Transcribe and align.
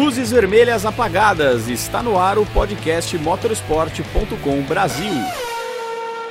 Luzes 0.00 0.32
vermelhas 0.32 0.86
apagadas. 0.86 1.68
Está 1.68 2.02
no 2.02 2.18
ar 2.18 2.38
o 2.38 2.46
podcast 2.46 3.18
motorsport.com 3.18 4.62
Brasil. 4.62 5.12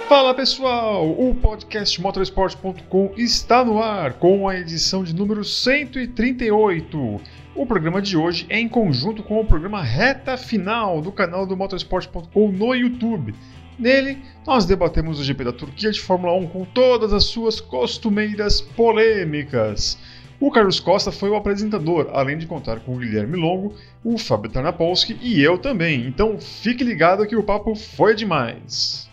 Fala 0.08 0.34
pessoal, 0.34 1.08
o 1.08 1.36
podcast 1.36 2.02
motorsport.com 2.02 3.13
está 3.16 3.63
no 3.63 3.79
ar 3.79 4.13
com 4.13 4.50
a 4.50 4.58
edição 4.58 5.04
de 5.04 5.13
número 5.13 5.46
138. 5.46 7.21
O 7.55 7.66
programa 7.68 8.01
de 8.01 8.18
hoje 8.18 8.47
é 8.50 8.60
em 8.60 8.68
conjunto 8.68 9.22
com 9.22 9.40
o 9.40 9.46
programa 9.46 9.83
Reta 9.83 10.36
Final 10.36 10.99
do 10.99 11.12
canal 11.12 11.46
do 11.46 11.56
motorsport.com 11.56 12.51
no 12.51 12.74
YouTube. 12.74 13.36
Nele, 13.78 14.17
nós 14.47 14.65
debatemos 14.65 15.20
o 15.20 15.24
GP 15.24 15.44
da 15.44 15.54
Turquia 15.54 15.92
de 15.92 16.02
Fórmula 16.02 16.34
1 16.34 16.48
com 16.48 16.66
todas 16.66 17.13
as 17.13 17.26
suas 17.26 17.62
costumeiras 17.62 18.62
polêmicas. 18.62 19.95
O 20.40 20.49
Carlos 20.49 20.80
Costa 20.80 21.12
foi 21.12 21.30
o 21.30 21.35
apresentador, 21.35 22.09
além 22.13 22.38
de 22.38 22.48
contar 22.48 22.80
com 22.80 22.95
o 22.95 22.98
Guilherme 22.98 23.35
Longo, 23.35 23.76
o 24.04 24.18
Fábio 24.18 24.50
Tarnapolsky 24.50 25.18
e 25.22 25.44
eu 25.44 25.58
também. 25.58 26.05
Então 26.08 26.40
fique 26.40 26.84
ligado 26.84 27.27
que 27.27 27.36
o 27.36 27.44
papo 27.44 27.76
foi 27.76 28.16
demais. 28.16 29.09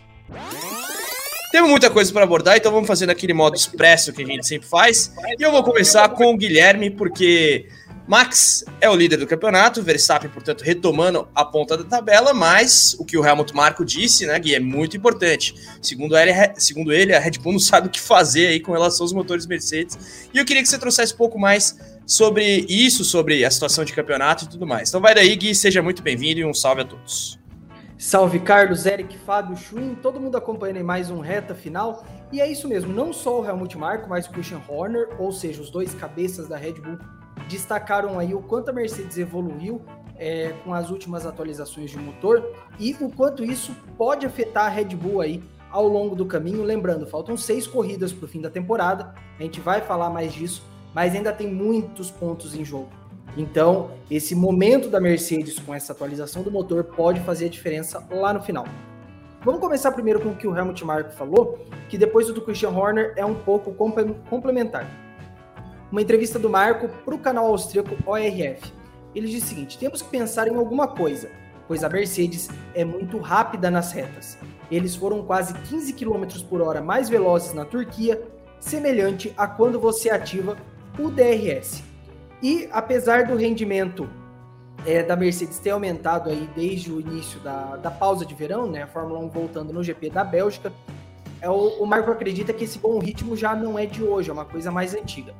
Temos 1.51 1.69
muita 1.69 1.89
coisa 1.89 2.11
para 2.13 2.23
abordar, 2.23 2.57
então 2.57 2.71
vamos 2.71 2.87
fazer 2.87 3.05
naquele 3.05 3.33
modo 3.33 3.55
expresso 3.55 4.13
que 4.13 4.23
a 4.23 4.25
gente 4.25 4.47
sempre 4.47 4.67
faz. 4.67 5.13
E 5.37 5.43
eu 5.43 5.51
vou 5.51 5.63
começar 5.63 6.07
com 6.09 6.33
o 6.33 6.37
Guilherme, 6.37 6.89
porque 6.89 7.67
Max 8.07 8.63
é 8.79 8.89
o 8.89 8.95
líder 8.95 9.17
do 9.17 9.27
campeonato, 9.27 9.83
Verstappen, 9.83 10.29
portanto, 10.29 10.61
retomando 10.61 11.27
a 11.35 11.43
ponta 11.43 11.75
da 11.75 11.83
tabela, 11.83 12.33
mas 12.33 12.95
o 12.97 13.03
que 13.03 13.17
o 13.17 13.25
Helmut 13.25 13.53
Marko 13.53 13.83
disse, 13.83 14.25
né, 14.25 14.39
Gui, 14.39 14.55
é 14.55 14.61
muito 14.61 14.95
importante. 14.95 15.53
Segundo 15.81 16.17
ele, 16.17 16.31
segundo 16.55 16.93
ele, 16.93 17.13
a 17.13 17.19
Red 17.19 17.31
Bull 17.31 17.51
não 17.51 17.59
sabe 17.59 17.87
o 17.87 17.89
que 17.89 17.99
fazer 17.99 18.47
aí 18.47 18.61
com 18.61 18.71
relação 18.71 19.03
aos 19.03 19.11
motores 19.11 19.45
Mercedes. 19.45 20.29
E 20.33 20.37
eu 20.37 20.45
queria 20.45 20.63
que 20.63 20.69
você 20.69 20.77
trouxesse 20.77 21.13
um 21.13 21.17
pouco 21.17 21.37
mais 21.37 21.77
sobre 22.05 22.65
isso, 22.69 23.03
sobre 23.03 23.43
a 23.43 23.51
situação 23.51 23.83
de 23.83 23.91
campeonato 23.91 24.45
e 24.45 24.47
tudo 24.47 24.65
mais. 24.65 24.87
Então 24.87 25.01
vai 25.01 25.13
daí, 25.13 25.35
Gui, 25.35 25.53
seja 25.53 25.81
muito 25.81 26.01
bem-vindo 26.01 26.39
e 26.39 26.45
um 26.45 26.53
salve 26.53 26.83
a 26.83 26.85
todos. 26.85 27.37
Salve 27.97 28.39
Carlos, 28.39 28.85
Eric, 28.85 29.17
Fábio, 29.17 29.57
Schwinn, 29.57 29.95
todo 29.95 30.17
mundo 30.17 30.37
acompanhando 30.37 30.77
em 30.77 30.83
mais 30.83 31.09
um 31.09 31.19
reta 31.19 31.53
final. 31.53 32.05
E 32.31 32.39
é 32.39 32.49
isso 32.49 32.69
mesmo, 32.69 32.93
não 32.93 33.11
só 33.11 33.41
o 33.41 33.45
Helmut 33.45 33.77
Marko, 33.77 34.07
mas 34.07 34.27
o 34.27 34.29
Christian 34.29 34.61
Horner, 34.65 35.09
ou 35.19 35.33
seja, 35.33 35.61
os 35.61 35.69
dois 35.69 35.93
cabeças 35.93 36.47
da 36.47 36.55
Red 36.55 36.73
Bull 36.73 36.99
destacaram 37.47 38.19
aí 38.19 38.33
o 38.33 38.41
quanto 38.41 38.69
a 38.69 38.73
Mercedes 38.73 39.17
evoluiu 39.17 39.81
é, 40.17 40.53
com 40.63 40.73
as 40.73 40.89
últimas 40.89 41.25
atualizações 41.25 41.91
de 41.91 41.97
motor 41.97 42.43
e 42.79 42.95
o 42.99 43.09
quanto 43.09 43.43
isso 43.43 43.75
pode 43.97 44.25
afetar 44.25 44.65
a 44.65 44.69
Red 44.69 44.95
Bull 44.95 45.21
aí 45.21 45.43
ao 45.71 45.87
longo 45.87 46.15
do 46.15 46.25
caminho. 46.25 46.63
Lembrando, 46.63 47.05
faltam 47.05 47.37
seis 47.37 47.67
corridas 47.67 48.11
para 48.11 48.25
o 48.25 48.27
fim 48.27 48.41
da 48.41 48.49
temporada, 48.49 49.13
a 49.39 49.43
gente 49.43 49.59
vai 49.61 49.81
falar 49.81 50.09
mais 50.09 50.33
disso, 50.33 50.63
mas 50.93 51.13
ainda 51.13 51.31
tem 51.31 51.51
muitos 51.51 52.09
pontos 52.09 52.55
em 52.55 52.65
jogo. 52.65 52.89
Então, 53.35 53.91
esse 54.09 54.33
momento 54.33 54.89
da 54.89 54.99
Mercedes 54.99 55.59
com 55.59 55.73
essa 55.73 55.93
atualização 55.93 56.41
do 56.41 56.49
motor 56.49 56.83
pode 56.83 57.19
fazer 57.19 57.45
a 57.45 57.49
diferença 57.49 58.03
lá 58.09 58.33
no 58.33 58.41
final. 58.41 58.65
Vamos 59.43 59.61
começar 59.61 59.91
primeiro 59.91 60.19
com 60.19 60.29
o 60.29 60.35
que 60.35 60.47
o 60.47 60.57
Helmut 60.57 60.83
Marko 60.83 61.11
falou, 61.11 61.59
que 61.87 61.97
depois 61.97 62.25
do 62.27 62.41
Christian 62.41 62.71
Horner 62.71 63.13
é 63.15 63.23
um 63.23 63.35
pouco 63.35 63.71
complementar 63.71 65.06
uma 65.91 66.01
entrevista 66.01 66.37
do 66.37 66.49
Marco 66.49 66.89
para 67.05 67.15
o 67.15 67.19
canal 67.19 67.47
austríaco 67.47 67.97
ORF. 68.05 68.73
Ele 69.15 69.27
diz 69.27 69.43
o 69.43 69.47
seguinte: 69.47 69.77
temos 69.77 70.01
que 70.01 70.09
pensar 70.09 70.47
em 70.47 70.55
alguma 70.55 70.87
coisa, 70.87 71.29
pois 71.67 71.83
a 71.83 71.89
Mercedes 71.89 72.49
é 72.73 72.83
muito 72.83 73.17
rápida 73.17 73.71
nas 73.71 73.91
retas. 73.91 74.37
Eles 74.69 74.95
foram 74.95 75.23
quase 75.23 75.53
15 75.53 75.93
km 75.93 76.25
por 76.49 76.61
hora 76.61 76.81
mais 76.81 77.09
velozes 77.09 77.53
na 77.53 77.65
Turquia, 77.65 78.21
semelhante 78.59 79.33
a 79.37 79.47
quando 79.47 79.79
você 79.79 80.09
ativa 80.09 80.57
o 80.99 81.09
DRS. 81.09 81.83
E 82.41 82.67
apesar 82.71 83.25
do 83.25 83.35
rendimento 83.35 84.09
é, 84.85 85.01
da 85.01 85.15
Mercedes 85.15 85.57
ter 85.59 85.71
aumentado 85.71 86.29
aí 86.29 86.49
desde 86.55 86.91
o 86.91 86.99
início 86.99 87.39
da, 87.39 87.77
da 87.77 87.89
pausa 87.89 88.25
de 88.25 88.35
verão, 88.35 88.67
né, 88.67 88.83
a 88.83 88.87
Fórmula 88.87 89.19
1 89.19 89.29
voltando 89.29 89.73
no 89.73 89.83
GP 89.83 90.09
da 90.09 90.23
Bélgica, 90.23 90.71
é, 91.41 91.49
o, 91.49 91.81
o 91.81 91.85
Marco 91.85 92.11
acredita 92.11 92.53
que 92.53 92.63
esse 92.63 92.77
bom 92.77 92.99
ritmo 92.99 93.35
já 93.35 93.55
não 93.55 93.77
é 93.77 93.85
de 93.85 94.03
hoje, 94.03 94.29
é 94.29 94.33
uma 94.33 94.45
coisa 94.45 94.71
mais 94.71 94.93
antiga. 94.93 95.33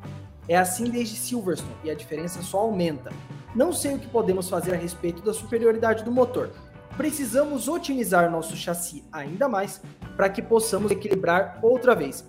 É 0.50 0.56
assim 0.56 0.86
desde 0.90 1.18
Silverstone 1.18 1.76
e 1.84 1.90
a 1.90 1.96
diferença 1.96 2.42
só 2.42 2.60
aumenta. 2.60 3.12
Não 3.54 3.74
sei 3.74 3.96
o 3.96 4.00
que 4.00 4.08
podemos 4.08 4.50
fazer 4.50 4.74
a 4.74 4.78
respeito 4.78 5.22
da 5.22 5.34
superioridade 5.34 6.04
do 6.04 6.12
motor. 6.12 6.52
Precisamos 6.96 7.68
otimizar 7.68 8.32
nosso 8.32 8.56
chassi 8.56 9.04
ainda 9.12 9.50
mais 9.50 9.82
para 10.16 10.30
que 10.30 10.42
possamos 10.42 10.92
equilibrar 10.92 11.60
outra 11.62 11.94
vez. 11.94 12.26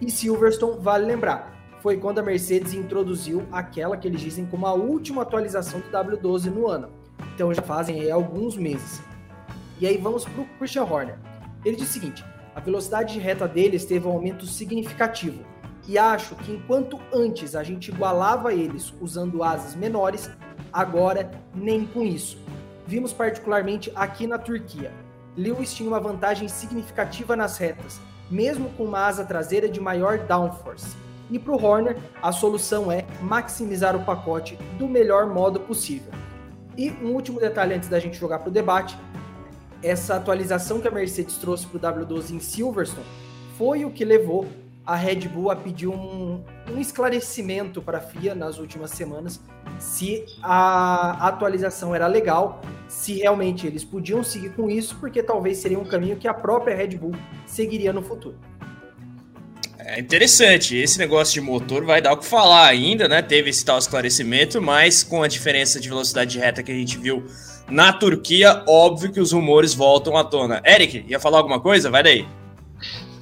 E 0.00 0.10
Silverstone, 0.10 0.80
vale 0.80 1.06
lembrar, 1.06 1.52
foi 1.80 1.96
quando 1.96 2.18
a 2.18 2.22
Mercedes 2.22 2.74
introduziu 2.74 3.46
aquela 3.50 3.96
que 3.96 4.06
eles 4.06 4.20
dizem 4.20 4.44
como 4.44 4.66
a 4.66 4.74
última 4.74 5.22
atualização 5.22 5.80
do 5.80 5.90
W12 5.90 6.44
no 6.46 6.68
ano. 6.68 6.90
Então 7.34 7.52
já 7.54 7.62
fazem 7.62 8.00
aí 8.00 8.10
alguns 8.10 8.56
meses. 8.56 9.00
E 9.80 9.86
aí 9.86 9.96
vamos 9.96 10.24
para 10.24 10.42
o 10.42 10.46
Christian 10.58 10.84
Horner. 10.84 11.18
Ele 11.64 11.76
diz 11.76 11.88
o 11.88 11.92
seguinte: 11.92 12.24
a 12.54 12.60
velocidade 12.60 13.14
de 13.14 13.18
reta 13.18 13.48
deles 13.48 13.84
teve 13.84 14.06
um 14.06 14.12
aumento 14.12 14.46
significativo 14.46 15.42
e 15.86 15.98
acho 15.98 16.34
que 16.36 16.52
enquanto 16.52 17.00
antes 17.12 17.56
a 17.56 17.62
gente 17.62 17.90
igualava 17.90 18.52
eles 18.52 18.92
usando 19.00 19.42
asas 19.42 19.74
menores, 19.74 20.30
agora 20.72 21.30
nem 21.54 21.84
com 21.84 22.02
isso. 22.02 22.38
Vimos 22.86 23.12
particularmente 23.12 23.92
aqui 23.94 24.26
na 24.26 24.38
Turquia. 24.38 24.92
Lewis 25.36 25.74
tinha 25.74 25.88
uma 25.88 26.00
vantagem 26.00 26.48
significativa 26.48 27.34
nas 27.34 27.58
retas, 27.58 28.00
mesmo 28.30 28.68
com 28.70 28.84
uma 28.84 29.06
asa 29.06 29.24
traseira 29.24 29.68
de 29.68 29.80
maior 29.80 30.18
downforce. 30.18 30.96
E 31.30 31.38
para 31.38 31.52
o 31.52 31.64
Horner, 31.64 31.96
a 32.20 32.30
solução 32.30 32.92
é 32.92 33.06
maximizar 33.22 33.96
o 33.96 34.04
pacote 34.04 34.56
do 34.78 34.86
melhor 34.86 35.26
modo 35.26 35.58
possível. 35.60 36.12
E 36.76 36.90
um 36.90 37.12
último 37.12 37.40
detalhe 37.40 37.74
antes 37.74 37.88
da 37.88 37.98
gente 37.98 38.18
jogar 38.18 38.40
para 38.40 38.50
o 38.50 38.52
debate: 38.52 38.96
essa 39.82 40.16
atualização 40.16 40.80
que 40.80 40.88
a 40.88 40.90
Mercedes 40.90 41.36
trouxe 41.36 41.66
para 41.66 41.94
o 41.94 42.06
W12 42.06 42.30
em 42.32 42.40
Silverstone 42.40 43.06
foi 43.56 43.84
o 43.84 43.90
que 43.90 44.04
levou 44.04 44.46
a 44.86 44.96
Red 44.96 45.28
Bull 45.28 45.50
a 45.50 45.56
pedir 45.56 45.88
um, 45.88 46.42
um 46.70 46.78
esclarecimento 46.80 47.80
para 47.80 47.98
a 47.98 48.00
FIA 48.00 48.34
nas 48.34 48.58
últimas 48.58 48.90
semanas 48.90 49.40
se 49.78 50.24
a 50.42 51.28
atualização 51.28 51.94
era 51.94 52.06
legal, 52.06 52.60
se 52.88 53.14
realmente 53.14 53.66
eles 53.66 53.84
podiam 53.84 54.22
seguir 54.22 54.50
com 54.50 54.70
isso, 54.70 54.96
porque 55.00 55.22
talvez 55.22 55.58
seria 55.58 55.78
um 55.78 55.84
caminho 55.84 56.16
que 56.16 56.28
a 56.28 56.34
própria 56.34 56.74
Red 56.74 56.96
Bull 56.96 57.14
seguiria 57.46 57.92
no 57.92 58.02
futuro. 58.02 58.36
É 59.78 59.98
interessante, 59.98 60.76
esse 60.76 60.98
negócio 60.98 61.34
de 61.34 61.40
motor 61.40 61.84
vai 61.84 62.00
dar 62.00 62.12
o 62.12 62.16
que 62.16 62.24
falar 62.24 62.66
ainda, 62.66 63.08
né? 63.08 63.20
Teve 63.20 63.50
esse 63.50 63.64
tal 63.64 63.78
esclarecimento, 63.78 64.62
mas 64.62 65.02
com 65.02 65.22
a 65.22 65.28
diferença 65.28 65.80
de 65.80 65.88
velocidade 65.88 66.38
reta 66.38 66.62
que 66.62 66.70
a 66.70 66.74
gente 66.74 66.96
viu 66.98 67.24
na 67.68 67.92
Turquia, 67.92 68.62
óbvio 68.68 69.12
que 69.12 69.20
os 69.20 69.32
rumores 69.32 69.74
voltam 69.74 70.16
à 70.16 70.22
tona. 70.22 70.62
Eric, 70.64 71.04
ia 71.08 71.18
falar 71.18 71.38
alguma 71.38 71.60
coisa? 71.60 71.90
Vai 71.90 72.02
daí. 72.02 72.41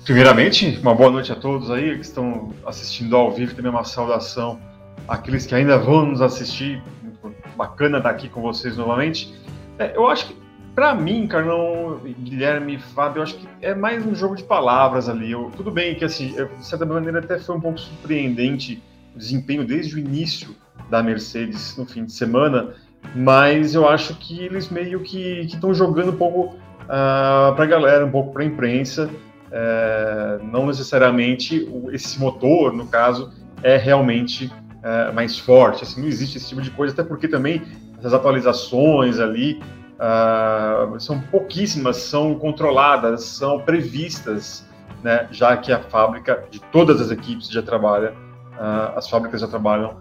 Primeiramente, 0.05 0.79
uma 0.81 0.95
boa 0.95 1.11
noite 1.11 1.31
a 1.31 1.37
todos 1.37 1.71
aí 1.71 1.95
que 1.95 2.01
estão 2.01 2.55
assistindo 2.67 3.15
ao 3.15 3.31
vivo, 3.31 3.55
também 3.55 3.71
uma 3.71 3.85
saudação 3.85 4.59
àqueles 5.07 5.45
que 5.45 5.55
ainda 5.55 5.79
vão 5.79 6.07
nos 6.07 6.23
assistir. 6.23 6.83
Muito 7.03 7.37
bacana 7.55 7.99
estar 7.99 8.09
aqui 8.09 8.29
com 8.29 8.41
vocês 8.41 8.79
novamente. 8.79 9.33
É, 9.79 9.95
eu 9.95 10.09
acho 10.09 10.29
que, 10.29 10.37
para 10.75 10.95
mim, 10.95 11.27
Carlão, 11.27 12.01
Guilherme, 12.19 12.79
Fábio, 12.79 13.21
eu 13.21 13.25
acho 13.25 13.37
que 13.37 13.47
é 13.61 13.75
mais 13.75 14.05
um 14.05 14.15
jogo 14.15 14.37
de 14.37 14.43
palavras 14.43 15.07
ali. 15.07 15.33
Eu, 15.33 15.51
tudo 15.55 15.71
bem 15.71 15.95
que, 15.95 16.05
assim, 16.05 16.35
de 16.35 16.67
certa 16.67 16.87
maneira, 16.87 17.19
até 17.19 17.39
foi 17.39 17.57
um 17.57 17.61
pouco 17.61 17.79
surpreendente 17.79 18.83
o 19.15 19.19
desempenho 19.19 19.67
desde 19.67 19.97
o 19.97 19.99
início 19.99 20.57
da 20.89 21.03
Mercedes 21.03 21.77
no 21.77 21.85
fim 21.85 22.07
de 22.07 22.13
semana, 22.13 22.75
mas 23.15 23.75
eu 23.75 23.87
acho 23.87 24.15
que 24.15 24.45
eles 24.45 24.71
meio 24.71 25.01
que 25.01 25.41
estão 25.41 25.75
jogando 25.75 26.11
um 26.11 26.17
pouco 26.17 26.55
uh, 26.55 26.59
ah, 26.89 27.53
para 27.55 27.65
a 27.65 27.69
galera, 27.69 28.07
um 28.07 28.11
pouco 28.11 28.33
para 28.33 28.43
a 28.43 28.47
imprensa 28.47 29.11
é, 29.53 30.39
não 30.43 30.67
necessariamente 30.67 31.69
esse 31.93 32.19
motor, 32.19 32.73
no 32.73 32.87
caso, 32.87 33.33
é 33.63 33.77
realmente 33.77 34.51
é, 34.83 35.13
mais 35.13 35.39
forte. 35.39 35.85
Assim, 35.85 36.01
não 36.01 36.09
existe 36.09 36.39
esse 36.39 36.49
tipo 36.49 36.63
de 36.63 36.71
coisa, 36.71 36.93
até 36.93 37.03
porque 37.03 37.29
também 37.29 37.63
essas 37.99 38.15
atualizações 38.15 39.21
ali 39.21 39.61
uh, 40.01 40.99
são 40.99 41.21
pouquíssimas, 41.21 41.99
são 41.99 42.35
controladas, 42.35 43.25
são 43.25 43.61
previstas, 43.61 44.67
né, 45.03 45.29
já 45.31 45.57
que 45.57 45.71
a 45.73 45.81
fábrica 45.81 46.45
de 46.51 46.61
todas 46.73 47.01
as 47.01 47.11
equipes 47.11 47.49
já 47.49 47.63
trabalha, 47.63 48.13
uh, 48.55 48.97
as 48.97 49.09
fábricas 49.09 49.43
já 49.43 49.47
trabalham 49.47 49.99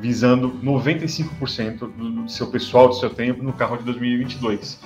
visando 0.00 0.50
95% 0.62 1.78
do 1.78 2.28
seu 2.28 2.48
pessoal, 2.48 2.88
do 2.88 2.94
seu 2.94 3.10
tempo 3.10 3.42
no 3.42 3.52
carro 3.52 3.76
de 3.76 3.84
2022. 3.84 4.80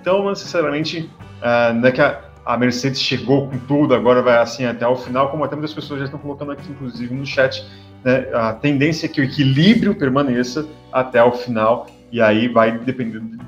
Então, 0.00 0.22
não 0.22 0.30
necessariamente, 0.30 1.10
uh, 1.42 1.84
é 1.86 1.92
que 1.92 2.00
a, 2.00 2.22
a 2.44 2.56
Mercedes 2.56 3.00
chegou 3.00 3.48
com 3.48 3.58
tudo, 3.58 3.94
agora 3.94 4.22
vai 4.22 4.38
assim 4.38 4.64
até 4.64 4.86
o 4.86 4.96
final, 4.96 5.30
como 5.30 5.44
até 5.44 5.56
muitas 5.56 5.74
pessoas 5.74 6.00
já 6.00 6.04
estão 6.06 6.20
colocando 6.20 6.52
aqui, 6.52 6.70
inclusive 6.70 7.14
no 7.14 7.24
chat, 7.24 7.66
né, 8.04 8.28
a 8.34 8.52
tendência 8.52 9.06
é 9.06 9.08
que 9.08 9.20
o 9.20 9.24
equilíbrio 9.24 9.94
permaneça 9.94 10.66
até 10.92 11.22
o 11.22 11.32
final, 11.32 11.86
e 12.12 12.20
aí 12.20 12.48
vai 12.48 12.78
dependendo 12.78 13.38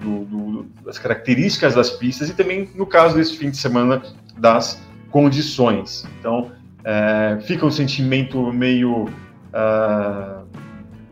do, 0.00 0.24
do, 0.24 0.66
das 0.84 0.98
características 0.98 1.74
das 1.74 1.90
pistas 1.90 2.28
e 2.28 2.34
também, 2.34 2.68
no 2.74 2.86
caso 2.86 3.16
desse 3.16 3.36
fim 3.36 3.50
de 3.50 3.56
semana, 3.56 4.02
das 4.36 4.80
condições. 5.10 6.06
Então, 6.20 6.52
é, 6.84 7.38
fica 7.42 7.66
um 7.66 7.70
sentimento 7.70 8.52
meio. 8.52 9.04
Uh, 9.04 10.46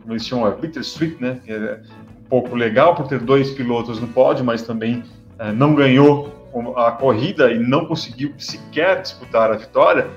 eles 0.09 0.25
chamam 0.25 0.49
bittersweet, 0.55 1.21
né? 1.21 1.39
É, 1.47 1.79
pouco 2.29 2.55
legal 2.55 2.95
por 2.95 3.07
ter 3.07 3.19
dois 3.19 3.51
pilotos 3.51 3.99
no 3.99 4.07
pódio, 4.07 4.45
mas 4.45 4.61
também 4.61 5.03
é, 5.37 5.51
não 5.51 5.75
ganhou 5.75 6.36
a 6.75 6.91
corrida 6.91 7.51
e 7.51 7.59
não 7.59 7.85
conseguiu 7.85 8.33
sequer 8.37 9.01
disputar 9.01 9.51
a 9.51 9.55
vitória. 9.55 10.07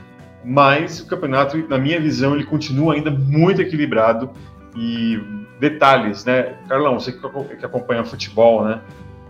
Mas 0.45 1.01
o 1.01 1.07
campeonato, 1.07 1.57
na 1.69 1.79
minha 1.79 2.01
visão, 2.01 2.35
ele 2.35 2.45
continua 2.45 2.95
ainda 2.95 3.11
muito 3.11 3.61
equilibrado 3.61 4.31
e 4.75 5.21
detalhes, 5.59 6.25
né? 6.25 6.55
Carlão, 6.69 6.99
você 6.99 7.13
que 7.13 7.65
acompanha 7.65 8.05
futebol, 8.05 8.65
né? 8.65 8.81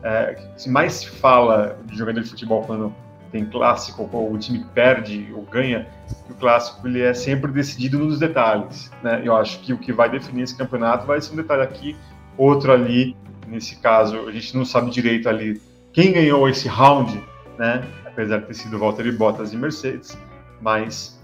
É, 0.02 0.36
mais 0.68 0.94
se 0.94 1.10
fala 1.10 1.76
de 1.84 1.98
jogador 1.98 2.22
de 2.22 2.30
futebol 2.30 2.62
quando 2.62 2.94
tem 3.30 3.44
clássico 3.44 4.08
ou 4.12 4.32
o 4.32 4.38
time 4.38 4.64
perde 4.74 5.28
ou 5.34 5.42
ganha, 5.42 5.86
o 6.28 6.34
clássico 6.34 6.86
ele 6.86 7.00
é 7.00 7.14
sempre 7.14 7.50
decidido 7.50 7.98
nos 7.98 8.18
detalhes, 8.18 8.90
né? 9.02 9.20
Eu 9.24 9.36
acho 9.36 9.60
que 9.60 9.72
o 9.72 9.78
que 9.78 9.92
vai 9.92 10.08
definir 10.08 10.42
esse 10.42 10.56
campeonato 10.56 11.06
vai 11.06 11.20
ser 11.20 11.32
um 11.32 11.36
detalhe 11.36 11.62
aqui, 11.62 11.96
outro 12.36 12.72
ali. 12.72 13.16
Nesse 13.46 13.76
caso, 13.76 14.28
a 14.28 14.30
gente 14.30 14.56
não 14.56 14.64
sabe 14.64 14.90
direito 14.90 15.28
ali 15.28 15.60
quem 15.92 16.12
ganhou 16.12 16.48
esse 16.48 16.68
round, 16.68 17.22
né? 17.58 17.84
Apesar 18.06 18.38
de 18.38 18.46
ter 18.46 18.54
sido 18.54 18.78
Valtteri 18.78 19.12
Bottas 19.12 19.52
e 19.52 19.56
Mercedes, 19.56 20.16
mas 20.60 21.18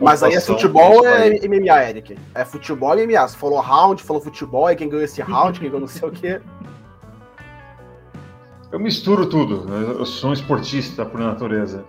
mas 0.00 0.22
aí 0.22 0.34
é 0.34 0.40
futebol 0.40 0.98
ou 0.98 1.06
é 1.06 1.28
MMA, 1.46 1.90
Eric? 1.90 2.16
É 2.34 2.44
futebol 2.44 2.98
e 2.98 3.06
MMA. 3.06 3.28
Você 3.28 3.36
falou 3.36 3.60
round, 3.60 4.02
falou 4.02 4.22
futebol, 4.22 4.70
e 4.70 4.76
quem 4.76 4.88
ganhou 4.88 5.04
esse 5.04 5.20
round, 5.20 5.60
quem 5.60 5.68
ganhou 5.68 5.80
não 5.80 5.86
sei 5.86 6.08
o 6.08 6.12
quê. 6.12 6.40
Eu 8.72 8.80
misturo 8.80 9.26
tudo. 9.26 9.64
Né? 9.64 9.94
Eu 9.98 10.04
sou 10.04 10.30
um 10.30 10.32
esportista 10.32 11.04
por 11.04 11.20
natureza. 11.20 11.84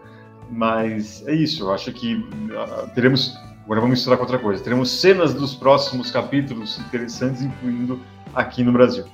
Mas 0.49 1.25
é 1.27 1.33
isso. 1.33 1.63
Eu 1.63 1.73
acho 1.73 1.91
que 1.91 2.15
uh, 2.15 2.87
teremos. 2.93 3.35
Agora 3.65 3.81
vamos 3.81 3.97
misturar 3.97 4.17
com 4.17 4.23
outra 4.23 4.39
coisa. 4.39 4.63
Teremos 4.63 4.89
cenas 4.89 5.33
dos 5.33 5.53
próximos 5.53 6.11
capítulos 6.11 6.79
interessantes, 6.79 7.41
incluindo 7.41 7.99
aqui 8.33 8.63
no 8.63 8.71
Brasil. 8.71 9.05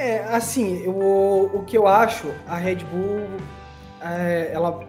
É, 0.00 0.24
assim, 0.34 0.86
o, 0.86 1.50
o 1.52 1.64
que 1.66 1.76
eu 1.76 1.86
acho, 1.86 2.32
a 2.48 2.56
Red 2.56 2.76
Bull, 2.76 3.20
é, 4.00 4.50
ela, 4.50 4.80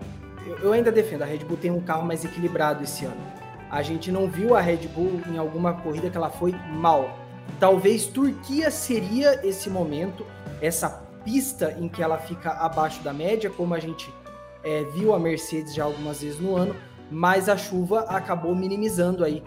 eu 0.63 0.71
ainda 0.71 0.89
defendo, 0.89 1.23
a 1.23 1.25
Red 1.25 1.39
Bull 1.39 1.57
tem 1.57 1.69
um 1.69 1.81
carro 1.81 2.05
mais 2.05 2.23
equilibrado 2.23 2.81
esse 2.81 3.03
ano. 3.03 3.21
A 3.69 3.81
gente 3.81 4.09
não 4.09 4.29
viu 4.29 4.55
a 4.55 4.61
Red 4.61 4.87
Bull 4.87 5.19
em 5.27 5.37
alguma 5.37 5.73
corrida 5.73 6.09
que 6.09 6.15
ela 6.15 6.29
foi 6.29 6.55
mal. 6.75 7.17
Talvez 7.59 8.05
Turquia 8.05 8.71
seria 8.71 9.45
esse 9.45 9.69
momento, 9.69 10.25
essa 10.61 10.89
pista 11.25 11.75
em 11.77 11.89
que 11.89 12.01
ela 12.01 12.17
fica 12.17 12.51
abaixo 12.51 13.03
da 13.03 13.11
média, 13.11 13.49
como 13.49 13.73
a 13.73 13.79
gente 13.81 14.09
é, 14.63 14.85
viu 14.93 15.13
a 15.13 15.19
Mercedes 15.19 15.75
já 15.75 15.83
algumas 15.83 16.21
vezes 16.21 16.39
no 16.39 16.55
ano, 16.55 16.73
mas 17.11 17.49
a 17.49 17.57
chuva 17.57 18.05
acabou 18.07 18.55
minimizando 18.55 19.25
aí 19.25 19.43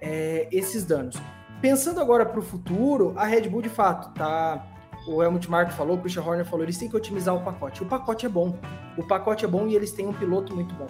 é, 0.00 0.48
esses 0.50 0.86
danos. 0.86 1.16
Pensando 1.60 2.00
agora 2.00 2.24
para 2.24 2.40
o 2.40 2.42
futuro, 2.42 3.12
a 3.14 3.26
Red 3.26 3.42
Bull 3.42 3.60
de 3.60 3.68
fato 3.68 4.10
tá. 4.14 4.68
O 5.06 5.22
Helmut 5.22 5.50
Marko 5.50 5.72
falou, 5.72 5.96
o 5.96 6.00
Christian 6.00 6.22
Horner 6.22 6.44
falou, 6.44 6.64
eles 6.64 6.78
têm 6.78 6.88
que 6.88 6.96
otimizar 6.96 7.34
o 7.34 7.40
pacote. 7.40 7.82
O 7.82 7.86
pacote 7.86 8.24
é 8.24 8.28
bom. 8.28 8.56
O 8.96 9.02
pacote 9.02 9.44
é 9.44 9.48
bom 9.48 9.66
e 9.66 9.74
eles 9.74 9.90
têm 9.92 10.06
um 10.06 10.12
piloto 10.12 10.54
muito 10.54 10.74
bom. 10.74 10.86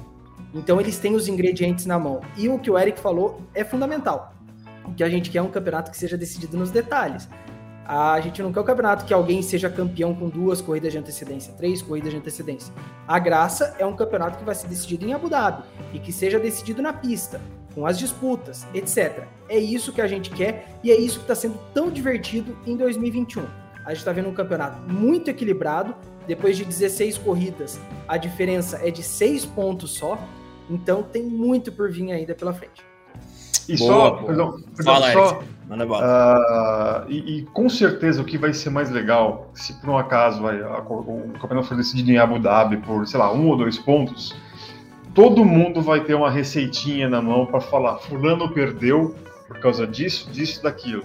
Então 0.54 0.80
eles 0.80 0.98
têm 0.98 1.14
os 1.14 1.28
ingredientes 1.28 1.86
na 1.86 1.98
mão. 1.98 2.20
E 2.36 2.48
o 2.48 2.58
que 2.58 2.70
o 2.70 2.78
Eric 2.78 3.00
falou 3.00 3.40
é 3.54 3.64
fundamental. 3.64 4.34
Que 4.96 5.02
a 5.02 5.08
gente 5.08 5.30
quer 5.30 5.38
é 5.38 5.42
um 5.42 5.50
campeonato 5.50 5.90
que 5.90 5.96
seja 5.96 6.16
decidido 6.16 6.56
nos 6.56 6.70
detalhes. 6.70 7.28
A 7.84 8.20
gente 8.20 8.42
não 8.42 8.52
quer 8.52 8.60
um 8.60 8.64
campeonato 8.64 9.04
que 9.04 9.14
alguém 9.14 9.42
seja 9.42 9.68
campeão 9.68 10.14
com 10.14 10.28
duas 10.28 10.60
corridas 10.60 10.92
de 10.92 10.98
antecedência, 10.98 11.52
três 11.54 11.82
corridas 11.82 12.12
de 12.12 12.18
antecedência. 12.18 12.72
A 13.08 13.18
graça 13.18 13.74
é 13.78 13.86
um 13.86 13.96
campeonato 13.96 14.38
que 14.38 14.44
vai 14.44 14.54
ser 14.54 14.68
decidido 14.68 15.06
em 15.06 15.12
Abu 15.12 15.28
Dhabi 15.28 15.62
e 15.92 15.98
que 15.98 16.12
seja 16.12 16.38
decidido 16.38 16.80
na 16.80 16.92
pista, 16.92 17.40
com 17.74 17.86
as 17.86 17.98
disputas, 17.98 18.66
etc. 18.72 19.24
É 19.48 19.58
isso 19.58 19.92
que 19.92 20.00
a 20.00 20.06
gente 20.06 20.30
quer 20.30 20.78
e 20.82 20.92
é 20.92 20.96
isso 20.96 21.18
que 21.18 21.24
está 21.24 21.34
sendo 21.34 21.58
tão 21.74 21.90
divertido 21.90 22.56
em 22.66 22.76
2021. 22.76 23.61
A 23.84 23.90
gente 23.90 23.98
está 23.98 24.12
vendo 24.12 24.28
um 24.28 24.34
campeonato 24.34 24.78
muito 24.90 25.28
equilibrado. 25.28 25.94
Depois 26.26 26.56
de 26.56 26.64
16 26.64 27.18
corridas, 27.18 27.80
a 28.06 28.16
diferença 28.16 28.80
é 28.82 28.90
de 28.90 29.02
6 29.02 29.44
pontos 29.46 29.92
só. 29.92 30.18
Então 30.70 31.02
tem 31.02 31.22
muito 31.22 31.72
por 31.72 31.90
vir 31.90 32.12
ainda 32.12 32.34
pela 32.34 32.52
frente. 32.52 32.84
E 33.68 33.76
boa, 33.76 33.92
só, 33.92 34.10
boa. 34.10 34.26
perdão, 34.26 34.60
perdão 34.76 34.94
Fala, 34.94 35.12
só, 35.12 35.38
uh, 35.38 37.10
e, 37.10 37.38
e, 37.38 37.42
com 37.46 37.68
certeza 37.68 38.20
o 38.20 38.24
que 38.24 38.36
vai 38.36 38.52
ser 38.52 38.70
mais 38.70 38.90
legal, 38.90 39.50
se 39.54 39.72
por 39.80 39.90
um 39.90 39.96
acaso 39.96 40.42
vai, 40.42 40.60
a, 40.60 40.78
o 40.80 41.32
campeonato 41.40 41.68
for 41.68 41.76
decidido 41.76 42.10
em 42.10 42.18
Abu 42.18 42.38
Dhabi 42.40 42.78
por, 42.78 43.06
sei 43.06 43.20
lá, 43.20 43.32
um 43.32 43.48
ou 43.48 43.56
dois 43.56 43.78
pontos, 43.78 44.34
todo 45.14 45.44
mundo 45.44 45.80
vai 45.80 46.00
ter 46.02 46.14
uma 46.14 46.30
receitinha 46.30 47.08
na 47.08 47.22
mão 47.22 47.46
para 47.46 47.60
falar, 47.60 47.98
fulano 47.98 48.52
perdeu 48.52 49.14
por 49.46 49.60
causa 49.60 49.86
disso, 49.86 50.30
disso, 50.30 50.62
daquilo, 50.62 51.04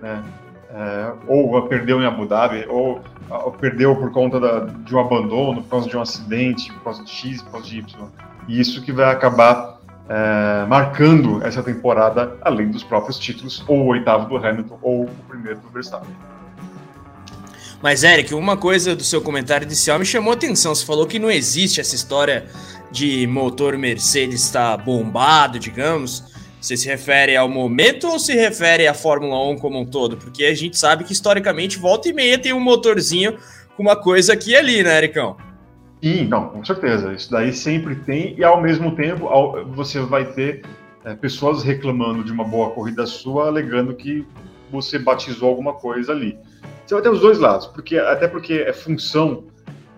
né? 0.00 0.24
É, 0.70 1.12
ou 1.26 1.62
perdeu 1.62 2.00
em 2.02 2.06
Abu 2.06 2.26
Dhabi, 2.26 2.66
ou, 2.68 3.00
ou 3.30 3.52
perdeu 3.52 3.96
por 3.96 4.12
conta 4.12 4.38
da, 4.38 4.60
de 4.60 4.94
um 4.94 5.00
abandono, 5.00 5.62
por 5.62 5.70
causa 5.70 5.88
de 5.88 5.96
um 5.96 6.02
acidente, 6.02 6.70
por 6.74 6.84
causa 6.84 7.02
de 7.04 7.10
X, 7.10 7.42
por 7.42 7.52
causa 7.52 7.66
de 7.66 7.78
Y. 7.78 8.08
E 8.46 8.60
isso 8.60 8.82
que 8.82 8.92
vai 8.92 9.10
acabar 9.10 9.78
é, 10.08 10.66
marcando 10.66 11.42
essa 11.44 11.62
temporada, 11.62 12.36
além 12.42 12.70
dos 12.70 12.82
próprios 12.82 13.18
títulos, 13.18 13.64
ou 13.66 13.80
o 13.80 13.86
oitavo 13.86 14.26
do 14.28 14.36
Hamilton, 14.36 14.78
ou 14.82 15.04
o 15.04 15.10
primeiro 15.28 15.60
do 15.60 15.68
Verstappen. 15.70 16.14
Mas, 17.80 18.02
Eric, 18.02 18.34
uma 18.34 18.56
coisa 18.56 18.96
do 18.96 19.04
seu 19.04 19.22
comentário 19.22 19.64
inicial 19.64 19.98
me 19.98 20.04
chamou 20.04 20.32
a 20.32 20.34
atenção. 20.34 20.74
Você 20.74 20.84
falou 20.84 21.06
que 21.06 21.18
não 21.18 21.30
existe 21.30 21.80
essa 21.80 21.94
história 21.94 22.46
de 22.90 23.26
motor 23.26 23.76
Mercedes 23.78 24.42
estar 24.42 24.76
bombado, 24.78 25.58
digamos. 25.58 26.24
Você 26.60 26.76
se 26.76 26.88
refere 26.88 27.36
ao 27.36 27.48
momento 27.48 28.08
ou 28.08 28.18
se 28.18 28.34
refere 28.34 28.86
à 28.86 28.94
Fórmula 28.94 29.48
1 29.50 29.58
como 29.58 29.80
um 29.80 29.86
todo? 29.86 30.16
Porque 30.16 30.44
a 30.44 30.54
gente 30.54 30.76
sabe 30.76 31.04
que 31.04 31.12
historicamente 31.12 31.78
volta 31.78 32.08
e 32.08 32.12
meia 32.12 32.38
tem 32.38 32.52
um 32.52 32.60
motorzinho 32.60 33.38
com 33.76 33.82
uma 33.82 33.94
coisa 33.94 34.32
aqui 34.32 34.50
e 34.50 34.56
ali, 34.56 34.82
né, 34.82 34.98
Ericão? 34.98 35.36
Sim, 36.02 36.26
não, 36.26 36.48
com 36.48 36.64
certeza. 36.64 37.12
Isso 37.12 37.30
daí 37.30 37.52
sempre 37.52 37.94
tem, 37.96 38.34
e 38.36 38.42
ao 38.42 38.60
mesmo 38.60 38.94
tempo 38.96 39.28
você 39.74 40.00
vai 40.00 40.32
ter 40.32 40.62
é, 41.04 41.14
pessoas 41.14 41.62
reclamando 41.62 42.24
de 42.24 42.32
uma 42.32 42.44
boa 42.44 42.70
corrida 42.70 43.06
sua, 43.06 43.46
alegando 43.46 43.94
que 43.94 44.26
você 44.70 44.98
batizou 44.98 45.48
alguma 45.48 45.74
coisa 45.74 46.12
ali. 46.12 46.36
Você 46.84 46.94
vai 46.94 47.02
ter 47.02 47.10
os 47.10 47.20
dois 47.20 47.38
lados, 47.38 47.66
porque 47.68 47.96
até 47.98 48.26
porque 48.26 48.54
é 48.54 48.72
função 48.72 49.44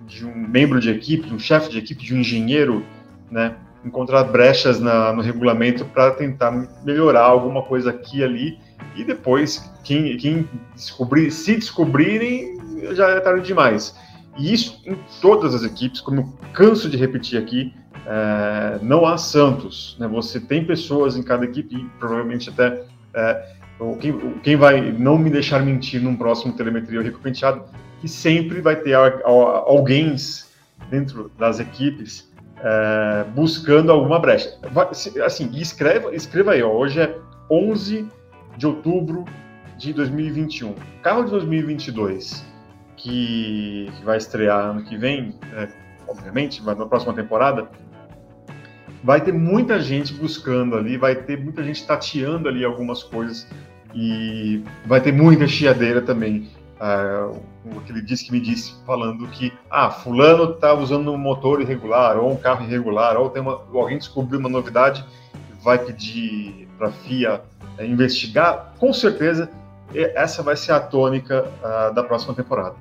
de 0.06 0.27
um 0.27 0.35
membro 0.35 0.79
de 0.79 0.91
equipe, 0.91 1.27
de 1.27 1.35
um 1.35 1.39
chefe 1.39 1.71
de 1.71 1.79
equipe, 1.79 2.05
de 2.05 2.15
um 2.15 2.19
engenheiro, 2.19 2.85
né, 3.31 3.55
encontrar 3.85 4.25
brechas 4.25 4.79
na, 4.79 5.12
no 5.12 5.23
regulamento 5.23 5.85
para 5.85 6.11
tentar 6.12 6.50
melhorar 6.85 7.25
alguma 7.25 7.62
coisa 7.62 7.91
aqui 7.91 8.19
e 8.19 8.25
ali, 8.25 8.59
e 8.94 9.05
depois 9.05 9.71
quem, 9.85 10.17
quem 10.17 10.49
descobrir, 10.75 11.31
se 11.31 11.56
descobrirem, 11.56 12.58
já 12.94 13.08
é 13.10 13.20
tarde 13.20 13.46
demais. 13.46 13.94
E 14.39 14.53
isso 14.53 14.82
em 14.87 14.96
todas 15.20 15.55
as 15.55 15.63
equipes, 15.65 16.01
como 16.01 16.20
eu 16.20 16.32
canso 16.53 16.89
de 16.89 16.96
repetir 16.96 17.39
aqui, 17.39 17.75
é, 18.06 18.79
não 18.82 19.06
há 19.06 19.17
santos. 19.17 19.96
Né? 19.99 20.06
Você 20.08 20.41
tem 20.41 20.65
pessoas 20.65 21.17
em 21.17 21.22
cada 21.22 21.44
equipe, 21.44 21.77
e 21.77 21.84
provavelmente 21.99 22.51
até 22.51 22.84
é, 23.15 23.55
quem, 24.01 24.19
quem, 24.43 24.56
vai 24.56 24.93
não 24.93 25.19
me 25.19 25.31
deixar 25.31 25.65
mentir 25.65 26.03
num 26.03 26.17
próximo 26.17 26.53
telemetria 26.53 27.01
rico 27.03 27.20
penteado, 27.20 27.65
que 28.01 28.08
sempre 28.08 28.60
vai 28.60 28.77
ter 28.77 28.94
alguém 28.94 30.17
dentro 30.91 31.31
das 31.39 31.60
equipes 31.60 32.30
é, 32.62 33.24
buscando 33.34 33.90
alguma 33.90 34.19
brecha. 34.19 34.58
Assim, 35.24 35.50
escreva, 35.55 36.14
escreva 36.14 36.52
aí, 36.52 36.62
ó, 36.62 36.70
hoje 36.70 37.00
é 37.00 37.17
11 37.50 38.08
de 38.56 38.67
outubro 38.67 39.24
de 39.76 39.93
2021. 39.93 40.74
Carro 41.02 41.24
de 41.24 41.31
2022 41.31 42.44
que, 42.96 43.90
vai 44.05 44.19
estrear 44.19 44.70
ano 44.70 44.82
que 44.82 44.96
vem, 44.96 45.34
é, 45.55 45.69
obviamente, 46.06 46.62
na 46.62 46.74
próxima 46.86 47.14
temporada, 47.14 47.70
vai 49.02 49.20
ter 49.20 49.32
muita 49.32 49.81
gente 49.81 50.12
buscando 50.12 50.76
ali, 50.76 50.96
vai 50.96 51.14
ter 51.14 51.43
muita 51.43 51.62
gente 51.64 51.86
tateando 51.86 52.48
ali 52.48 52.64
algumas 52.64 53.02
coisas 53.02 53.48
e 53.94 54.62
vai 54.86 55.00
ter 55.00 55.12
muita 55.12 55.46
chiadeira 55.46 56.02
também. 56.02 56.48
Uh, 56.81 57.39
o 57.77 57.81
que 57.82 57.93
ele 57.93 58.01
disse 58.01 58.25
que 58.25 58.32
me 58.32 58.41
disse 58.41 58.75
falando 58.87 59.29
que 59.29 59.53
ah, 59.70 59.91
fulano 59.91 60.53
está 60.55 60.72
usando 60.72 61.13
um 61.13 61.19
motor 61.19 61.60
irregular 61.60 62.17
ou 62.17 62.32
um 62.32 62.37
carro 62.37 62.65
irregular 62.65 63.19
ou 63.19 63.29
tem 63.29 63.43
uma, 63.43 63.60
alguém 63.75 63.99
descobriu 63.99 64.41
uma 64.41 64.49
novidade 64.49 65.05
vai 65.63 65.79
pedir 65.79 66.67
para 66.79 66.89
a 66.89 66.93
FIA 66.93 67.43
é, 67.77 67.84
investigar, 67.84 68.72
com 68.79 68.94
certeza 68.94 69.51
essa 69.94 70.43
vai 70.43 70.56
ser 70.56 70.72
a 70.72 70.81
tônica 70.81 71.51
uh, 71.63 71.93
da 71.93 72.03
próxima 72.03 72.32
temporada. 72.32 72.77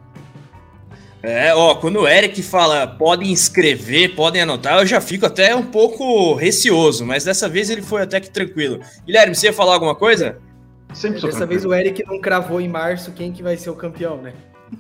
É, 1.22 1.54
ó, 1.54 1.76
quando 1.76 2.02
o 2.02 2.08
Eric 2.08 2.42
fala 2.42 2.88
podem 2.88 3.34
escrever, 3.34 4.16
podem 4.16 4.44
anotar, 4.44 4.80
eu 4.80 4.86
já 4.86 5.02
fico 5.02 5.26
até 5.26 5.54
um 5.54 5.64
pouco 5.64 6.34
receoso, 6.36 7.06
mas 7.06 7.26
dessa 7.26 7.50
vez 7.50 7.70
ele 7.70 7.82
foi 7.82 8.04
até 8.04 8.22
que 8.22 8.30
tranquilo. 8.30 8.80
Guilherme, 9.06 9.36
você 9.36 9.48
ia 9.48 9.54
falar 9.54 9.74
alguma 9.74 9.96
coisa? 9.96 10.38
Sempre 10.94 11.22
Dessa 11.22 11.46
vez 11.46 11.66
o 11.66 11.74
Eric 11.74 12.04
não 12.08 12.20
cravou 12.20 12.60
em 12.60 12.68
março 12.68 13.12
quem 13.12 13.32
que 13.32 13.44
vai 13.44 13.56
ser 13.58 13.70
o 13.70 13.76
campeão, 13.76 14.18
né? 14.18 14.34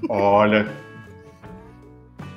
Olha. 0.10 0.68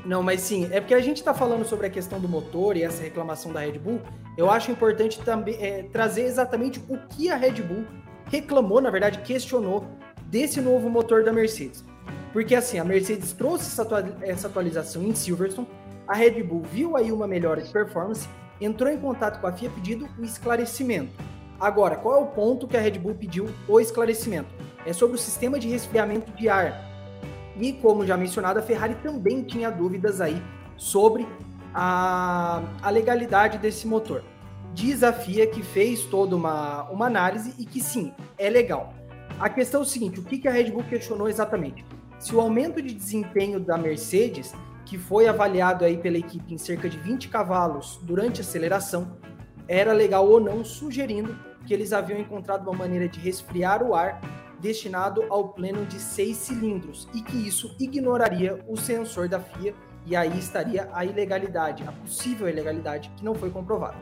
Não, 0.04 0.22
mas 0.22 0.40
sim, 0.40 0.68
é 0.72 0.80
porque 0.80 0.94
a 0.94 1.00
gente 1.00 1.18
está 1.18 1.32
falando 1.32 1.64
sobre 1.64 1.86
a 1.86 1.90
questão 1.90 2.20
do 2.20 2.28
motor 2.28 2.76
e 2.76 2.82
essa 2.82 3.02
reclamação 3.02 3.52
da 3.52 3.60
Red 3.60 3.78
Bull. 3.78 4.00
Eu 4.36 4.50
acho 4.50 4.70
importante 4.70 5.20
também 5.20 5.56
é, 5.60 5.84
trazer 5.84 6.22
exatamente 6.22 6.80
o 6.88 6.98
que 7.08 7.30
a 7.30 7.36
Red 7.36 7.62
Bull 7.62 7.84
reclamou, 8.30 8.80
na 8.80 8.90
verdade, 8.90 9.18
questionou 9.18 9.86
desse 10.26 10.60
novo 10.60 10.88
motor 10.90 11.22
da 11.22 11.32
Mercedes. 11.32 11.84
Porque 12.32 12.54
assim, 12.54 12.78
a 12.78 12.84
Mercedes 12.84 13.32
trouxe 13.32 13.70
essa 14.22 14.48
atualização 14.48 15.02
em 15.02 15.14
Silverstone, 15.14 15.68
a 16.08 16.14
Red 16.14 16.42
Bull 16.42 16.62
viu 16.62 16.96
aí 16.96 17.12
uma 17.12 17.26
melhora 17.26 17.62
de 17.62 17.70
performance, 17.70 18.28
entrou 18.60 18.90
em 18.90 18.98
contato 18.98 19.40
com 19.40 19.46
a 19.46 19.52
FIA 19.52 19.70
pedindo 19.70 20.08
o 20.18 20.24
esclarecimento. 20.24 21.12
Agora, 21.62 21.94
qual 21.94 22.16
é 22.16 22.18
o 22.18 22.26
ponto 22.26 22.66
que 22.66 22.76
a 22.76 22.80
Red 22.80 22.98
Bull 22.98 23.14
pediu 23.14 23.48
o 23.68 23.78
esclarecimento? 23.78 24.52
É 24.84 24.92
sobre 24.92 25.14
o 25.14 25.18
sistema 25.18 25.60
de 25.60 25.68
resfriamento 25.68 26.32
de 26.32 26.48
ar. 26.48 26.90
E 27.56 27.72
como 27.74 28.04
já 28.04 28.16
mencionado, 28.16 28.58
a 28.58 28.62
Ferrari 28.62 28.96
também 28.96 29.44
tinha 29.44 29.70
dúvidas 29.70 30.20
aí 30.20 30.42
sobre 30.76 31.24
a, 31.72 32.60
a 32.82 32.90
legalidade 32.90 33.58
desse 33.58 33.86
motor. 33.86 34.24
Diz 34.74 35.04
a 35.04 35.12
FIA 35.12 35.46
que 35.46 35.62
fez 35.62 36.02
toda 36.06 36.34
uma, 36.34 36.90
uma 36.90 37.06
análise 37.06 37.54
e 37.56 37.64
que 37.64 37.80
sim, 37.80 38.12
é 38.36 38.50
legal. 38.50 38.92
A 39.38 39.48
questão 39.48 39.82
é 39.82 39.84
o 39.84 39.86
seguinte: 39.86 40.18
o 40.18 40.24
que, 40.24 40.38
que 40.38 40.48
a 40.48 40.50
Red 40.50 40.72
Bull 40.72 40.82
questionou 40.82 41.28
exatamente? 41.28 41.84
Se 42.18 42.34
o 42.34 42.40
aumento 42.40 42.82
de 42.82 42.92
desempenho 42.92 43.60
da 43.60 43.78
Mercedes, 43.78 44.52
que 44.84 44.98
foi 44.98 45.28
avaliado 45.28 45.84
aí 45.84 45.96
pela 45.96 46.18
equipe 46.18 46.52
em 46.52 46.58
cerca 46.58 46.88
de 46.88 46.98
20 46.98 47.28
cavalos 47.28 48.00
durante 48.02 48.40
a 48.40 48.42
aceleração, 48.42 49.16
era 49.68 49.92
legal 49.92 50.28
ou 50.28 50.40
não, 50.40 50.64
sugerindo 50.64 51.51
que 51.66 51.72
eles 51.72 51.92
haviam 51.92 52.18
encontrado 52.18 52.68
uma 52.68 52.76
maneira 52.76 53.08
de 53.08 53.18
resfriar 53.20 53.82
o 53.82 53.94
ar 53.94 54.20
destinado 54.60 55.24
ao 55.28 55.48
pleno 55.48 55.84
de 55.84 55.98
seis 55.98 56.36
cilindros 56.36 57.08
e 57.12 57.20
que 57.20 57.36
isso 57.36 57.74
ignoraria 57.80 58.64
o 58.68 58.76
sensor 58.76 59.28
da 59.28 59.40
FIA 59.40 59.74
e 60.06 60.14
aí 60.14 60.38
estaria 60.38 60.88
a 60.92 61.04
ilegalidade, 61.04 61.84
a 61.86 61.92
possível 61.92 62.48
ilegalidade 62.48 63.10
que 63.16 63.24
não 63.24 63.34
foi 63.34 63.50
comprovada. 63.50 63.96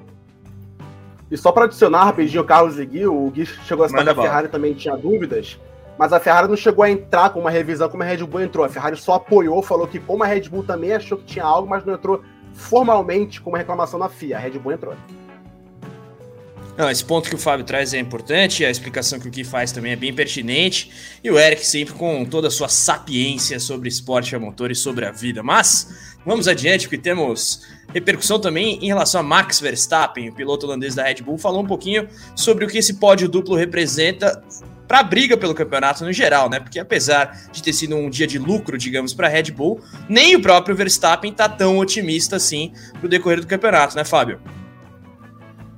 E 1.31 1.37
só 1.37 1.53
para 1.53 1.65
adicionar 1.65 2.05
rapidinho 2.05 2.43
o 2.43 2.47
Carlos 2.47 2.79
e 2.79 2.85
Gui, 2.85 3.07
o 3.07 3.31
Gui 3.31 3.47
chegou 3.47 3.85
a 3.85 3.89
citar 3.89 4.05
que 4.05 4.11
a 4.11 4.15
Ferrari 4.15 4.49
também 4.49 4.75
tinha 4.75 4.97
dúvidas, 4.97 5.59
mas 5.97 6.13
a 6.13 6.19
Ferrari 6.19 6.49
não 6.49 6.57
chegou 6.57 6.83
a 6.83 6.91
entrar 6.91 7.31
com 7.31 7.41
uma 7.41 7.51
revisão 7.51 7.89
como 7.89 8.03
a 8.03 8.07
Red 8.07 8.25
Bull 8.25 8.41
entrou. 8.41 8.65
A 8.65 8.69
Ferrari 8.69 8.97
só 8.97 9.15
apoiou, 9.15 9.63
falou 9.63 9.87
que 9.87 10.01
como 10.01 10.25
a 10.25 10.27
Red 10.27 10.49
Bull 10.49 10.65
também 10.65 10.93
achou 10.93 11.19
que 11.19 11.25
tinha 11.25 11.45
algo, 11.45 11.69
mas 11.69 11.85
não 11.85 11.95
entrou 11.95 12.23
formalmente 12.53 13.41
com 13.41 13.51
uma 13.51 13.59
reclamação 13.59 13.99
na 13.99 14.09
FIA. 14.09 14.37
A 14.37 14.41
Red 14.41 14.59
Bull 14.59 14.73
entrou. 14.73 14.95
Não, 16.81 16.91
esse 16.91 17.05
ponto 17.05 17.29
que 17.29 17.35
o 17.35 17.39
Fábio 17.39 17.63
traz 17.63 17.93
é 17.93 17.99
importante, 17.99 18.65
a 18.65 18.71
explicação 18.71 19.21
que 19.21 19.29
o 19.29 19.31
Gui 19.31 19.45
faz 19.45 19.71
também 19.71 19.93
é 19.93 19.97
bem 19.97 20.15
pertinente, 20.15 20.91
e 21.23 21.31
o 21.31 21.39
Eric 21.39 21.67
sempre 21.67 21.93
com 21.93 22.25
toda 22.25 22.49
a 22.49 22.51
sua 22.51 22.71
sapiência 22.71 23.61
sobre 23.61 23.87
esporte 23.87 24.35
a 24.35 24.39
motor 24.39 24.71
e 24.71 24.75
sobre 24.75 25.05
a 25.05 25.11
vida. 25.13 25.43
Mas 25.43 26.17
vamos 26.25 26.49
adiante, 26.49 26.89
porque 26.89 26.97
temos 26.97 27.67
repercussão 27.93 28.41
também 28.41 28.79
em 28.81 28.87
relação 28.87 29.21
a 29.21 29.23
Max 29.23 29.61
Verstappen, 29.61 30.31
o 30.31 30.33
piloto 30.33 30.65
holandês 30.65 30.95
da 30.95 31.03
Red 31.03 31.17
Bull, 31.17 31.37
falou 31.37 31.63
um 31.63 31.67
pouquinho 31.67 32.09
sobre 32.35 32.65
o 32.65 32.69
que 32.69 32.79
esse 32.79 32.95
pódio 32.95 33.29
duplo 33.29 33.57
representa 33.57 34.43
para 34.89 35.01
a 35.01 35.03
briga 35.03 35.37
pelo 35.37 35.55
campeonato 35.55 36.03
no 36.03 36.15
geral, 36.15 36.49
né? 36.49 36.61
Porque 36.61 36.79
apesar 36.79 37.43
de 37.53 37.63
ter 37.63 37.75
sido 37.75 37.95
um 37.95 38.09
dia 38.09 38.27
de 38.27 38.39
lucro, 38.39 38.79
digamos, 38.79 39.13
para 39.13 39.27
a 39.27 39.31
Red 39.31 39.51
Bull, 39.51 39.83
nem 40.09 40.35
o 40.35 40.41
próprio 40.41 40.75
Verstappen 40.75 41.31
tá 41.31 41.47
tão 41.47 41.77
otimista 41.77 42.37
assim 42.37 42.73
pro 42.99 43.07
decorrer 43.07 43.39
do 43.39 43.47
campeonato, 43.47 43.95
né, 43.95 44.03
Fábio? 44.03 44.41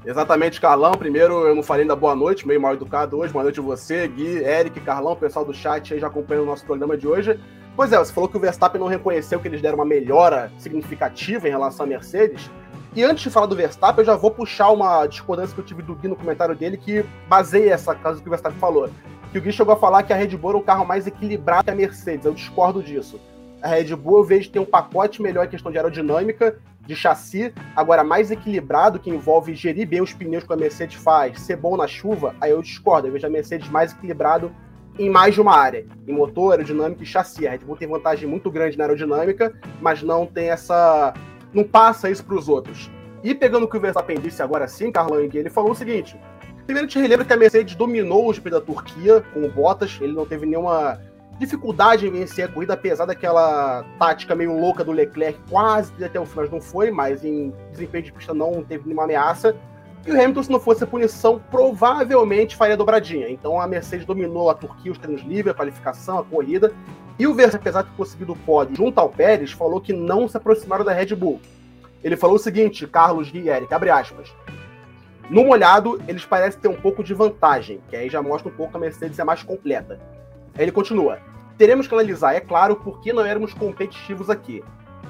Exatamente, 0.04 0.60
Carlão. 0.60 0.92
Primeiro, 0.92 1.46
eu 1.46 1.54
não 1.54 1.62
falei 1.62 1.82
ainda 1.82 1.94
boa 1.94 2.14
noite, 2.14 2.46
meio 2.46 2.60
mal 2.60 2.74
educado 2.74 3.18
hoje. 3.18 3.32
Boa 3.32 3.44
noite 3.44 3.60
a 3.60 3.62
você, 3.62 4.08
Gui, 4.08 4.38
Eric, 4.38 4.80
Carlão, 4.80 5.14
pessoal 5.14 5.44
do 5.44 5.54
chat 5.54 5.94
aí 5.94 6.00
já 6.00 6.08
acompanhando 6.08 6.42
o 6.42 6.46
nosso 6.46 6.64
programa 6.66 6.96
de 6.96 7.06
hoje. 7.06 7.38
Pois 7.76 7.92
é, 7.92 7.98
você 7.98 8.12
falou 8.12 8.28
que 8.28 8.36
o 8.36 8.40
Verstappen 8.40 8.80
não 8.80 8.88
reconheceu 8.88 9.38
que 9.38 9.46
eles 9.46 9.62
deram 9.62 9.76
uma 9.76 9.84
melhora 9.84 10.52
significativa 10.58 11.46
em 11.46 11.52
relação 11.52 11.86
à 11.86 11.88
Mercedes. 11.88 12.50
E 12.94 13.02
antes 13.04 13.22
de 13.22 13.30
falar 13.30 13.46
do 13.46 13.54
Verstappen, 13.54 14.02
eu 14.02 14.06
já 14.06 14.16
vou 14.16 14.30
puxar 14.30 14.70
uma 14.70 15.06
discordância 15.06 15.54
que 15.54 15.60
eu 15.60 15.64
tive 15.64 15.82
do 15.82 15.94
Gui 15.94 16.08
no 16.08 16.16
comentário 16.16 16.54
dele 16.56 16.76
que 16.76 17.04
baseia 17.28 17.72
essa 17.72 17.94
casa 17.94 18.20
que 18.20 18.26
o 18.26 18.30
Verstappen 18.30 18.58
falou. 18.58 18.90
Que 19.30 19.38
o 19.38 19.40
Gui 19.40 19.52
chegou 19.52 19.72
a 19.72 19.78
falar 19.78 20.02
que 20.02 20.12
a 20.12 20.16
Red 20.16 20.36
Bull 20.36 20.50
era 20.50 20.58
o 20.58 20.62
carro 20.62 20.84
mais 20.84 21.06
equilibrado 21.06 21.64
que 21.64 21.70
a 21.70 21.74
Mercedes. 21.74 22.26
Eu 22.26 22.34
discordo 22.34 22.82
disso. 22.82 23.20
A 23.62 23.68
Red 23.68 23.94
Bull 23.94 24.18
eu 24.18 24.24
vejo 24.24 24.50
ter 24.50 24.58
um 24.58 24.64
pacote 24.64 25.22
melhor 25.22 25.46
em 25.46 25.48
questão 25.48 25.70
de 25.70 25.78
aerodinâmica 25.78 26.58
de 26.86 26.96
chassi, 26.96 27.52
agora 27.76 28.02
mais 28.02 28.30
equilibrado, 28.30 28.98
que 28.98 29.10
envolve 29.10 29.54
gerir 29.54 29.86
bem 29.86 30.00
os 30.00 30.12
pneus 30.12 30.44
que 30.44 30.52
a 30.52 30.56
Mercedes 30.56 30.96
faz, 30.96 31.40
ser 31.40 31.56
bom 31.56 31.76
na 31.76 31.86
chuva, 31.86 32.34
aí 32.40 32.50
eu 32.50 32.60
discordo. 32.60 33.08
Eu 33.08 33.12
vejo 33.12 33.26
a 33.26 33.30
Mercedes 33.30 33.68
mais 33.68 33.92
equilibrado 33.92 34.52
em 34.98 35.08
mais 35.08 35.34
de 35.34 35.40
uma 35.40 35.56
área, 35.56 35.86
em 36.06 36.12
motor, 36.12 36.52
aerodinâmica 36.52 37.02
e 37.02 37.06
chassi. 37.06 37.46
A 37.46 37.50
Red 37.50 37.58
Bull 37.58 37.76
tem 37.76 37.88
vantagem 37.88 38.28
muito 38.28 38.50
grande 38.50 38.76
na 38.76 38.84
aerodinâmica, 38.84 39.54
mas 39.80 40.02
não 40.02 40.26
tem 40.26 40.50
essa. 40.50 41.14
não 41.52 41.64
passa 41.64 42.10
isso 42.10 42.24
para 42.24 42.36
os 42.36 42.48
outros. 42.48 42.90
E 43.22 43.34
pegando 43.34 43.64
o 43.64 43.68
que 43.68 43.76
o 43.76 43.80
Verstappen 43.80 44.18
disse 44.18 44.42
agora 44.42 44.66
sim, 44.66 44.90
Carlão 44.90 45.20
ele 45.20 45.50
falou 45.50 45.70
o 45.70 45.74
seguinte: 45.74 46.18
primeiro 46.66 46.88
te 46.88 46.98
relembra 46.98 47.24
que 47.24 47.32
a 47.32 47.36
Mercedes 47.36 47.74
dominou 47.74 48.28
o 48.28 48.32
GP 48.32 48.50
da 48.50 48.60
Turquia 48.60 49.22
com 49.32 49.44
o 49.44 49.50
Bottas, 49.50 49.98
ele 50.00 50.12
não 50.12 50.26
teve 50.26 50.46
nenhuma 50.46 51.00
dificuldade 51.42 52.06
em 52.06 52.10
vencer 52.10 52.44
a 52.44 52.48
corrida, 52.48 52.74
apesar 52.74 53.04
daquela 53.04 53.84
tática 53.98 54.34
meio 54.34 54.58
louca 54.58 54.84
do 54.84 54.92
Leclerc, 54.92 55.38
quase 55.50 55.92
até 56.04 56.18
o 56.18 56.24
final 56.24 56.48
não 56.50 56.60
foi, 56.60 56.90
mas 56.90 57.24
em 57.24 57.52
desempenho 57.70 58.04
de 58.04 58.12
pista 58.12 58.32
não 58.32 58.62
teve 58.62 58.84
nenhuma 58.84 59.04
ameaça. 59.04 59.54
E 60.06 60.10
o 60.10 60.14
Hamilton, 60.14 60.42
se 60.42 60.50
não 60.50 60.58
fosse 60.58 60.82
a 60.82 60.86
punição, 60.86 61.40
provavelmente 61.50 62.56
faria 62.56 62.76
dobradinha. 62.76 63.28
Então 63.28 63.60
a 63.60 63.66
Mercedes 63.66 64.06
dominou 64.06 64.50
a 64.50 64.54
Turquia, 64.54 64.90
os 64.90 64.98
treinos 64.98 65.22
livres, 65.22 65.52
a 65.52 65.56
qualificação, 65.56 66.18
a 66.18 66.24
corrida. 66.24 66.72
E 67.18 67.26
o 67.26 67.34
Verstappen, 67.34 67.60
apesar 67.60 67.82
de 67.82 67.90
ter 67.90 67.96
conseguido 67.96 68.32
o 68.32 68.36
pódio 68.36 68.76
junto 68.76 68.98
ao 68.98 69.08
Pérez, 69.08 69.52
falou 69.52 69.80
que 69.80 69.92
não 69.92 70.26
se 70.28 70.36
aproximaram 70.36 70.84
da 70.84 70.92
Red 70.92 71.14
Bull. 71.14 71.40
Ele 72.02 72.16
falou 72.16 72.36
o 72.36 72.38
seguinte, 72.38 72.86
Carlos 72.86 73.30
Gui 73.30 73.48
Eric, 73.48 73.72
abre 73.72 73.90
aspas. 73.90 74.32
No 75.30 75.44
molhado, 75.44 76.00
eles 76.08 76.24
parecem 76.24 76.60
ter 76.60 76.68
um 76.68 76.80
pouco 76.80 77.04
de 77.04 77.14
vantagem, 77.14 77.80
que 77.88 77.94
aí 77.94 78.08
já 78.10 78.20
mostra 78.20 78.50
um 78.50 78.54
pouco 78.54 78.72
que 78.72 78.76
a 78.76 78.80
Mercedes 78.80 79.18
é 79.18 79.24
mais 79.24 79.42
completa. 79.42 80.00
Aí 80.54 80.64
ele 80.64 80.72
continua. 80.72 81.18
Teremos 81.62 81.86
que 81.86 81.94
analisar, 81.94 82.34
é 82.34 82.40
claro, 82.40 82.74
por 82.74 83.00
que 83.00 83.12
não 83.12 83.24
éramos 83.24 83.54
competitivos 83.54 84.28
aqui. 84.28 84.64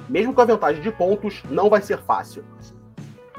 Mesmo 0.07 0.35
com 0.35 0.41
a 0.41 0.45
vantagem 0.45 0.83
de 0.83 0.91
pontos, 0.91 1.41
não 1.49 1.67
vai 1.67 1.81
ser 1.81 1.97
fácil. 1.97 2.45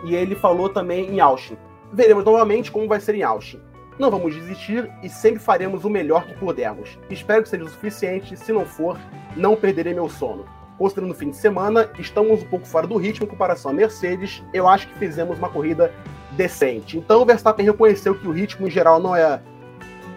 E 0.02 0.16
ele 0.16 0.34
falou 0.34 0.68
também 0.68 1.08
em 1.08 1.20
Austin. 1.20 1.56
Veremos 1.92 2.24
novamente 2.24 2.72
como 2.72 2.88
vai 2.88 2.98
ser 2.98 3.14
em 3.14 3.22
Austin. 3.22 3.60
Não 4.00 4.10
vamos 4.10 4.34
desistir 4.34 4.90
e 5.00 5.08
sempre 5.08 5.38
faremos 5.38 5.84
o 5.84 5.88
melhor 5.88 6.26
que 6.26 6.34
pudermos. 6.34 6.98
Espero 7.08 7.44
que 7.44 7.48
seja 7.50 7.62
o 7.62 7.68
suficiente, 7.68 8.36
se 8.36 8.52
não 8.52 8.66
for, 8.66 8.98
não 9.36 9.54
perderei 9.54 9.94
meu 9.94 10.08
sono. 10.08 10.44
Considerando 10.76 11.12
o 11.12 11.14
fim 11.14 11.30
de 11.30 11.36
semana, 11.36 11.88
estamos 11.96 12.42
um 12.42 12.46
pouco 12.46 12.66
fora 12.66 12.84
do 12.84 12.96
ritmo 12.96 13.26
em 13.26 13.30
comparação 13.30 13.70
à 13.70 13.74
Mercedes. 13.74 14.42
Eu 14.52 14.66
acho 14.66 14.88
que 14.88 14.98
fizemos 14.98 15.38
uma 15.38 15.48
corrida 15.48 15.94
decente. 16.32 16.98
Então 16.98 17.22
o 17.22 17.24
Verstappen 17.24 17.64
reconheceu 17.64 18.16
que 18.16 18.26
o 18.26 18.32
ritmo 18.32 18.66
em 18.66 18.70
geral 18.72 18.98
não 18.98 19.14
é 19.14 19.40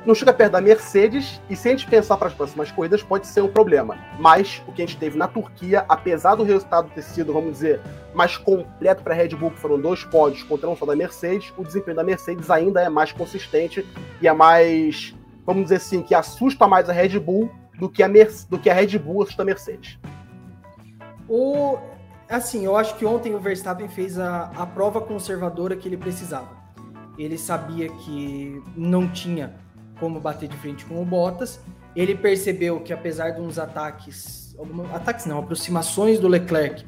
não 0.07 0.15
chega 0.15 0.33
perto 0.33 0.53
da 0.53 0.61
Mercedes, 0.61 1.41
e 1.49 1.55
se 1.55 1.67
a 1.67 1.71
gente 1.71 1.85
pensar 1.85 2.15
para 2.15 2.29
as 2.29 2.33
próximas 2.33 2.71
corridas, 2.71 3.03
pode 3.03 3.27
ser 3.27 3.41
um 3.41 3.49
problema. 3.49 3.97
Mas 4.17 4.63
o 4.65 4.71
que 4.71 4.81
a 4.81 4.85
gente 4.85 4.97
teve 4.97 5.17
na 5.17 5.27
Turquia, 5.27 5.83
apesar 5.89 6.35
do 6.35 6.43
resultado 6.43 6.89
ter 6.95 7.01
sido, 7.01 7.33
vamos 7.33 7.51
dizer, 7.51 7.81
mais 8.15 8.37
completo 8.37 9.03
para 9.03 9.13
a 9.13 9.17
Red 9.17 9.35
Bull, 9.35 9.51
que 9.51 9.59
foram 9.59 9.77
dois 9.77 10.05
pódios 10.05 10.43
contra 10.43 10.69
um 10.69 10.77
só 10.77 10.85
da 10.85 10.95
Mercedes, 10.95 11.53
o 11.57 11.63
desempenho 11.63 11.97
da 11.97 12.05
Mercedes 12.05 12.49
ainda 12.49 12.81
é 12.81 12.87
mais 12.87 13.11
consistente 13.11 13.85
e 14.21 14.27
é 14.29 14.31
mais, 14.31 15.13
vamos 15.45 15.63
dizer 15.63 15.75
assim, 15.75 16.01
que 16.01 16.15
assusta 16.15 16.65
mais 16.69 16.89
a 16.89 16.93
Red 16.93 17.19
Bull 17.19 17.51
do 17.77 17.89
que 17.89 18.01
a, 18.01 18.07
do 18.49 18.57
que 18.57 18.69
a 18.69 18.73
Red 18.73 18.97
Bull 18.97 19.23
assusta 19.23 19.41
a 19.41 19.45
Mercedes. 19.45 19.99
O, 21.27 21.77
assim, 22.29 22.63
eu 22.63 22.77
acho 22.77 22.95
que 22.95 23.05
ontem 23.05 23.35
o 23.35 23.39
Verstappen 23.39 23.89
fez 23.89 24.17
a, 24.17 24.51
a 24.55 24.65
prova 24.65 25.01
conservadora 25.01 25.75
que 25.75 25.85
ele 25.85 25.97
precisava. 25.97 26.55
Ele 27.17 27.37
sabia 27.37 27.89
que 27.89 28.63
não 28.73 29.09
tinha 29.09 29.66
como 29.99 30.19
bater 30.19 30.47
de 30.47 30.57
frente 30.57 30.85
com 30.85 31.01
o 31.01 31.05
Bottas. 31.05 31.59
Ele 31.95 32.15
percebeu 32.15 32.79
que 32.79 32.93
apesar 32.93 33.31
de 33.31 33.41
uns 33.41 33.57
ataques, 33.57 34.55
ataques 34.93 35.25
não, 35.25 35.39
aproximações 35.39 36.19
do 36.19 36.27
Leclerc, 36.27 36.85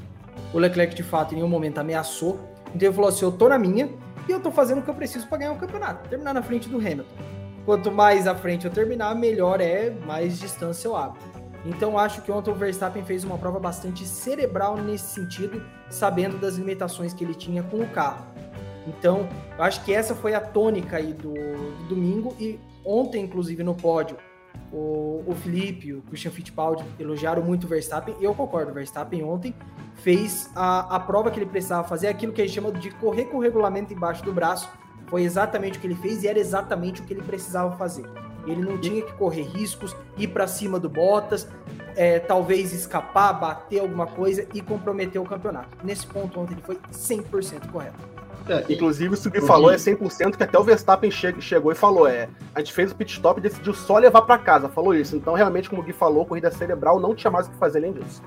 o 0.53 0.59
Leclerc 0.59 0.95
de 0.95 1.03
fato 1.03 1.33
em 1.33 1.37
nenhum 1.37 1.49
momento 1.49 1.79
ameaçou. 1.79 2.39
Então 2.73 2.87
ele 2.87 2.93
falou 2.93 3.09
assim: 3.09 3.25
eu 3.25 3.31
tô 3.31 3.49
na 3.49 3.57
minha 3.57 3.89
e 4.27 4.31
eu 4.31 4.39
tô 4.39 4.51
fazendo 4.51 4.79
o 4.79 4.81
que 4.81 4.89
eu 4.89 4.95
preciso 4.95 5.27
para 5.27 5.39
ganhar 5.39 5.53
o 5.53 5.57
campeonato, 5.57 6.07
terminar 6.07 6.33
na 6.33 6.41
frente 6.41 6.69
do 6.69 6.77
Hamilton. 6.77 7.03
Quanto 7.65 7.91
mais 7.91 8.27
à 8.27 8.35
frente 8.35 8.65
eu 8.65 8.71
terminar, 8.71 9.13
melhor 9.15 9.61
é, 9.61 9.89
mais 10.05 10.39
distância 10.39 10.87
eu 10.87 10.95
abro. 10.95 11.19
Então 11.65 11.99
acho 11.99 12.21
que 12.21 12.31
ontem 12.31 12.51
o 12.51 12.55
Verstappen 12.55 13.03
fez 13.03 13.23
uma 13.23 13.37
prova 13.37 13.59
bastante 13.59 14.05
cerebral 14.05 14.77
nesse 14.77 15.07
sentido, 15.07 15.61
sabendo 15.89 16.37
das 16.37 16.55
limitações 16.55 17.13
que 17.13 17.23
ele 17.23 17.35
tinha 17.35 17.61
com 17.63 17.79
o 17.81 17.87
carro. 17.87 18.25
Então, 18.87 19.27
eu 19.57 19.63
acho 19.63 19.83
que 19.83 19.93
essa 19.93 20.15
foi 20.15 20.33
a 20.33 20.41
tônica 20.41 20.97
aí 20.97 21.13
do, 21.13 21.33
do 21.33 21.89
domingo 21.89 22.35
e 22.39 22.59
Ontem, 22.85 23.23
inclusive, 23.23 23.63
no 23.63 23.75
pódio, 23.75 24.17
o, 24.71 25.23
o 25.25 25.35
Felipe, 25.35 25.93
o 25.93 26.01
Christian 26.03 26.31
Fittipaldi 26.31 26.83
elogiaram 26.99 27.41
muito 27.41 27.65
o 27.65 27.67
Verstappen, 27.67 28.15
e 28.19 28.23
eu 28.23 28.33
concordo, 28.33 28.71
o 28.71 28.73
Verstappen 28.73 29.23
ontem 29.23 29.53
fez 29.95 30.49
a, 30.55 30.95
a 30.95 30.99
prova 30.99 31.31
que 31.31 31.39
ele 31.39 31.45
precisava 31.45 31.87
fazer, 31.87 32.07
aquilo 32.07 32.31
que 32.31 32.41
a 32.41 32.45
gente 32.45 32.55
chama 32.55 32.71
de 32.71 32.91
correr 32.91 33.25
com 33.25 33.37
o 33.37 33.39
regulamento 33.39 33.93
embaixo 33.93 34.23
do 34.23 34.31
braço, 34.31 34.69
foi 35.07 35.23
exatamente 35.23 35.77
o 35.77 35.81
que 35.81 35.87
ele 35.87 35.95
fez 35.95 36.23
e 36.23 36.27
era 36.27 36.37
exatamente 36.37 37.01
o 37.01 37.03
que 37.03 37.13
ele 37.13 37.23
precisava 37.23 37.75
fazer. 37.75 38.05
Ele 38.45 38.61
não 38.61 38.77
tinha 38.77 39.01
que 39.01 39.11
correr 39.13 39.41
riscos, 39.41 39.95
ir 40.17 40.27
para 40.27 40.47
cima 40.47 40.79
do 40.79 40.87
Bottas, 40.87 41.47
é, 41.95 42.19
talvez 42.19 42.71
escapar, 42.71 43.33
bater 43.33 43.79
alguma 43.79 44.07
coisa 44.07 44.47
e 44.53 44.61
comprometer 44.61 45.19
o 45.19 45.25
campeonato. 45.25 45.77
Nesse 45.83 46.05
ponto 46.07 46.39
ontem 46.39 46.53
ele 46.53 46.61
foi 46.61 46.77
100% 46.91 47.71
correto. 47.71 48.18
É, 48.49 48.65
inclusive, 48.67 49.13
isso 49.13 49.29
que 49.29 49.39
falou 49.41 49.71
é 49.71 49.75
100% 49.75 50.35
que 50.35 50.43
até 50.43 50.57
o 50.57 50.63
Verstappen 50.63 51.11
che 51.11 51.39
chegou 51.39 51.71
e 51.71 51.75
falou: 51.75 52.07
é, 52.07 52.27
a 52.55 52.59
gente 52.59 52.73
fez 52.73 52.91
o 52.91 52.95
pit 52.95 53.11
stop 53.11 53.39
e 53.39 53.43
decidiu 53.43 53.73
só 53.73 53.99
levar 53.99 54.23
para 54.23 54.39
casa. 54.39 54.67
Falou 54.67 54.95
isso. 54.95 55.15
Então, 55.15 55.35
realmente, 55.35 55.69
como 55.69 55.83
o 55.83 55.85
Gui 55.85 55.93
falou, 55.93 56.25
corrida 56.25 56.49
cerebral 56.49 56.99
não 56.99 57.13
tinha 57.13 57.29
mais 57.29 57.47
o 57.47 57.51
que 57.51 57.57
fazer 57.57 57.77
além 57.77 57.93
disso. 57.93 58.23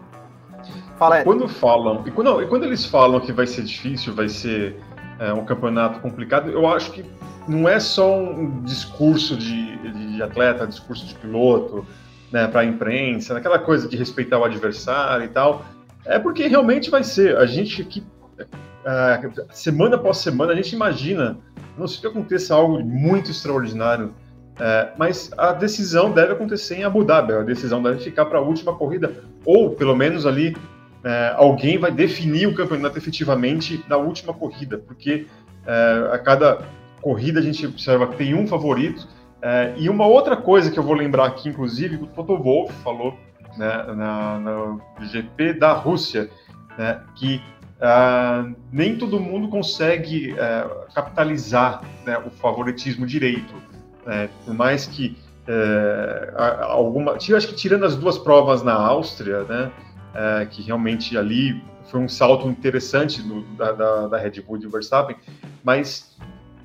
Fala, 0.97 1.19
é. 1.19 1.25
Quando 1.25 1.49
falam, 1.49 2.05
e 2.07 2.11
quando, 2.13 2.41
e 2.41 2.47
quando 2.47 2.65
eles 2.65 2.87
falam 2.87 3.19
que 3.19 3.33
vai 3.33 3.49
ser 3.49 3.63
difícil, 3.63 4.15
vai 4.15 4.29
ser 4.29 4.77
é, 5.19 5.33
um 5.33 5.45
campeonato 5.45 5.99
complicado, 5.99 6.49
eu 6.51 6.69
acho 6.69 6.93
que 6.93 7.05
não 7.49 7.69
é 7.69 7.81
só 7.81 8.17
um 8.17 8.63
discurso 8.63 9.37
de, 9.37 9.77
de 9.93 10.23
atleta, 10.23 10.65
discurso 10.67 11.05
de 11.05 11.17
piloto, 11.17 11.85
né, 12.31 12.47
para 12.47 12.61
a 12.61 12.65
imprensa, 12.65 13.37
aquela 13.37 13.59
coisa 13.59 13.89
de 13.89 13.97
respeitar 13.97 14.39
o 14.39 14.45
adversário 14.45 15.25
e 15.25 15.29
tal. 15.29 15.65
É 16.05 16.19
porque 16.19 16.47
realmente 16.47 16.91
vai 16.91 17.03
ser. 17.03 17.37
A 17.37 17.47
gente 17.47 17.83
aqui 17.83 18.05
uh, 18.85 19.45
semana 19.53 19.97
após 19.97 20.19
semana, 20.19 20.53
a 20.53 20.57
gente 20.57 20.75
imagina, 20.75 21.39
não 21.77 21.87
sei 21.87 22.01
que 22.01 22.07
aconteça 22.07 22.55
algo 22.55 22.83
muito 22.85 23.31
extraordinário, 23.31 24.09
uh, 24.09 24.93
mas 24.99 25.31
a 25.37 25.53
decisão 25.53 26.11
deve 26.11 26.33
acontecer 26.33 26.77
em 26.77 26.85
Abu 26.85 27.05
Dhabi, 27.05 27.33
a 27.33 27.43
decisão 27.43 27.83
deve 27.83 28.01
ficar 28.01 28.27
para 28.27 28.39
a 28.39 28.43
última 28.43 28.75
corrida, 28.75 29.13
ou 29.45 29.71
pelo 29.71 29.97
menos 29.97 30.27
ali 30.27 30.51
uh, 30.51 31.37
alguém 31.37 31.79
vai 31.79 31.91
definir 31.91 32.47
o 32.47 32.55
campeonato 32.55 32.99
efetivamente 32.99 33.85
na 33.89 33.97
última 33.97 34.33
corrida, 34.33 34.79
porque 34.79 35.27
a 36.13 36.19
cada 36.19 36.63
corrida 37.01 37.39
a 37.39 37.43
gente 37.43 37.65
observa 37.65 38.09
que 38.09 38.17
tem 38.17 38.35
um 38.35 38.49
favorito, 38.49 39.07
e 39.77 39.89
uma 39.89 40.05
outra 40.05 40.37
coisa 40.37 40.73
que 40.73 40.77
eu 40.77 40.83
vou 40.83 40.95
lembrar 40.95 41.27
aqui, 41.27 41.51
inclusive, 41.51 41.95
o 42.03 42.07
Toto 42.09 42.37
Wolff 42.37 42.75
falou 42.83 43.17
né, 43.57 43.85
na, 43.95 44.79
GP 45.01 45.55
da 45.55 45.73
Rússia, 45.73 46.31
né, 46.77 47.01
que 47.15 47.41
uh, 47.83 48.55
nem 48.71 48.97
todo 48.97 49.19
mundo 49.19 49.49
consegue 49.49 50.33
uh, 50.33 50.93
capitalizar 50.95 51.83
né, 52.07 52.17
o 52.19 52.31
favoritismo 52.31 53.07
direito. 53.07 53.53
Né? 54.07 54.31
Por 54.45 54.55
mais 54.55 54.87
que 54.87 55.17
uh, 55.49 56.63
alguma. 56.63 57.13
Acho 57.13 57.49
que 57.49 57.55
tirando 57.55 57.85
as 57.85 57.97
duas 57.97 58.17
provas 58.17 58.63
na 58.63 58.75
Áustria, 58.75 59.43
né, 59.45 59.73
eh, 60.15 60.47
que 60.51 60.63
realmente 60.63 61.17
ali 61.17 61.63
foi 61.91 62.01
um 62.01 62.09
salto 62.09 62.47
interessante 62.47 63.23
do, 63.23 63.43
da, 63.57 63.73
da, 63.73 64.09
da 64.09 64.19
Red 64.19 64.41
Bull 64.43 64.59
de 64.59 64.69
Verstappen, 64.69 65.17
mas 65.65 66.17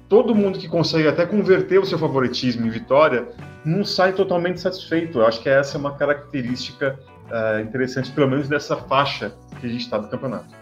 todo 0.08 0.36
mundo 0.36 0.60
que 0.60 0.68
consegue 0.68 1.08
até 1.08 1.26
converter 1.26 1.80
o 1.80 1.86
seu 1.86 1.98
favoritismo 1.98 2.66
em 2.66 2.70
vitória 2.70 3.28
não 3.66 3.84
sai 3.84 4.14
totalmente 4.14 4.60
satisfeito. 4.60 5.20
Eu 5.20 5.28
acho 5.28 5.42
que 5.42 5.50
essa 5.50 5.78
é 5.78 5.80
uma 5.80 5.96
característica 5.96 7.00
interessante, 7.62 8.10
pelo 8.12 8.30
menos 8.30 8.48
dessa 8.48 8.78
faixa 8.78 9.34
que 9.60 9.68
a 9.68 9.70
gente 9.70 9.82
está 9.82 9.98
do 9.98 10.08
campeonato. 10.08 10.57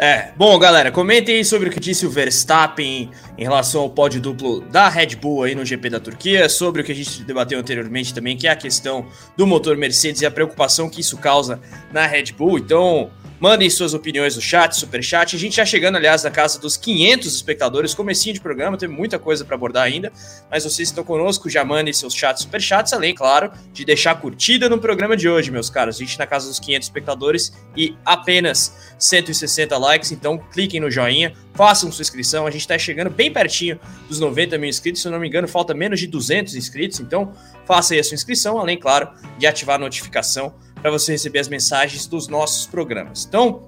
É, 0.00 0.30
bom, 0.36 0.56
galera, 0.60 0.92
comentem 0.92 1.34
aí 1.34 1.44
sobre 1.44 1.68
o 1.68 1.72
que 1.72 1.80
disse 1.80 2.06
o 2.06 2.10
Verstappen 2.10 3.10
em 3.36 3.42
relação 3.42 3.80
ao 3.80 3.90
pódio 3.90 4.20
duplo 4.20 4.60
da 4.60 4.88
Red 4.88 5.16
Bull 5.16 5.42
aí 5.42 5.56
no 5.56 5.64
GP 5.64 5.90
da 5.90 5.98
Turquia, 5.98 6.48
sobre 6.48 6.82
o 6.82 6.84
que 6.84 6.92
a 6.92 6.94
gente 6.94 7.24
debateu 7.24 7.58
anteriormente 7.58 8.14
também, 8.14 8.36
que 8.36 8.46
é 8.46 8.50
a 8.52 8.54
questão 8.54 9.08
do 9.36 9.44
motor 9.44 9.76
Mercedes 9.76 10.22
e 10.22 10.26
a 10.26 10.30
preocupação 10.30 10.88
que 10.88 11.00
isso 11.00 11.16
causa 11.18 11.60
na 11.92 12.06
Red 12.06 12.26
Bull. 12.38 12.58
Então, 12.58 13.10
Mandem 13.40 13.70
suas 13.70 13.94
opiniões 13.94 14.34
no 14.34 14.42
chat, 14.42 14.74
super 14.74 15.00
chat. 15.00 15.36
A 15.36 15.38
gente 15.38 15.56
já 15.56 15.64
chegando, 15.64 15.94
aliás, 15.94 16.24
na 16.24 16.30
casa 16.30 16.58
dos 16.58 16.76
500 16.76 17.32
espectadores, 17.32 17.94
comecinho 17.94 18.34
de 18.34 18.40
programa, 18.40 18.76
tem 18.76 18.88
muita 18.88 19.16
coisa 19.16 19.44
para 19.44 19.54
abordar 19.54 19.84
ainda, 19.84 20.12
mas 20.50 20.64
vocês 20.64 20.88
estão 20.88 21.04
conosco, 21.04 21.48
já 21.48 21.64
mandem 21.64 21.92
seus 21.92 22.14
chats, 22.14 22.42
super 22.42 22.60
chats, 22.60 22.92
além, 22.92 23.14
claro, 23.14 23.52
de 23.72 23.84
deixar 23.84 24.16
curtida 24.20 24.68
no 24.68 24.80
programa 24.80 25.16
de 25.16 25.28
hoje, 25.28 25.52
meus 25.52 25.70
caros. 25.70 25.96
A 25.96 25.98
gente 26.00 26.18
na 26.18 26.26
casa 26.26 26.48
dos 26.48 26.58
500 26.58 26.88
espectadores 26.88 27.52
e 27.76 27.96
apenas 28.04 28.76
160 28.98 29.78
likes, 29.78 30.10
então 30.10 30.36
cliquem 30.36 30.80
no 30.80 30.90
joinha, 30.90 31.32
façam 31.54 31.92
sua 31.92 32.02
inscrição. 32.02 32.44
A 32.44 32.50
gente 32.50 32.62
está 32.62 32.76
chegando 32.76 33.08
bem 33.08 33.32
pertinho 33.32 33.78
dos 34.08 34.18
90 34.18 34.58
mil 34.58 34.68
inscritos, 34.68 35.00
se 35.00 35.06
eu 35.06 35.12
não 35.12 35.20
me 35.20 35.28
engano, 35.28 35.46
falta 35.46 35.72
menos 35.72 36.00
de 36.00 36.08
200 36.08 36.56
inscritos, 36.56 36.98
então 36.98 37.32
faça 37.64 37.94
aí 37.94 38.00
a 38.00 38.04
sua 38.04 38.16
inscrição, 38.16 38.58
além, 38.58 38.76
claro, 38.76 39.08
de 39.38 39.46
ativar 39.46 39.76
a 39.76 39.78
notificação 39.78 40.54
para 40.80 40.90
você 40.90 41.12
receber 41.12 41.38
as 41.38 41.48
mensagens 41.48 42.06
dos 42.06 42.28
nossos 42.28 42.66
programas. 42.66 43.24
Então, 43.28 43.62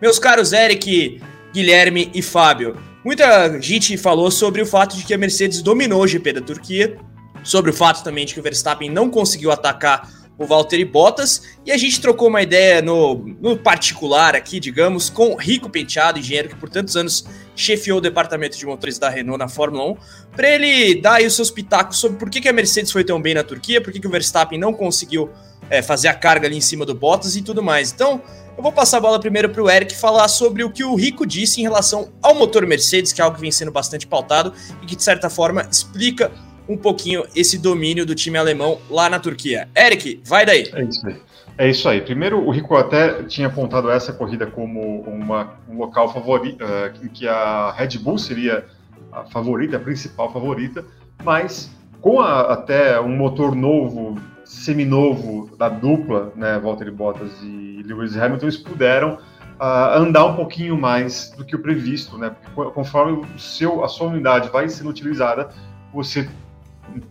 meus 0.00 0.18
caros 0.18 0.52
Eric, 0.52 1.20
Guilherme 1.52 2.10
e 2.14 2.22
Fábio, 2.22 2.76
muita 3.04 3.60
gente 3.60 3.96
falou 3.96 4.30
sobre 4.30 4.60
o 4.60 4.66
fato 4.66 4.96
de 4.96 5.04
que 5.04 5.14
a 5.14 5.18
Mercedes 5.18 5.62
dominou 5.62 6.02
o 6.02 6.06
GP 6.06 6.34
da 6.34 6.40
Turquia, 6.40 6.98
sobre 7.42 7.70
o 7.70 7.74
fato 7.74 8.02
também 8.02 8.26
de 8.26 8.34
que 8.34 8.40
o 8.40 8.42
Verstappen 8.42 8.90
não 8.90 9.08
conseguiu 9.08 9.50
atacar 9.50 10.10
o 10.38 10.44
Valtteri 10.44 10.84
Bottas, 10.84 11.42
e 11.64 11.72
a 11.72 11.78
gente 11.78 12.00
trocou 12.00 12.28
uma 12.28 12.42
ideia 12.42 12.82
no, 12.82 13.14
no 13.40 13.56
particular 13.56 14.36
aqui, 14.36 14.60
digamos, 14.60 15.08
com 15.08 15.34
Rico 15.34 15.70
Penteado, 15.70 16.18
engenheiro 16.18 16.50
que 16.50 16.56
por 16.56 16.68
tantos 16.68 16.94
anos 16.94 17.24
chefiou 17.54 17.98
o 17.98 18.00
departamento 18.02 18.58
de 18.58 18.66
motores 18.66 18.98
da 18.98 19.08
Renault 19.08 19.38
na 19.38 19.48
Fórmula 19.48 19.92
1, 19.92 19.96
para 20.36 20.50
ele 20.50 21.00
dar 21.00 21.14
aí 21.14 21.26
os 21.26 21.34
seus 21.34 21.50
pitacos 21.50 21.98
sobre 21.98 22.18
por 22.18 22.28
que, 22.28 22.42
que 22.42 22.48
a 22.48 22.52
Mercedes 22.52 22.92
foi 22.92 23.02
tão 23.02 23.20
bem 23.20 23.32
na 23.32 23.42
Turquia, 23.42 23.80
por 23.80 23.90
que, 23.90 23.98
que 23.98 24.06
o 24.06 24.10
Verstappen 24.10 24.58
não 24.58 24.74
conseguiu 24.74 25.30
é, 25.70 25.82
fazer 25.82 26.08
a 26.08 26.14
carga 26.14 26.46
ali 26.46 26.56
em 26.56 26.60
cima 26.60 26.84
do 26.84 26.94
Bottas 26.94 27.36
e 27.36 27.42
tudo 27.42 27.62
mais. 27.62 27.92
Então, 27.92 28.20
eu 28.56 28.62
vou 28.62 28.72
passar 28.72 28.98
a 28.98 29.00
bola 29.00 29.20
primeiro 29.20 29.50
para 29.50 29.62
o 29.62 29.68
Eric 29.70 29.94
falar 29.94 30.28
sobre 30.28 30.64
o 30.64 30.70
que 30.70 30.82
o 30.82 30.94
Rico 30.94 31.26
disse 31.26 31.60
em 31.60 31.62
relação 31.62 32.12
ao 32.22 32.34
motor 32.34 32.66
Mercedes, 32.66 33.12
que 33.12 33.20
é 33.20 33.24
algo 33.24 33.36
que 33.36 33.42
vem 33.42 33.50
sendo 33.50 33.70
bastante 33.70 34.06
pautado 34.06 34.52
e 34.82 34.86
que, 34.86 34.96
de 34.96 35.02
certa 35.02 35.28
forma, 35.28 35.66
explica 35.70 36.32
um 36.68 36.76
pouquinho 36.76 37.24
esse 37.34 37.58
domínio 37.58 38.04
do 38.04 38.14
time 38.14 38.38
alemão 38.38 38.80
lá 38.90 39.08
na 39.08 39.18
Turquia. 39.18 39.68
Eric, 39.76 40.20
vai 40.24 40.44
daí. 40.44 40.70
É 40.72 40.82
isso 40.82 41.06
aí. 41.06 41.16
É 41.58 41.70
isso 41.70 41.88
aí. 41.88 42.00
Primeiro, 42.00 42.44
o 42.44 42.50
Rico 42.50 42.76
até 42.76 43.22
tinha 43.22 43.46
apontado 43.46 43.90
essa 43.90 44.12
corrida 44.12 44.46
como 44.46 45.00
uma, 45.02 45.54
um 45.68 45.78
local 45.78 46.12
favorito, 46.12 46.62
uh, 46.62 47.04
em 47.04 47.08
que 47.08 47.26
a 47.26 47.72
Red 47.72 47.98
Bull 47.98 48.18
seria 48.18 48.66
a 49.12 49.24
favorita, 49.24 49.76
a 49.76 49.80
principal 49.80 50.30
favorita, 50.32 50.84
mas 51.24 51.70
com 52.00 52.20
a, 52.20 52.52
até 52.52 53.00
um 53.00 53.16
motor 53.16 53.54
novo 53.54 54.20
seminovo 54.46 55.54
da 55.56 55.68
dupla, 55.68 56.32
né, 56.36 56.58
Valtteri 56.58 56.90
Bottas 56.90 57.32
e 57.42 57.82
Lewis 57.84 58.16
Hamilton, 58.16 58.46
eles 58.46 58.56
puderam 58.56 59.18
uh, 59.60 59.98
andar 59.98 60.24
um 60.24 60.36
pouquinho 60.36 60.78
mais 60.78 61.30
do 61.36 61.44
que 61.44 61.56
o 61.56 61.58
previsto, 61.58 62.16
né? 62.16 62.30
Porque 62.54 62.72
conforme 62.72 63.24
o 63.34 63.38
seu, 63.38 63.84
a 63.84 63.88
sua 63.88 64.06
unidade 64.06 64.48
vai 64.50 64.68
sendo 64.68 64.88
utilizada, 64.90 65.50
você 65.92 66.28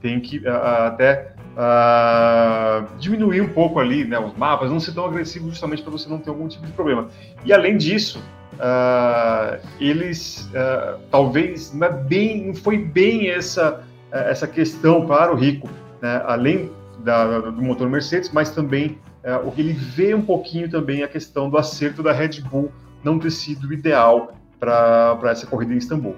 tem 0.02 0.22
que 0.22 0.40
uh, 0.40 0.88
até 0.88 1.34
uh, 1.58 2.88
diminuir 2.98 3.42
um 3.42 3.50
pouco 3.50 3.80
ali, 3.80 4.06
né, 4.06 4.18
os 4.18 4.34
mapas, 4.38 4.72
não 4.72 4.80
ser 4.80 4.94
tão 4.94 5.06
agressivo 5.06 5.50
justamente 5.50 5.84
para 5.84 5.92
você 5.92 6.08
não 6.08 6.20
ter 6.20 6.30
algum 6.30 6.48
tipo 6.48 6.66
de 6.66 6.72
problema. 6.72 7.10
E 7.44 7.52
além 7.52 7.78
disso, 7.78 8.24
uh, 8.54 9.60
eles 9.80 10.50
talvez 11.12 11.74
não, 11.74 11.88
é 11.88 11.92
bem, 11.92 12.48
não 12.48 12.56
foi 12.56 12.78
bem 12.78 13.30
essa, 13.30 13.84
essa 14.12 14.48
questão 14.48 15.06
para 15.06 15.34
o 15.34 15.36
Rico, 15.36 15.70
né, 16.02 16.24
além 16.26 16.72
da, 17.06 17.40
do 17.40 17.62
motor 17.62 17.88
Mercedes, 17.88 18.32
mas 18.32 18.50
também 18.50 18.98
é, 19.24 19.36
o 19.38 19.52
que 19.52 19.62
ele 19.62 19.74
vê 19.74 20.14
um 20.14 20.24
pouquinho 20.24 20.70
também 20.70 21.04
a 21.04 21.08
questão 21.08 21.50
do 21.50 21.58
acerto 21.58 22.02
da 22.02 22.12
Red 22.12 22.42
Bull 22.42 22.72
não 23.04 23.20
ter 23.20 23.32
sido 23.32 23.72
ideal 23.72 24.34
para 24.60 25.20
essa 25.26 25.46
corrida 25.46 25.74
em 25.74 25.78
Istambul. 25.78 26.16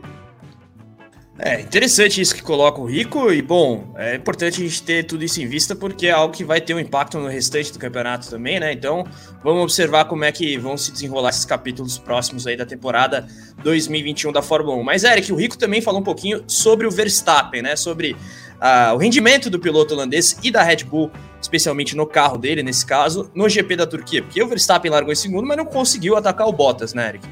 É 1.39 1.61
interessante 1.61 2.19
isso 2.19 2.33
que 2.33 2.41
coloca 2.41 2.81
o 2.81 2.85
Rico, 2.85 3.31
e 3.31 3.43
bom, 3.43 3.93
é 3.95 4.15
importante 4.15 4.59
a 4.59 4.67
gente 4.67 4.81
ter 4.81 5.03
tudo 5.03 5.23
isso 5.23 5.39
em 5.39 5.45
vista, 5.45 5.75
porque 5.75 6.07
é 6.07 6.11
algo 6.11 6.33
que 6.33 6.43
vai 6.43 6.59
ter 6.59 6.73
um 6.73 6.79
impacto 6.79 7.19
no 7.19 7.27
restante 7.27 7.71
do 7.71 7.77
campeonato 7.77 8.27
também, 8.27 8.59
né? 8.59 8.73
Então 8.73 9.05
vamos 9.43 9.61
observar 9.61 10.05
como 10.05 10.23
é 10.23 10.31
que 10.31 10.57
vão 10.57 10.75
se 10.75 10.91
desenrolar 10.91 11.29
esses 11.29 11.45
capítulos 11.45 11.99
próximos 11.99 12.47
aí 12.47 12.57
da 12.57 12.65
temporada 12.65 13.27
2021 13.61 14.31
da 14.31 14.41
Fórmula 14.41 14.75
1. 14.77 14.83
Mas, 14.83 15.03
Eric, 15.03 15.31
o 15.31 15.35
Rico 15.35 15.59
também 15.59 15.79
falou 15.79 16.01
um 16.01 16.03
pouquinho 16.03 16.43
sobre 16.47 16.87
o 16.87 16.91
Verstappen, 16.91 17.61
né? 17.61 17.75
Sobre 17.75 18.15
o 18.93 18.97
rendimento 18.97 19.49
do 19.49 19.59
piloto 19.59 19.93
holandês 19.93 20.39
e 20.43 20.51
da 20.51 20.63
Red 20.63 20.83
Bull, 20.83 21.11
especialmente 21.41 21.95
no 21.95 22.05
carro 22.05 22.37
dele, 22.37 22.63
nesse 22.63 22.85
caso, 22.85 23.29
no 23.33 23.47
GP 23.47 23.75
da 23.75 23.85
Turquia, 23.85 24.23
porque 24.23 24.41
o 24.41 24.47
Verstappen 24.47 24.91
largou 24.91 25.11
em 25.11 25.15
segundo, 25.15 25.47
mas 25.47 25.57
não 25.57 25.65
conseguiu 25.65 26.17
atacar 26.17 26.47
o 26.47 26.51
Bottas, 26.51 26.93
né, 26.93 27.09
Eric? 27.09 27.27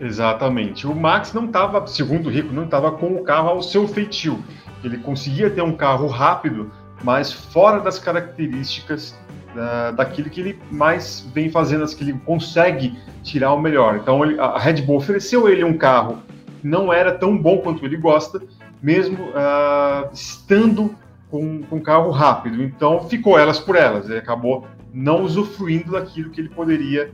Exatamente. 0.00 0.86
O 0.86 0.94
Max 0.94 1.32
não 1.34 1.44
estava, 1.44 1.86
segundo 1.86 2.26
o 2.26 2.30
Rico, 2.30 2.54
não 2.54 2.64
estava 2.64 2.90
com 2.92 3.08
o 3.14 3.22
carro 3.22 3.50
ao 3.50 3.62
seu 3.62 3.86
feitio. 3.86 4.42
Ele 4.82 4.96
conseguia 4.96 5.50
ter 5.50 5.60
um 5.60 5.76
carro 5.76 6.06
rápido, 6.06 6.72
mas 7.04 7.30
fora 7.30 7.80
das 7.80 7.98
características 7.98 9.14
uh, 9.54 9.94
daquilo 9.94 10.30
que 10.30 10.40
ele 10.40 10.58
mais 10.70 11.28
vem 11.34 11.50
fazendo, 11.50 11.84
as 11.84 11.92
que 11.92 12.02
ele 12.02 12.14
consegue 12.24 12.98
tirar 13.22 13.52
o 13.52 13.60
melhor. 13.60 13.96
Então 13.96 14.24
ele, 14.24 14.40
a 14.40 14.58
Red 14.58 14.80
Bull 14.82 14.96
ofereceu 14.96 15.48
ele 15.48 15.62
um 15.62 15.76
carro 15.76 16.22
que 16.60 16.66
não 16.66 16.90
era 16.90 17.12
tão 17.12 17.36
bom 17.36 17.58
quanto 17.58 17.84
ele 17.84 17.98
gosta, 17.98 18.40
mesmo 18.82 19.24
uh, 19.30 20.12
estando 20.12 20.94
com, 21.30 21.62
com 21.62 21.80
carro 21.80 22.10
rápido. 22.10 22.62
Então 22.62 23.08
ficou 23.08 23.38
elas 23.38 23.58
por 23.58 23.76
elas. 23.76 24.08
Ele 24.08 24.18
acabou 24.18 24.66
não 24.92 25.22
usufruindo 25.22 25.92
daquilo 25.92 26.30
que 26.30 26.40
ele 26.40 26.48
poderia 26.48 27.12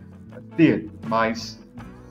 ter, 0.57 0.89
mas 1.07 1.61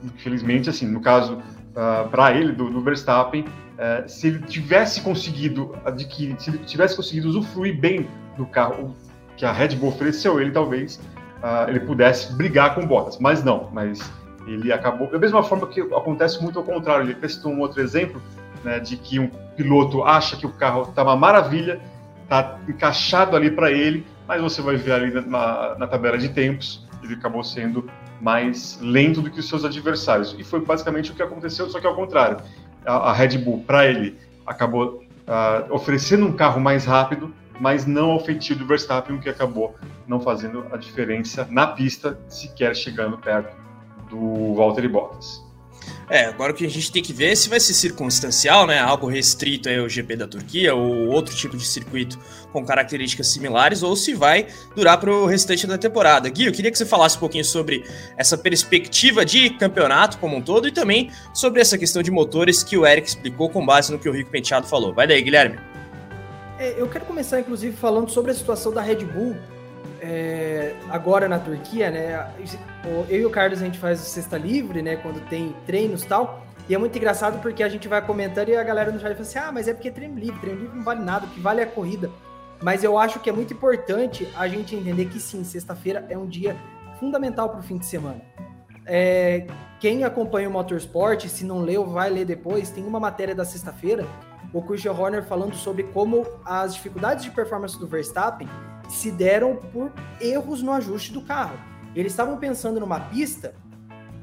infelizmente, 0.03 0.69
assim, 0.69 0.87
no 0.87 1.01
caso, 1.01 1.35
uh, 1.35 1.41
ah, 1.75 2.07
para 2.09 2.33
ele, 2.33 2.51
do, 2.51 2.69
do 2.69 2.81
Verstappen, 2.81 3.41
uh, 3.43 4.07
se 4.07 4.27
ele 4.27 4.39
tivesse 4.39 5.01
conseguido 5.01 5.75
adquirir, 5.83 6.39
se 6.39 6.49
ele 6.49 6.59
tivesse 6.59 6.95
conseguido 6.95 7.27
usufruir 7.29 7.79
bem 7.79 8.07
do 8.37 8.45
carro 8.45 8.95
que 9.35 9.45
a 9.45 9.51
Red 9.51 9.69
Bull 9.69 9.89
ofereceu 9.89 10.39
ele, 10.39 10.51
talvez 10.51 10.97
uh, 11.41 11.69
ele 11.69 11.79
pudesse 11.79 12.33
brigar 12.33 12.75
com 12.75 12.85
Bottas, 12.85 13.17
mas 13.19 13.43
não, 13.43 13.69
mas 13.73 13.99
Ele 14.47 14.71
acabou, 14.71 15.09
da 15.09 15.17
mesma 15.17 15.41
forma 15.41 15.67
que 15.67 15.81
acontece 15.81 16.41
muito 16.41 16.59
ao 16.59 16.65
contrário, 16.65 17.03
ele 17.03 17.15
testou 17.15 17.51
um 17.51 17.59
outro 17.59 17.81
exemplo, 17.81 18.21
né, 18.65 18.79
de 18.79 18.97
que 18.97 19.19
um 19.19 19.29
piloto 19.55 20.03
acha 20.03 20.35
que 20.35 20.45
o 20.45 20.51
carro 20.51 20.81
está 20.81 21.03
uma 21.03 21.15
maravilha, 21.15 21.79
está 22.23 22.57
encaixado 22.67 23.37
ali 23.37 23.51
para 23.51 23.71
ele, 23.71 24.05
mas 24.27 24.41
você 24.41 24.59
vai 24.59 24.75
ver 24.75 24.91
ali 24.93 25.13
na, 25.13 25.75
na, 25.77 25.87
tabela 25.87 26.17
de 26.17 26.29
tempos, 26.29 26.85
ele 27.03 27.13
acabou 27.13 27.43
sendo 27.43 27.87
mais 28.19 28.79
lento 28.81 29.21
do 29.21 29.29
que 29.29 29.39
os 29.39 29.47
seus 29.47 29.63
adversários. 29.63 30.35
E 30.39 30.43
foi 30.43 30.59
basicamente 30.65 31.11
o 31.11 31.13
que 31.15 31.21
aconteceu, 31.21 31.69
só 31.69 31.79
que 31.79 31.85
ao 31.85 31.95
contrário. 31.95 32.37
A, 32.83 33.11
a 33.11 33.13
Red 33.13 33.37
Bull, 33.37 33.63
para 33.65 33.85
ele, 33.85 34.17
acabou 34.45 35.03
uh, 35.27 35.73
oferecendo 35.73 36.25
um 36.25 36.33
carro 36.33 36.59
mais 36.59 36.85
rápido, 36.85 37.33
mas 37.59 37.85
não 37.85 38.11
ao 38.11 38.19
feitio 38.19 38.55
do 38.55 38.65
Verstappen, 38.65 39.19
que 39.19 39.29
acabou 39.29 39.75
não 40.07 40.19
fazendo 40.19 40.65
a 40.71 40.77
diferença 40.77 41.47
na 41.51 41.67
pista, 41.67 42.19
sequer 42.27 42.75
chegando 42.75 43.17
perto 43.17 43.55
do 44.09 44.55
Valtteri 44.55 44.87
Bottas. 44.87 45.44
É, 46.07 46.25
agora 46.25 46.51
o 46.51 46.55
que 46.55 46.65
a 46.65 46.69
gente 46.69 46.91
tem 46.91 47.01
que 47.01 47.11
ver 47.11 47.31
é 47.31 47.35
se 47.35 47.49
vai 47.49 47.59
ser 47.59 47.73
circunstancial, 47.73 48.67
né? 48.67 48.79
Algo 48.79 49.07
restrito 49.07 49.67
ao 49.67 49.89
GP 49.89 50.15
da 50.15 50.27
Turquia 50.27 50.75
ou 50.75 51.07
outro 51.07 51.35
tipo 51.35 51.57
de 51.57 51.65
circuito 51.65 52.19
com 52.51 52.63
características 52.63 53.27
similares, 53.27 53.81
ou 53.81 53.95
se 53.95 54.13
vai 54.13 54.47
durar 54.75 54.99
para 54.99 55.11
o 55.11 55.25
restante 55.25 55.65
da 55.65 55.77
temporada. 55.77 56.29
Gui, 56.29 56.45
eu 56.45 56.51
queria 56.51 56.71
que 56.71 56.77
você 56.77 56.85
falasse 56.85 57.17
um 57.17 57.19
pouquinho 57.19 57.43
sobre 57.43 57.83
essa 58.17 58.37
perspectiva 58.37 59.25
de 59.25 59.49
campeonato 59.51 60.19
como 60.19 60.37
um 60.37 60.41
todo 60.41 60.67
e 60.67 60.71
também 60.71 61.09
sobre 61.33 61.59
essa 61.59 61.77
questão 61.77 62.03
de 62.03 62.11
motores 62.11 62.63
que 62.63 62.77
o 62.77 62.85
Eric 62.85 63.07
explicou 63.07 63.49
com 63.49 63.65
base 63.65 63.91
no 63.91 63.97
que 63.97 64.07
o 64.07 64.11
Rico 64.11 64.29
Penteado 64.29 64.67
falou. 64.67 64.93
Vai 64.93 65.07
daí, 65.07 65.21
Guilherme. 65.21 65.57
É, 66.59 66.79
eu 66.79 66.87
quero 66.87 67.05
começar, 67.05 67.39
inclusive, 67.39 67.75
falando 67.75 68.09
sobre 68.09 68.31
a 68.31 68.33
situação 68.35 68.71
da 68.71 68.81
Red 68.81 69.03
Bull 69.05 69.35
é, 70.07 70.75
agora 70.89 71.27
na 71.27 71.39
Turquia, 71.39 71.89
né? 71.89 72.31
Eu 73.09 73.21
e 73.21 73.25
o 73.25 73.29
Carlos 73.31 73.59
a 73.59 73.65
gente 73.65 73.79
faz 73.79 73.99
o 73.99 74.03
Sexta 74.05 74.37
Livre, 74.37 74.83
né? 74.83 74.97
Quando 74.97 75.19
tem 75.27 75.55
treinos 75.65 76.03
e 76.03 76.07
tal. 76.07 76.45
E 76.69 76.75
é 76.75 76.77
muito 76.77 76.95
engraçado 76.95 77.41
porque 77.41 77.63
a 77.63 77.69
gente 77.69 77.87
vai 77.87 78.05
comentando 78.05 78.49
e 78.49 78.55
a 78.55 78.63
galera 78.63 78.91
no 78.91 78.99
chat 78.99 79.13
fala 79.13 79.21
assim: 79.21 79.39
ah, 79.39 79.51
mas 79.51 79.67
é 79.67 79.73
porque 79.73 79.87
é 79.87 79.91
treino 79.91 80.19
livre, 80.19 80.39
treino 80.39 80.61
livre 80.61 80.77
não 80.77 80.83
vale 80.83 81.03
nada, 81.03 81.25
o 81.25 81.29
que 81.29 81.39
vale 81.39 81.61
é 81.61 81.63
a 81.63 81.67
corrida. 81.67 82.11
Mas 82.61 82.83
eu 82.83 82.97
acho 82.97 83.19
que 83.19 83.29
é 83.29 83.33
muito 83.33 83.53
importante 83.53 84.27
a 84.37 84.47
gente 84.47 84.75
entender 84.75 85.05
que 85.05 85.19
sim, 85.19 85.43
sexta-feira 85.43 86.05
é 86.07 86.17
um 86.17 86.27
dia 86.27 86.55
fundamental 86.99 87.49
para 87.49 87.59
o 87.59 87.63
fim 87.63 87.77
de 87.77 87.85
semana. 87.85 88.21
É, 88.85 89.47
quem 89.79 90.03
acompanha 90.03 90.47
o 90.47 90.51
Motorsport, 90.51 91.27
se 91.27 91.43
não 91.43 91.61
leu, 91.61 91.85
vai 91.85 92.09
ler 92.09 92.25
depois. 92.25 92.69
Tem 92.69 92.85
uma 92.85 92.99
matéria 92.99 93.33
da 93.33 93.43
sexta-feira, 93.43 94.05
o 94.53 94.61
Christian 94.61 94.93
Horner 94.93 95.23
falando 95.23 95.55
sobre 95.55 95.83
como 95.83 96.25
as 96.45 96.75
dificuldades 96.75 97.25
de 97.25 97.31
performance 97.31 97.77
do 97.77 97.87
Verstappen 97.87 98.47
se 98.89 99.11
deram 99.11 99.55
por 99.55 99.91
erros 100.19 100.61
no 100.61 100.71
ajuste 100.71 101.11
do 101.11 101.21
carro. 101.21 101.57
Eles 101.95 102.11
estavam 102.11 102.37
pensando 102.37 102.79
numa 102.79 102.99
pista 102.99 103.53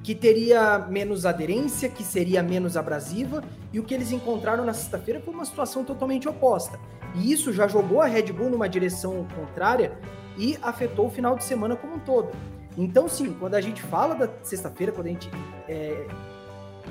que 0.03 0.15
teria 0.15 0.79
menos 0.79 1.25
aderência, 1.25 1.89
que 1.89 2.03
seria 2.03 2.43
menos 2.43 2.77
abrasiva, 2.77 3.43
e 3.73 3.79
o 3.79 3.85
que 3.85 3.95
eles 3.95 4.11
encontraram 4.11 4.65
na 4.65 4.75
sexta-feira 4.75 5.21
foi 5.21 5.33
uma 5.33 5.45
situação 5.45 5.85
totalmente 5.85 6.29
oposta. 6.29 6.79
E 7.15 7.33
isso 7.33 7.53
já 7.53 7.69
jogou 7.69 8.01
a 8.01 8.07
Red 8.07 8.33
Bull 8.33 8.51
numa 8.51 8.69
direção 8.69 9.27
contrária 9.37 9.97
e 10.37 10.59
afetou 10.63 11.07
o 11.07 11.11
final 11.11 11.37
de 11.37 11.45
semana 11.45 11.77
como 11.77 11.95
um 11.95 11.99
todo. 11.99 12.31
Então, 12.77 13.09
sim, 13.09 13.35
quando 13.39 13.55
a 13.55 13.61
gente 13.61 13.83
fala 13.83 14.15
da 14.15 14.29
sexta-feira, 14.43 14.93
quando 14.93 15.07
a 15.07 15.11
gente 15.11 15.31
é, 15.69 16.07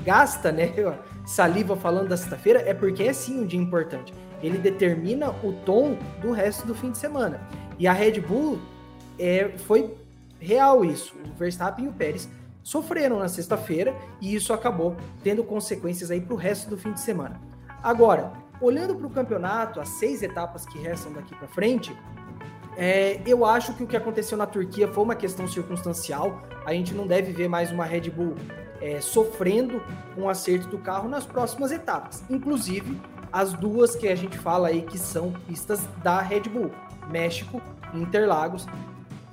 gasta 0.06 0.52
né, 0.52 0.72
saliva 1.26 1.76
falando 1.76 2.10
da 2.10 2.18
sexta-feira, 2.18 2.62
é 2.62 2.74
porque 2.74 3.04
é 3.04 3.14
sim 3.14 3.42
um 3.42 3.46
dia 3.46 3.60
importante. 3.60 4.14
Ele 4.42 4.58
determina 4.58 5.30
o 5.44 5.54
tom 5.66 5.98
do 6.22 6.32
resto 6.32 6.66
do 6.66 6.76
fim 6.76 6.92
de 6.92 6.98
semana. 6.98 7.42
E 7.78 7.88
a 7.88 7.94
Red 7.94 8.20
Bull 8.22 8.60
é, 9.18 9.50
foi 9.60 9.96
real 10.40 10.84
isso. 10.84 11.16
O 11.26 11.38
Verstappen 11.38 11.86
e 11.86 11.88
o 11.88 11.94
Pérez 11.94 12.30
sofreram 12.64 13.20
na 13.20 13.28
sexta-feira 13.28 13.96
e 14.20 14.36
isso 14.36 14.54
acabou 14.54 14.96
tendo 15.24 15.44
consequências 15.44 16.12
aí 16.12 16.22
para 16.22 16.34
o 16.34 16.38
resto 16.38 16.70
do 16.70 16.78
fim 16.78 16.92
de 16.92 17.00
semana. 17.00 17.40
Agora, 17.84 18.32
olhando 18.60 18.96
para 18.96 19.08
o 19.08 19.10
campeonato, 19.10 19.80
as 19.80 19.90
seis 19.90 20.22
etapas 20.22 20.66
que 20.66 20.78
restam 20.80 21.12
daqui 21.14 21.36
para 21.36 21.48
frente, 21.48 21.96
é, 22.78 23.20
eu 23.26 23.46
acho 23.46 23.74
que 23.74 23.84
o 23.84 23.88
que 23.88 23.98
aconteceu 23.98 24.38
na 24.38 24.46
Turquia 24.46 24.88
foi 24.88 25.04
uma 25.04 25.16
questão 25.16 25.48
circunstancial. 25.48 26.42
A 26.66 26.74
gente 26.74 26.94
não 26.94 27.06
deve 27.08 27.32
ver 27.32 27.50
mais 27.50 27.72
uma 27.72 27.84
Red 27.84 28.10
Bull 28.10 28.36
é, 28.80 29.02
sofrendo 29.02 29.82
um 30.18 30.30
acerto 30.30 30.68
do 30.68 30.78
carro 30.78 31.10
nas 31.10 31.26
próximas 31.26 31.72
etapas. 31.72 32.24
Inclusive, 32.30 33.00
as 33.32 33.54
duas 33.54 33.96
que 33.96 34.08
a 34.08 34.16
gente 34.16 34.38
fala 34.38 34.68
aí 34.68 34.82
que 34.82 34.98
são 34.98 35.32
pistas 35.48 35.88
da 36.04 36.22
Red 36.22 36.42
Bull. 36.42 36.72
México 37.10 37.62
Interlagos, 37.94 38.68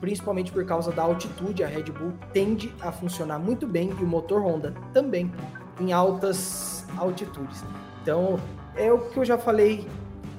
principalmente 0.00 0.50
por 0.52 0.64
causa 0.64 0.90
da 0.90 1.02
altitude, 1.02 1.62
a 1.62 1.66
Red 1.66 1.84
Bull 1.84 2.12
tende 2.32 2.72
a 2.80 2.90
funcionar 2.90 3.38
muito 3.38 3.66
bem 3.66 3.90
e 3.90 4.04
o 4.04 4.06
motor 4.06 4.42
Honda 4.42 4.74
também 4.92 5.32
em 5.80 5.92
altas 5.92 6.86
altitudes. 6.96 7.64
Então, 8.02 8.38
é 8.76 8.92
o 8.92 8.98
que 8.98 9.18
eu 9.18 9.24
já 9.24 9.38
falei, 9.38 9.86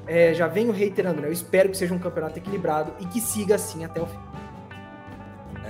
é, 0.08 0.34
já 0.34 0.48
venho 0.48 0.72
reiterando, 0.72 1.22
né? 1.22 1.28
Eu 1.28 1.34
espero 1.34 1.70
que 1.70 1.78
seja 1.78 1.94
um 1.94 2.00
campeonato 2.00 2.40
equilibrado 2.40 2.92
e 3.00 3.06
que 3.06 3.22
siga 3.22 3.56
assim 3.56 3.86
até 3.86 4.02
o 4.02 4.06
fim. 4.06 4.29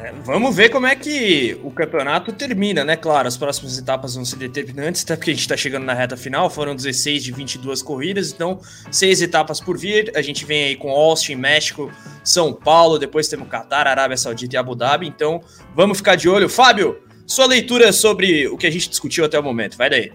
É, 0.01 0.13
vamos 0.23 0.55
ver 0.55 0.69
como 0.69 0.87
é 0.87 0.95
que 0.95 1.59
o 1.61 1.69
campeonato 1.71 2.31
termina, 2.31 2.85
né? 2.85 2.95
Claro, 2.95 3.27
as 3.27 3.35
próximas 3.35 3.77
etapas 3.77 4.15
vão 4.15 4.23
ser 4.23 4.37
determinantes, 4.37 5.03
até 5.03 5.17
porque 5.17 5.31
a 5.31 5.33
gente 5.33 5.41
está 5.41 5.57
chegando 5.57 5.83
na 5.83 5.93
reta 5.93 6.15
final. 6.15 6.49
Foram 6.49 6.73
16 6.73 7.21
de 7.21 7.33
22 7.33 7.81
corridas, 7.81 8.31
então 8.31 8.61
seis 8.89 9.21
etapas 9.21 9.59
por 9.59 9.77
vir. 9.77 10.09
A 10.15 10.21
gente 10.21 10.45
vem 10.45 10.63
aí 10.63 10.75
com 10.77 10.89
Austin, 10.89 11.35
México, 11.35 11.91
São 12.23 12.53
Paulo, 12.53 12.97
depois 12.97 13.27
temos 13.27 13.49
Qatar, 13.49 13.87
Arábia 13.87 14.15
Saudita 14.15 14.55
e 14.55 14.57
Abu 14.57 14.73
Dhabi. 14.73 15.05
Então 15.05 15.41
vamos 15.75 15.97
ficar 15.97 16.15
de 16.15 16.29
olho. 16.29 16.47
Fábio, 16.47 17.01
sua 17.27 17.45
leitura 17.45 17.91
sobre 17.91 18.47
o 18.47 18.57
que 18.57 18.67
a 18.67 18.71
gente 18.71 18.89
discutiu 18.89 19.25
até 19.25 19.37
o 19.37 19.43
momento, 19.43 19.77
vai 19.77 19.89
daí. 19.89 20.13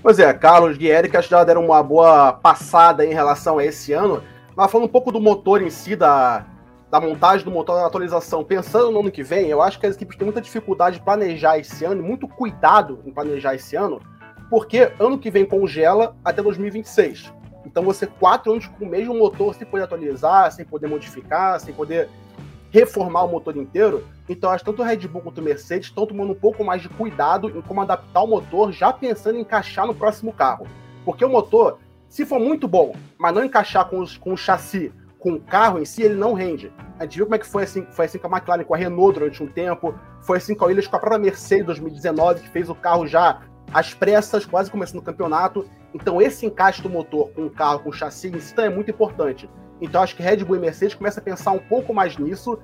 Pois 0.00 0.20
é, 0.20 0.32
Carlos 0.32 0.76
e 0.78 0.86
Erika 0.86 1.20
já 1.20 1.42
deram 1.42 1.64
uma 1.64 1.82
boa 1.82 2.32
passada 2.34 3.04
em 3.04 3.12
relação 3.12 3.58
a 3.58 3.64
esse 3.64 3.92
ano. 3.92 4.22
Mas 4.54 4.70
falando 4.70 4.86
um 4.86 4.92
pouco 4.92 5.10
do 5.10 5.20
motor 5.20 5.60
em 5.60 5.70
si, 5.70 5.96
da, 5.96 6.46
da 6.90 7.00
montagem 7.00 7.44
do 7.44 7.50
motor 7.50 7.76
da 7.76 7.86
atualização, 7.86 8.42
pensando 8.42 8.90
no 8.90 9.00
ano 9.00 9.10
que 9.10 9.22
vem, 9.22 9.46
eu 9.48 9.62
acho 9.62 9.78
que 9.78 9.86
as 9.86 9.94
equipes 9.94 10.16
têm 10.16 10.24
muita 10.24 10.40
dificuldade 10.40 10.98
de 10.98 11.04
planejar 11.04 11.56
esse 11.58 11.84
ano, 11.84 12.02
muito 12.02 12.26
cuidado 12.26 13.00
em 13.06 13.12
planejar 13.12 13.54
esse 13.54 13.76
ano, 13.76 14.00
porque 14.50 14.92
ano 14.98 15.16
que 15.16 15.30
vem 15.30 15.46
congela 15.46 16.16
até 16.24 16.42
2026. 16.42 17.32
Então 17.64 17.84
você 17.84 18.06
quatro 18.06 18.50
anos 18.50 18.66
com 18.66 18.84
o 18.84 18.88
mesmo 18.88 19.14
motor 19.14 19.54
sem 19.54 19.66
poder 19.66 19.84
atualizar, 19.84 20.50
sem 20.50 20.64
poder 20.64 20.88
modificar, 20.88 21.60
sem 21.60 21.72
poder 21.72 22.08
reformar 22.72 23.22
o 23.22 23.28
motor 23.28 23.56
inteiro. 23.56 24.04
Então 24.28 24.50
acho 24.50 24.64
que 24.64 24.70
tanto 24.70 24.82
o 24.82 24.84
Red 24.84 25.06
Bull 25.06 25.22
quanto 25.22 25.38
o 25.38 25.44
Mercedes 25.44 25.86
estão 25.86 26.06
tomando 26.06 26.32
um 26.32 26.36
pouco 26.36 26.64
mais 26.64 26.82
de 26.82 26.88
cuidado 26.88 27.56
em 27.56 27.60
como 27.60 27.82
adaptar 27.82 28.22
o 28.22 28.26
motor, 28.26 28.72
já 28.72 28.92
pensando 28.92 29.36
em 29.36 29.42
encaixar 29.42 29.86
no 29.86 29.94
próximo 29.94 30.32
carro. 30.32 30.66
Porque 31.04 31.24
o 31.24 31.28
motor, 31.28 31.78
se 32.08 32.26
for 32.26 32.40
muito 32.40 32.66
bom, 32.66 32.96
mas 33.16 33.32
não 33.32 33.44
encaixar 33.44 33.88
com, 33.88 34.00
os, 34.00 34.16
com 34.16 34.32
o 34.32 34.36
chassi 34.36 34.92
com 35.20 35.34
o 35.34 35.40
carro 35.40 35.78
em 35.78 35.84
si, 35.84 36.02
ele 36.02 36.14
não 36.14 36.32
rende. 36.32 36.72
A 36.98 37.04
gente 37.04 37.16
viu 37.16 37.26
como 37.26 37.36
é 37.36 37.38
que 37.38 37.46
foi 37.46 37.64
assim, 37.64 37.86
foi 37.92 38.06
assim 38.06 38.18
com 38.18 38.26
a 38.26 38.38
McLaren, 38.38 38.64
com 38.64 38.74
a 38.74 38.78
Renault 38.78 39.18
durante 39.18 39.42
um 39.42 39.46
tempo, 39.46 39.94
foi 40.22 40.38
assim 40.38 40.54
com 40.54 40.64
a 40.64 40.68
Williams, 40.68 40.88
com 40.88 40.96
a 40.96 40.98
própria 40.98 41.18
Mercedes 41.18 41.66
2019, 41.66 42.40
que 42.40 42.48
fez 42.48 42.70
o 42.70 42.74
carro 42.74 43.06
já 43.06 43.42
às 43.72 43.94
pressas, 43.94 44.44
quase 44.46 44.70
começando 44.70 44.98
o 44.98 45.04
campeonato. 45.04 45.68
Então 45.94 46.20
esse 46.20 46.46
encaixe 46.46 46.82
do 46.82 46.88
motor 46.88 47.30
com 47.30 47.46
o 47.46 47.50
carro, 47.50 47.80
com 47.80 47.90
o 47.90 47.92
chassi 47.92 48.28
em 48.28 48.40
si, 48.40 48.54
é 48.58 48.70
muito 48.70 48.90
importante. 48.90 49.48
Então 49.80 50.02
acho 50.02 50.16
que 50.16 50.22
Red 50.22 50.38
Bull 50.38 50.56
e 50.56 50.60
Mercedes 50.60 50.94
começam 50.94 51.20
a 51.20 51.24
pensar 51.24 51.52
um 51.52 51.58
pouco 51.58 51.92
mais 51.92 52.16
nisso, 52.16 52.58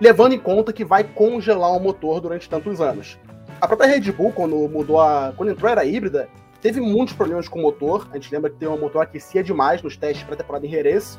levando 0.00 0.32
em 0.32 0.38
conta 0.38 0.72
que 0.72 0.84
vai 0.84 1.04
congelar 1.04 1.72
o 1.72 1.80
motor 1.80 2.20
durante 2.20 2.48
tantos 2.48 2.80
anos. 2.80 3.18
A 3.60 3.66
própria 3.66 3.88
Red 3.88 4.12
Bull, 4.12 4.32
quando 4.32 4.56
mudou 4.68 5.00
a. 5.00 5.32
quando 5.36 5.50
entrou 5.50 5.70
era 5.70 5.84
híbrida, 5.84 6.28
teve 6.60 6.80
muitos 6.80 7.14
problemas 7.14 7.48
com 7.48 7.58
o 7.58 7.62
motor. 7.62 8.08
A 8.10 8.14
gente 8.14 8.32
lembra 8.32 8.50
que 8.50 8.56
tem 8.56 8.68
um 8.68 8.78
motor 8.78 9.04
que 9.04 9.10
aquecia 9.10 9.42
demais 9.42 9.82
nos 9.82 9.96
testes 9.96 10.22
para 10.24 10.34
a 10.34 10.36
temporada 10.36 10.66
em 10.66 10.70
Jerez. 10.70 11.18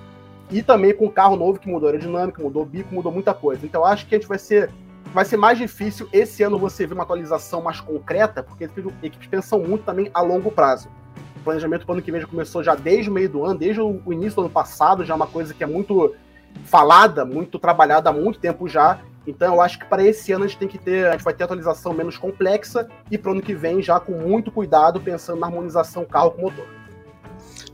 E 0.49 0.63
também 0.63 0.93
com 0.93 1.05
o 1.05 1.11
carro 1.11 1.35
novo 1.35 1.59
que 1.59 1.69
mudou 1.69 1.87
a 1.87 1.91
aerodinâmica, 1.91 2.41
mudou 2.41 2.63
o 2.63 2.65
bico, 2.65 2.93
mudou 2.93 3.11
muita 3.11 3.33
coisa. 3.33 3.65
Então 3.65 3.85
acho 3.85 4.07
que 4.07 4.15
a 4.15 4.17
gente 4.17 4.27
vai 4.27 4.39
ser 4.39 4.71
vai 5.13 5.25
ser 5.25 5.37
mais 5.37 5.57
difícil 5.57 6.07
esse 6.13 6.43
ano 6.43 6.59
você 6.59 6.85
ver 6.85 6.93
uma 6.93 7.03
atualização 7.03 7.61
mais 7.61 7.79
concreta, 7.79 8.43
porque 8.43 8.69
equipes 9.01 9.27
pensam 9.27 9.59
muito 9.59 9.83
também 9.83 10.09
a 10.13 10.21
longo 10.21 10.51
prazo. 10.51 10.87
O 11.37 11.39
planejamento 11.43 11.85
para 11.85 11.93
o 11.93 11.95
ano 11.95 12.01
que 12.01 12.11
vem 12.11 12.21
já 12.21 12.27
começou 12.27 12.63
já 12.63 12.75
desde 12.75 13.09
o 13.09 13.13
meio 13.13 13.29
do 13.29 13.43
ano, 13.43 13.57
desde 13.57 13.81
o 13.81 14.01
início 14.13 14.35
do 14.35 14.41
ano 14.41 14.49
passado, 14.49 15.03
já 15.03 15.13
é 15.13 15.15
uma 15.15 15.27
coisa 15.27 15.53
que 15.53 15.63
é 15.63 15.67
muito 15.67 16.13
falada, 16.63 17.25
muito 17.25 17.57
trabalhada 17.57 18.09
há 18.09 18.13
muito 18.13 18.39
tempo 18.39 18.67
já. 18.67 18.99
Então 19.25 19.55
eu 19.55 19.61
acho 19.61 19.79
que 19.79 19.85
para 19.85 20.03
esse 20.03 20.31
ano 20.31 20.45
a 20.45 20.47
gente 20.47 20.59
tem 20.59 20.67
que 20.67 20.77
ter, 20.77 21.07
a 21.07 21.11
gente 21.11 21.23
vai 21.23 21.33
ter 21.33 21.43
atualização 21.43 21.93
menos 21.93 22.17
complexa 22.17 22.87
e 23.09 23.17
para 23.17 23.29
o 23.29 23.33
ano 23.33 23.41
que 23.41 23.53
vem 23.53 23.81
já 23.81 23.99
com 23.99 24.13
muito 24.13 24.51
cuidado, 24.51 24.99
pensando 24.99 25.39
na 25.39 25.47
harmonização 25.47 26.05
carro 26.05 26.31
com 26.31 26.43
motor. 26.43 26.78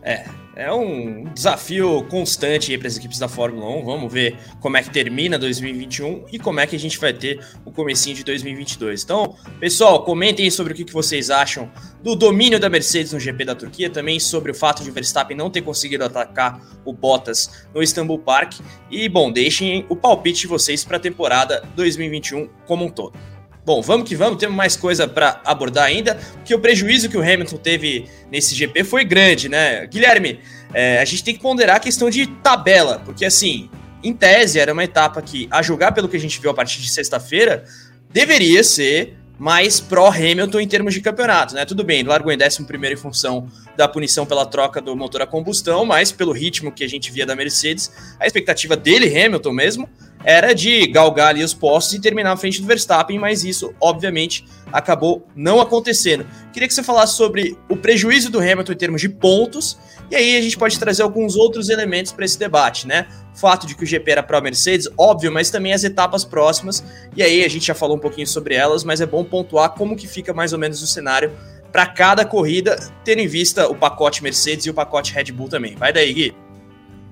É, 0.05 0.23
é 0.55 0.71
um 0.71 1.23
desafio 1.33 2.05
constante 2.11 2.77
para 2.77 2.87
as 2.87 2.95
equipes 2.95 3.17
da 3.17 3.27
Fórmula 3.27 3.67
1. 3.77 3.85
Vamos 3.85 4.13
ver 4.13 4.37
como 4.59 4.77
é 4.77 4.83
que 4.83 4.91
termina 4.91 5.39
2021 5.39 6.25
e 6.31 6.37
como 6.37 6.59
é 6.59 6.67
que 6.67 6.75
a 6.75 6.79
gente 6.79 6.99
vai 6.99 7.11
ter 7.11 7.43
o 7.65 7.71
comecinho 7.71 8.15
de 8.15 8.23
2022. 8.23 9.03
Então, 9.03 9.35
pessoal, 9.59 10.05
comentem 10.05 10.47
sobre 10.51 10.73
o 10.73 10.75
que 10.75 10.93
vocês 10.93 11.31
acham 11.31 11.71
do 12.03 12.15
domínio 12.15 12.59
da 12.59 12.69
Mercedes 12.69 13.13
no 13.13 13.19
GP 13.19 13.45
da 13.45 13.55
Turquia, 13.55 13.89
também 13.89 14.19
sobre 14.19 14.51
o 14.51 14.55
fato 14.55 14.83
de 14.83 14.91
Verstappen 14.91 15.35
não 15.35 15.49
ter 15.49 15.63
conseguido 15.63 16.03
atacar 16.03 16.61
o 16.85 16.93
Bottas 16.93 17.65
no 17.73 17.81
Istanbul 17.81 18.19
Park. 18.19 18.59
E, 18.91 19.09
bom, 19.09 19.31
deixem 19.31 19.87
o 19.89 19.95
palpite 19.95 20.41
de 20.41 20.47
vocês 20.47 20.85
para 20.85 20.97
a 20.97 20.99
temporada 20.99 21.67
2021 21.75 22.47
como 22.67 22.85
um 22.85 22.89
todo. 22.89 23.17
Bom, 23.65 23.81
vamos 23.81 24.07
que 24.07 24.15
vamos, 24.15 24.37
temos 24.37 24.55
mais 24.55 24.75
coisa 24.75 25.07
para 25.07 25.41
abordar 25.43 25.85
ainda, 25.85 26.13
porque 26.35 26.53
o 26.53 26.59
prejuízo 26.59 27.09
que 27.09 27.17
o 27.17 27.21
Hamilton 27.21 27.57
teve 27.57 28.05
nesse 28.31 28.53
GP 28.53 28.83
foi 28.83 29.03
grande, 29.03 29.49
né? 29.49 29.87
Guilherme, 29.87 30.39
é, 30.71 30.99
a 30.99 31.05
gente 31.05 31.23
tem 31.23 31.33
que 31.33 31.41
ponderar 31.41 31.77
a 31.77 31.79
questão 31.79 32.07
de 32.07 32.27
tabela, 32.27 33.01
porque 33.03 33.25
assim, 33.25 33.67
em 34.03 34.13
tese 34.13 34.59
era 34.59 34.71
uma 34.71 34.83
etapa 34.83 35.19
que, 35.19 35.47
a 35.49 35.63
julgar 35.63 35.93
pelo 35.93 36.07
que 36.07 36.15
a 36.15 36.19
gente 36.19 36.39
viu 36.39 36.51
a 36.51 36.53
partir 36.53 36.79
de 36.79 36.89
sexta-feira, 36.89 37.63
deveria 38.11 38.63
ser 38.63 39.17
mais 39.39 39.79
pró-Hamilton 39.79 40.59
em 40.59 40.67
termos 40.67 40.93
de 40.93 41.01
campeonato, 41.01 41.55
né? 41.55 41.65
Tudo 41.65 41.83
bem, 41.83 42.03
largou 42.03 42.31
em 42.31 42.37
11 42.37 42.65
em 42.93 42.95
função 42.95 43.49
da 43.75 43.87
punição 43.87 44.27
pela 44.27 44.45
troca 44.45 44.79
do 44.79 44.95
motor 44.95 45.23
a 45.23 45.27
combustão, 45.27 45.85
mas 45.85 46.11
pelo 46.11 46.31
ritmo 46.31 46.71
que 46.71 46.83
a 46.83 46.87
gente 46.87 47.11
via 47.11 47.25
da 47.25 47.35
Mercedes, 47.35 47.91
a 48.19 48.27
expectativa 48.27 48.77
dele, 48.77 49.07
Hamilton 49.07 49.51
mesmo, 49.51 49.89
era 50.25 50.53
de 50.53 50.87
galgar 50.87 51.27
ali 51.27 51.43
os 51.43 51.53
postos 51.53 51.93
e 51.93 52.01
terminar 52.01 52.31
à 52.31 52.37
frente 52.37 52.59
do 52.59 52.67
Verstappen, 52.67 53.19
mas 53.19 53.45
isso, 53.45 53.73
obviamente, 53.79 54.43
acabou 54.73 55.25
não 55.35 55.61
acontecendo. 55.61 56.25
Queria 56.51 56.67
que 56.67 56.73
você 56.73 56.81
falasse 56.81 57.15
sobre 57.15 57.55
o 57.69 57.77
prejuízo 57.77 58.31
do 58.31 58.39
Hamilton 58.39 58.73
em 58.73 58.75
termos 58.75 59.01
de 59.01 59.07
pontos, 59.07 59.77
e 60.09 60.15
aí 60.15 60.35
a 60.35 60.41
gente 60.41 60.57
pode 60.57 60.79
trazer 60.79 61.03
alguns 61.03 61.35
outros 61.35 61.69
elementos 61.69 62.11
para 62.11 62.25
esse 62.25 62.39
debate, 62.39 62.87
né? 62.87 63.07
O 63.35 63.37
fato 63.37 63.67
de 63.67 63.75
que 63.75 63.83
o 63.83 63.85
GP 63.85 64.11
era 64.11 64.23
para 64.23 64.39
a 64.39 64.41
Mercedes, 64.41 64.89
óbvio, 64.97 65.31
mas 65.31 65.51
também 65.51 65.73
as 65.73 65.83
etapas 65.83 66.25
próximas, 66.25 66.83
e 67.15 67.21
aí 67.21 67.45
a 67.45 67.47
gente 67.47 67.67
já 67.67 67.75
falou 67.75 67.95
um 67.95 67.99
pouquinho 67.99 68.27
sobre 68.27 68.55
elas, 68.55 68.83
mas 68.83 69.01
é 69.01 69.05
bom 69.05 69.23
pontuar 69.23 69.69
como 69.75 69.95
que 69.95 70.07
fica 70.07 70.33
mais 70.33 70.53
ou 70.53 70.59
menos 70.59 70.81
o 70.81 70.87
cenário 70.87 71.31
para 71.71 71.85
cada 71.85 72.25
corrida, 72.25 72.79
tendo 73.03 73.19
em 73.19 73.27
vista 73.27 73.67
o 73.67 73.75
pacote 73.75 74.23
Mercedes 74.23 74.65
e 74.65 74.69
o 74.71 74.73
pacote 74.73 75.13
Red 75.13 75.25
Bull 75.25 75.49
também. 75.49 75.75
Vai 75.75 75.93
daí, 75.93 76.13
Gui. 76.13 76.44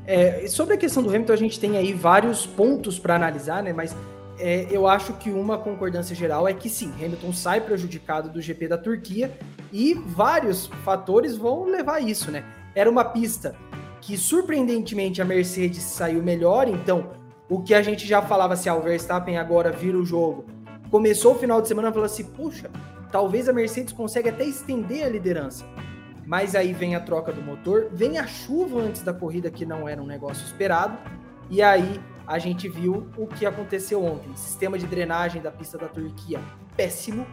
É, 0.05 0.45
sobre 0.47 0.73
a 0.73 0.77
questão 0.77 1.01
do 1.01 1.09
Hamilton, 1.09 1.33
a 1.33 1.37
gente 1.37 1.59
tem 1.59 1.77
aí 1.77 1.93
vários 1.93 2.45
pontos 2.45 2.99
para 2.99 3.15
analisar, 3.15 3.63
né? 3.63 3.71
Mas 3.71 3.95
é, 4.37 4.67
eu 4.69 4.87
acho 4.87 5.13
que 5.13 5.29
uma 5.29 5.57
concordância 5.57 6.15
geral 6.15 6.47
é 6.47 6.53
que 6.53 6.69
sim, 6.69 6.91
Hamilton 6.97 7.31
sai 7.31 7.61
prejudicado 7.61 8.29
do 8.29 8.41
GP 8.41 8.67
da 8.67 8.77
Turquia 8.77 9.31
e 9.71 9.93
vários 9.93 10.67
fatores 10.83 11.37
vão 11.37 11.65
levar 11.65 11.95
a 11.95 11.99
isso, 11.99 12.31
né? 12.31 12.43
Era 12.75 12.89
uma 12.89 13.05
pista 13.05 13.55
que 14.01 14.17
surpreendentemente 14.17 15.21
a 15.21 15.25
Mercedes 15.25 15.83
saiu 15.83 16.21
melhor, 16.21 16.67
então 16.67 17.11
o 17.49 17.61
que 17.61 17.73
a 17.73 17.81
gente 17.81 18.05
já 18.05 18.21
falava 18.21 18.55
se 18.55 18.67
assim, 18.67 18.69
ah, 18.69 18.81
o 18.81 18.83
Verstappen 18.83 19.37
agora 19.37 19.71
vira 19.71 19.97
o 19.97 20.05
jogo. 20.05 20.45
Começou 20.91 21.33
o 21.33 21.39
final 21.39 21.61
de 21.61 21.67
semana 21.67 21.91
falando 21.91 22.07
assim, 22.07 22.25
puxa, 22.25 22.69
talvez 23.11 23.47
a 23.47 23.53
Mercedes 23.53 23.93
consiga 23.93 24.29
até 24.29 24.43
estender 24.43 25.05
a 25.05 25.09
liderança. 25.09 25.65
Mas 26.25 26.55
aí 26.55 26.73
vem 26.73 26.95
a 26.95 26.99
troca 26.99 27.31
do 27.31 27.41
motor, 27.41 27.89
vem 27.91 28.17
a 28.17 28.25
chuva 28.25 28.81
antes 28.81 29.01
da 29.01 29.13
corrida, 29.13 29.51
que 29.51 29.65
não 29.65 29.87
era 29.87 30.01
um 30.01 30.05
negócio 30.05 30.45
esperado, 30.45 30.97
e 31.49 31.61
aí 31.61 31.99
a 32.25 32.39
gente 32.39 32.69
viu 32.69 33.09
o 33.17 33.27
que 33.27 33.45
aconteceu 33.45 34.03
ontem. 34.03 34.33
Sistema 34.35 34.79
de 34.79 34.87
drenagem 34.87 35.41
da 35.41 35.51
pista 35.51 35.77
da 35.77 35.87
Turquia 35.87 36.39
péssimo. 36.75 37.25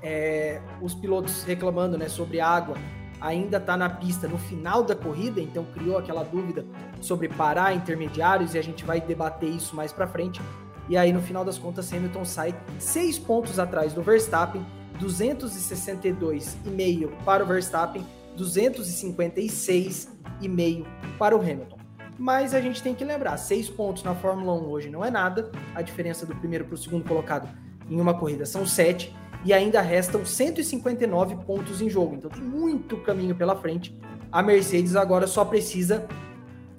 É, 0.00 0.60
os 0.80 0.94
pilotos 0.94 1.42
reclamando 1.42 1.98
né, 1.98 2.08
sobre 2.08 2.40
água 2.40 2.76
ainda 3.20 3.56
está 3.56 3.76
na 3.76 3.88
pista 3.88 4.28
no 4.28 4.38
final 4.38 4.82
da 4.82 4.94
corrida, 4.94 5.40
então 5.40 5.64
criou 5.64 5.98
aquela 5.98 6.22
dúvida 6.22 6.64
sobre 7.00 7.28
parar 7.28 7.74
intermediários 7.74 8.54
e 8.54 8.58
a 8.58 8.62
gente 8.62 8.84
vai 8.84 9.00
debater 9.00 9.48
isso 9.48 9.74
mais 9.74 9.92
para 9.92 10.06
frente. 10.06 10.40
E 10.88 10.96
aí 10.96 11.12
no 11.12 11.20
final 11.20 11.44
das 11.44 11.58
contas 11.58 11.92
Hamilton 11.92 12.24
sai 12.24 12.54
seis 12.78 13.18
pontos 13.18 13.58
atrás 13.58 13.92
do 13.92 14.02
Verstappen 14.02 14.64
262,5 14.98 17.10
para 17.24 17.44
o 17.44 17.46
Verstappen, 17.46 18.04
256,5 18.36 20.84
para 21.18 21.36
o 21.36 21.40
Hamilton. 21.40 21.76
Mas 22.18 22.54
a 22.54 22.60
gente 22.60 22.82
tem 22.82 22.94
que 22.94 23.04
lembrar, 23.04 23.36
seis 23.36 23.68
pontos 23.68 24.02
na 24.02 24.14
Fórmula 24.14 24.54
1 24.54 24.68
hoje 24.68 24.88
não 24.88 25.04
é 25.04 25.10
nada, 25.10 25.50
a 25.74 25.82
diferença 25.82 26.24
do 26.24 26.34
primeiro 26.34 26.64
para 26.64 26.74
o 26.74 26.78
segundo 26.78 27.06
colocado 27.06 27.46
em 27.90 28.00
uma 28.00 28.14
corrida 28.14 28.46
são 28.46 28.66
sete, 28.66 29.14
e 29.44 29.52
ainda 29.52 29.80
restam 29.80 30.24
159 30.24 31.36
pontos 31.44 31.80
em 31.80 31.88
jogo, 31.88 32.16
então 32.16 32.28
tem 32.28 32.42
muito 32.42 32.96
caminho 32.96 33.32
pela 33.34 33.54
frente. 33.54 33.96
A 34.32 34.42
Mercedes 34.42 34.96
agora 34.96 35.28
só 35.28 35.44
precisa 35.44 36.08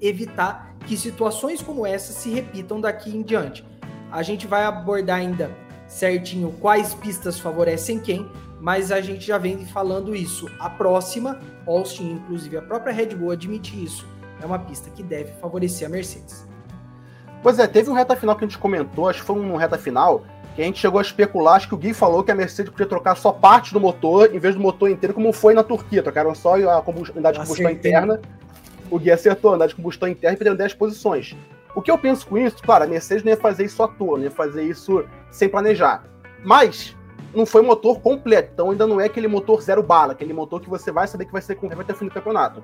evitar 0.01 0.75
que 0.85 0.97
situações 0.97 1.61
como 1.61 1.85
essa 1.85 2.11
se 2.11 2.29
repitam 2.29 2.81
daqui 2.81 3.15
em 3.15 3.21
diante. 3.21 3.63
A 4.11 4.21
gente 4.21 4.45
vai 4.45 4.65
abordar 4.65 5.19
ainda 5.19 5.55
certinho 5.87 6.51
quais 6.59 6.93
pistas 6.93 7.39
favorecem 7.39 7.99
quem, 7.99 8.29
mas 8.59 8.91
a 8.91 9.01
gente 9.01 9.25
já 9.25 9.37
vem 9.37 9.65
falando 9.65 10.15
isso. 10.15 10.49
A 10.59 10.69
próxima, 10.69 11.39
Austin, 11.65 12.11
inclusive 12.13 12.57
a 12.57 12.61
própria 12.61 12.93
Red 12.93 13.15
Bull 13.15 13.31
admite 13.31 13.83
isso, 13.83 14.07
é 14.41 14.45
uma 14.45 14.59
pista 14.59 14.89
que 14.89 15.03
deve 15.03 15.31
favorecer 15.39 15.87
a 15.87 15.91
Mercedes. 15.91 16.45
Pois 17.41 17.59
é, 17.59 17.67
teve 17.67 17.89
um 17.89 17.93
reta 17.93 18.15
final 18.15 18.35
que 18.35 18.43
a 18.43 18.47
gente 18.47 18.57
comentou, 18.57 19.07
acho 19.07 19.21
que 19.21 19.25
foi 19.25 19.39
um 19.39 19.55
reta 19.55 19.77
final, 19.77 20.23
que 20.57 20.61
a 20.63 20.65
gente 20.65 20.79
chegou 20.79 20.97
a 20.97 21.03
especular, 21.03 21.55
acho 21.55 21.67
que 21.67 21.75
o 21.75 21.77
Gui 21.77 21.93
falou 21.93 22.23
que 22.23 22.31
a 22.31 22.35
Mercedes 22.35 22.71
podia 22.71 22.87
trocar 22.87 23.15
só 23.15 23.31
parte 23.31 23.71
do 23.71 23.79
motor, 23.79 24.33
em 24.33 24.39
vez 24.39 24.55
do 24.55 24.61
motor 24.61 24.89
inteiro, 24.89 25.13
como 25.13 25.31
foi 25.31 25.53
na 25.53 25.63
Turquia. 25.63 26.01
Trocaram 26.01 26.33
só 26.33 26.55
a 26.55 26.83
unidade 27.13 27.39
de 27.39 27.45
combustão 27.45 27.69
interna. 27.69 28.19
O 28.89 28.97
Gui 28.97 29.11
acertou 29.11 29.49
a 29.49 29.53
unidade 29.53 29.69
de 29.69 29.75
combustão 29.75 30.09
interna 30.09 30.33
e 30.33 30.37
perderam 30.37 30.57
10 30.57 30.73
posições. 30.73 31.35
O 31.75 31.81
que 31.81 31.91
eu 31.91 31.97
penso 31.97 32.25
com 32.27 32.37
isso, 32.37 32.61
claro, 32.63 32.83
a 32.83 32.87
Mercedes 32.87 33.23
não 33.23 33.31
ia 33.31 33.37
fazer 33.37 33.65
isso 33.65 33.81
à 33.83 33.87
toa, 33.87 34.17
não 34.17 34.25
ia 34.25 34.31
fazer 34.31 34.63
isso 34.63 35.05
sem 35.29 35.47
planejar. 35.47 36.03
Mas 36.43 36.95
não 37.33 37.45
foi 37.45 37.61
motor 37.61 37.99
completo, 37.99 38.51
então 38.53 38.71
ainda 38.71 38.87
não 38.87 38.99
é 38.99 39.05
aquele 39.05 39.27
motor 39.27 39.61
zero 39.61 39.83
bala, 39.83 40.13
aquele 40.13 40.33
motor 40.33 40.59
que 40.59 40.69
você 40.69 40.91
vai 40.91 41.07
saber 41.07 41.25
que 41.25 41.31
vai 41.31 41.41
ser 41.41 41.55
com 41.55 41.67
até 41.67 41.93
o 41.93 41.95
fim 41.95 42.05
do 42.05 42.11
campeonato. 42.11 42.63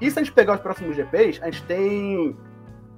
E 0.00 0.10
se 0.10 0.18
a 0.18 0.22
gente 0.22 0.32
pegar 0.32 0.54
os 0.54 0.60
próximos 0.60 0.96
GPs, 0.96 1.40
a 1.42 1.46
gente 1.46 1.62
tem 1.64 2.36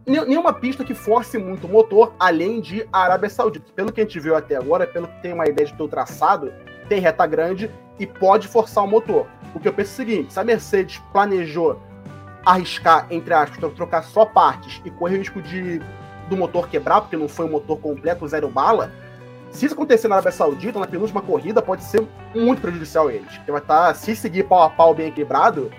nenhuma 0.07 0.53
pista 0.53 0.85
que 0.85 0.95
force 0.95 1.39
muito 1.39 1.67
o 1.67 1.71
motor, 1.71 2.13
além 2.19 2.61
de 2.61 2.87
Arábia 2.93 3.29
Saudita. 3.29 3.73
Pelo 3.75 3.93
que 3.93 4.01
a 4.01 4.05
gente 4.05 4.19
viu 4.19 4.35
até 4.37 4.57
agora, 4.57 4.87
pelo 4.87 5.09
que 5.09 5.23
tem 5.23 5.33
uma 5.33 5.47
ideia 5.47 5.67
de 5.67 5.75
ter 5.75 5.83
o 5.83 5.89
traçado, 5.89 6.53
tem 6.89 7.01
reta 7.01 7.27
grande 7.27 7.71
e 7.99 8.07
pode 8.07 8.49
forçar 8.49 8.85
o 8.85 8.87
motor. 8.87 9.27
O 9.55 9.61
que 9.61 9.69
eu 9.69 9.73
penso 9.73 9.91
é 9.91 9.93
o 9.93 9.97
seguinte: 9.97 10.33
se 10.33 10.41
a 10.41 10.45
Mercedes 10.45 10.99
planejou 11.13 11.81
arriscar, 12.45 13.07
entre 13.11 13.33
aspas, 13.35 13.73
trocar 13.75 14.03
só 14.03 14.25
partes 14.25 14.81
e 14.85 14.91
correr 14.91 15.17
o 15.17 15.19
risco 15.19 15.41
de 15.41 15.81
do 16.29 16.37
motor 16.37 16.69
quebrar, 16.69 17.03
porque 17.03 17.17
não 17.17 17.29
foi 17.29 17.45
um 17.45 17.51
motor 17.51 17.79
completo, 17.79 18.27
zero 18.27 18.49
bala, 18.49 18.91
se 19.53 19.67
isso 19.67 19.75
acontecer 19.75 20.09
na 20.09 20.17
Arábia 20.17 20.33
Saudita, 20.33 20.79
na 20.79 20.87
penúltima 20.87 21.21
corrida, 21.21 21.61
pode 21.61 21.85
ser 21.85 22.07
muito 22.35 22.63
prejudicial 22.63 23.09
a 23.09 23.13
eles. 23.13 23.37
Porque 23.37 23.53
vai 23.53 23.61
estar, 23.61 23.89
tá, 23.89 23.95
se 23.95 24.17
seguir 24.17 24.45
pau 24.45 24.63
a 24.63 24.71
pau 24.71 24.95
bem 24.95 25.09
equilibrado, 25.09 25.71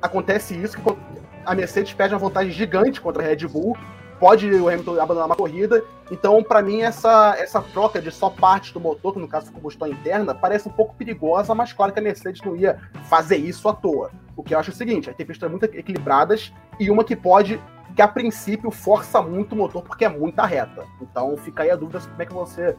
acontece 0.00 0.54
isso 0.54 0.78
que 0.78 0.96
a 1.44 1.54
Mercedes 1.54 1.92
perde 1.92 2.14
uma 2.14 2.20
vantagem 2.20 2.50
gigante 2.50 3.00
contra 3.00 3.22
a 3.22 3.26
Red 3.26 3.46
Bull, 3.46 3.76
pode 4.18 4.50
o 4.50 4.68
Hamilton 4.68 4.94
abandonar 4.94 5.26
uma 5.26 5.36
corrida. 5.36 5.84
Então, 6.10 6.42
para 6.42 6.62
mim, 6.62 6.80
essa, 6.80 7.36
essa 7.38 7.60
troca 7.60 8.00
de 8.00 8.10
só 8.10 8.30
partes 8.30 8.72
do 8.72 8.80
motor, 8.80 9.12
que 9.12 9.18
no 9.18 9.28
caso 9.28 9.52
combustão 9.52 9.86
interna, 9.86 10.34
parece 10.34 10.66
um 10.66 10.72
pouco 10.72 10.94
perigosa, 10.94 11.54
mas 11.54 11.72
claro 11.72 11.92
que 11.92 11.98
a 11.98 12.02
Mercedes 12.02 12.40
não 12.40 12.56
ia 12.56 12.80
fazer 13.10 13.36
isso 13.36 13.68
à 13.68 13.74
toa. 13.74 14.10
O 14.38 14.42
que 14.44 14.54
eu 14.54 14.58
acho 14.60 14.70
é 14.70 14.72
o 14.72 14.76
seguinte: 14.76 15.12
tem 15.12 15.26
pistas 15.26 15.50
muito 15.50 15.64
equilibradas 15.64 16.52
e 16.78 16.88
uma 16.90 17.02
que 17.02 17.16
pode, 17.16 17.60
que 17.96 18.00
a 18.00 18.06
princípio 18.06 18.70
força 18.70 19.20
muito 19.20 19.52
o 19.52 19.56
motor 19.56 19.82
porque 19.82 20.04
é 20.04 20.08
muita 20.08 20.46
reta. 20.46 20.84
Então 21.02 21.36
fica 21.36 21.64
aí 21.64 21.70
a 21.70 21.76
dúvida 21.76 21.98
como 21.98 22.22
é 22.22 22.24
que 22.24 22.32
você. 22.32 22.76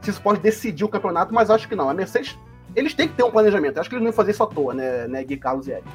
Se 0.00 0.10
isso 0.10 0.20
pode 0.20 0.40
decidir 0.40 0.84
o 0.84 0.88
campeonato, 0.88 1.32
mas 1.32 1.50
acho 1.50 1.68
que 1.68 1.76
não. 1.76 1.88
A 1.88 1.94
Mercedes, 1.94 2.36
eles 2.74 2.94
têm 2.94 3.06
que 3.06 3.14
ter 3.14 3.22
um 3.22 3.30
planejamento. 3.30 3.76
Eu 3.76 3.80
acho 3.80 3.88
que 3.88 3.94
eles 3.94 4.02
não 4.02 4.10
iam 4.10 4.16
fazer 4.16 4.32
isso 4.32 4.42
à 4.42 4.46
toa, 4.46 4.74
né, 4.74 5.06
né 5.06 5.22
Gui 5.22 5.36
Carlos 5.36 5.68
e 5.68 5.72
Eric? 5.72 5.88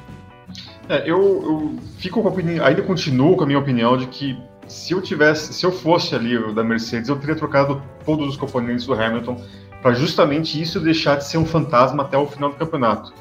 É, 0.88 1.02
eu, 1.08 1.18
eu 1.18 1.78
fico 1.98 2.22
com 2.22 2.28
a 2.28 2.30
opinião, 2.30 2.64
ainda 2.64 2.82
continuo 2.82 3.36
com 3.36 3.44
a 3.44 3.46
minha 3.46 3.58
opinião 3.58 3.96
de 3.96 4.06
que 4.06 4.38
se 4.66 4.92
eu 4.92 5.02
tivesse, 5.02 5.52
se 5.52 5.64
eu 5.66 5.72
fosse 5.72 6.14
ali 6.14 6.54
da 6.54 6.64
Mercedes, 6.64 7.08
eu 7.08 7.16
teria 7.16 7.34
trocado 7.34 7.82
todos 8.04 8.28
os 8.28 8.36
componentes 8.36 8.86
do 8.86 8.94
Hamilton 8.94 9.36
para 9.82 9.92
justamente 9.92 10.60
isso 10.60 10.80
deixar 10.80 11.16
de 11.16 11.24
ser 11.26 11.36
um 11.36 11.44
fantasma 11.44 12.02
até 12.02 12.16
o 12.16 12.26
final 12.26 12.50
do 12.50 12.56
campeonato. 12.56 13.12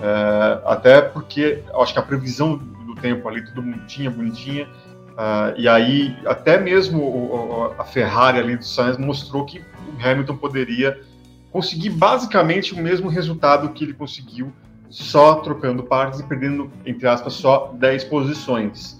É, 0.00 0.60
até 0.64 1.00
porque 1.00 1.62
acho 1.74 1.92
que 1.92 1.98
a 1.98 2.02
previsão 2.02 2.56
do 2.56 2.94
tempo 2.94 3.28
ali, 3.28 3.44
tudo 3.44 3.62
bonitinha, 3.62 4.10
bonitinha, 4.10 4.66
uh, 4.66 5.54
e 5.56 5.68
aí 5.68 6.16
até 6.24 6.58
mesmo 6.58 7.02
o, 7.02 7.74
a 7.78 7.84
Ferrari 7.84 8.38
ali 8.38 8.56
do 8.56 8.64
Sainz 8.64 8.96
mostrou 8.96 9.44
que 9.44 9.58
o 9.58 10.06
Hamilton 10.06 10.36
poderia 10.36 11.00
conseguir 11.50 11.90
basicamente 11.90 12.74
o 12.74 12.76
mesmo 12.76 13.08
resultado 13.08 13.70
que 13.70 13.84
ele 13.84 13.92
conseguiu 13.92 14.52
só 14.88 15.36
trocando 15.36 15.82
partes 15.82 16.20
e 16.20 16.22
perdendo, 16.22 16.70
entre 16.86 17.06
aspas, 17.06 17.34
só 17.34 17.72
10 17.74 18.04
posições. 18.04 18.92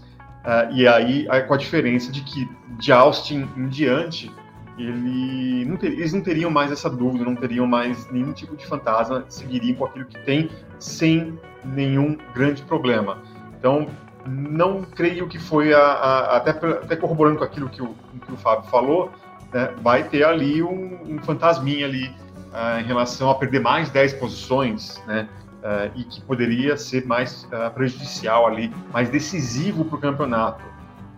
Uh, 0.44 0.72
e 0.72 0.88
aí, 0.88 1.26
com 1.46 1.54
a 1.54 1.56
diferença 1.56 2.10
de 2.10 2.22
que 2.22 2.48
de 2.78 2.92
Austin 2.92 3.48
em 3.56 3.68
diante, 3.68 4.30
ele 4.78 5.64
não 5.64 5.76
ter, 5.76 5.88
eles 5.88 6.12
não 6.12 6.20
teriam 6.20 6.50
mais 6.50 6.70
essa 6.70 6.88
dúvida, 6.88 7.24
não 7.24 7.34
teriam 7.34 7.66
mais 7.66 8.10
nenhum 8.10 8.32
tipo 8.32 8.56
de 8.56 8.66
fantasma, 8.66 9.24
seguiriam 9.28 9.76
com 9.76 9.84
aquilo 9.84 10.04
que 10.04 10.18
tem 10.24 10.48
sem 10.78 11.38
nenhum 11.64 12.16
grande 12.34 12.62
problema. 12.62 13.18
Então, 13.58 13.88
não 14.26 14.82
creio 14.82 15.26
que 15.26 15.38
foi 15.38 15.72
a, 15.72 15.80
a 15.80 16.36
até, 16.36 16.50
até 16.50 16.96
corroborando 16.96 17.38
com 17.38 17.44
aquilo 17.44 17.68
que 17.68 17.82
o, 17.82 17.94
que 18.26 18.32
o 18.32 18.36
Fábio 18.36 18.68
falou, 18.70 19.10
né, 19.52 19.72
vai 19.82 20.04
ter 20.04 20.24
ali 20.24 20.62
um, 20.62 20.98
um 21.04 21.18
fantasminha 21.18 21.86
ali 21.86 22.08
uh, 22.08 22.80
em 22.80 22.84
relação 22.84 23.30
a 23.30 23.34
perder 23.34 23.60
mais 23.60 23.90
10 23.90 24.14
posições, 24.14 25.02
né, 25.06 25.28
uh, 25.62 25.90
e 25.98 26.04
que 26.04 26.20
poderia 26.22 26.76
ser 26.76 27.06
mais 27.06 27.44
uh, 27.44 27.70
prejudicial 27.72 28.46
ali, 28.46 28.72
mais 28.92 29.08
decisivo 29.08 29.84
para 29.84 29.96
o 29.96 30.00
campeonato. 30.00 30.62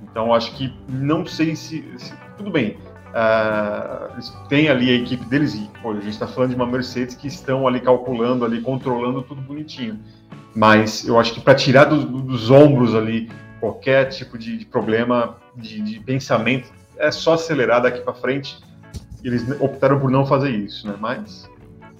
Então, 0.02 0.34
acho 0.34 0.54
que 0.56 0.74
não 0.88 1.24
sei 1.24 1.54
se, 1.54 1.84
se, 1.96 2.12
tudo 2.36 2.50
bem. 2.50 2.76
Uh, 3.10 4.12
eles 4.12 4.32
têm 4.48 4.68
ali 4.68 4.88
a 4.88 4.94
equipe 4.94 5.24
deles 5.24 5.54
e 5.54 5.68
pô, 5.82 5.90
a 5.90 5.94
gente 5.94 6.10
está 6.10 6.28
falando 6.28 6.50
de 6.50 6.56
uma 6.56 6.66
Mercedes 6.66 7.16
que 7.16 7.26
estão 7.26 7.66
ali 7.66 7.80
calculando, 7.80 8.44
ali 8.44 8.60
controlando 8.60 9.22
tudo 9.22 9.40
bonitinho. 9.40 9.98
Mas 10.54 11.06
eu 11.06 11.18
acho 11.18 11.34
que 11.34 11.40
para 11.40 11.54
tirar 11.54 11.84
do, 11.84 12.04
dos 12.04 12.50
ombros 12.50 12.94
ali 12.94 13.28
qualquer 13.60 14.06
tipo 14.06 14.38
de, 14.38 14.56
de 14.56 14.64
problema 14.64 15.36
de, 15.54 15.80
de, 15.80 16.00
pensamento, 16.00 16.72
é 16.96 17.10
só 17.10 17.34
acelerar 17.34 17.82
daqui 17.82 18.00
para 18.00 18.14
frente. 18.14 18.58
Eles 19.22 19.44
optaram 19.60 20.00
por 20.00 20.10
não 20.10 20.24
fazer 20.24 20.50
isso, 20.50 20.86
né? 20.88 20.94
Mas 20.98 21.48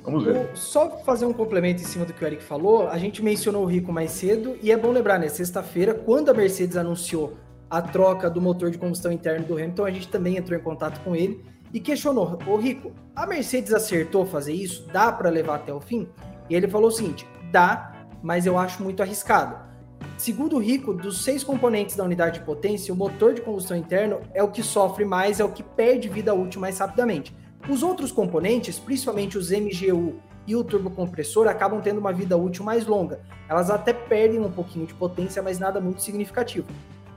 vamos 0.02 0.24
ver. 0.24 0.48
Só 0.54 0.98
fazer 1.04 1.26
um 1.26 1.32
complemento 1.32 1.82
em 1.82 1.84
cima 1.84 2.04
do 2.04 2.12
que 2.12 2.24
o 2.24 2.26
Eric 2.26 2.42
falou, 2.42 2.88
a 2.88 2.98
gente 2.98 3.22
mencionou 3.22 3.64
o 3.64 3.66
Rico 3.66 3.92
mais 3.92 4.12
cedo 4.12 4.56
e 4.62 4.72
é 4.72 4.76
bom 4.76 4.90
lembrar, 4.90 5.18
né? 5.18 5.28
Sexta-feira, 5.28 5.92
quando 5.92 6.30
a 6.30 6.34
Mercedes 6.34 6.76
anunciou 6.76 7.36
a 7.70 7.80
troca 7.80 8.28
do 8.28 8.40
motor 8.40 8.70
de 8.70 8.78
combustão 8.78 9.12
interno 9.12 9.46
do 9.46 9.54
Hamilton, 9.54 9.84
a 9.84 9.90
gente 9.90 10.08
também 10.08 10.36
entrou 10.36 10.58
em 10.58 10.62
contato 10.62 11.00
com 11.04 11.14
ele 11.14 11.44
e 11.72 11.78
questionou: 11.78 12.38
Ô 12.46 12.56
Rico, 12.56 12.92
a 13.14 13.26
Mercedes 13.26 13.72
acertou 13.72 14.26
fazer 14.26 14.52
isso? 14.52 14.86
Dá 14.92 15.12
para 15.12 15.30
levar 15.30 15.56
até 15.56 15.72
o 15.72 15.80
fim? 15.80 16.08
E 16.48 16.54
ele 16.54 16.66
falou 16.66 16.88
o 16.88 16.92
seguinte: 16.92 17.26
dá, 17.52 17.92
mas 18.22 18.44
eu 18.44 18.58
acho 18.58 18.82
muito 18.82 19.02
arriscado. 19.02 19.70
Segundo 20.16 20.56
o 20.56 20.58
Rico, 20.58 20.92
dos 20.92 21.22
seis 21.22 21.44
componentes 21.44 21.96
da 21.96 22.04
unidade 22.04 22.40
de 22.40 22.44
potência, 22.44 22.92
o 22.92 22.96
motor 22.96 23.32
de 23.32 23.40
combustão 23.40 23.76
interno 23.76 24.20
é 24.34 24.42
o 24.42 24.50
que 24.50 24.62
sofre 24.62 25.04
mais, 25.04 25.40
é 25.40 25.44
o 25.44 25.52
que 25.52 25.62
perde 25.62 26.08
vida 26.08 26.34
útil 26.34 26.60
mais 26.60 26.78
rapidamente. 26.78 27.34
Os 27.68 27.82
outros 27.82 28.10
componentes, 28.10 28.78
principalmente 28.78 29.38
os 29.38 29.50
MGU 29.50 30.14
e 30.46 30.56
o 30.56 30.64
turbocompressor, 30.64 31.46
acabam 31.46 31.80
tendo 31.80 31.98
uma 31.98 32.12
vida 32.12 32.36
útil 32.36 32.64
mais 32.64 32.86
longa. 32.86 33.20
Elas 33.48 33.70
até 33.70 33.92
perdem 33.92 34.40
um 34.40 34.50
pouquinho 34.50 34.86
de 34.86 34.94
potência, 34.94 35.42
mas 35.42 35.58
nada 35.58 35.80
muito 35.80 36.02
significativo. 36.02 36.66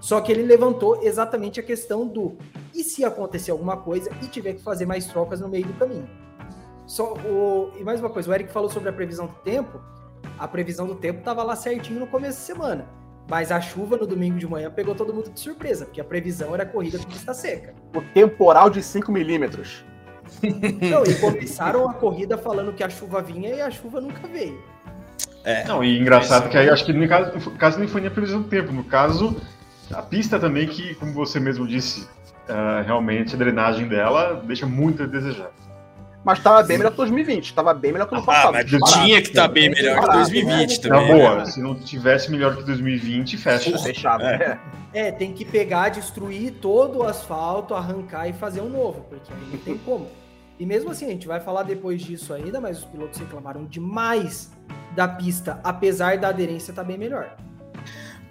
Só 0.04 0.20
que 0.22 0.32
ele 0.32 0.44
levantou 0.44 1.02
exatamente 1.02 1.60
a 1.60 1.64
questão 1.64 2.06
do 2.06 2.38
e 2.76 2.84
se 2.84 3.06
acontecer 3.06 3.52
alguma 3.52 3.78
coisa 3.78 4.12
e 4.22 4.28
tiver 4.28 4.54
que 4.54 4.62
fazer 4.62 4.86
mais 4.86 5.06
trocas 5.06 5.40
no 5.40 5.48
meio 5.48 5.66
do 5.66 5.74
caminho. 5.74 6.10
Só 6.86 7.14
o, 7.14 7.72
e 7.80 7.84
mais 7.84 8.00
uma 8.00 8.10
coisa, 8.10 8.30
o 8.30 8.34
Eric 8.34 8.52
falou 8.52 8.70
sobre 8.70 8.90
a 8.90 8.94
previsão 8.94 9.28
do 9.28 9.34
tempo 9.36 9.80
a 10.38 10.48
previsão 10.48 10.88
do 10.88 10.96
tempo 10.96 11.20
estava 11.20 11.44
lá 11.44 11.56
certinho 11.56 12.00
no 12.00 12.08
começo 12.08 12.40
da 12.40 12.46
semana. 12.46 12.86
Mas 13.30 13.52
a 13.52 13.62
chuva 13.62 13.96
no 13.96 14.06
domingo 14.06 14.38
de 14.38 14.48
manhã 14.48 14.70
pegou 14.70 14.94
todo 14.94 15.14
mundo 15.14 15.30
de 15.30 15.40
surpresa, 15.40 15.86
porque 15.86 16.02
a 16.02 16.04
previsão 16.04 16.54
era 16.54 16.66
corrida 16.66 16.98
com 16.98 17.06
pista 17.06 17.34
seca. 17.34 17.74
O 17.96 18.02
temporal 18.02 18.70
de 18.70 18.84
5 18.84 19.12
milímetros. 19.12 19.86
Não, 20.44 21.04
e 21.04 21.16
começaram 21.16 21.88
a 21.88 21.94
corrida 21.94 22.38
falando 22.38 22.74
que 22.74 22.84
a 22.84 22.90
chuva 22.90 23.22
vinha 23.22 23.50
e 23.50 23.62
a 23.62 23.72
chuva 23.72 24.02
nunca 24.02 24.28
veio. 24.28 24.62
É. 25.46 25.64
Não, 25.66 25.84
e 25.84 26.00
engraçado 26.00 26.50
que 26.50 26.58
aí 26.58 26.70
acho 26.70 26.86
que 26.86 26.94
no 26.94 27.08
caso, 27.08 27.32
no 27.38 27.58
caso 27.58 27.80
nem 27.80 27.88
foi 27.88 28.02
nem 28.02 28.10
a 28.10 28.14
previsão 28.14 28.42
do 28.42 28.48
tempo, 28.48 28.72
no 28.72 28.84
caso, 28.84 29.42
a 29.94 30.02
pista 30.02 30.40
também, 30.40 30.68
que, 30.68 30.96
como 30.96 31.14
você 31.14 31.40
mesmo 31.40 31.68
disse, 31.68 32.02
uh, 32.50 32.84
realmente 32.86 33.36
a 33.36 33.38
drenagem 33.38 33.88
dela 33.88 34.42
deixa 34.46 34.66
muito 34.66 35.04
a 35.04 35.06
desejar. 35.06 35.52
Mas 36.24 36.40
tava 36.40 36.64
bem 36.64 36.78
melhor 36.78 36.92
que 36.92 36.98
2020. 36.98 37.54
Tava 37.54 37.74
bem 37.74 37.92
melhor 37.92 38.08
que 38.08 38.14
o 38.14 38.18
ano 38.18 38.24
ah, 38.24 38.34
passado. 38.34 38.54
Mas 38.54 38.94
tinha 38.94 39.22
que 39.22 39.28
estar 39.28 39.42
tá 39.42 39.48
bem 39.50 39.70
melhor 39.70 40.02
que 40.02 40.12
2020 40.14 40.82
também. 40.82 41.08
Na 41.08 41.14
boa, 41.14 41.36
né? 41.36 41.46
se 41.46 41.62
não 41.62 41.76
tivesse 41.76 42.32
melhor 42.32 42.56
que 42.56 42.64
2020, 42.64 43.38
fecha. 43.38 43.78
Fechava. 43.78 44.24
É. 44.24 44.60
é, 44.94 45.12
tem 45.12 45.34
que 45.34 45.44
pegar, 45.44 45.90
destruir 45.90 46.54
todo 46.62 47.00
o 47.00 47.04
asfalto, 47.04 47.76
arrancar 47.76 48.28
e 48.30 48.34
fazer 48.34 48.62
um 48.62 48.70
novo, 48.70 49.02
porque 49.10 49.34
aí 49.34 49.52
não 49.52 49.60
tem 49.60 49.78
como. 49.78 50.08
E 50.58 50.66
mesmo 50.66 50.92
assim, 50.92 51.08
a 51.08 51.10
gente 51.10 51.28
vai 51.28 51.42
falar 51.42 51.64
depois 51.64 52.02
disso 52.02 52.34
ainda, 52.34 52.62
mas 52.62 52.80
os 52.80 52.86
pilotos 52.86 53.20
reclamaram 53.20 53.66
demais 53.66 54.50
da 54.96 55.08
pista, 55.08 55.60
apesar 55.62 56.18
da 56.18 56.30
aderência 56.30 56.72
estar 56.72 56.84
tá 56.84 56.88
bem 56.88 56.98
melhor. 56.98 57.36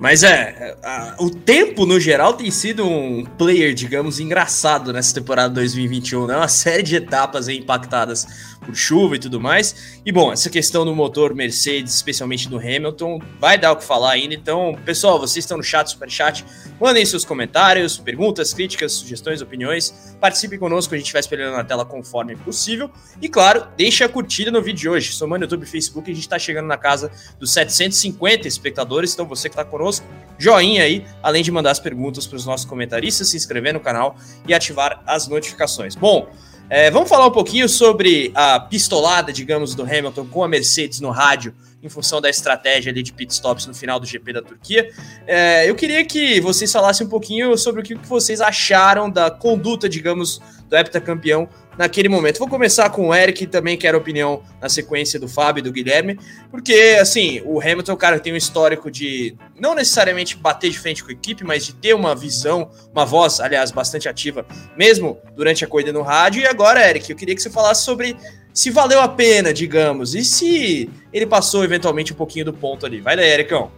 Mas 0.02 0.24
é, 0.24 0.76
a, 0.82 1.14
o 1.20 1.30
tempo 1.30 1.86
no 1.86 2.00
geral 2.00 2.32
tem 2.32 2.50
sido 2.50 2.84
um 2.84 3.24
player, 3.24 3.72
digamos, 3.72 4.18
engraçado 4.18 4.92
nessa 4.92 5.14
temporada 5.14 5.54
2021, 5.54 6.26
né? 6.26 6.36
Uma 6.36 6.48
série 6.48 6.82
de 6.82 6.96
etapas 6.96 7.46
impactadas 7.46 8.51
por 8.64 8.74
chuva 8.74 9.16
e 9.16 9.18
tudo 9.18 9.40
mais. 9.40 10.00
E 10.04 10.12
bom, 10.12 10.32
essa 10.32 10.48
questão 10.48 10.84
do 10.84 10.94
motor 10.94 11.34
Mercedes, 11.34 11.94
especialmente 11.94 12.48
do 12.48 12.56
Hamilton, 12.56 13.20
vai 13.38 13.58
dar 13.58 13.72
o 13.72 13.76
que 13.76 13.84
falar 13.84 14.12
ainda. 14.12 14.34
Então, 14.34 14.78
pessoal, 14.84 15.18
vocês 15.18 15.44
estão 15.44 15.56
no 15.56 15.62
chat, 15.62 15.90
super 15.90 16.10
chat, 16.10 16.44
mandem 16.80 17.04
seus 17.04 17.24
comentários, 17.24 17.98
perguntas, 17.98 18.54
críticas, 18.54 18.92
sugestões, 18.92 19.42
opiniões. 19.42 20.16
Participe 20.20 20.58
conosco, 20.58 20.94
a 20.94 20.98
gente 20.98 21.12
vai 21.12 21.20
espelhando 21.20 21.56
na 21.56 21.64
tela 21.64 21.84
conforme 21.84 22.36
possível. 22.36 22.90
E 23.20 23.28
claro, 23.28 23.66
deixe 23.76 24.04
a 24.04 24.08
curtida 24.08 24.50
no 24.50 24.62
vídeo 24.62 24.80
de 24.80 24.88
hoje. 24.88 25.12
Somando 25.12 25.44
YouTube 25.44 25.64
e 25.64 25.66
Facebook, 25.66 26.10
a 26.10 26.14
gente 26.14 26.24
está 26.24 26.38
chegando 26.38 26.66
na 26.66 26.76
casa 26.76 27.10
dos 27.38 27.52
750 27.52 28.48
espectadores. 28.48 29.12
Então, 29.12 29.26
você 29.26 29.48
que 29.48 29.54
está 29.54 29.64
conosco, 29.64 30.06
joinha 30.38 30.84
aí, 30.84 31.04
além 31.22 31.42
de 31.42 31.50
mandar 31.50 31.70
as 31.70 31.80
perguntas 31.80 32.26
para 32.26 32.36
os 32.36 32.46
nossos 32.46 32.66
comentaristas, 32.66 33.28
se 33.28 33.36
inscrever 33.36 33.72
no 33.74 33.80
canal 33.80 34.16
e 34.46 34.54
ativar 34.54 35.02
as 35.06 35.28
notificações. 35.28 35.94
Bom, 35.94 36.28
é, 36.74 36.90
vamos 36.90 37.10
falar 37.10 37.26
um 37.26 37.30
pouquinho 37.30 37.68
sobre 37.68 38.32
a 38.34 38.58
pistolada, 38.58 39.30
digamos, 39.30 39.74
do 39.74 39.82
Hamilton 39.82 40.24
com 40.24 40.42
a 40.42 40.48
Mercedes 40.48 41.00
no 41.00 41.10
rádio, 41.10 41.52
em 41.82 41.88
função 41.88 42.20
da 42.20 42.30
estratégia 42.30 42.92
ali 42.92 43.02
de 43.02 43.12
pitstops 43.12 43.66
no 43.66 43.74
final 43.74 43.98
do 43.98 44.06
GP 44.06 44.32
da 44.32 44.42
Turquia. 44.42 44.88
É, 45.26 45.68
eu 45.68 45.74
queria 45.74 46.04
que 46.04 46.40
vocês 46.40 46.70
falassem 46.70 47.06
um 47.06 47.10
pouquinho 47.10 47.56
sobre 47.58 47.80
o 47.80 47.84
que 47.84 47.94
vocês 48.06 48.40
acharam 48.40 49.10
da 49.10 49.30
conduta, 49.30 49.88
digamos, 49.88 50.40
do 50.68 50.76
heptacampeão 50.76 51.48
naquele 51.76 52.08
momento. 52.08 52.38
Vou 52.38 52.48
começar 52.48 52.88
com 52.90 53.08
o 53.08 53.14
Eric, 53.14 53.46
também 53.46 53.76
quero 53.76 53.96
opinião 53.98 54.42
na 54.60 54.68
sequência 54.68 55.18
do 55.18 55.28
Fábio 55.28 55.60
e 55.60 55.62
do 55.62 55.72
Guilherme, 55.72 56.18
porque, 56.50 56.98
assim, 57.00 57.42
o 57.44 57.60
Hamilton, 57.60 57.96
cara, 57.96 58.20
tem 58.20 58.32
um 58.32 58.36
histórico 58.36 58.90
de 58.90 59.36
não 59.58 59.74
necessariamente 59.74 60.36
bater 60.36 60.70
de 60.70 60.78
frente 60.78 61.02
com 61.02 61.10
a 61.10 61.12
equipe, 61.12 61.44
mas 61.44 61.64
de 61.64 61.74
ter 61.74 61.94
uma 61.94 62.14
visão, 62.14 62.70
uma 62.92 63.04
voz, 63.04 63.40
aliás, 63.40 63.70
bastante 63.70 64.08
ativa, 64.08 64.46
mesmo 64.76 65.18
durante 65.34 65.64
a 65.64 65.68
corrida 65.68 65.92
no 65.92 66.02
rádio. 66.02 66.42
E 66.42 66.46
agora, 66.46 66.88
Eric, 66.88 67.10
eu 67.10 67.16
queria 67.16 67.34
que 67.34 67.42
você 67.42 67.50
falasse 67.50 67.84
sobre 67.84 68.16
se 68.52 68.70
valeu 68.70 69.00
a 69.00 69.08
pena, 69.08 69.52
digamos, 69.52 70.14
e 70.14 70.24
se 70.24 70.90
ele 71.12 71.26
passou 71.26 71.64
eventualmente 71.64 72.12
um 72.12 72.16
pouquinho 72.16 72.46
do 72.46 72.52
ponto 72.52 72.84
ali. 72.86 73.00
Vai 73.00 73.16
daí, 73.16 73.30
Ericão. 73.30 73.70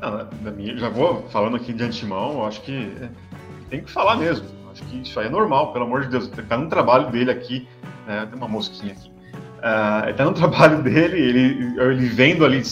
Não, 0.00 0.76
já 0.76 0.88
vou 0.88 1.26
falando 1.30 1.56
aqui 1.56 1.72
de 1.72 1.84
antemão, 1.84 2.44
acho 2.44 2.60
que 2.62 2.92
tem 3.70 3.82
que 3.82 3.90
falar 3.90 4.16
mesmo 4.16 4.62
Acho 4.72 4.82
que 4.84 5.02
isso 5.02 5.20
aí 5.20 5.26
é 5.26 5.30
normal, 5.30 5.72
pelo 5.72 5.84
amor 5.84 6.02
de 6.02 6.08
Deus. 6.08 6.28
Tá 6.48 6.56
no 6.56 6.68
trabalho 6.68 7.10
dele 7.10 7.30
aqui, 7.30 7.68
né? 8.06 8.26
Tem 8.26 8.38
uma 8.38 8.48
mosquinha 8.48 8.94
aqui. 8.94 9.10
Uh, 9.58 10.14
tá 10.16 10.24
no 10.24 10.32
trabalho 10.34 10.82
dele, 10.82 11.20
ele, 11.20 11.78
ele 11.78 12.06
vendo 12.06 12.44
ali, 12.44 12.62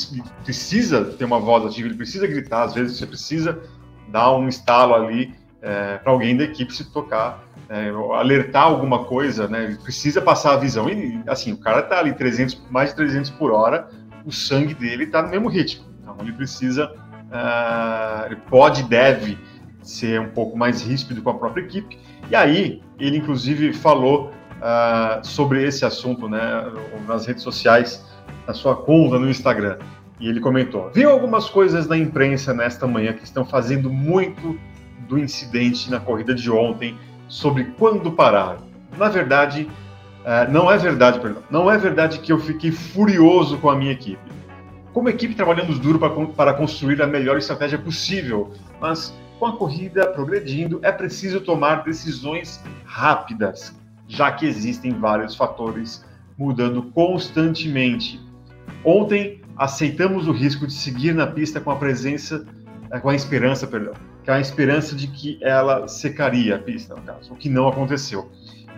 precisa 0.43 1.05
ter 1.05 1.25
uma 1.25 1.39
voz 1.39 1.65
ativa, 1.67 1.87
ele 1.87 1.97
precisa 1.97 2.27
gritar, 2.27 2.65
às 2.65 2.75
vezes 2.75 2.99
você 2.99 3.07
precisa 3.07 3.61
dar 4.09 4.33
um 4.33 4.49
estalo 4.49 4.95
ali 4.95 5.33
é, 5.63 5.99
para 5.99 6.11
alguém 6.11 6.37
da 6.37 6.45
equipe 6.45 6.75
se 6.75 6.91
tocar, 6.91 7.45
é, 7.71 7.89
alertar 8.19 8.65
alguma 8.65 9.05
coisa, 9.05 9.47
né? 9.47 9.63
Ele 9.63 9.77
precisa 9.77 10.21
passar 10.21 10.55
a 10.55 10.57
visão. 10.57 10.89
E, 10.89 11.23
assim, 11.29 11.53
o 11.53 11.57
cara 11.57 11.81
tá 11.83 12.01
ali 12.01 12.13
300, 12.13 12.61
mais 12.69 12.91
de 12.91 12.97
300 12.97 13.31
por 13.31 13.53
hora, 13.53 13.89
o 14.27 14.33
sangue 14.33 14.75
dele 14.75 15.07
tá 15.07 15.23
no 15.23 15.29
mesmo 15.29 15.49
ritmo. 15.49 15.85
Então 16.03 16.17
ele 16.21 16.33
precisa, 16.33 16.93
uh, 16.93 18.27
ele 18.27 18.37
pode, 18.49 18.83
deve 18.83 19.39
ser 19.83 20.21
um 20.21 20.31
pouco 20.31 20.59
mais 20.59 20.83
ríspido 20.83 21.23
com 21.23 21.31
a 21.31 21.35
própria 21.35 21.63
equipe. 21.63 21.97
E 22.29 22.35
aí, 22.35 22.83
ele 22.99 23.19
inclusive 23.19 23.73
falou 23.73 24.33
uh, 24.57 25.25
sobre 25.25 25.65
esse 25.65 25.85
assunto 25.85 26.29
né, 26.29 26.41
nas 27.07 27.25
redes 27.25 27.45
sociais, 27.45 28.05
na 28.49 28.53
sua 28.53 28.75
conta 28.75 29.17
no 29.17 29.31
Instagram. 29.31 29.79
E 30.19 30.29
ele 30.29 30.41
comentou: 30.41 30.91
Viu 30.93 31.09
algumas 31.09 31.49
coisas 31.49 31.87
na 31.87 31.97
imprensa 31.97 32.53
nesta 32.53 32.85
manhã 32.85 33.13
que 33.13 33.23
estão 33.23 33.45
fazendo 33.45 33.89
muito 33.89 34.59
do 35.09 35.17
incidente 35.17 35.89
na 35.89 36.01
corrida 36.01 36.35
de 36.35 36.51
ontem 36.51 36.99
sobre 37.31 37.65
quando 37.79 38.13
parar. 38.13 38.59
Na 38.99 39.09
verdade, 39.09 39.71
uh, 40.21 40.51
não 40.51 40.71
é 40.71 40.77
verdade, 40.77 41.21
perdão, 41.21 41.43
não 41.49 41.71
é 41.71 41.79
verdade 41.79 42.19
que 42.19 42.33
eu 42.33 42.39
fiquei 42.39 42.73
furioso 42.73 43.57
com 43.59 43.71
a 43.71 43.77
minha 43.77 43.93
equipe. 43.93 44.21
Como 44.93 45.09
equipe, 45.09 45.37
trabalhamos 45.37 45.79
duro 45.79 45.99
para, 45.99 46.11
para 46.27 46.55
construir 46.55 47.01
a 47.01 47.07
melhor 47.07 47.39
estratégia 47.39 47.79
possível, 47.79 48.53
mas 48.81 49.15
com 49.39 49.47
a 49.47 49.57
corrida 49.57 50.09
progredindo, 50.09 50.81
é 50.83 50.91
preciso 50.93 51.41
tomar 51.41 51.85
decisões 51.85 52.63
rápidas, 52.85 53.75
já 54.07 54.31
que 54.33 54.45
existem 54.45 54.93
vários 54.93 55.37
fatores 55.37 56.05
mudando 56.37 56.83
constantemente. 56.83 58.21
Ontem 58.85 59.41
aceitamos 59.57 60.27
o 60.27 60.33
risco 60.33 60.67
de 60.67 60.73
seguir 60.73 61.15
na 61.15 61.27
pista 61.27 61.61
com 61.61 61.71
a 61.71 61.77
presença, 61.77 62.45
eh, 62.91 62.99
com 62.99 63.09
a 63.09 63.15
esperança, 63.15 63.67
perdão, 63.67 63.95
com 64.25 64.33
a 64.33 64.41
esperança 64.41 64.95
de 64.95 65.07
que 65.07 65.39
ela 65.41 65.89
secaria 65.89 66.57
a 66.57 66.59
pista, 66.59 66.95
no 66.95 67.03
caso, 67.03 67.33
o 67.33 67.37
que 67.37 67.49
não 67.49 67.69
aconteceu. 67.69 68.31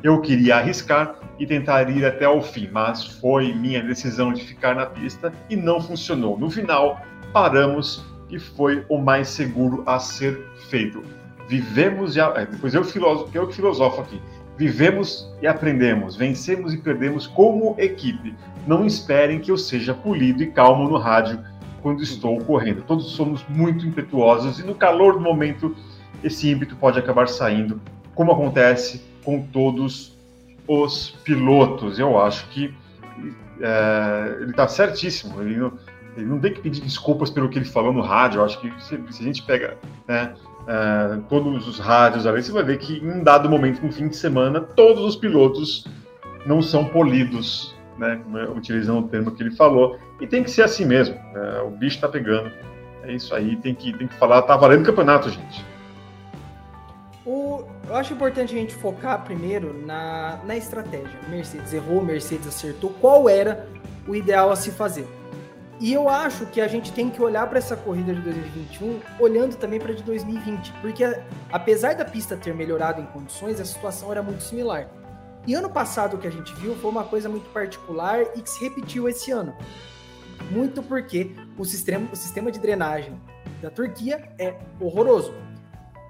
Eu 0.02 0.20
queria 0.20 0.56
arriscar 0.56 1.14
e 1.38 1.46
tentar 1.46 1.88
ir 1.88 2.04
até 2.04 2.28
o 2.28 2.42
fim, 2.42 2.68
mas 2.72 3.04
foi 3.04 3.52
minha 3.52 3.82
decisão 3.82 4.32
de 4.32 4.42
ficar 4.42 4.74
na 4.74 4.86
pista 4.86 5.32
e 5.48 5.56
não 5.56 5.80
funcionou. 5.80 6.38
No 6.38 6.50
final, 6.50 7.00
paramos 7.32 8.04
e 8.28 8.38
foi 8.38 8.84
o 8.88 8.98
mais 8.98 9.28
seguro 9.28 9.82
a 9.86 9.98
ser 9.98 10.44
feito. 10.68 11.02
Vivemos 11.48 12.16
e. 12.16 12.20
É, 12.20 12.46
depois 12.46 12.74
eu, 12.74 12.82
filosofo, 12.82 13.30
eu 13.34 13.46
que 13.46 13.54
filosofo 13.54 14.00
aqui. 14.00 14.20
Vivemos 14.56 15.30
e 15.40 15.46
aprendemos, 15.46 16.16
vencemos 16.16 16.74
e 16.74 16.78
perdemos 16.78 17.26
como 17.26 17.74
equipe. 17.78 18.34
Não 18.66 18.86
esperem 18.86 19.40
que 19.40 19.50
eu 19.50 19.58
seja 19.58 19.94
polido 19.94 20.42
e 20.42 20.46
calmo 20.46 20.88
no 20.88 20.98
rádio 20.98 21.42
quando 21.82 22.02
estou 22.02 22.38
correndo. 22.38 22.82
Todos 22.82 23.10
somos 23.12 23.44
muito 23.48 23.86
impetuosos 23.86 24.58
e 24.58 24.62
no 24.64 24.74
calor 24.74 25.14
do 25.14 25.20
momento 25.20 25.74
esse 26.22 26.48
ímpeto 26.50 26.76
pode 26.76 26.98
acabar 26.98 27.28
saindo, 27.28 27.80
como 28.14 28.32
acontece 28.32 29.02
com 29.24 29.42
todos 29.42 30.16
os 30.66 31.10
pilotos. 31.24 31.98
Eu 31.98 32.20
acho 32.20 32.48
que 32.48 32.74
é, 33.60 34.36
ele 34.40 34.50
está 34.50 34.68
certíssimo. 34.68 35.40
Ele 35.42 35.56
não, 35.56 35.72
ele 36.16 36.26
não, 36.26 36.38
tem 36.38 36.52
que 36.52 36.60
pedir 36.60 36.80
desculpas 36.80 37.30
pelo 37.30 37.48
que 37.48 37.58
ele 37.58 37.64
falou 37.64 37.92
no 37.92 38.00
rádio. 38.00 38.40
Eu 38.40 38.44
acho 38.44 38.60
que 38.60 38.70
se, 38.82 39.00
se 39.10 39.22
a 39.22 39.24
gente 39.24 39.42
pega 39.42 39.76
né, 40.06 40.34
é, 40.66 41.18
todos 41.28 41.66
os 41.66 41.78
rádios 41.78 42.26
ali, 42.26 42.42
você 42.42 42.52
vai 42.52 42.64
ver 42.64 42.78
que 42.78 42.98
em 42.98 43.10
um 43.10 43.24
dado 43.24 43.48
momento, 43.48 43.84
no 43.84 43.92
fim 43.92 44.08
de 44.08 44.16
semana, 44.16 44.60
todos 44.60 45.02
os 45.04 45.16
pilotos 45.16 45.86
não 46.46 46.60
são 46.60 46.84
polidos, 46.84 47.74
né, 47.98 48.20
utilizando 48.54 49.04
o 49.04 49.08
termo 49.08 49.30
que 49.30 49.42
ele 49.42 49.54
falou. 49.54 49.98
E 50.20 50.26
tem 50.26 50.42
que 50.42 50.50
ser 50.50 50.62
assim 50.62 50.84
mesmo. 50.84 51.14
É, 51.34 51.62
o 51.62 51.70
bicho 51.70 51.96
está 51.96 52.08
pegando. 52.08 52.50
É 53.02 53.12
isso 53.12 53.34
aí, 53.34 53.56
tem 53.56 53.74
que, 53.74 53.92
tem 53.92 54.06
que 54.06 54.14
falar, 54.14 54.42
tá 54.42 54.56
valendo 54.56 54.82
o 54.82 54.86
campeonato, 54.86 55.28
gente. 55.28 55.64
O, 57.24 57.64
eu 57.88 57.94
acho 57.94 58.12
importante 58.12 58.54
a 58.54 58.58
gente 58.58 58.74
focar 58.74 59.22
primeiro 59.24 59.74
na, 59.86 60.38
na 60.44 60.56
estratégia. 60.56 61.18
Mercedes 61.28 61.72
errou, 61.72 62.02
Mercedes 62.02 62.46
acertou. 62.46 62.90
Qual 63.00 63.28
era 63.28 63.66
o 64.06 64.14
ideal 64.14 64.50
a 64.50 64.56
se 64.56 64.70
fazer? 64.70 65.06
E 65.80 65.92
eu 65.92 66.08
acho 66.08 66.46
que 66.46 66.60
a 66.60 66.68
gente 66.68 66.92
tem 66.92 67.10
que 67.10 67.20
olhar 67.20 67.48
para 67.48 67.58
essa 67.58 67.76
corrida 67.76 68.14
de 68.14 68.20
2021 68.20 69.00
olhando 69.18 69.56
também 69.56 69.80
para 69.80 69.92
de 69.92 70.02
2020, 70.04 70.72
porque 70.80 71.02
apesar 71.50 71.96
da 71.96 72.04
pista 72.04 72.36
ter 72.36 72.54
melhorado 72.54 73.00
em 73.00 73.06
condições, 73.06 73.60
a 73.60 73.64
situação 73.64 74.12
era 74.12 74.22
muito 74.22 74.44
similar. 74.44 74.86
E 75.46 75.54
ano 75.54 75.68
passado 75.68 76.14
o 76.14 76.18
que 76.18 76.26
a 76.26 76.30
gente 76.30 76.54
viu 76.54 76.74
foi 76.76 76.90
uma 76.90 77.04
coisa 77.04 77.28
muito 77.28 77.50
particular 77.50 78.22
e 78.36 78.42
que 78.42 78.48
se 78.48 78.62
repetiu 78.62 79.08
esse 79.08 79.30
ano. 79.30 79.54
Muito 80.50 80.82
porque 80.82 81.34
o 81.58 81.64
sistema, 81.64 82.08
o 82.12 82.16
sistema 82.16 82.50
de 82.50 82.60
drenagem 82.60 83.20
da 83.60 83.70
Turquia 83.70 84.32
é 84.38 84.54
horroroso. 84.80 85.34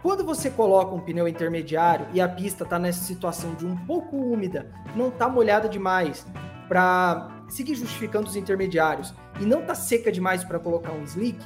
Quando 0.03 0.25
você 0.25 0.51
coloca 0.51 0.95
um 0.95 1.01
pneu 1.01 1.29
intermediário 1.29 2.07
e 2.13 2.21
a 2.21 2.29
pista 2.29 2.65
está 2.65 2.79
nessa 2.79 3.05
situação 3.05 3.55
de 3.55 3.65
um 3.65 3.77
pouco 3.87 4.17
úmida, 4.17 4.71
não 4.97 5.09
está 5.09 5.29
molhada 5.29 5.69
demais 5.69 6.27
para 6.69 7.45
seguir 7.49 7.75
justificando 7.75 8.27
os 8.27 8.35
intermediários 8.35 9.15
e 9.41 9.45
não 9.45 9.61
está 9.61 9.75
seca 9.75 10.11
demais 10.11 10.43
para 10.43 10.59
colocar 10.59 10.93
um 10.93 11.05
slick, 11.05 11.39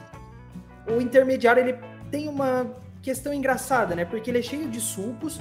o 0.88 1.00
intermediário 1.00 1.62
ele 1.62 1.78
tem 2.10 2.28
uma 2.28 2.66
questão 3.02 3.32
engraçada, 3.32 3.94
né? 3.94 4.04
Porque 4.04 4.30
ele 4.30 4.38
é 4.38 4.42
cheio 4.42 4.68
de 4.68 4.80
sulcos, 4.80 5.40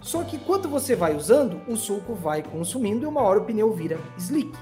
só 0.00 0.22
que 0.22 0.38
quando 0.38 0.68
você 0.68 0.94
vai 0.94 1.14
usando, 1.14 1.60
o 1.66 1.76
sulco 1.76 2.14
vai 2.14 2.42
consumindo 2.42 3.04
e 3.04 3.06
uma 3.06 3.22
hora 3.22 3.40
o 3.40 3.44
pneu 3.44 3.72
vira 3.72 3.98
slick. 4.16 4.56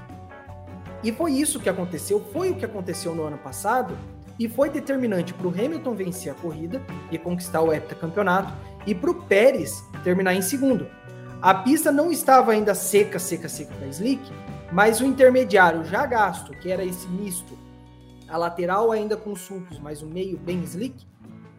E 1.03 1.11
foi 1.11 1.33
isso 1.33 1.59
que 1.59 1.69
aconteceu, 1.69 2.19
foi 2.33 2.49
o 2.49 2.55
que 2.55 2.65
aconteceu 2.65 3.13
no 3.13 3.23
ano 3.23 3.37
passado 3.37 3.95
e 4.39 4.47
foi 4.49 4.69
determinante 4.69 5.33
para 5.33 5.47
o 5.47 5.51
Hamilton 5.51 5.93
vencer 5.93 6.31
a 6.31 6.35
corrida 6.35 6.81
e 7.11 7.17
conquistar 7.17 7.61
o 7.61 7.71
heptacampeonato 7.71 8.51
e 8.85 8.95
para 8.95 9.11
o 9.11 9.23
Pérez 9.23 9.83
terminar 10.03 10.33
em 10.33 10.41
segundo. 10.41 10.87
A 11.41 11.53
pista 11.53 11.91
não 11.91 12.11
estava 12.11 12.51
ainda 12.51 12.73
seca, 12.73 13.19
seca, 13.19 13.47
seca 13.47 13.73
para 13.75 13.87
slick, 13.87 14.21
mas 14.71 14.99
o 14.99 15.05
intermediário 15.05 15.83
já 15.85 16.05
gasto, 16.05 16.51
que 16.51 16.71
era 16.71 16.83
esse 16.83 17.07
misto, 17.07 17.57
a 18.27 18.37
lateral 18.37 18.91
ainda 18.91 19.15
com 19.15 19.35
sulcos, 19.35 19.79
mas 19.79 20.01
o 20.01 20.07
meio 20.07 20.37
bem 20.37 20.61
slick, 20.63 21.05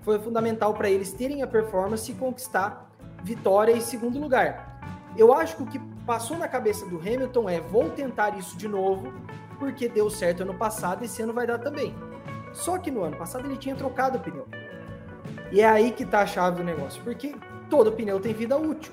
foi 0.03 0.19
fundamental 0.19 0.75
para 0.75 0.91
eles 0.91 1.13
terem 1.13 1.43
a 1.43 1.47
performance 1.47 2.11
e 2.11 2.15
conquistar 2.15 2.88
vitória 3.29 3.73
em 3.73 3.81
segundo 3.81 4.19
lugar. 4.19 4.81
Eu 5.17 5.35
acho 5.35 5.57
que 5.57 5.63
o 5.63 5.67
que 5.67 5.79
passou 6.07 6.39
na 6.39 6.49
cabeça 6.49 6.87
do 6.87 6.97
Hamilton 6.97 7.49
é: 7.49 7.61
vou 7.61 7.91
tentar 7.91 8.39
isso 8.39 8.57
de 8.57 8.67
novo, 8.67 9.13
porque 9.59 9.89
deu 9.89 10.09
certo 10.09 10.43
ano 10.43 10.55
passado, 10.55 11.05
esse 11.05 11.21
ano 11.21 11.35
vai 11.35 11.47
dar 11.47 11.59
também. 11.59 11.95
Só 12.53 12.79
que 12.79 12.91
no 12.91 13.03
ano 13.03 13.17
passado 13.17 13.47
ele 13.47 13.59
tinha 13.59 13.75
trocado 13.75 14.17
o 14.17 14.21
pneu. 14.21 14.47
E 15.53 15.61
é 15.61 15.69
aí 15.69 15.93
que 15.93 16.07
tá 16.07 16.21
a 16.21 16.27
chave 16.27 16.57
do 16.57 16.65
negócio, 16.65 17.03
porque 17.03 17.35
todo 17.69 17.93
pneu 17.93 18.19
tem 18.19 18.33
vida 18.33 18.57
útil. 18.57 18.93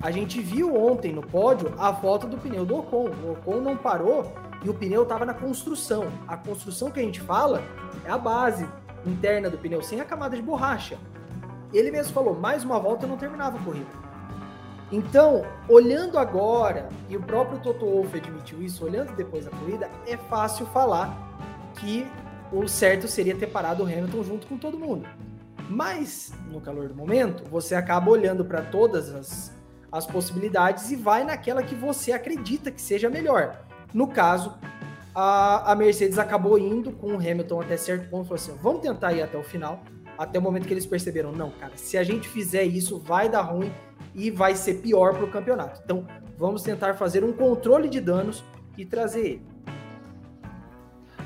A 0.00 0.10
gente 0.10 0.40
viu 0.40 0.76
ontem 0.76 1.12
no 1.12 1.22
pódio 1.22 1.74
a 1.78 1.92
foto 1.92 2.26
do 2.26 2.36
pneu 2.38 2.64
do 2.64 2.76
Ocon. 2.78 3.08
O 3.24 3.32
Ocon 3.32 3.60
não 3.60 3.76
parou 3.76 4.32
e 4.62 4.68
o 4.68 4.74
pneu 4.74 5.02
estava 5.02 5.24
na 5.24 5.34
construção. 5.34 6.04
A 6.28 6.36
construção 6.36 6.90
que 6.90 7.00
a 7.00 7.02
gente 7.02 7.20
fala 7.20 7.62
é 8.04 8.10
a 8.10 8.18
base 8.18 8.68
interna 9.06 9.50
do 9.50 9.58
pneu, 9.58 9.82
sem 9.82 10.00
a 10.00 10.04
camada 10.04 10.36
de 10.36 10.42
borracha. 10.42 10.98
Ele 11.76 11.90
mesmo 11.90 12.12
falou: 12.12 12.34
mais 12.34 12.64
uma 12.64 12.78
volta 12.78 13.04
eu 13.04 13.08
não 13.08 13.16
terminava 13.16 13.58
a 13.58 13.62
corrida. 13.62 14.04
Então, 14.92 15.44
olhando 15.68 16.18
agora, 16.18 16.88
e 17.08 17.16
o 17.16 17.22
próprio 17.22 17.58
Toto 17.58 17.84
Wolff 17.84 18.16
admitiu 18.16 18.62
isso, 18.62 18.84
olhando 18.84 19.14
depois 19.16 19.44
da 19.44 19.50
corrida, 19.50 19.90
é 20.06 20.16
fácil 20.16 20.66
falar 20.66 21.16
que 21.74 22.06
o 22.52 22.68
certo 22.68 23.08
seria 23.08 23.34
ter 23.34 23.48
parado 23.48 23.82
o 23.82 23.86
Hamilton 23.86 24.22
junto 24.22 24.46
com 24.46 24.56
todo 24.56 24.78
mundo. 24.78 25.08
Mas, 25.68 26.32
no 26.50 26.60
calor 26.60 26.88
do 26.88 26.94
momento, 26.94 27.42
você 27.50 27.74
acaba 27.74 28.10
olhando 28.10 28.44
para 28.44 28.62
todas 28.62 29.12
as, 29.12 29.52
as 29.90 30.06
possibilidades 30.06 30.90
e 30.90 30.96
vai 30.96 31.24
naquela 31.24 31.62
que 31.62 31.74
você 31.74 32.12
acredita 32.12 32.70
que 32.70 32.80
seja 32.80 33.08
melhor. 33.08 33.64
No 33.92 34.06
caso, 34.06 34.54
a, 35.14 35.72
a 35.72 35.74
Mercedes 35.74 36.18
acabou 36.18 36.58
indo 36.58 36.92
com 36.92 37.14
o 37.14 37.16
Hamilton 37.16 37.62
até 37.62 37.76
certo 37.76 38.10
ponto, 38.10 38.24
falou 38.24 38.34
assim: 38.34 38.54
vamos 38.62 38.82
tentar 38.82 39.12
ir 39.12 39.22
até 39.22 39.38
o 39.38 39.42
final, 39.42 39.82
até 40.18 40.38
o 40.38 40.42
momento 40.42 40.66
que 40.66 40.74
eles 40.74 40.86
perceberam, 40.86 41.32
não, 41.32 41.50
cara, 41.50 41.72
se 41.76 41.96
a 41.98 42.04
gente 42.04 42.28
fizer 42.28 42.64
isso, 42.64 42.98
vai 42.98 43.28
dar 43.28 43.42
ruim 43.42 43.72
e 44.14 44.30
vai 44.30 44.54
ser 44.54 44.74
pior 44.74 45.14
para 45.14 45.24
o 45.24 45.30
campeonato. 45.30 45.80
Então, 45.84 46.06
vamos 46.38 46.62
tentar 46.62 46.94
fazer 46.94 47.24
um 47.24 47.32
controle 47.32 47.88
de 47.88 48.00
danos 48.00 48.44
e 48.76 48.84
trazer 48.84 49.20
ele. 49.20 49.42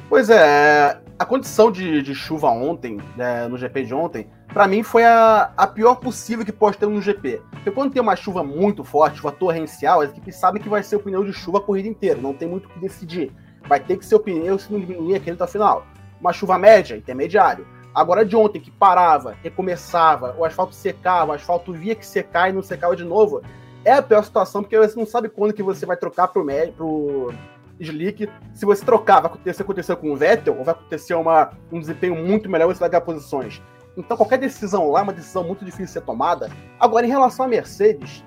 Pois 0.09 0.30
é, 0.30 1.01
a 1.18 1.24
condição 1.26 1.70
de, 1.70 2.01
de 2.01 2.14
chuva 2.14 2.49
ontem, 2.49 2.99
né, 3.14 3.47
no 3.47 3.59
GP 3.59 3.84
de 3.84 3.93
ontem, 3.93 4.26
para 4.47 4.66
mim 4.66 4.82
foi 4.82 5.05
a, 5.05 5.53
a 5.55 5.66
pior 5.66 5.97
possível 5.97 6.45
que 6.45 6.53
pode 6.53 6.78
ter 6.78 6.86
no 6.86 7.03
GP. 7.03 7.43
Porque 7.51 7.70
quando 7.70 7.93
tem 7.93 8.01
uma 8.01 8.16
chuva 8.16 8.43
muito 8.43 8.82
forte, 8.82 9.18
chuva 9.18 9.32
torrencial, 9.32 10.01
as 10.01 10.11
equipes 10.11 10.36
sabem 10.36 10.62
que 10.62 10.68
vai 10.68 10.82
ser 10.82 10.97
o 10.97 11.01
pneu 11.01 11.22
de 11.22 11.32
chuva 11.34 11.59
a 11.59 11.61
corrida 11.61 11.89
inteira, 11.89 12.18
não 12.18 12.32
tem 12.32 12.49
muito 12.49 12.66
o 12.66 12.68
que 12.70 12.80
decidir. 12.80 13.30
Vai 13.68 13.80
ter 13.80 13.99
que 13.99 14.07
ser 14.07 14.14
o 14.14 14.20
pneu 14.20 14.59
se 14.59 14.72
não 14.72 14.80
diminuir 14.80 15.16
aquele 15.16 15.34
até 15.34 15.45
o 15.45 15.49
final. 15.49 15.86
Uma 16.18 16.32
chuva 16.32 16.59
média, 16.59 16.97
intermediário. 16.97 17.66
Agora 17.99 18.24
de 18.24 18.36
ontem, 18.36 18.61
que 18.61 18.70
parava, 18.70 19.34
recomeçava, 19.42 20.32
o 20.38 20.44
asfalto 20.44 20.72
secava, 20.72 21.32
o 21.32 21.34
asfalto 21.34 21.72
via 21.72 21.96
que 21.96 22.07
secar 22.07 22.49
e 22.49 22.53
não 22.53 22.62
secava 22.62 22.94
de 22.94 23.03
novo, 23.03 23.42
é 23.84 23.90
a 23.90 24.01
pior 24.01 24.22
situação, 24.22 24.62
porque 24.62 24.78
você 24.78 24.96
não 24.96 25.05
sabe 25.05 25.28
quando 25.28 25.53
que 25.53 25.64
você 25.64 25.84
vai 25.84 25.96
trocar 25.96 26.28
pro, 26.28 26.46
pro 26.76 27.34
slick. 27.80 28.30
Se 28.55 28.64
você 28.64 28.84
trocar, 28.84 29.20
vai 29.20 29.32
acontecer, 29.32 29.62
aconteceu 29.62 29.96
com 29.96 30.12
o 30.12 30.16
Vettel, 30.16 30.57
ou 30.57 30.62
vai 30.62 30.74
acontecer 30.74 31.14
uma, 31.14 31.51
um 31.72 31.80
desempenho 31.80 32.14
muito 32.14 32.49
melhor, 32.49 32.68
você 32.68 32.78
vai 32.78 32.88
ganhar 32.88 33.01
posições. 33.01 33.61
Então 33.96 34.16
qualquer 34.16 34.38
decisão 34.38 34.92
lá 34.92 35.01
é 35.01 35.03
uma 35.03 35.12
decisão 35.12 35.42
muito 35.42 35.64
difícil 35.64 35.86
de 35.86 35.90
ser 35.90 36.03
tomada. 36.03 36.53
Agora, 36.78 37.05
em 37.05 37.09
relação 37.11 37.46
à 37.46 37.49
Mercedes, 37.49 38.24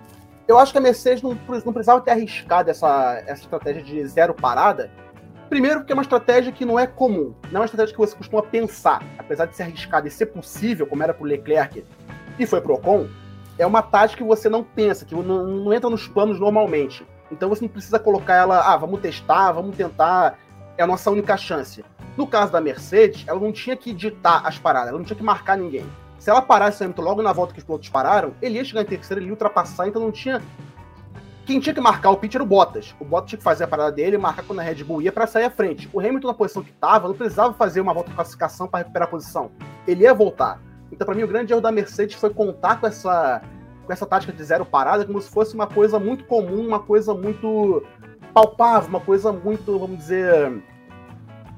eu 0.50 0.60
acho 0.60 0.74
que 0.74 0.80
a 0.80 0.82
Mercedes 0.82 1.24
não, 1.24 1.38
não 1.66 1.72
precisava 1.72 2.02
ter 2.02 2.12
arriscado 2.12 2.70
essa, 2.70 3.24
essa 3.26 3.44
estratégia 3.44 3.82
de 3.82 4.06
zero 4.06 4.34
parada, 4.34 4.92
Primeiro, 5.52 5.82
porque 5.82 5.92
é 5.92 5.96
uma 5.96 6.02
estratégia 6.02 6.50
que 6.50 6.64
não 6.64 6.80
é 6.80 6.88
comum, 6.88 7.36
não 7.52 7.58
é 7.58 7.60
uma 7.60 7.66
estratégia 7.66 7.94
que 7.94 8.00
você 8.00 8.16
costuma 8.16 8.42
pensar. 8.42 9.04
Apesar 9.20 9.48
de 9.48 9.54
ser 9.54 9.64
arriscada 9.64 10.08
e 10.08 10.10
ser 10.10 10.28
possível, 10.28 10.88
como 10.88 11.04
era 11.04 11.14
para 11.14 11.26
o 11.26 11.28
Leclerc 11.28 11.84
e 12.40 12.46
foi 12.48 12.62
para 12.62 12.72
o 12.72 12.76
Ocon, 12.76 13.10
é 13.60 13.68
uma 13.68 13.82
tática 13.82 14.24
que 14.24 14.28
você 14.28 14.48
não 14.48 14.64
pensa, 14.64 15.04
que 15.04 15.14
não, 15.14 15.24
não, 15.46 15.74
entra 15.74 15.90
nos 15.90 16.08
planos 16.08 16.40
normalmente. 16.40 17.06
Então 17.30 17.50
você 17.50 17.64
não 17.64 17.68
precisa 17.68 18.00
colocar 18.00 18.36
ela, 18.36 18.62
ah, 18.62 18.78
vamos 18.78 19.02
testar, 19.02 19.52
vamos 19.52 19.76
tentar, 19.76 20.40
é 20.78 20.84
a 20.84 20.88
nossa 20.88 21.12
única 21.12 21.36
chance. 21.36 21.84
No 22.16 22.26
caso 22.26 22.54
da 22.54 22.62
Mercedes, 22.62 23.26
ela 23.28 23.42
não 23.42 23.52
tinha 23.52 23.76
que 23.76 23.92
ditar 23.92 24.48
as 24.48 24.58
paradas, 24.58 24.88
ela 24.88 25.00
não 25.00 25.06
tinha 25.06 25.18
que 25.18 25.24
marcar 25.24 25.58
ninguém. 25.58 25.86
Se 26.18 26.30
ela 26.30 26.42
parasse 26.42 26.82
logo 26.98 27.22
na 27.22 27.34
volta 27.34 27.52
que 27.52 27.60
os 27.60 27.66
pilotos 27.66 27.90
pararam, 27.90 28.34
ele 28.42 28.56
ia 28.56 28.64
chegar 28.64 28.84
em 28.84 28.86
terceiro, 28.86 29.20
ele 29.20 29.28
ia 29.28 29.34
ultrapassar, 29.34 29.86
então 29.86 30.02
não 30.02 30.14
tinha 30.14 30.42
quem 31.46 31.60
tinha 31.60 31.74
que 31.74 31.82
marcar 31.82 32.12
o 32.12 32.18
pitch 32.18 32.36
era 32.36 32.44
o 32.44 32.48
Bottas. 32.48 32.96
O 33.00 33.06
Bottas 33.06 33.30
tinha 33.30 33.38
que 33.38 33.44
fazer 33.44 33.64
a 33.64 33.68
parada 33.68 33.92
dele, 33.92 34.18
marcar 34.18 34.44
quando 34.44 34.60
a 34.60 34.64
Red 34.64 34.84
Bull 34.84 35.02
ia 35.02 35.12
para 35.12 35.26
sair 35.26 35.46
à 35.46 35.50
frente. 35.50 35.90
O 35.92 36.00
Hamilton, 36.00 36.28
na 36.28 36.34
posição 36.34 36.64
que 36.64 36.72
estava, 36.72 37.08
não 37.08 37.16
precisava 37.16 37.54
fazer 37.54 37.82
uma 37.82 37.94
volta 37.94 38.10
de 38.10 38.16
classificação 38.16 38.68
para 38.68 38.80
recuperar 38.80 39.08
a 39.08 39.12
posição. 39.12 39.52
Ele 39.88 40.04
ia 40.04 40.14
voltar. 40.14 40.60
Então, 40.92 41.06
para 41.06 41.16
mim, 41.16 41.24
o 41.24 41.28
grande 41.28 41.52
erro 41.52 41.62
da 41.62 41.72
Mercedes 41.72 42.16
foi 42.16 42.30
contar 42.30 42.80
com 42.80 42.88
essa, 42.88 43.42
com 43.86 43.94
essa 43.94 44.06
tática 44.06 44.32
de 44.32 44.44
zero 44.44 44.66
parada 44.66 45.06
como 45.06 45.22
se 45.22 45.30
fosse 45.30 45.56
uma 45.56 45.68
coisa 45.68 45.98
muito 45.98 46.26
comum, 46.26 46.68
uma 46.68 46.80
coisa 46.80 47.14
muito 47.14 47.84
palpável, 48.34 48.90
uma 48.90 49.00
coisa 49.00 49.32
muito, 49.32 49.80
vamos 49.80 49.98
dizer, 49.98 50.62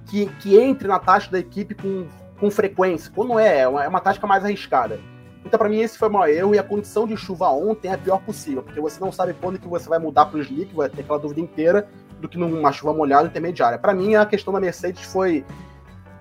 que, 0.06 0.28
que 0.40 0.58
entre 0.58 0.88
na 0.88 1.00
tática 1.00 1.34
da 1.34 1.40
equipe 1.40 1.76
com, 1.76 2.08
com 2.40 2.50
frequência. 2.50 3.12
Quando 3.14 3.38
é, 3.38 3.60
é 3.60 3.68
uma, 3.68 3.84
é 3.84 3.88
uma 3.88 4.00
tática 4.00 4.28
mais 4.28 4.46
arriscada. 4.46 5.00
Então, 5.46 5.58
para 5.58 5.70
mim, 5.70 5.80
esse 5.80 5.98
foi 5.98 6.08
o 6.08 6.12
maior 6.12 6.30
erro. 6.30 6.56
E 6.56 6.60
a 6.60 6.64
condição 6.64 7.06
de 7.06 7.18
chuva 7.18 7.50
ontem 7.50 7.90
é 7.90 7.94
a 7.94 7.98
pior 7.98 8.20
possível, 8.22 8.64
porque 8.64 8.80
você 8.80 9.00
não 9.00 9.12
sabe 9.12 9.34
quando 9.34 9.60
que 9.60 9.68
você 9.68 9.88
vai 9.90 10.00
mudar 10.00 10.26
para 10.26 10.38
o 10.38 10.42
slick, 10.42 10.74
vai 10.74 10.90
ter 10.90 11.02
aquela 11.02 11.20
dúvida 11.20 11.42
inteira 11.42 11.88
do 12.20 12.30
que 12.30 12.38
numa 12.38 12.72
chuva 12.72 12.94
molhada 12.94 13.28
intermediária. 13.28 13.78
Para 13.78 13.94
mim, 13.94 14.16
a 14.16 14.26
questão 14.26 14.54
da 14.54 14.60
Mercedes 14.60 15.04
foi 15.04 15.46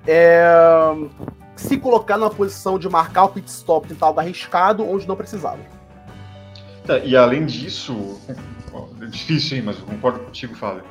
é, 0.07 0.45
se 1.55 1.79
colocar 1.79 2.19
numa 2.19 2.31
posição 2.31 2.79
de 2.79 2.89
marcar 2.89 3.25
o 3.25 3.29
pit 3.29 3.49
stop 3.49 3.93
em 3.93 3.97
algo 4.01 4.19
arriscado 4.19 4.89
onde 4.89 5.07
não 5.07 5.15
precisava. 5.15 5.61
Tá, 6.85 6.99
e 6.99 7.17
além 7.17 7.47
disso, 7.47 8.21
é 9.01 9.07
difícil, 9.07 9.59
hein, 9.59 9.63
mas 9.65 9.79
eu 9.79 9.87
concordo 9.87 10.19
contigo, 10.19 10.57
Fábio. 10.57 10.83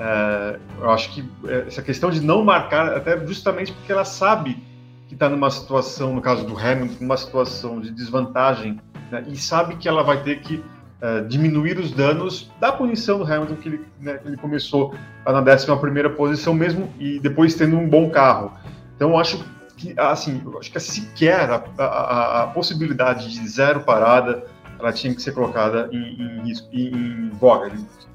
É, 0.00 0.58
eu 0.80 0.90
acho 0.90 1.12
que 1.12 1.30
é, 1.46 1.64
essa 1.66 1.82
questão 1.82 2.10
de 2.10 2.20
não 2.20 2.42
marcar, 2.42 2.96
até 2.96 3.24
justamente 3.26 3.72
porque 3.72 3.92
ela 3.92 4.04
sabe 4.04 4.65
que 5.06 5.14
está 5.14 5.28
numa 5.28 5.50
situação, 5.50 6.14
no 6.14 6.20
caso 6.20 6.44
do 6.44 6.58
Hamilton, 6.58 6.96
numa 7.00 7.16
situação 7.16 7.80
de 7.80 7.90
desvantagem, 7.90 8.80
né, 9.10 9.24
e 9.28 9.36
sabe 9.36 9.76
que 9.76 9.88
ela 9.88 10.02
vai 10.02 10.22
ter 10.22 10.40
que 10.40 10.56
uh, 10.56 11.26
diminuir 11.28 11.78
os 11.78 11.92
danos 11.92 12.50
da 12.60 12.72
punição 12.72 13.18
do 13.18 13.24
Hamilton, 13.24 13.56
que 13.56 13.68
ele, 13.68 13.86
né, 14.00 14.20
ele 14.24 14.36
começou 14.36 14.94
na 15.24 15.40
11 15.40 16.08
posição 16.16 16.54
mesmo 16.54 16.92
e 16.98 17.20
depois 17.20 17.54
tendo 17.54 17.76
um 17.76 17.88
bom 17.88 18.10
carro. 18.10 18.52
Então, 18.96 19.18
acho 19.18 19.44
que, 19.76 19.94
assim, 19.98 20.42
acho 20.58 20.70
que 20.72 20.80
sequer 20.80 21.50
a, 21.50 21.62
a, 21.78 22.42
a, 22.42 22.46
possibilidade 22.48 23.30
de 23.30 23.48
zero 23.48 23.80
parada 23.80 24.44
ela 24.78 24.92
tinha 24.92 25.14
que 25.14 25.22
ser 25.22 25.32
colocada 25.32 25.88
em, 25.92 25.96
em, 25.96 26.52
em, 26.72 26.86
em 26.88 27.30
voga, 27.30 27.70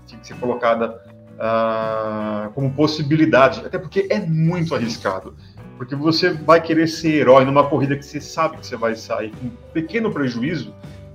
tinha 0.06 0.20
que 0.20 0.28
ser 0.28 0.36
colocada 0.36 1.00
uh, 1.42 2.52
como 2.54 2.72
possibilidade, 2.72 3.66
até 3.66 3.78
porque 3.78 4.08
é 4.10 4.20
muito 4.20 4.76
arriscado. 4.76 5.36
Porque 5.82 5.96
você 5.96 6.30
vai 6.30 6.62
querer 6.62 6.86
ser 6.86 7.12
herói 7.12 7.44
numa 7.44 7.68
corrida 7.68 7.96
que 7.96 8.06
você 8.06 8.22
sabe 8.22 8.58
que 8.58 8.68
você 8.68 8.78
vai 8.78 8.96
sair 8.96 9.32
com 9.32 9.48
um 9.48 9.52
pequeno 9.74 10.12
prejuízo, 10.12 10.72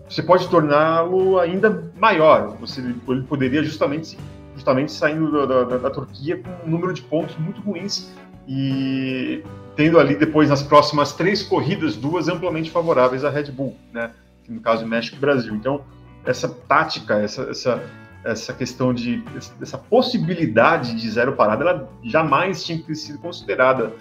você 0.09 0.21
pode 0.21 0.49
torná-lo 0.49 1.39
ainda 1.39 1.89
maior. 1.97 2.57
Você, 2.57 2.81
ele 2.81 3.23
poderia 3.29 3.63
justamente, 3.63 4.19
justamente 4.57 4.91
saindo 4.91 5.47
da, 5.47 5.63
da, 5.63 5.77
da, 5.79 5.89
Turquia 5.89 6.43
com 6.43 6.67
um 6.67 6.69
número 6.69 6.93
de 6.93 7.01
pontos 7.01 7.37
muito 7.37 7.61
ruins 7.61 8.13
e 8.49 9.41
tendo 9.77 10.01
ali 10.01 10.17
depois 10.17 10.49
nas 10.49 10.65
próximas 10.65 11.13
três 11.13 11.45
corridas 11.45 11.95
duas 11.95 12.27
amplamente 12.27 12.69
favoráveis 12.69 13.25
à 13.25 13.31
Red 13.31 13.53
Bull, 13.53 13.77
né? 13.93 14.11
No 14.49 14.61
caso 14.61 14.85
México 14.85 15.17
e 15.17 15.21
Brasil. 15.21 15.55
Então 15.55 15.85
essa 16.25 16.49
tática, 16.49 17.21
essa, 17.21 17.43
essa, 17.43 17.85
essa 18.25 18.53
questão 18.53 18.93
de 18.93 19.23
essa 19.63 19.79
possibilidade 19.79 20.97
de 20.97 21.09
zero 21.09 21.35
parada, 21.35 21.63
ela 21.63 21.89
jamais 22.03 22.65
tinha 22.65 22.79
que 22.79 22.85
ter 22.85 22.97
sido 22.97 23.21
considerada 23.21 23.93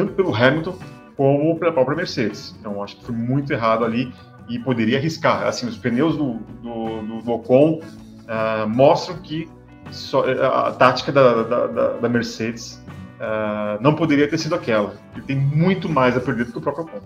tanto 0.00 0.14
pelo 0.14 0.34
Hamilton 0.34 0.78
como 1.16 1.58
pela 1.58 1.72
própria 1.72 1.94
Mercedes. 1.94 2.56
Então 2.58 2.82
acho 2.82 2.96
que 2.96 3.04
foi 3.04 3.14
muito 3.14 3.52
errado 3.52 3.84
ali 3.84 4.12
e 4.48 4.58
poderia 4.58 4.96
arriscar. 4.96 5.46
Assim, 5.46 5.66
os 5.66 5.76
pneus 5.76 6.16
do, 6.16 6.34
do, 6.62 7.22
do 7.22 7.32
Ocon 7.32 7.80
uh, 7.82 8.68
mostram 8.68 9.18
que 9.18 9.48
só, 9.90 10.24
a 10.42 10.72
tática 10.72 11.12
da, 11.12 11.42
da, 11.42 11.66
da 11.98 12.08
Mercedes 12.08 12.82
uh, 13.18 13.82
não 13.82 13.94
poderia 13.94 14.26
ter 14.26 14.38
sido 14.38 14.54
aquela. 14.54 14.94
Ele 15.14 15.24
tem 15.26 15.36
muito 15.36 15.88
mais 15.88 16.16
a 16.16 16.20
perder 16.20 16.46
do 16.46 16.52
que 16.52 16.58
o 16.58 16.62
próprio 16.62 16.84
Ocon. 16.86 17.00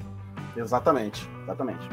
Exatamente, 0.56 1.28
exatamente. 1.42 1.88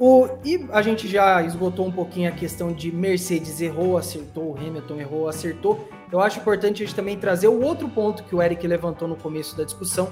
O, 0.00 0.26
e 0.42 0.66
a 0.72 0.80
gente 0.80 1.06
já 1.06 1.42
esgotou 1.42 1.86
um 1.86 1.92
pouquinho 1.92 2.30
a 2.30 2.32
questão 2.32 2.72
de 2.72 2.90
Mercedes 2.90 3.60
errou, 3.60 3.98
acertou, 3.98 4.56
Hamilton 4.56 4.98
errou, 4.98 5.28
acertou. 5.28 5.86
Eu 6.10 6.20
acho 6.20 6.40
importante 6.40 6.82
a 6.82 6.86
gente 6.86 6.96
também 6.96 7.18
trazer 7.18 7.48
o 7.48 7.60
outro 7.62 7.86
ponto 7.86 8.24
que 8.24 8.34
o 8.34 8.40
Eric 8.40 8.66
levantou 8.66 9.06
no 9.06 9.14
começo 9.14 9.54
da 9.54 9.62
discussão, 9.62 10.10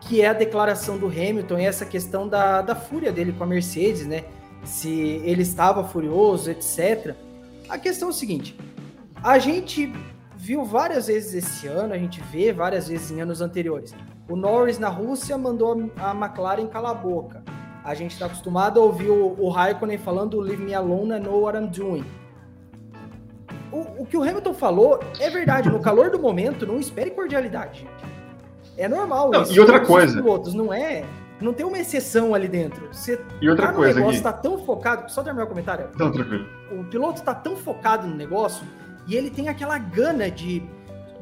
que 0.00 0.22
é 0.22 0.28
a 0.28 0.32
declaração 0.32 0.96
do 0.96 1.08
Hamilton 1.08 1.58
e 1.58 1.66
essa 1.66 1.84
questão 1.84 2.26
da, 2.26 2.62
da 2.62 2.74
fúria 2.74 3.12
dele 3.12 3.34
com 3.34 3.44
a 3.44 3.46
Mercedes, 3.46 4.06
né? 4.06 4.24
Se 4.64 5.20
ele 5.22 5.42
estava 5.42 5.84
furioso, 5.84 6.50
etc. 6.50 7.14
A 7.68 7.76
questão 7.78 8.08
é 8.08 8.12
o 8.12 8.14
seguinte: 8.14 8.58
a 9.22 9.38
gente 9.38 9.92
viu 10.34 10.64
várias 10.64 11.08
vezes 11.08 11.34
esse 11.34 11.66
ano, 11.66 11.92
a 11.92 11.98
gente 11.98 12.22
vê 12.32 12.54
várias 12.54 12.88
vezes 12.88 13.10
em 13.10 13.20
anos 13.20 13.42
anteriores. 13.42 13.94
O 14.30 14.34
Norris 14.34 14.78
na 14.78 14.88
Rússia 14.88 15.36
mandou 15.36 15.92
a 15.98 16.12
McLaren 16.12 16.66
calar 16.68 16.92
a 16.92 16.94
boca. 16.94 17.55
A 17.86 17.94
gente 17.94 18.14
está 18.14 18.26
acostumado 18.26 18.80
a 18.80 18.82
ouvir 18.82 19.08
o, 19.08 19.36
o 19.38 19.48
Raikkonen 19.48 19.96
falando 19.96 20.40
Leave 20.40 20.60
me 20.60 20.74
alone, 20.74 21.14
I 21.14 21.20
know 21.20 21.42
what 21.42 21.56
I'm 21.56 21.68
doing. 21.68 22.04
O, 23.70 24.02
o 24.02 24.06
que 24.06 24.16
o 24.16 24.22
Hamilton 24.24 24.54
falou 24.54 24.98
é 25.20 25.30
verdade. 25.30 25.70
No 25.70 25.78
calor 25.78 26.10
do 26.10 26.18
momento, 26.18 26.66
não 26.66 26.80
espere 26.80 27.12
cordialidade. 27.12 27.86
É 28.76 28.88
normal. 28.88 29.30
Não, 29.30 29.44
e 29.48 29.60
outra 29.60 29.78
coisa. 29.78 30.20
Pilotos, 30.20 30.52
não 30.52 30.74
é. 30.74 31.04
Não 31.40 31.52
tem 31.52 31.64
uma 31.64 31.78
exceção 31.78 32.34
ali 32.34 32.48
dentro. 32.48 32.88
Você 32.92 33.20
e 33.40 33.48
outra 33.48 33.68
tá 33.68 33.72
coisa, 33.72 34.00
negócio, 34.00 34.16
está 34.16 34.32
tão 34.32 34.58
focado. 34.66 35.08
Só 35.08 35.22
terminar 35.22 35.44
o 35.44 35.48
comentário. 35.48 35.88
Não, 35.96 36.10
tranquilo. 36.10 36.44
O 36.72 36.82
piloto 36.82 37.20
está 37.20 37.36
tão 37.36 37.56
focado 37.56 38.08
no 38.08 38.16
negócio 38.16 38.66
e 39.06 39.14
ele 39.14 39.30
tem 39.30 39.48
aquela 39.48 39.78
gana 39.78 40.28
de, 40.28 40.60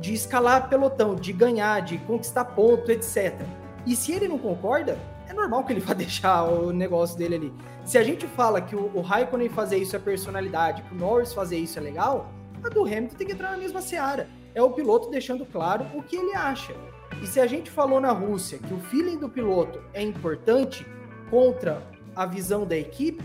de 0.01 0.15
escalar 0.15 0.71
pelotão, 0.71 1.15
de 1.15 1.31
ganhar, 1.31 1.83
de 1.83 1.99
conquistar 1.99 2.47
ponto, 2.47 2.91
etc. 2.91 3.39
E 3.85 3.95
se 3.95 4.12
ele 4.12 4.29
não 4.29 4.39
concorda, 4.39 4.97
é 5.35 5.37
normal 5.37 5.64
que 5.64 5.72
ele 5.72 5.80
vá 5.80 5.93
deixar 5.95 6.45
o 6.45 6.72
negócio 6.72 7.18
dele 7.18 7.35
ali. 7.35 7.55
Se 7.85 7.99
a 7.99 8.03
gente 8.03 8.26
fala 8.26 8.61
que 8.61 8.74
o, 8.74 8.91
o 8.95 9.01
Raikkonen 9.01 9.49
fazer 9.49 9.76
isso 9.76 9.95
é 9.95 9.99
personalidade, 9.99 10.82
que 10.82 10.95
o 10.95 10.97
Norris 10.97 11.32
fazer 11.32 11.59
isso 11.59 11.78
é 11.78 11.82
legal, 11.82 12.32
a 12.62 12.68
do 12.68 12.82
Hamilton 12.82 13.16
tem 13.16 13.26
que 13.26 13.32
entrar 13.32 13.51
na 13.51 13.59
mesma 13.59 13.82
seara. 13.82 14.28
É 14.55 14.62
o 14.62 14.70
piloto 14.70 15.11
deixando 15.11 15.45
claro 15.45 15.87
o 15.95 16.03
que 16.03 16.16
ele 16.16 16.35
acha. 16.35 16.74
E 17.22 17.26
se 17.26 17.41
a 17.41 17.47
gente 17.47 17.70
falou 17.70 18.01
na 18.01 18.12
Rússia 18.12 18.59
que 18.59 18.72
o 18.72 18.78
feeling 18.78 19.18
do 19.18 19.28
piloto 19.28 19.82
é 19.93 20.03
importante 20.03 20.87
contra 21.28 21.82
a 22.14 22.24
visão 22.24 22.64
da 22.64 22.76
equipe, 22.76 23.24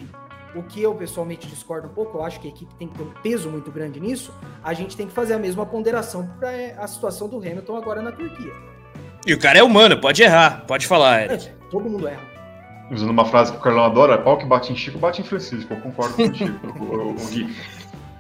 o 0.56 0.64
que 0.64 0.82
eu 0.82 0.96
pessoalmente 0.96 1.48
discordo 1.48 1.88
um 1.88 1.92
pouco, 1.92 2.18
eu 2.18 2.24
acho 2.24 2.40
que 2.40 2.48
a 2.48 2.52
equipe 2.52 2.74
tem 2.76 2.88
que 2.88 2.98
ter 2.98 3.04
um 3.04 3.12
peso 3.22 3.50
muito 3.50 3.72
grande 3.72 4.00
nisso, 4.00 4.34
a 4.64 4.74
gente 4.74 4.98
tem 4.98 5.08
que 5.08 5.14
fazer 5.14 5.36
a 5.36 5.40
mesma 5.40 5.66
ponderação 5.66 6.28
para 6.40 6.50
a 6.78 6.88
situação 6.88 7.30
do 7.30 7.38
Hamilton 7.38 7.76
agora 7.76 8.02
na 8.02 8.12
Turquia. 8.12 8.52
E 9.26 9.34
o 9.34 9.40
cara 9.40 9.60
é 9.60 9.64
humano, 9.64 10.00
pode 10.00 10.24
errar, 10.24 10.66
pode 10.66 10.88
falar, 10.88 11.24
Eric. 11.24 11.52
Todo 11.70 11.90
mundo 11.90 12.08
erra. 12.08 12.22
Usando 12.92 13.12
uma 13.12 13.26
frase 13.26 13.52
que 13.52 13.58
o 13.58 13.62
Carlão 13.62 13.84
adora, 13.84 14.18
pau 14.18 14.38
que 14.38 14.46
bate 14.46 14.74
em 14.74 14.76
Chico, 14.76 14.98
bate 14.98 15.22
em 15.22 15.24
Francisco, 15.24 15.74
eu 15.74 15.80
concordo 15.80 16.16
contigo, 16.16 16.60
Gui. 17.30 17.56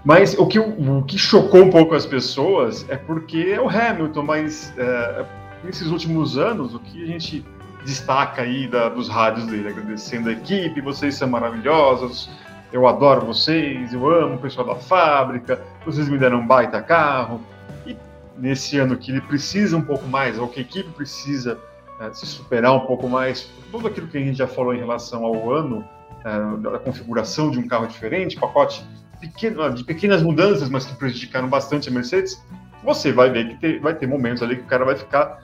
Mas 0.05 0.37
o 0.37 0.45
que, 0.47 0.59
o 0.59 1.03
que 1.03 1.17
chocou 1.17 1.63
um 1.63 1.69
pouco 1.69 1.95
as 1.95 2.05
pessoas 2.05 2.85
é 2.89 2.95
porque 2.95 3.51
é 3.51 3.59
o 3.59 3.67
Hamilton, 3.67 4.23
mas 4.23 4.73
é, 4.77 5.25
nesses 5.63 5.87
últimos 5.87 6.37
anos, 6.37 6.73
o 6.73 6.79
que 6.79 7.03
a 7.03 7.07
gente 7.07 7.45
destaca 7.83 8.43
aí 8.43 8.67
da, 8.67 8.89
dos 8.89 9.09
rádios 9.09 9.45
dele, 9.47 9.69
agradecendo 9.69 10.29
a 10.29 10.31
equipe, 10.31 10.79
vocês 10.81 11.15
são 11.15 11.27
maravilhosos, 11.27 12.29
eu 12.71 12.87
adoro 12.87 13.25
vocês, 13.25 13.91
eu 13.93 14.07
amo 14.09 14.35
o 14.35 14.37
pessoal 14.37 14.67
da 14.67 14.75
fábrica, 14.75 15.61
vocês 15.85 16.07
me 16.07 16.17
deram 16.17 16.39
um 16.39 16.47
baita 16.47 16.81
carro. 16.81 17.41
E 17.85 17.97
nesse 18.37 18.77
ano 18.77 18.95
que 18.95 19.11
ele 19.11 19.21
precisa 19.21 19.75
um 19.75 19.81
pouco 19.81 20.07
mais, 20.07 20.37
ou 20.37 20.47
que 20.47 20.59
a 20.59 20.61
equipe 20.61 20.89
precisa 20.91 21.59
é, 21.99 22.13
se 22.13 22.25
superar 22.25 22.73
um 22.73 22.81
pouco 22.81 23.07
mais, 23.09 23.49
tudo 23.71 23.87
aquilo 23.87 24.07
que 24.07 24.17
a 24.17 24.21
gente 24.21 24.37
já 24.37 24.47
falou 24.47 24.73
em 24.73 24.79
relação 24.79 25.25
ao 25.25 25.51
ano, 25.51 25.85
é, 26.23 26.57
da 26.57 26.79
configuração 26.79 27.51
de 27.51 27.59
um 27.59 27.67
carro 27.67 27.87
diferente, 27.87 28.39
pacote 28.39 28.85
pequeno, 29.19 29.73
de 29.73 29.83
pequenas 29.83 30.21
mudanças, 30.21 30.69
mas 30.69 30.85
que 30.85 30.95
prejudicaram 30.95 31.47
bastante 31.47 31.89
a 31.89 31.91
Mercedes, 31.91 32.41
você 32.83 33.11
vai 33.11 33.29
ver 33.29 33.49
que 33.49 33.55
ter, 33.55 33.79
vai 33.79 33.93
ter 33.93 34.07
momentos 34.07 34.41
ali 34.41 34.55
que 34.55 34.61
o 34.63 34.67
cara 34.67 34.85
vai 34.85 34.95
ficar 34.95 35.43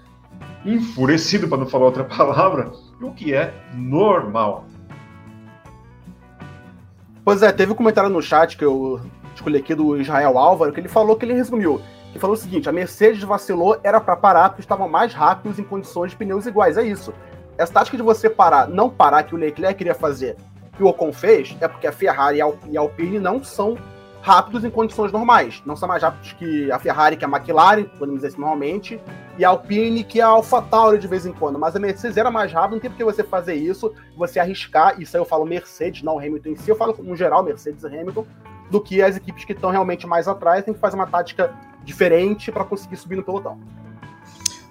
enfurecido, 0.66 1.48
para 1.48 1.58
não 1.58 1.68
falar 1.68 1.86
outra 1.86 2.04
palavra, 2.06 2.72
o 3.02 3.12
que 3.12 3.34
é 3.34 3.54
normal. 3.74 4.66
Pois 7.24 7.42
é, 7.42 7.52
teve 7.52 7.72
um 7.72 7.76
comentário 7.76 8.10
no 8.10 8.22
chat 8.22 8.56
que 8.56 8.64
eu 8.64 9.02
escolhi 9.34 9.58
aqui 9.58 9.76
do 9.76 10.00
Israel 10.00 10.38
Álvaro, 10.38 10.72
que 10.72 10.80
ele 10.80 10.88
falou 10.88 11.16
que 11.16 11.26
ele 11.26 11.34
resumiu. 11.34 11.82
Ele 12.16 12.22
falou 12.22 12.34
o 12.34 12.40
seguinte: 12.40 12.70
a 12.70 12.72
Mercedes 12.72 13.22
vacilou, 13.24 13.78
era 13.84 14.00
para 14.00 14.16
parar, 14.16 14.50
porque 14.50 14.62
estavam 14.62 14.88
mais 14.88 15.14
rápidos 15.14 15.60
em 15.60 15.64
condições 15.66 16.12
de 16.12 16.18
pneus 16.18 16.46
iguais. 16.46 16.78
É 16.78 16.84
isso. 16.84 17.14
Essa 17.58 17.74
tática 17.74 17.98
de 17.98 18.04
você 18.04 18.30
parar, 18.30 18.70
não 18.70 18.90
parar, 18.90 19.24
que 19.24 19.36
o 19.36 19.38
Leclerc 19.38 19.78
queria 19.78 19.94
fazer, 19.94 20.38
que 20.78 20.82
o 20.82 20.88
Ocon 20.88 21.12
fez, 21.12 21.58
é 21.60 21.68
porque 21.68 21.86
a 21.86 21.92
Ferrari 21.92 22.38
e 22.38 22.78
a 22.78 22.80
Alpine 22.80 23.20
não 23.20 23.44
são 23.44 23.78
rápidos 24.22 24.64
em 24.64 24.70
condições 24.70 25.12
normais. 25.12 25.62
Não 25.66 25.76
são 25.76 25.90
mais 25.90 26.02
rápidos 26.02 26.32
que 26.34 26.72
a 26.72 26.80
Ferrari, 26.80 27.18
que 27.18 27.26
a 27.26 27.28
McLaren, 27.28 27.84
podemos 27.84 28.22
dizer 28.22 28.28
assim, 28.28 28.40
normalmente, 28.40 29.00
e 29.38 29.44
a 29.44 29.50
Alpine, 29.50 30.04
que 30.04 30.22
a 30.22 30.28
AlphaTauri 30.28 30.98
de 30.98 31.08
vez 31.08 31.26
em 31.26 31.34
quando. 31.34 31.60
Mas 31.60 31.76
a 31.76 31.80
Mercedes 31.80 32.16
era 32.16 32.32
mais 32.32 32.52
rápida, 32.52 32.76
não 32.76 32.80
tem 32.80 32.90
por 32.90 32.98
que 32.98 33.04
você 33.04 33.24
fazer 33.24 33.56
isso, 33.56 33.94
você 34.16 34.40
arriscar, 34.40 35.02
isso 35.02 35.18
aí 35.18 35.22
eu 35.22 35.26
falo 35.26 35.46
Mercedes, 35.46 36.02
não 36.02 36.18
Hamilton 36.18 36.50
em 36.50 36.56
si, 36.56 36.70
eu 36.70 36.78
falo 36.78 36.96
no 36.98 37.16
geral 37.16 37.44
Mercedes 37.44 37.84
e 37.84 37.88
Hamilton, 37.88 38.26
do 38.72 38.80
que 38.80 39.02
as 39.02 39.18
equipes 39.18 39.44
que 39.44 39.52
estão 39.52 39.70
realmente 39.70 40.08
mais 40.08 40.30
atrás, 40.30 40.64
tem 40.64 40.74
que 40.74 40.80
fazer 40.80 40.96
uma 40.96 41.08
tática 41.08 41.54
diferente 41.86 42.52
para 42.52 42.66
conseguir 42.66 42.98
subir 42.98 43.16
no 43.16 43.24
pelotão. 43.24 43.60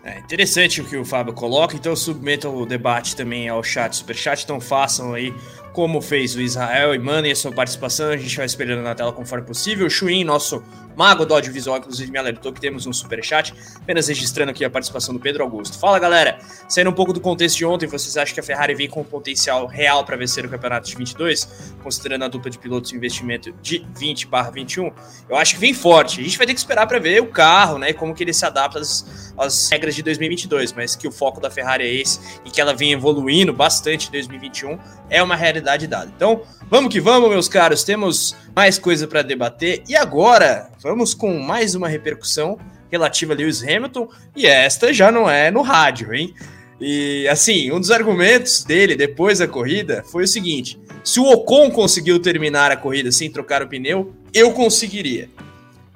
É 0.05 0.19
interessante 0.19 0.83
o 0.83 0.85
que 0.85 0.99
o 0.99 1.05
Fábio 1.05 1.33
coloca, 1.33 1.75
então 1.75 1.97
submetam 1.97 2.55
o 2.55 2.67
debate 2.67 3.17
também 3.17 3.49
ao 3.49 3.63
chat, 3.65 3.97
superchat, 3.97 4.45
então 4.45 4.61
façam 4.61 5.15
aí 5.15 5.35
como 5.73 6.03
fez 6.03 6.37
o 6.37 6.43
Israel 6.43 6.95
e 6.95 6.99
mandem 6.99 7.33
a 7.33 7.37
sua 7.37 7.51
participação, 7.51 8.11
a 8.11 8.17
gente 8.17 8.37
vai 8.37 8.45
espelhando 8.45 8.83
na 8.83 8.95
tela 8.95 9.13
conforme 9.13 9.47
possível. 9.47 9.87
O 9.87 9.91
Chuin, 9.91 10.23
nosso 10.23 10.63
mago 10.97 11.25
do 11.25 11.35
audiovisual, 11.35 11.79
inclusive 11.79 12.11
me 12.11 12.19
alertou 12.19 12.53
que 12.53 12.61
temos 12.61 12.87
um 12.87 12.93
super 12.93 13.23
chat, 13.25 13.55
apenas 13.77 14.09
registrando 14.09 14.51
aqui 14.51 14.65
a 14.65 14.71
participação 14.71 15.15
do 15.15 15.21
Pedro 15.21 15.43
Augusto. 15.43 15.79
Fala 15.79 15.99
galera, 15.99 16.39
saindo 16.69 16.91
um 16.91 16.95
pouco 16.95 17.13
do 17.13 17.21
contexto 17.21 17.57
de 17.59 17.65
ontem, 17.65 17.87
vocês 17.87 18.17
acham 18.17 18.35
que 18.35 18.41
a 18.41 18.43
Ferrari 18.43 18.75
vem 18.75 18.89
com 18.89 19.01
um 19.01 19.05
potencial 19.05 19.67
real 19.67 20.05
para 20.05 20.17
vencer 20.17 20.45
o 20.45 20.49
campeonato 20.49 20.89
de 20.89 20.97
22, 20.97 21.75
considerando 21.83 22.25
a 22.25 22.29
dupla 22.29 22.51
de 22.51 22.59
pilotos 22.59 22.93
e 22.93 22.97
investimento 22.97 23.53
de 23.61 23.87
20/21? 23.95 24.93
Eu 25.29 25.37
acho 25.37 25.55
que 25.55 25.61
vem 25.61 25.75
forte. 25.75 26.21
A 26.21 26.25
gente 26.25 26.39
vai 26.39 26.47
ter 26.47 26.55
que 26.55 26.61
esperar 26.61 26.87
para 26.87 26.99
ver 26.99 27.21
o 27.21 27.27
carro, 27.27 27.79
né, 27.79 27.91
e 27.91 27.95
como 27.95 28.15
que 28.15 28.23
ele 28.23 28.33
se 28.33 28.45
adapta 28.45 28.79
às, 28.79 29.33
às 29.37 29.71
regras 29.71 29.95
de 29.95 30.03
2022, 30.03 30.73
mas 30.73 30.97
que 30.97 31.09
o 31.09 31.13
foco 31.13 31.41
da 31.41 31.51
Ferrari 31.51 31.85
é 31.85 31.95
esse 31.95 32.21
e 32.45 32.51
que 32.51 32.61
ela 32.61 32.75
vem 32.75 32.93
evoluindo 32.93 33.53
bastante 33.53 34.09
em 34.09 34.13
2021 34.13 34.79
é 35.11 35.23
uma 35.23 35.37
realidade 35.37 35.87
dada. 35.87 36.11
Então, 36.15 36.43
vamos 36.71 36.93
que 36.93 37.01
vamos, 37.01 37.29
meus 37.29 37.49
caros, 37.49 37.85
temos 37.85 38.37
mais 38.55 38.79
coisa 38.79 39.07
para 39.07 39.23
debater 39.23 39.83
e 39.89 39.97
agora 39.97 40.71
vamos 40.85 41.15
com 41.15 41.39
mais 41.39 41.75
uma 41.75 41.89
repercussão 41.89 42.59
relativa 42.93 43.33
a 43.33 43.37
Lewis 43.37 43.63
Hamilton 43.63 44.07
e 44.37 44.47
esta 44.47 44.93
já 44.93 45.11
não 45.11 45.29
é 45.29 45.51
no 45.51 45.63
rádio, 45.63 46.13
hein? 46.13 46.35
E 46.79 47.27
assim, 47.29 47.73
um 47.73 47.81
dos 47.81 47.91
argumentos 47.91 48.63
dele 48.63 48.95
depois 48.95 49.39
da 49.39 49.49
corrida 49.49 50.05
foi 50.07 50.25
o 50.25 50.29
seguinte: 50.29 50.79
se 51.03 51.19
o 51.19 51.25
Ocon 51.25 51.71
conseguiu 51.71 52.21
terminar 52.21 52.71
a 52.71 52.77
corrida 52.77 53.11
sem 53.11 53.31
trocar 53.31 53.63
o 53.63 53.69
pneu, 53.69 54.15
eu 54.35 54.53
conseguiria. 54.53 55.31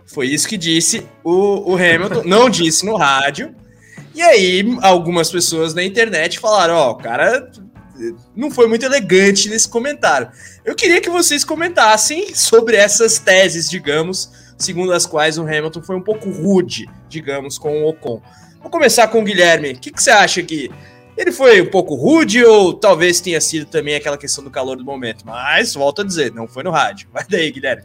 Foi 0.06 0.26
isso 0.26 0.48
que 0.48 0.56
disse 0.56 1.06
o, 1.22 1.72
o 1.72 1.74
Hamilton, 1.74 2.22
não 2.24 2.48
disse 2.50 2.86
no 2.86 2.96
rádio. 2.96 3.54
E 4.14 4.22
aí, 4.22 4.64
algumas 4.80 5.30
pessoas 5.30 5.74
na 5.74 5.84
internet 5.84 6.38
falaram: 6.38 6.74
Ó, 6.74 6.88
oh, 6.88 6.92
o 6.92 6.96
cara 6.96 7.50
não 8.34 8.50
foi 8.50 8.66
muito 8.66 8.86
elegante 8.86 9.50
nesse 9.50 9.68
comentário. 9.68 10.30
Eu 10.64 10.74
queria 10.74 11.00
que 11.00 11.10
vocês 11.10 11.44
comentassem 11.44 12.34
sobre 12.34 12.76
essas 12.76 13.18
teses, 13.18 13.68
digamos, 13.68 14.30
segundo 14.58 14.92
as 14.92 15.06
quais 15.06 15.38
o 15.38 15.42
Hamilton 15.42 15.82
foi 15.82 15.96
um 15.96 16.02
pouco 16.02 16.28
rude, 16.30 16.90
digamos, 17.08 17.58
com 17.58 17.82
o 17.82 17.88
Ocon. 17.88 18.20
Vou 18.60 18.70
começar 18.70 19.06
com 19.08 19.20
o 19.20 19.24
Guilherme. 19.24 19.72
O 19.72 19.78
que, 19.78 19.90
que 19.90 20.02
você 20.02 20.10
acha 20.10 20.42
que 20.42 20.70
ele 21.16 21.32
foi 21.32 21.62
um 21.62 21.70
pouco 21.70 21.94
rude 21.94 22.44
ou 22.44 22.74
talvez 22.74 23.20
tenha 23.20 23.40
sido 23.40 23.66
também 23.66 23.94
aquela 23.94 24.18
questão 24.18 24.42
do 24.42 24.50
calor 24.50 24.76
do 24.76 24.84
momento? 24.84 25.24
Mas, 25.24 25.74
volto 25.74 26.02
a 26.02 26.04
dizer, 26.04 26.32
não 26.32 26.48
foi 26.48 26.62
no 26.62 26.70
rádio. 26.70 27.08
Vai 27.14 27.24
daí, 27.28 27.50
Guilherme. 27.50 27.84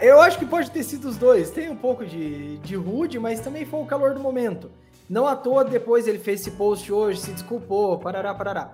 Eu 0.00 0.20
acho 0.20 0.38
que 0.38 0.46
pode 0.46 0.70
ter 0.70 0.82
sido 0.82 1.08
os 1.08 1.16
dois. 1.16 1.50
Tem 1.50 1.70
um 1.70 1.76
pouco 1.76 2.04
de, 2.04 2.58
de 2.58 2.74
rude, 2.74 3.18
mas 3.18 3.40
também 3.40 3.64
foi 3.64 3.80
o 3.80 3.86
calor 3.86 4.14
do 4.14 4.20
momento. 4.20 4.70
Não 5.08 5.26
à 5.26 5.36
toa, 5.36 5.64
depois 5.64 6.08
ele 6.08 6.18
fez 6.18 6.40
esse 6.40 6.52
post 6.52 6.90
hoje, 6.90 7.20
se 7.20 7.30
desculpou, 7.30 7.98
parará, 7.98 8.32
parará. 8.34 8.72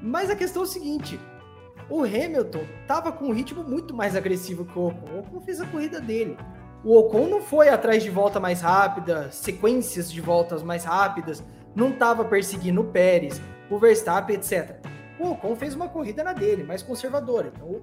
Mas 0.00 0.30
a 0.30 0.36
questão 0.36 0.62
é 0.62 0.64
o 0.64 0.68
seguinte: 0.68 1.20
o 1.90 2.02
Hamilton 2.02 2.64
estava 2.80 3.12
com 3.12 3.26
um 3.26 3.32
ritmo 3.32 3.62
muito 3.62 3.94
mais 3.94 4.16
agressivo 4.16 4.64
que 4.64 4.78
o 4.78 4.86
Ocon. 4.86 5.08
O 5.14 5.18
Ocon 5.20 5.40
fez 5.40 5.60
a 5.60 5.66
corrida 5.66 6.00
dele. 6.00 6.36
O 6.86 6.96
Ocon 7.00 7.26
não 7.26 7.42
foi 7.42 7.68
atrás 7.68 8.04
de 8.04 8.10
volta 8.10 8.38
mais 8.38 8.60
rápida, 8.60 9.28
sequências 9.32 10.08
de 10.08 10.20
voltas 10.20 10.62
mais 10.62 10.84
rápidas, 10.84 11.42
não 11.74 11.90
estava 11.90 12.24
perseguindo 12.24 12.80
o 12.80 12.84
Pérez, 12.84 13.42
o 13.68 13.76
Verstappen, 13.76 14.36
etc. 14.36 14.76
O 15.18 15.30
Ocon 15.30 15.56
fez 15.56 15.74
uma 15.74 15.88
corrida 15.88 16.22
na 16.22 16.32
dele, 16.32 16.62
mais 16.62 16.84
conservadora. 16.84 17.50
Então, 17.52 17.82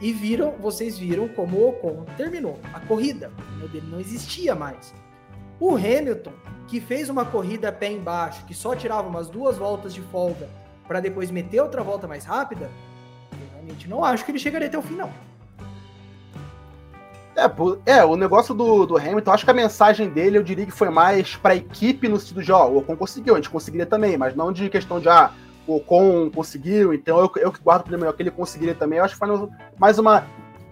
e 0.00 0.14
viram, 0.14 0.52
vocês 0.52 0.98
viram 0.98 1.28
como 1.28 1.58
o 1.58 1.68
Ocon 1.68 2.06
terminou 2.16 2.58
a 2.72 2.80
corrida. 2.80 3.30
O 3.62 3.68
dele 3.68 3.86
não 3.90 4.00
existia 4.00 4.54
mais. 4.54 4.94
O 5.60 5.76
Hamilton, 5.76 6.32
que 6.68 6.80
fez 6.80 7.10
uma 7.10 7.26
corrida 7.26 7.70
pé 7.70 7.92
embaixo, 7.92 8.46
que 8.46 8.54
só 8.54 8.74
tirava 8.74 9.06
umas 9.06 9.28
duas 9.28 9.58
voltas 9.58 9.92
de 9.92 10.00
folga 10.00 10.48
para 10.86 11.00
depois 11.00 11.30
meter 11.30 11.60
outra 11.60 11.82
volta 11.82 12.08
mais 12.08 12.24
rápida, 12.24 12.70
eu 13.30 13.46
realmente 13.52 13.86
não 13.86 14.02
acho 14.02 14.24
que 14.24 14.30
ele 14.30 14.38
chegaria 14.38 14.68
até 14.68 14.78
o 14.78 14.82
final. 14.82 15.12
É, 17.38 17.98
é, 17.98 18.04
o 18.04 18.16
negócio 18.16 18.52
do, 18.52 18.84
do 18.84 18.96
Hamilton, 18.96 19.30
acho 19.30 19.44
que 19.44 19.50
a 19.52 19.54
mensagem 19.54 20.08
dele, 20.08 20.38
eu 20.38 20.42
diria 20.42 20.66
que 20.66 20.72
foi 20.72 20.90
mais 20.90 21.36
para 21.36 21.54
a 21.54 21.56
equipe 21.56 22.08
no 22.08 22.18
sentido 22.18 22.42
de, 22.42 22.50
ó, 22.50 22.66
o 22.66 22.78
Ocon 22.78 22.96
conseguiu, 22.96 23.34
a 23.34 23.36
gente 23.36 23.48
conseguiria 23.48 23.86
também, 23.86 24.16
mas 24.16 24.34
não 24.34 24.52
de 24.52 24.68
questão 24.68 24.98
de, 24.98 25.08
ah, 25.08 25.30
o 25.64 25.76
Ocon 25.76 26.30
conseguiu, 26.34 26.92
então 26.92 27.16
eu, 27.20 27.30
eu 27.36 27.52
que 27.52 27.60
guardo 27.60 27.86
o 27.86 27.90
melhor 27.92 28.12
que 28.14 28.22
ele 28.22 28.32
conseguiria 28.32 28.74
também. 28.74 28.98
Eu 28.98 29.04
acho 29.04 29.14
que 29.14 29.24
foi 29.24 29.48
mais 29.78 30.00
uma 30.00 30.26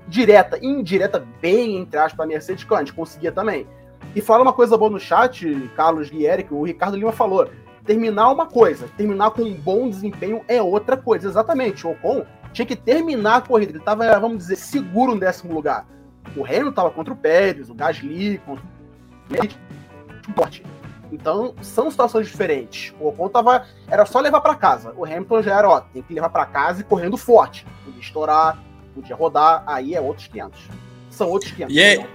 direta, 0.09 0.59
indireta, 0.61 1.25
bem 1.41 1.77
entre 1.77 2.01
aspas, 2.01 2.25
a 2.25 2.27
Mercedes, 2.27 2.65
que 2.65 2.75
a 2.75 2.79
gente 2.79 2.93
conseguia 2.93 3.31
também. 3.31 3.67
E 4.15 4.21
fala 4.21 4.43
uma 4.43 4.53
coisa 4.53 4.77
boa 4.77 4.91
no 4.91 4.99
chat, 4.99 5.71
Carlos 5.77 6.11
Guieri, 6.11 6.43
que 6.43 6.55
o 6.55 6.65
Ricardo 6.65 6.97
Lima 6.97 7.13
falou. 7.13 7.49
Terminar 7.85 8.33
uma 8.33 8.47
coisa, 8.47 8.89
terminar 8.97 9.31
com 9.31 9.43
um 9.43 9.55
bom 9.55 9.89
desempenho 9.89 10.43
é 10.49 10.61
outra 10.61 10.97
coisa. 10.97 11.29
Exatamente. 11.29 11.87
O 11.87 11.91
Ocon 11.91 12.25
tinha 12.53 12.67
que 12.67 12.75
terminar 12.75 13.37
a 13.37 13.41
corrida. 13.41 13.73
Ele 13.73 13.79
estava, 13.79 14.19
vamos 14.19 14.39
dizer, 14.39 14.57
seguro 14.57 15.15
no 15.15 15.21
décimo 15.21 15.55
lugar. 15.55 15.87
O 16.35 16.45
Hamilton 16.45 16.71
estava 16.71 16.91
contra 16.91 17.13
o 17.13 17.17
Pérez, 17.17 17.71
o 17.71 17.75
Gasly, 17.75 18.39
contra 18.39 18.65
o 20.29 20.33
forte. 20.35 20.63
Então, 21.13 21.55
são 21.63 21.91
situações 21.91 22.27
diferentes. 22.27 22.93
O 22.99 23.09
Ocon 23.09 23.29
tava, 23.29 23.65
era 23.89 24.05
só 24.05 24.21
levar 24.21 24.41
para 24.41 24.55
casa. 24.55 24.93
O 24.97 25.05
Hamilton 25.05 25.43
já 25.43 25.59
era, 25.59 25.69
ó, 25.69 25.81
tem 25.81 26.03
que 26.03 26.13
levar 26.13 26.31
para 26.31 26.45
casa 26.47 26.81
e 26.81 26.85
correndo 26.85 27.17
forte. 27.17 27.65
Podia 27.85 28.01
estourar, 28.01 28.59
podia 28.95 29.15
rodar, 29.15 29.63
aí 29.67 29.95
é 29.95 30.01
outros 30.01 30.27
500. 30.27 30.61
São 31.11 31.29
outros 31.29 31.53
500. 31.53 31.75
E 31.75 31.81
aí, 31.81 32.07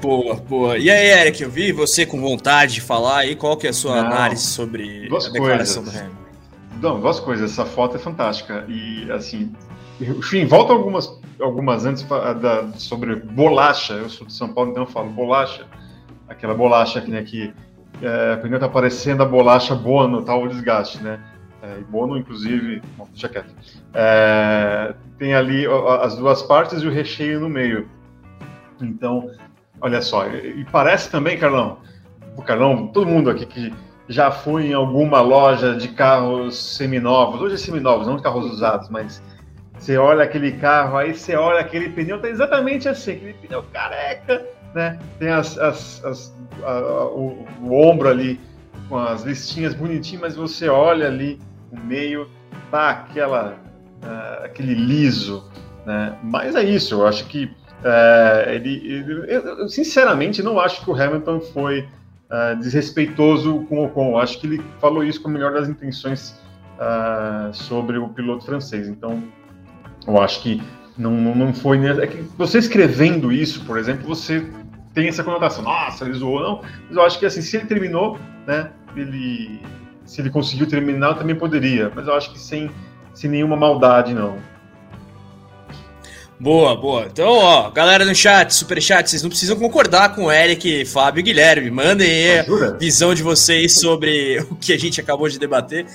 Boa, 0.00 0.34
boa. 0.36 0.78
E 0.78 0.90
aí, 0.90 1.10
Eric, 1.20 1.42
eu 1.42 1.50
vi 1.50 1.72
você 1.72 2.04
com 2.04 2.20
vontade 2.20 2.74
de 2.74 2.80
falar 2.80 3.18
aí, 3.18 3.34
qual 3.34 3.56
que 3.56 3.66
é 3.66 3.70
a 3.70 3.72
sua 3.72 3.96
Não, 3.96 4.06
análise 4.10 4.42
sobre 4.44 5.06
a 5.06 5.30
declaração 5.30 5.82
coisas. 5.82 6.00
do 6.00 6.04
Hamilton? 6.06 6.20
Não, 6.82 7.00
duas 7.00 7.20
coisas, 7.20 7.50
essa 7.52 7.64
foto 7.64 7.96
é 7.96 7.98
fantástica. 7.98 8.64
E, 8.68 9.10
assim, 9.10 9.52
enfim, 10.00 10.46
volta 10.46 10.72
algumas, 10.72 11.18
algumas 11.40 11.84
antes 11.84 12.02
da, 12.02 12.68
sobre 12.74 13.16
bolacha. 13.16 13.94
Eu 13.94 14.08
sou 14.08 14.26
de 14.26 14.32
São 14.32 14.52
Paulo, 14.52 14.70
então 14.70 14.84
eu 14.84 14.88
falo 14.88 15.10
bolacha. 15.10 15.66
Aquela 16.28 16.54
bolacha 16.54 16.98
aqui, 16.98 17.10
né, 17.10 17.22
que 17.22 17.52
é, 18.02 18.36
primeiro 18.36 18.60
tá 18.60 18.66
aparecendo 18.66 19.22
a 19.22 19.26
bolacha 19.26 19.74
Bono, 19.74 20.22
tal, 20.22 20.46
desgaste, 20.48 21.02
né? 21.02 21.20
É, 21.62 21.78
e 21.80 21.84
Bono, 21.84 22.16
inclusive, 22.16 22.80
bom, 22.96 23.06
deixa 23.10 23.28
quieto. 23.28 23.54
É, 23.92 24.94
tem 25.18 25.34
ali 25.34 25.66
as 26.00 26.16
duas 26.16 26.42
partes 26.42 26.82
e 26.82 26.86
o 26.86 26.90
recheio 26.90 27.40
no 27.40 27.48
meio. 27.48 27.88
Então, 28.80 29.28
Olha 29.80 30.02
só, 30.02 30.26
e 30.28 30.64
parece 30.70 31.10
também, 31.10 31.38
Carlão, 31.38 31.78
o 32.36 32.42
Carlão, 32.42 32.88
todo 32.88 33.06
mundo 33.06 33.30
aqui 33.30 33.46
que 33.46 33.72
já 34.06 34.30
foi 34.30 34.66
em 34.66 34.74
alguma 34.74 35.22
loja 35.22 35.74
de 35.74 35.88
carros 35.88 36.76
seminovos, 36.76 37.40
hoje 37.40 37.54
é 37.54 37.58
seminovos, 37.58 38.06
não 38.06 38.16
de 38.16 38.22
carros 38.22 38.44
usados, 38.52 38.90
mas 38.90 39.22
você 39.80 39.96
olha 39.96 40.24
aquele 40.24 40.52
carro, 40.52 40.98
aí 40.98 41.14
você 41.14 41.34
olha 41.34 41.60
aquele 41.60 41.88
pneu, 41.88 42.20
tá 42.20 42.28
exatamente 42.28 42.86
assim, 42.86 43.12
aquele 43.12 43.34
pneu 43.34 43.64
careca, 43.72 44.46
né? 44.74 44.98
Tem 45.18 45.30
as, 45.30 45.56
as, 45.58 46.04
as 46.04 46.36
a, 46.62 47.06
o, 47.06 47.46
o, 47.62 47.72
ombro 47.72 48.08
ali 48.08 48.38
com 48.88 48.98
as 48.98 49.22
listinhas 49.22 49.72
bonitinhas, 49.72 50.20
mas 50.20 50.36
você 50.36 50.68
olha 50.68 51.06
ali 51.06 51.40
o 51.72 51.80
meio, 51.80 52.28
tá 52.70 52.90
aquela, 52.90 53.56
uh, 54.02 54.44
aquele 54.44 54.74
liso, 54.74 55.50
né? 55.86 56.14
Mas 56.22 56.54
é 56.54 56.62
isso, 56.62 56.96
eu 56.96 57.06
acho 57.06 57.24
que 57.24 57.50
é, 57.82 58.54
ele, 58.54 58.76
ele, 58.86 59.24
eu, 59.26 59.66
sinceramente, 59.66 60.42
não 60.42 60.60
acho 60.60 60.84
que 60.84 60.90
o 60.90 60.94
Hamilton 60.94 61.40
foi 61.40 61.80
uh, 61.80 62.54
desrespeitoso 62.58 63.64
com 63.68 63.78
o 63.78 63.86
Ocon. 63.86 64.18
Acho 64.18 64.38
que 64.38 64.46
ele 64.46 64.62
falou 64.78 65.02
isso 65.02 65.22
com 65.22 65.30
a 65.30 65.32
melhor 65.32 65.54
das 65.54 65.66
intenções 65.66 66.38
uh, 66.76 67.54
sobre 67.54 67.96
o 67.96 68.08
piloto 68.10 68.44
francês. 68.44 68.86
Então, 68.86 69.22
eu 70.06 70.20
acho 70.20 70.42
que 70.42 70.62
não, 70.96 71.12
não, 71.34 71.54
foi. 71.54 71.78
É 71.86 72.06
que 72.06 72.22
você 72.36 72.58
escrevendo 72.58 73.32
isso, 73.32 73.64
por 73.64 73.78
exemplo, 73.78 74.06
você 74.06 74.44
tem 74.92 75.08
essa 75.08 75.24
conotação. 75.24 75.64
Nossa, 75.64 76.04
ele 76.04 76.14
zoou, 76.14 76.42
não. 76.42 76.62
Mas 76.86 76.96
eu 76.96 77.02
acho 77.02 77.18
que 77.18 77.26
assim, 77.26 77.40
se 77.40 77.56
ele 77.56 77.66
terminou, 77.66 78.18
né? 78.46 78.70
Ele, 78.94 79.60
se 80.04 80.20
ele 80.20 80.28
conseguiu 80.28 80.66
terminar, 80.66 81.14
também 81.14 81.34
poderia. 81.34 81.90
Mas 81.94 82.06
eu 82.06 82.14
acho 82.14 82.32
que 82.32 82.38
sem, 82.38 82.70
sem 83.14 83.30
nenhuma 83.30 83.56
maldade, 83.56 84.12
não. 84.12 84.36
Boa, 86.38 86.74
boa. 86.74 87.06
Então, 87.06 87.32
ó, 87.32 87.70
galera 87.70 88.04
no 88.04 88.14
chat, 88.14 88.54
super 88.54 88.80
chat, 88.80 89.08
vocês 89.08 89.22
não 89.22 89.28
precisam 89.28 89.58
concordar 89.58 90.14
com 90.14 90.24
o 90.24 90.32
Eric, 90.32 90.86
Fábio 90.86 91.20
e 91.20 91.22
Guilherme. 91.22 91.70
Mandem 91.70 92.08
aí 92.08 92.38
a 92.38 92.70
visão 92.78 93.14
de 93.14 93.22
vocês 93.22 93.78
sobre 93.78 94.38
o 94.50 94.56
que 94.56 94.72
a 94.72 94.78
gente 94.78 95.00
acabou 95.00 95.28
de 95.28 95.38
debater. 95.38 95.86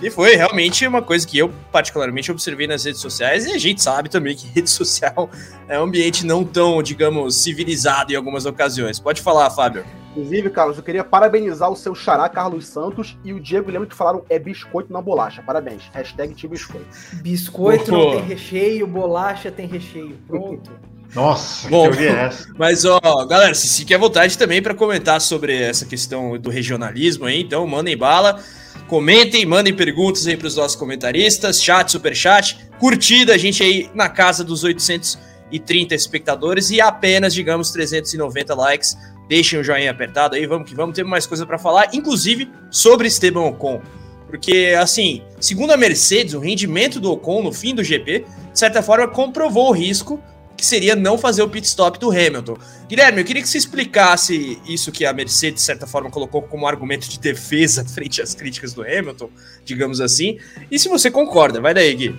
E 0.00 0.10
foi 0.10 0.34
realmente 0.34 0.86
uma 0.86 1.02
coisa 1.02 1.26
que 1.26 1.38
eu 1.38 1.52
particularmente 1.70 2.30
observei 2.30 2.66
nas 2.66 2.84
redes 2.84 3.00
sociais, 3.00 3.46
e 3.46 3.52
a 3.52 3.58
gente 3.58 3.82
sabe 3.82 4.08
também 4.08 4.34
que 4.34 4.46
rede 4.54 4.70
social 4.70 5.30
é 5.68 5.78
um 5.78 5.84
ambiente 5.84 6.24
não 6.26 6.44
tão, 6.44 6.82
digamos, 6.82 7.36
civilizado 7.36 8.12
em 8.12 8.16
algumas 8.16 8.46
ocasiões. 8.46 8.98
Pode 8.98 9.20
falar, 9.20 9.50
Fábio. 9.50 9.84
Inclusive, 10.10 10.50
Carlos, 10.50 10.76
eu 10.76 10.82
queria 10.82 11.02
parabenizar 11.02 11.70
o 11.70 11.76
seu 11.76 11.94
xará 11.94 12.28
Carlos 12.28 12.66
Santos 12.66 13.16
e 13.24 13.32
o 13.32 13.40
Diego 13.40 13.70
Lemos 13.70 13.88
que 13.88 13.94
falaram 13.94 14.22
é 14.28 14.38
biscoito 14.38 14.92
na 14.92 15.00
bolacha. 15.00 15.42
Parabéns. 15.42 15.84
Hashtag 15.92 16.34
Tim 16.34 16.48
Biscoito. 16.48 16.86
Biscoito 17.22 17.90
não 17.90 18.10
tem 18.10 18.22
recheio, 18.22 18.86
bolacha 18.86 19.50
tem 19.50 19.66
recheio. 19.66 20.18
Pronto. 20.26 20.70
Nossa, 21.14 21.68
Bom, 21.68 21.90
que 21.90 22.06
é 22.06 22.10
essa? 22.10 22.48
Mas, 22.58 22.84
ó, 22.84 23.00
galera, 23.26 23.54
se, 23.54 23.68
se 23.68 23.84
quer 23.84 23.98
vontade 23.98 24.36
também 24.36 24.62
para 24.62 24.74
comentar 24.74 25.20
sobre 25.20 25.60
essa 25.60 25.86
questão 25.86 26.38
do 26.38 26.50
regionalismo 26.50 27.26
aí, 27.26 27.40
então 27.40 27.66
mandem 27.66 27.96
bala. 27.96 28.42
Comentem, 28.86 29.46
mandem 29.46 29.74
perguntas 29.74 30.26
aí 30.26 30.36
para 30.36 30.48
os 30.48 30.56
nossos 30.56 30.76
comentaristas, 30.76 31.62
chat, 31.62 31.90
super 31.90 32.14
chat, 32.14 32.58
curtida, 32.78 33.34
a 33.34 33.38
gente 33.38 33.62
aí 33.62 33.90
na 33.94 34.08
casa 34.08 34.44
dos 34.44 34.64
830 34.64 35.94
espectadores 35.94 36.70
e 36.70 36.80
apenas, 36.80 37.32
digamos, 37.34 37.70
390 37.70 38.54
likes 38.54 38.96
Deixem 39.32 39.58
o 39.58 39.64
joinha 39.64 39.90
apertado 39.90 40.34
aí, 40.34 40.46
vamos 40.46 40.68
que 40.68 40.76
vamos, 40.76 40.94
ter 40.94 41.04
mais 41.04 41.26
coisa 41.26 41.46
para 41.46 41.58
falar, 41.58 41.88
inclusive 41.94 42.50
sobre 42.70 43.08
Esteban 43.08 43.46
Ocon. 43.46 43.80
Porque, 44.28 44.74
assim, 44.78 45.22
segundo 45.40 45.72
a 45.72 45.76
Mercedes, 45.76 46.34
o 46.34 46.38
rendimento 46.38 46.98
do 46.98 47.10
Ocon 47.10 47.42
no 47.42 47.50
fim 47.50 47.74
do 47.74 47.82
GP, 47.82 48.26
de 48.52 48.58
certa 48.58 48.82
forma, 48.82 49.08
comprovou 49.08 49.70
o 49.70 49.72
risco 49.72 50.20
que 50.62 50.66
seria 50.66 50.94
não 50.94 51.18
fazer 51.18 51.42
o 51.42 51.48
pit 51.48 51.66
stop 51.66 51.98
do 51.98 52.08
Hamilton. 52.08 52.56
Guilherme, 52.88 53.20
eu 53.20 53.24
queria 53.24 53.42
que 53.42 53.48
você 53.48 53.58
explicasse 53.58 54.62
isso 54.64 54.92
que 54.92 55.04
a 55.04 55.12
Mercedes, 55.12 55.56
de 55.56 55.66
certa 55.66 55.88
forma, 55.88 56.08
colocou 56.08 56.40
como 56.40 56.68
argumento 56.68 57.08
de 57.08 57.18
defesa 57.18 57.84
frente 57.92 58.22
às 58.22 58.32
críticas 58.32 58.72
do 58.72 58.82
Hamilton, 58.82 59.28
digamos 59.64 60.00
assim, 60.00 60.38
e 60.70 60.78
se 60.78 60.88
você 60.88 61.10
concorda. 61.10 61.60
Vai 61.60 61.74
daí, 61.74 61.92
Gui. 61.92 62.16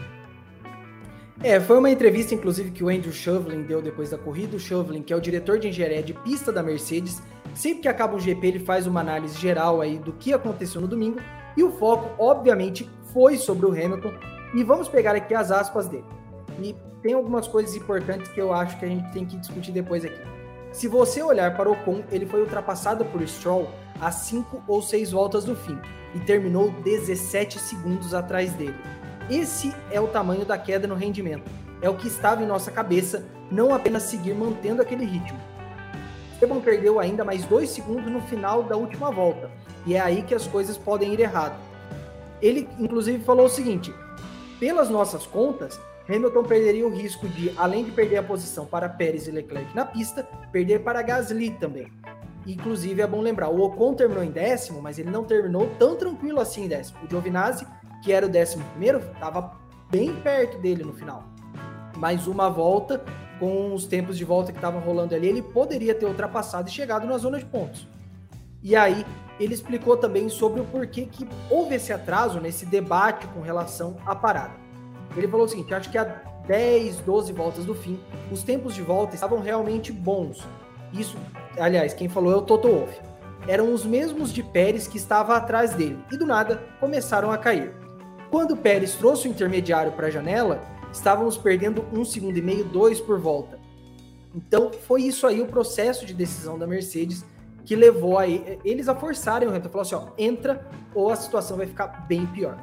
É, 1.41 1.57
foi 1.61 1.77
uma 1.77 1.89
entrevista, 1.89 2.35
inclusive, 2.35 2.71
que 2.71 2.83
o 2.83 2.89
Andrew 2.89 3.13
Shovlin 3.13 3.63
deu 3.63 3.81
depois 3.81 4.09
da 4.09 4.17
corrida. 4.17 4.57
O 4.57 4.59
Shovlin, 4.59 5.01
que 5.01 5.13
é 5.13 5.15
o 5.15 5.21
diretor 5.21 5.57
de 5.57 5.69
engenharia 5.69 6.03
de 6.03 6.13
pista 6.13 6.51
da 6.51 6.61
Mercedes, 6.61 7.21
sempre 7.53 7.83
que 7.83 7.87
acaba 7.87 8.13
um 8.13 8.19
GP, 8.19 8.45
ele 8.45 8.59
faz 8.59 8.85
uma 8.87 8.99
análise 8.99 9.39
geral 9.39 9.79
aí 9.79 9.97
do 9.97 10.11
que 10.11 10.33
aconteceu 10.33 10.81
no 10.81 10.87
domingo. 10.87 11.19
E 11.55 11.63
o 11.63 11.71
foco, 11.71 12.11
obviamente, 12.21 12.89
foi 13.13 13.37
sobre 13.37 13.65
o 13.65 13.71
Hamilton. 13.71 14.13
E 14.53 14.63
vamos 14.65 14.89
pegar 14.89 15.15
aqui 15.15 15.33
as 15.33 15.49
aspas 15.49 15.87
dele. 15.87 16.05
E 16.61 16.75
tem 17.03 17.13
algumas 17.13 17.47
coisas 17.47 17.75
importantes 17.75 18.31
que 18.31 18.39
eu 18.39 18.53
acho 18.53 18.79
que 18.79 18.85
a 18.85 18.87
gente 18.87 19.11
tem 19.11 19.25
que 19.25 19.37
discutir 19.37 19.73
depois 19.73 20.05
aqui. 20.05 20.21
Se 20.71 20.87
você 20.87 21.21
olhar 21.21 21.55
para 21.55 21.69
o 21.69 21.73
Ocon, 21.73 22.01
ele 22.09 22.25
foi 22.25 22.41
ultrapassado 22.41 23.03
por 23.05 23.21
Stroll 23.27 23.69
a 23.99 24.09
5 24.09 24.63
ou 24.67 24.81
6 24.81 25.11
voltas 25.11 25.43
do 25.43 25.55
fim 25.55 25.77
e 26.15 26.19
terminou 26.21 26.71
17 26.71 27.59
segundos 27.59 28.13
atrás 28.13 28.53
dele. 28.53 28.75
Esse 29.29 29.73
é 29.91 29.99
o 29.99 30.07
tamanho 30.07 30.45
da 30.45 30.57
queda 30.57 30.87
no 30.87 30.95
rendimento. 30.95 31.43
É 31.81 31.89
o 31.89 31.95
que 31.95 32.07
estava 32.07 32.41
em 32.41 32.47
nossa 32.47 32.71
cabeça, 32.71 33.25
não 33.51 33.75
apenas 33.75 34.03
seguir 34.03 34.33
mantendo 34.33 34.81
aquele 34.81 35.05
ritmo. 35.05 35.37
Esteban 36.33 36.61
perdeu 36.61 36.99
ainda 36.99 37.23
mais 37.23 37.45
2 37.45 37.69
segundos 37.69 38.11
no 38.11 38.21
final 38.21 38.63
da 38.63 38.75
última 38.75 39.11
volta, 39.11 39.51
e 39.85 39.95
é 39.95 39.99
aí 39.99 40.23
que 40.23 40.33
as 40.33 40.47
coisas 40.47 40.77
podem 40.77 41.13
ir 41.13 41.19
errado. 41.19 41.55
Ele, 42.41 42.67
inclusive, 42.79 43.23
falou 43.23 43.45
o 43.45 43.49
seguinte: 43.49 43.93
pelas 44.59 44.89
nossas 44.89 45.25
contas, 45.25 45.79
Hamilton 46.07 46.43
perderia 46.43 46.85
o 46.85 46.89
risco 46.89 47.27
de, 47.29 47.53
além 47.57 47.85
de 47.85 47.91
perder 47.91 48.17
a 48.17 48.23
posição 48.23 48.65
para 48.65 48.89
Pérez 48.89 49.27
e 49.27 49.31
Leclerc 49.31 49.73
na 49.75 49.85
pista, 49.85 50.27
perder 50.51 50.79
para 50.79 51.01
Gasly 51.01 51.51
também. 51.51 51.91
Inclusive, 52.45 53.01
é 53.01 53.07
bom 53.07 53.21
lembrar, 53.21 53.49
o 53.49 53.61
Ocon 53.61 53.93
terminou 53.93 54.23
em 54.23 54.31
décimo, 54.31 54.81
mas 54.81 54.99
ele 54.99 55.09
não 55.09 55.23
terminou 55.23 55.69
tão 55.79 55.95
tranquilo 55.95 56.41
assim 56.41 56.65
em 56.65 56.67
décimo. 56.67 56.99
O 57.03 57.09
Giovinazzi, 57.09 57.65
que 58.03 58.11
era 58.11 58.25
o 58.25 58.29
décimo 58.29 58.65
primeiro, 58.71 58.99
estava 58.99 59.57
bem 59.89 60.13
perto 60.21 60.57
dele 60.57 60.83
no 60.83 60.93
final. 60.93 61.23
Mais 61.95 62.27
uma 62.27 62.49
volta, 62.49 63.01
com 63.39 63.73
os 63.73 63.85
tempos 63.85 64.17
de 64.17 64.25
volta 64.25 64.51
que 64.51 64.57
estavam 64.57 64.81
rolando 64.81 65.15
ali, 65.15 65.27
ele 65.27 65.41
poderia 65.41 65.95
ter 65.95 66.05
ultrapassado 66.05 66.67
e 66.67 66.71
chegado 66.71 67.07
na 67.07 67.17
zona 67.17 67.39
de 67.39 67.45
pontos. 67.45 67.87
E 68.61 68.75
aí, 68.75 69.05
ele 69.39 69.53
explicou 69.53 69.95
também 69.95 70.27
sobre 70.27 70.59
o 70.59 70.65
porquê 70.65 71.05
que 71.05 71.27
houve 71.49 71.75
esse 71.75 71.93
atraso 71.93 72.41
nesse 72.41 72.65
debate 72.65 73.25
com 73.27 73.41
relação 73.41 73.97
à 74.05 74.15
parada. 74.15 74.62
Ele 75.15 75.27
falou 75.27 75.45
o 75.45 75.49
seguinte: 75.49 75.73
acho 75.73 75.89
que 75.89 75.97
há 75.97 76.03
10, 76.47 76.97
12 76.97 77.33
voltas 77.33 77.65
do 77.65 77.73
fim, 77.73 77.99
os 78.31 78.43
tempos 78.43 78.75
de 78.75 78.81
volta 78.81 79.15
estavam 79.15 79.39
realmente 79.39 79.91
bons. 79.91 80.45
Isso, 80.91 81.17
aliás, 81.57 81.93
quem 81.93 82.09
falou 82.09 82.31
é 82.31 82.35
o 82.35 82.41
Toto 82.41 82.67
Wolff. 82.67 83.01
Eram 83.47 83.73
os 83.73 83.85
mesmos 83.85 84.31
de 84.31 84.41
Pérez 84.41 84.87
que 84.87 84.97
estava 84.97 85.35
atrás 85.35 85.73
dele 85.73 85.99
e 86.11 86.17
do 86.17 86.25
nada 86.25 86.63
começaram 86.79 87.31
a 87.31 87.37
cair. 87.37 87.73
Quando 88.31 88.55
Pérez 88.55 88.95
trouxe 88.95 89.27
o 89.27 89.31
intermediário 89.31 89.91
para 89.91 90.07
a 90.07 90.11
janela, 90.11 90.61
estávamos 90.91 91.37
perdendo 91.37 91.85
um 91.91 92.05
segundo 92.05 92.37
e 92.37 92.41
meio, 92.41 92.63
dois 92.63 92.99
por 92.99 93.19
volta. 93.19 93.59
Então 94.33 94.71
foi 94.71 95.03
isso 95.03 95.27
aí 95.27 95.41
o 95.41 95.47
processo 95.47 96.05
de 96.05 96.13
decisão 96.13 96.57
da 96.57 96.65
Mercedes 96.65 97.25
que 97.65 97.75
levou 97.75 98.17
a 98.17 98.27
eles 98.27 98.89
a 98.89 98.95
forçarem 98.95 99.47
o 99.47 99.51
Hamilton. 99.51 99.69
Falou 99.69 99.81
assim: 99.81 99.95
ó, 99.95 100.07
entra 100.17 100.67
ou 100.93 101.09
a 101.09 101.15
situação 101.15 101.57
vai 101.57 101.67
ficar 101.67 101.87
bem 102.07 102.25
pior. 102.25 102.57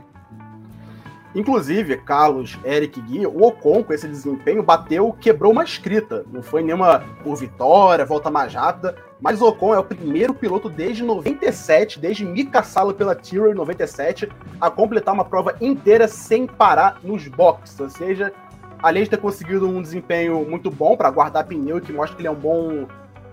Inclusive, 1.35 1.97
Carlos, 1.99 2.59
Eric 2.65 3.01
Gui, 3.01 3.27
o 3.27 3.45
Ocon, 3.45 3.85
com 3.85 3.93
esse 3.93 4.09
desempenho, 4.09 4.63
bateu, 4.63 5.13
quebrou 5.21 5.53
uma 5.53 5.63
escrita. 5.63 6.25
Não 6.33 6.43
foi 6.43 6.63
nenhuma 6.63 7.05
por 7.23 7.37
vitória, 7.37 8.05
volta 8.05 8.31
mais 8.31 8.53
rápida. 8.53 8.97
Mas 9.21 9.41
o 9.41 9.47
Ocon 9.47 9.75
é 9.75 9.79
o 9.79 9.85
primeiro 9.85 10.35
piloto 10.35 10.69
desde 10.69 11.05
97, 11.05 12.01
desde 12.01 12.25
Mika 12.25 12.63
Salo 12.63 12.93
pela 12.93 13.15
Tyrrell 13.15 13.55
97, 13.55 14.29
a 14.61 14.71
completar 14.71 15.15
uma 15.15 15.25
prova 15.25 15.55
inteira 15.61 16.09
sem 16.09 16.47
parar 16.47 16.99
nos 17.05 17.29
boxes. 17.29 17.79
Ou 17.79 17.91
seja, 17.91 18.33
além 18.83 19.05
de 19.05 19.11
ter 19.11 19.19
conseguido 19.19 19.69
um 19.69 19.81
desempenho 19.81 20.45
muito 20.49 20.71
bom 20.71 20.97
para 20.97 21.11
guardar 21.11 21.45
pneu 21.45 21.81
que 21.81 21.93
mostra 21.93 22.17
que 22.17 22.23
ele 22.23 22.29
é 22.29 22.31
um 22.31 22.35
bom. 22.35 22.87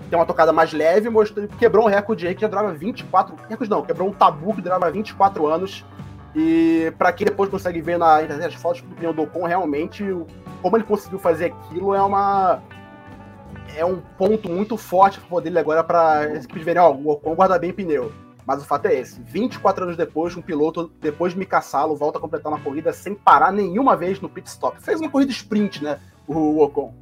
tem 0.10 0.20
uma 0.20 0.26
tocada 0.26 0.54
mais 0.54 0.72
leve, 0.72 1.10
mostrou, 1.10 1.48
quebrou 1.58 1.86
um 1.86 1.90
recorde 1.90 2.28
aí 2.28 2.36
que 2.36 2.42
já 2.42 2.48
durava 2.48 2.74
24. 2.74 3.36
Recorde 3.50 3.72
não, 3.72 3.82
quebrou 3.82 4.10
um 4.10 4.14
tabu 4.14 4.54
que 4.54 4.62
durava 4.62 4.92
24 4.92 5.48
anos 5.48 5.84
e 6.36 6.94
para 6.98 7.12
quem 7.12 7.26
depois 7.26 7.50
consegue 7.50 7.82
ver 7.82 7.98
na 7.98 8.24
internet 8.24 8.56
as 8.56 8.62
fotos 8.62 8.82
do 8.82 8.96
pneu 8.96 9.14
do 9.14 9.24
Ocon, 9.24 9.46
realmente, 9.46 10.04
como 10.62 10.78
ele 10.78 10.84
conseguiu 10.84 11.20
fazer 11.20 11.46
aquilo 11.46 11.94
é 11.94 12.02
uma. 12.02 12.62
É 13.76 13.86
um 13.86 14.00
ponto 14.18 14.50
muito 14.50 14.78
forte 14.78 15.20
para 15.20 15.42
dele 15.42 15.60
agora 15.60 15.84
para 15.84 16.26
esse 16.34 16.46
equipe 16.46 16.64
ver, 16.64 16.78
ó, 16.78 16.92
o 16.92 17.10
Ocon 17.10 17.36
guarda 17.36 17.60
bem 17.60 17.74
pneu. 17.74 18.12
Mas 18.46 18.62
o 18.62 18.66
fato 18.66 18.86
é 18.86 18.96
esse: 18.96 19.20
24 19.22 19.84
anos 19.84 19.98
depois, 19.98 20.36
um 20.38 20.42
piloto, 20.42 20.92
depois 21.02 21.34
de 21.34 21.40
Mika 21.40 21.60
Salo, 21.62 21.96
volta 21.96 22.18
a 22.18 22.22
completar 22.22 22.52
uma 22.52 22.62
corrida 22.62 22.94
sem 22.94 23.14
parar 23.14 23.52
nenhuma 23.52 23.96
vez 23.96 24.22
no 24.22 24.30
pit 24.30 24.48
stop. 24.48 24.82
Fez 24.82 25.02
uma 25.02 25.10
corrida 25.10 25.32
sprint, 25.32 25.84
né? 25.84 26.00
O 26.26 26.62
Ocon. 26.62 26.94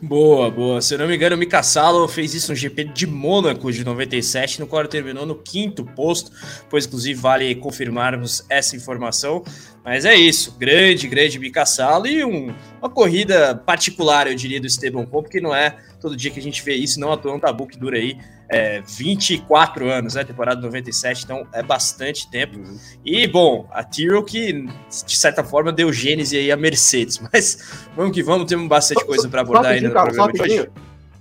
Boa, 0.00 0.50
boa. 0.50 0.80
Se 0.80 0.94
eu 0.94 0.98
não 0.98 1.06
me 1.06 1.16
engano, 1.16 1.36
o 1.36 1.38
Mika 1.38 1.62
Salo 1.62 2.06
fez 2.06 2.34
isso 2.34 2.50
no 2.50 2.56
GP 2.56 2.84
de 2.84 3.06
Mônaco 3.06 3.72
de 3.72 3.84
97, 3.84 4.60
no 4.60 4.66
qual 4.66 4.82
ele 4.82 4.88
terminou 4.88 5.24
no 5.24 5.34
quinto 5.34 5.84
posto, 5.84 6.30
pois 6.68 6.86
inclusive 6.86 7.18
vale 7.18 7.54
confirmarmos 7.54 8.44
essa 8.48 8.76
informação. 8.76 9.42
Mas 9.84 10.06
é 10.06 10.14
isso, 10.14 10.56
grande, 10.58 11.06
grande 11.06 11.38
Mika 11.38 11.66
Salo 11.66 12.06
e 12.06 12.24
um, 12.24 12.54
uma 12.80 12.88
corrida 12.88 13.54
particular, 13.54 14.26
eu 14.26 14.34
diria, 14.34 14.58
do 14.58 14.66
Esteban 14.66 15.02
Ocon, 15.02 15.22
porque 15.22 15.42
não 15.42 15.54
é 15.54 15.76
todo 16.00 16.16
dia 16.16 16.30
que 16.30 16.40
a 16.40 16.42
gente 16.42 16.62
vê 16.62 16.74
isso, 16.74 16.98
não 16.98 17.12
atuando 17.12 17.36
um 17.36 17.40
tabu 17.40 17.66
que 17.66 17.78
dura 17.78 17.98
aí 17.98 18.16
é, 18.48 18.80
24 18.80 19.90
anos, 19.90 20.14
né? 20.14 20.24
Temporada 20.24 20.58
97, 20.60 21.24
então 21.24 21.46
é 21.52 21.62
bastante 21.62 22.30
tempo. 22.30 22.58
Uhum. 22.58 22.78
E, 23.04 23.26
bom, 23.26 23.68
a 23.72 23.84
Tyrrell 23.84 24.22
que, 24.22 24.66
de 25.06 25.16
certa 25.16 25.44
forma, 25.44 25.70
deu 25.70 25.92
gênese 25.92 26.38
aí 26.38 26.50
a 26.50 26.56
Mercedes. 26.56 27.20
Mas 27.30 27.86
vamos 27.94 28.12
que 28.12 28.22
vamos, 28.22 28.46
temos 28.46 28.66
bastante 28.66 29.04
coisa 29.04 29.28
para 29.28 29.42
abordar 29.42 29.72
ainda 29.72 29.88
no 29.88 29.94
programa 29.94 30.32
de 30.32 30.40
hoje. 30.40 30.70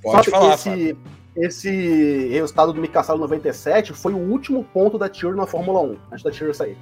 Pode 0.01 0.30
falar, 0.30 0.53
esse, 0.53 0.97
esse 1.36 2.28
resultado 2.30 2.72
do 2.72 2.80
Mika 2.80 3.03
97 3.03 3.93
foi 3.93 4.14
o 4.14 4.18
último 4.18 4.64
ponto 4.64 4.97
da 4.97 5.09
Tyrrell 5.09 5.36
na 5.36 5.47
Fórmula 5.47 5.82
1, 5.82 5.97
antes 6.11 6.24
da 6.24 6.32
Tyrrell 6.32 6.53
sair. 6.53 6.78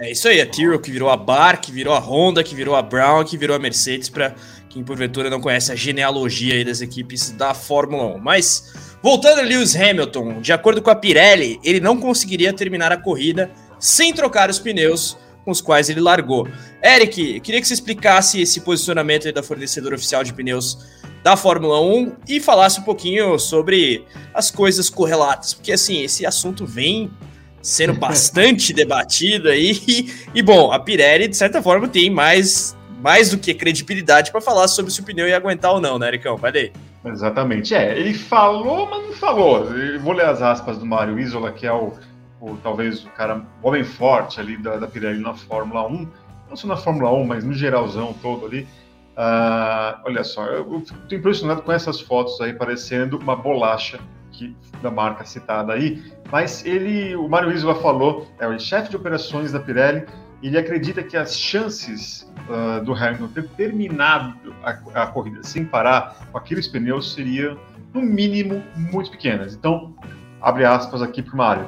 É 0.00 0.10
isso 0.10 0.28
aí, 0.28 0.40
a 0.40 0.46
Tyrrell 0.46 0.80
que 0.80 0.90
virou 0.90 1.10
a 1.10 1.16
Bar, 1.16 1.60
que 1.60 1.70
virou 1.70 1.94
a 1.94 1.98
Honda, 1.98 2.42
que 2.42 2.54
virou 2.54 2.74
a 2.74 2.82
Brown, 2.82 3.22
que 3.22 3.36
virou 3.36 3.54
a 3.54 3.58
Mercedes, 3.58 4.08
para 4.08 4.34
quem 4.68 4.82
porventura 4.82 5.28
não 5.28 5.40
conhece 5.40 5.70
a 5.70 5.76
genealogia 5.76 6.54
aí 6.54 6.64
das 6.64 6.80
equipes 6.80 7.30
da 7.30 7.52
Fórmula 7.52 8.16
1. 8.16 8.18
Mas 8.18 8.72
Voltando 9.02 9.38
a 9.38 9.42
Lewis 9.42 9.74
Hamilton, 9.74 10.42
de 10.42 10.52
acordo 10.52 10.82
com 10.82 10.90
a 10.90 10.94
Pirelli, 10.94 11.58
ele 11.64 11.80
não 11.80 11.98
conseguiria 11.98 12.52
terminar 12.52 12.92
a 12.92 12.98
corrida 12.98 13.50
sem 13.78 14.12
trocar 14.12 14.50
os 14.50 14.58
pneus 14.58 15.16
com 15.42 15.50
os 15.50 15.62
quais 15.62 15.88
ele 15.88 16.00
largou. 16.00 16.46
Eric, 16.84 17.40
queria 17.40 17.62
que 17.62 17.66
você 17.66 17.72
explicasse 17.72 18.42
esse 18.42 18.60
posicionamento 18.60 19.32
da 19.32 19.42
fornecedora 19.42 19.94
oficial 19.94 20.22
de 20.22 20.34
pneus 20.34 20.86
da 21.22 21.34
Fórmula 21.34 21.80
1 21.80 22.12
e 22.28 22.40
falasse 22.40 22.80
um 22.80 22.82
pouquinho 22.82 23.38
sobre 23.38 24.04
as 24.34 24.50
coisas 24.50 24.90
correlatas, 24.90 25.54
porque 25.54 25.72
assim, 25.72 26.02
esse 26.02 26.26
assunto 26.26 26.66
vem 26.66 27.10
sendo 27.62 27.94
bastante 27.94 28.72
debatido 28.74 29.48
aí 29.48 30.08
e, 30.34 30.42
bom, 30.42 30.72
a 30.72 30.78
Pirelli 30.78 31.28
de 31.28 31.36
certa 31.36 31.62
forma 31.62 31.88
tem 31.88 32.10
mais 32.10 32.76
mais 33.00 33.30
do 33.30 33.38
que 33.38 33.54
credibilidade 33.54 34.30
para 34.30 34.40
falar 34.40 34.68
sobre 34.68 34.92
se 34.92 35.00
o 35.00 35.04
pneu 35.04 35.26
ia 35.26 35.36
aguentar 35.36 35.72
ou 35.72 35.80
não, 35.80 35.98
né, 35.98 36.08
Ericão? 36.08 36.36
Vai. 36.36 36.70
Exatamente. 37.04 37.74
É, 37.74 37.98
ele 37.98 38.12
falou, 38.12 38.88
mas 38.90 39.06
não 39.06 39.12
falou. 39.14 39.64
Eu 39.74 40.00
vou 40.00 40.12
ler 40.12 40.26
as 40.26 40.42
aspas 40.42 40.76
do 40.76 40.84
Mário 40.84 41.18
Isola, 41.18 41.50
que 41.50 41.66
é 41.66 41.72
o, 41.72 41.94
o 42.40 42.56
talvez 42.62 43.04
o 43.04 43.08
cara, 43.10 43.42
o 43.62 43.68
homem 43.68 43.84
forte 43.84 44.38
ali 44.38 44.56
da, 44.58 44.76
da 44.76 44.86
Pirelli 44.86 45.20
na 45.20 45.34
Fórmula 45.34 45.86
1. 45.86 46.08
Não 46.50 46.56
só 46.56 46.66
na 46.66 46.76
Fórmula 46.76 47.10
1, 47.12 47.24
mas 47.24 47.44
no 47.44 47.54
geralzão 47.54 48.12
todo 48.20 48.44
ali. 48.44 48.66
Uh, 49.12 50.00
olha 50.04 50.22
só, 50.22 50.44
eu 50.46 50.78
estou 50.78 51.18
impressionado 51.18 51.62
com 51.62 51.72
essas 51.72 52.00
fotos 52.00 52.40
aí, 52.40 52.52
parecendo 52.52 53.18
uma 53.18 53.36
bolacha 53.36 53.98
que, 54.40 54.56
da 54.82 54.90
marca 54.90 55.24
citada 55.24 55.74
aí. 55.74 56.02
Mas 56.30 56.64
ele, 56.64 57.14
o 57.14 57.28
Mário 57.28 57.52
Isola 57.52 57.74
falou, 57.76 58.26
é 58.38 58.46
o 58.46 58.58
chefe 58.58 58.90
de 58.90 58.96
operações 58.96 59.52
da 59.52 59.60
Pirelli, 59.60 60.06
ele 60.42 60.56
acredita 60.56 61.02
que 61.02 61.16
as 61.16 61.38
chances 61.38 62.30
uh, 62.48 62.82
do 62.82 62.94
Hamilton 62.94 63.28
ter 63.28 63.48
terminado 63.50 64.54
a, 64.62 65.02
a, 65.02 65.06
corrida 65.06 65.42
sem 65.42 65.64
parar 65.64 66.16
com 66.32 66.38
aqueles 66.38 66.66
pneus 66.66 67.12
seria, 67.12 67.56
no 67.92 68.00
mínimo, 68.00 68.62
muito 68.74 69.10
pequenas. 69.10 69.54
Então, 69.54 69.94
abre 70.40 70.64
aspas 70.64 71.02
aqui 71.02 71.22
para 71.22 71.34
o 71.34 71.36
Mário. 71.36 71.66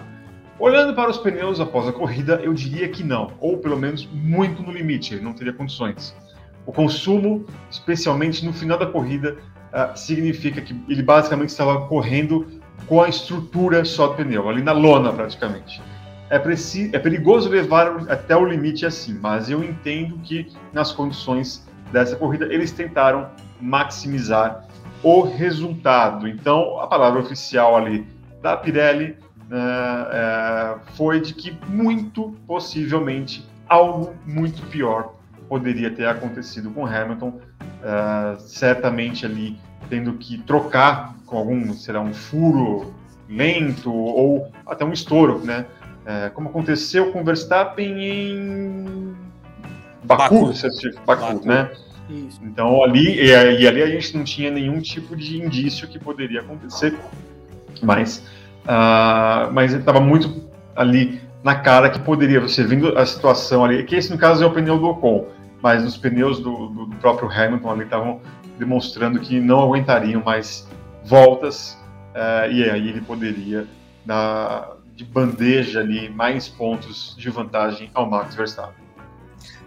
Olhando 0.58 0.94
para 0.94 1.10
os 1.10 1.18
pneus 1.18 1.60
após 1.60 1.86
a 1.86 1.92
corrida, 1.92 2.40
eu 2.42 2.54
diria 2.54 2.88
que 2.88 3.02
não, 3.02 3.32
ou 3.40 3.58
pelo 3.58 3.76
menos 3.76 4.08
muito 4.10 4.62
no 4.62 4.72
limite, 4.72 5.14
ele 5.14 5.22
não 5.22 5.34
teria 5.34 5.52
condições. 5.52 6.16
O 6.64 6.72
consumo, 6.72 7.44
especialmente 7.70 8.44
no 8.44 8.52
final 8.52 8.78
da 8.78 8.86
corrida, 8.86 9.36
uh, 9.72 9.96
significa 9.98 10.60
que 10.62 10.74
ele 10.88 11.02
basicamente 11.02 11.48
estava 11.48 11.86
correndo 11.88 12.61
com 12.86 13.00
a 13.00 13.08
estrutura 13.08 13.84
só 13.84 14.08
do 14.08 14.14
pneu, 14.14 14.48
ali 14.48 14.62
na 14.62 14.72
lona 14.72 15.12
praticamente 15.12 15.80
é, 16.32 16.38
preciso, 16.38 16.96
é 16.96 16.98
perigoso 16.98 17.50
levar 17.50 18.10
até 18.10 18.34
o 18.34 18.46
limite 18.46 18.86
assim, 18.86 19.18
mas 19.20 19.50
eu 19.50 19.62
entendo 19.62 20.16
que 20.24 20.50
nas 20.72 20.90
condições 20.90 21.62
dessa 21.92 22.16
corrida 22.16 22.46
eles 22.46 22.72
tentaram 22.72 23.28
maximizar 23.60 24.66
o 25.02 25.20
resultado. 25.20 26.26
Então, 26.26 26.80
a 26.80 26.86
palavra 26.86 27.20
oficial 27.20 27.76
ali 27.76 28.06
da 28.40 28.56
Pirelli 28.56 29.14
é, 29.50 29.56
é, 29.56 30.78
foi 30.94 31.20
de 31.20 31.34
que 31.34 31.54
muito 31.68 32.34
possivelmente 32.46 33.46
algo 33.68 34.14
muito 34.26 34.62
pior 34.68 35.12
poderia 35.50 35.90
ter 35.90 36.06
acontecido 36.06 36.70
com 36.70 36.86
Hamilton, 36.86 37.40
é, 37.82 38.38
certamente 38.38 39.26
ali 39.26 39.60
tendo 39.90 40.14
que 40.14 40.38
trocar 40.38 41.14
com 41.32 41.38
algum, 41.38 41.72
será 41.72 42.00
um 42.00 42.12
furo 42.12 42.92
lento 43.28 43.92
ou 43.92 44.46
até 44.66 44.84
um 44.84 44.92
estouro, 44.92 45.40
né? 45.42 45.66
é, 46.04 46.30
como 46.30 46.48
aconteceu 46.48 47.12
com 47.12 47.20
o 47.20 47.24
Verstappen 47.24 48.02
em 48.02 49.14
Baku, 50.04 50.46
Baku, 50.46 50.54
Baku, 51.06 51.34
Baku. 51.34 51.48
né? 51.48 51.70
Isso. 52.10 52.40
Então 52.42 52.82
ali 52.82 53.20
e, 53.20 53.26
e, 53.28 53.66
ali 53.66 53.82
a 53.82 53.86
gente 53.86 54.16
não 54.16 54.24
tinha 54.24 54.50
nenhum 54.50 54.80
tipo 54.80 55.16
de 55.16 55.40
indício 55.40 55.86
que 55.86 55.98
poderia 55.98 56.40
acontecer, 56.40 56.98
mas 57.82 58.18
uh, 58.64 59.52
mas 59.52 59.72
estava 59.72 60.00
muito 60.00 60.42
ali 60.74 61.20
na 61.42 61.54
cara 61.54 61.88
que 61.88 62.00
poderia 62.00 62.40
você 62.40 62.64
vendo 62.64 62.98
a 62.98 63.06
situação 63.06 63.64
ali, 63.64 63.82
que 63.84 63.94
esse 63.94 64.10
no 64.10 64.18
caso 64.18 64.42
é 64.42 64.46
o 64.46 64.50
pneu 64.50 64.78
do 64.78 64.86
Ocon, 64.86 65.26
mas 65.62 65.84
os 65.84 65.96
pneus 65.96 66.40
do, 66.40 66.68
do, 66.68 66.86
do 66.86 66.96
próprio 66.96 67.30
Hamilton 67.30 67.70
ali 67.70 67.84
estavam 67.84 68.20
demonstrando 68.58 69.20
que 69.20 69.40
não 69.40 69.60
aguentariam 69.60 70.22
mais 70.22 70.68
voltas 71.04 71.78
uh, 72.14 72.50
e 72.50 72.68
aí 72.68 72.88
ele 72.88 73.00
poderia 73.00 73.66
dar 74.04 74.76
de 74.94 75.04
bandeja 75.04 75.80
ali 75.80 76.08
mais 76.08 76.48
pontos 76.48 77.14
de 77.18 77.30
vantagem 77.30 77.90
ao 77.94 78.08
Max 78.08 78.34
Verstappen. 78.34 78.81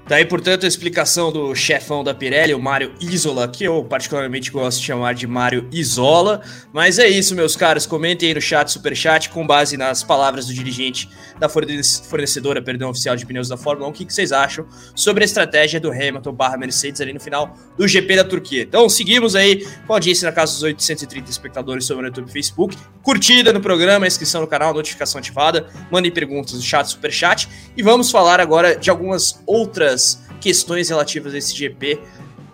Daí, 0.07 0.23
portanto, 0.23 0.65
a 0.65 0.67
explicação 0.67 1.31
do 1.31 1.55
chefão 1.55 2.03
da 2.03 2.13
Pirelli, 2.13 2.53
o 2.53 2.59
Mário 2.59 2.93
Isola, 3.01 3.47
que 3.47 3.63
eu 3.63 3.83
particularmente 3.83 4.51
gosto 4.51 4.79
de 4.79 4.85
chamar 4.85 5.15
de 5.15 5.25
Mário 5.25 5.67
Isola. 5.71 6.43
Mas 6.71 6.99
é 6.99 7.07
isso, 7.07 7.33
meus 7.33 7.55
caros. 7.55 7.87
Comentem 7.87 8.29
aí 8.29 8.35
no 8.35 8.41
chat, 8.41 8.71
super 8.71 8.95
chat, 8.95 9.31
com 9.31 9.47
base 9.47 9.77
nas 9.77 10.03
palavras 10.03 10.45
do 10.45 10.53
dirigente 10.53 11.09
da 11.39 11.49
fornecedora, 11.49 12.61
perdão, 12.61 12.91
oficial 12.91 13.15
de 13.15 13.25
pneus 13.25 13.49
da 13.49 13.57
Fórmula 13.57 13.87
1, 13.87 13.89
o 13.89 13.93
que, 13.93 14.05
vocês 14.05 14.31
acham 14.31 14.67
sobre 14.93 15.23
a 15.23 15.25
estratégia 15.25 15.79
do 15.79 15.91
Hamilton 15.91 16.31
barra 16.31 16.55
Mercedes 16.55 17.01
ali 17.01 17.11
no 17.11 17.19
final 17.19 17.57
do 17.75 17.87
GP 17.87 18.15
da 18.15 18.23
Turquia. 18.23 18.61
Então, 18.61 18.87
seguimos 18.87 19.35
aí 19.35 19.65
com 19.87 19.93
a 19.93 19.95
audiência 19.95 20.27
na 20.27 20.31
casa 20.31 20.53
dos 20.53 20.61
830 20.61 21.31
espectadores 21.31 21.83
sobre 21.83 22.05
o 22.05 22.07
YouTube 22.07 22.29
e 22.29 22.31
Facebook. 22.31 22.77
Curtida 23.01 23.51
no 23.51 23.59
programa, 23.59 24.05
inscrição 24.05 24.41
no 24.41 24.47
canal, 24.47 24.71
notificação 24.71 25.17
ativada. 25.17 25.67
Mandem 25.91 26.11
perguntas 26.11 26.53
no 26.53 26.61
chat, 26.61 26.85
super 26.87 27.11
chat. 27.11 27.49
E 27.75 27.81
vamos 27.81 28.11
falar 28.11 28.39
agora 28.39 28.75
de 28.75 28.89
algumas 28.91 29.41
outras 29.47 29.94
outras 29.95 30.19
questões 30.39 30.89
relativas 30.89 31.33
a 31.33 31.37
esse 31.37 31.55
GP 31.55 31.99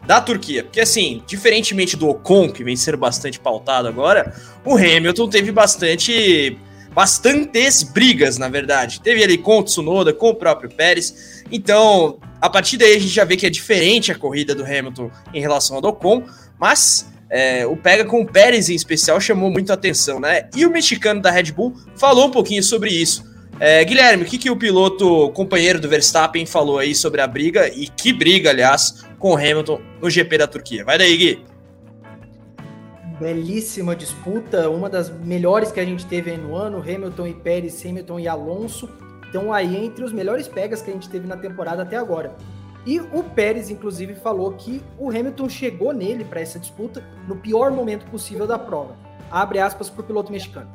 da 0.06 0.22
Turquia. 0.22 0.64
Porque, 0.64 0.80
assim, 0.80 1.22
diferentemente 1.28 1.98
do 1.98 2.08
Ocon, 2.08 2.52
que 2.52 2.64
vem 2.64 2.76
sendo 2.76 2.98
bastante 2.98 3.40
pautado 3.40 3.88
agora, 3.88 4.34
o 4.64 4.76
Hamilton 4.76 5.30
teve 5.30 5.52
bastante. 5.52 6.58
bastantes 6.94 7.84
brigas, 7.84 8.38
na 8.38 8.48
verdade. 8.48 9.02
Teve 9.02 9.24
ali 9.24 9.38
com 9.38 9.60
o 9.60 9.64
Tsunoda, 9.64 10.14
com 10.14 10.30
o 10.30 10.36
próprio 10.36 10.70
Pérez. 10.70 11.44
Então, 11.52 12.20
a 12.40 12.50
partir 12.50 12.78
daí 12.78 12.96
a 12.96 13.00
gente 13.00 13.14
já 13.14 13.26
vê 13.26 13.36
que 13.36 13.46
é 13.46 13.50
diferente 13.50 14.12
a 14.12 14.16
corrida 14.16 14.56
do 14.56 14.64
Hamilton 14.64 15.12
em 15.34 15.42
relação 15.42 15.76
ao 15.76 15.82
do 15.82 15.90
Ocon, 15.90 16.24
mas 16.58 17.08
é, 17.30 17.66
o 17.66 17.76
pega 17.76 18.06
com 18.06 18.22
o 18.22 18.26
Pérez 18.26 18.70
em 18.70 18.76
especial 18.76 19.20
chamou 19.20 19.50
muito 19.50 19.72
atenção, 19.72 20.20
né? 20.20 20.50
E 20.56 20.66
o 20.66 20.70
mexicano 20.70 21.22
da 21.22 21.32
Red 21.32 21.52
Bull 21.52 21.76
falou 21.96 22.28
um 22.28 22.32
pouquinho 22.32 22.64
sobre 22.64 22.90
isso. 22.90 23.31
É, 23.60 23.84
Guilherme, 23.84 24.24
o 24.24 24.26
que, 24.26 24.38
que 24.38 24.50
o 24.50 24.56
piloto 24.56 25.30
companheiro 25.32 25.80
do 25.80 25.88
Verstappen 25.88 26.46
falou 26.46 26.80
aí 26.80 26.96
sobre 26.96 27.22
a 27.22 27.28
briga, 27.28 27.68
e 27.68 27.88
que 27.88 28.12
briga, 28.12 28.50
aliás, 28.50 29.06
com 29.20 29.34
o 29.34 29.36
Hamilton 29.36 29.80
no 30.02 30.10
GP 30.10 30.38
da 30.38 30.48
Turquia? 30.48 30.84
Vai 30.84 30.98
daí, 30.98 31.16
Gui. 31.16 31.46
Belíssima 33.20 33.96
disputa, 33.96 34.68
uma 34.68 34.90
das 34.90 35.12
melhores 35.12 35.72
que 35.72 35.80
a 35.80 35.86
gente 35.86 36.06
teve 36.08 36.32
aí 36.32 36.38
no 36.38 36.56
ano, 36.56 36.80
Hamilton 36.80 37.28
e 37.28 37.34
Pérez, 37.36 37.86
Hamilton 37.86 38.20
e 38.20 38.28
Alonso, 38.28 38.90
estão 39.26 39.54
aí 39.54 39.78
entre 39.78 40.04
os 40.04 40.12
melhores 40.12 40.48
pegas 40.48 40.82
que 40.82 40.90
a 40.90 40.94
gente 40.94 41.08
teve 41.08 41.28
na 41.28 41.38
temporada 41.38 41.84
até 41.84 41.98
agora. 41.98 42.36
E 42.86 43.00
o 43.00 43.24
Pérez, 43.24 43.70
inclusive, 43.70 44.16
falou 44.16 44.54
que 44.54 44.82
o 44.98 45.10
Hamilton 45.10 45.48
chegou 45.48 45.94
nele 45.94 46.26
para 46.26 46.42
essa 46.42 46.58
disputa 46.58 47.04
no 47.28 47.36
pior 47.36 47.72
momento 47.72 48.06
possível 48.10 48.48
da 48.48 48.58
prova. 48.58 48.96
Abre 49.30 49.60
aspas 49.60 49.88
para 49.88 50.02
o 50.02 50.04
piloto 50.04 50.32
mexicano. 50.32 50.70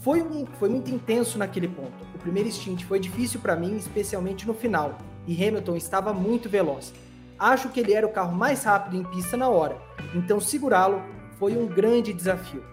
Foi, 0.00 0.22
um, 0.22 0.46
foi 0.58 0.70
muito 0.70 0.90
intenso 0.90 1.38
naquele 1.38 1.68
ponto. 1.68 1.92
O 2.14 2.18
primeiro 2.18 2.50
stint 2.50 2.84
foi 2.84 2.98
difícil 2.98 3.38
para 3.38 3.54
mim, 3.54 3.76
especialmente 3.76 4.46
no 4.46 4.54
final, 4.54 4.96
e 5.26 5.34
Hamilton 5.34 5.76
estava 5.76 6.12
muito 6.12 6.48
veloz. 6.48 6.94
Acho 7.38 7.68
que 7.68 7.80
ele 7.80 7.92
era 7.92 8.06
o 8.06 8.12
carro 8.12 8.34
mais 8.34 8.64
rápido 8.64 8.96
em 8.96 9.04
pista 9.04 9.36
na 9.36 9.48
hora, 9.48 9.76
então 10.14 10.40
segurá-lo 10.40 11.02
foi 11.38 11.54
um 11.56 11.66
grande 11.66 12.14
desafio. 12.14 12.64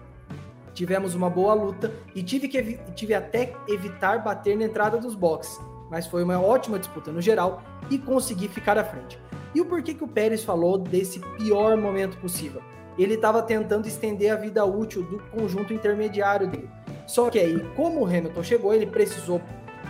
Tivemos 0.72 1.14
uma 1.14 1.28
boa 1.28 1.52
luta 1.52 1.92
e 2.14 2.22
tive, 2.22 2.48
que, 2.48 2.78
tive 2.94 3.12
até 3.12 3.54
evitar 3.66 4.22
bater 4.22 4.56
na 4.56 4.64
entrada 4.64 4.96
dos 4.96 5.14
boxes, 5.14 5.58
mas 5.90 6.06
foi 6.06 6.22
uma 6.22 6.40
ótima 6.40 6.78
disputa 6.78 7.12
no 7.12 7.20
geral 7.20 7.62
e 7.90 7.98
consegui 7.98 8.48
ficar 8.48 8.78
à 8.78 8.84
frente. 8.84 9.18
E 9.54 9.60
o 9.60 9.66
porquê 9.66 9.92
que 9.92 10.04
o 10.04 10.08
Pérez 10.08 10.44
falou 10.44 10.78
desse 10.78 11.20
pior 11.36 11.76
momento 11.76 12.18
possível? 12.18 12.62
Ele 12.98 13.14
estava 13.14 13.42
tentando 13.42 13.86
estender 13.86 14.32
a 14.32 14.36
vida 14.36 14.64
útil 14.64 15.02
do 15.02 15.18
conjunto 15.30 15.72
intermediário 15.72 16.48
dele. 16.48 16.77
Só 17.08 17.30
que 17.30 17.38
aí, 17.38 17.58
como 17.74 18.02
o 18.02 18.04
Hamilton 18.04 18.42
chegou, 18.42 18.74
ele 18.74 18.86
precisou 18.86 19.40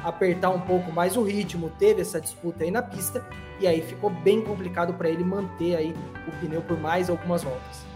apertar 0.05 0.51
um 0.51 0.61
pouco 0.61 0.93
mais 0.93 1.17
o 1.17 1.23
ritmo, 1.23 1.69
teve 1.77 2.01
essa 2.01 2.21
disputa 2.21 2.63
aí 2.63 2.71
na 2.71 2.81
pista, 2.81 3.27
e 3.59 3.67
aí 3.67 3.83
ficou 3.83 4.09
bem 4.09 4.41
complicado 4.41 4.95
para 4.95 5.11
ele 5.11 5.25
manter 5.25 5.75
aí 5.75 5.95
o 6.29 6.31
pneu 6.41 6.63
por 6.63 6.79
mais 6.79 7.11
algumas 7.11 7.43
voltas. 7.43 7.88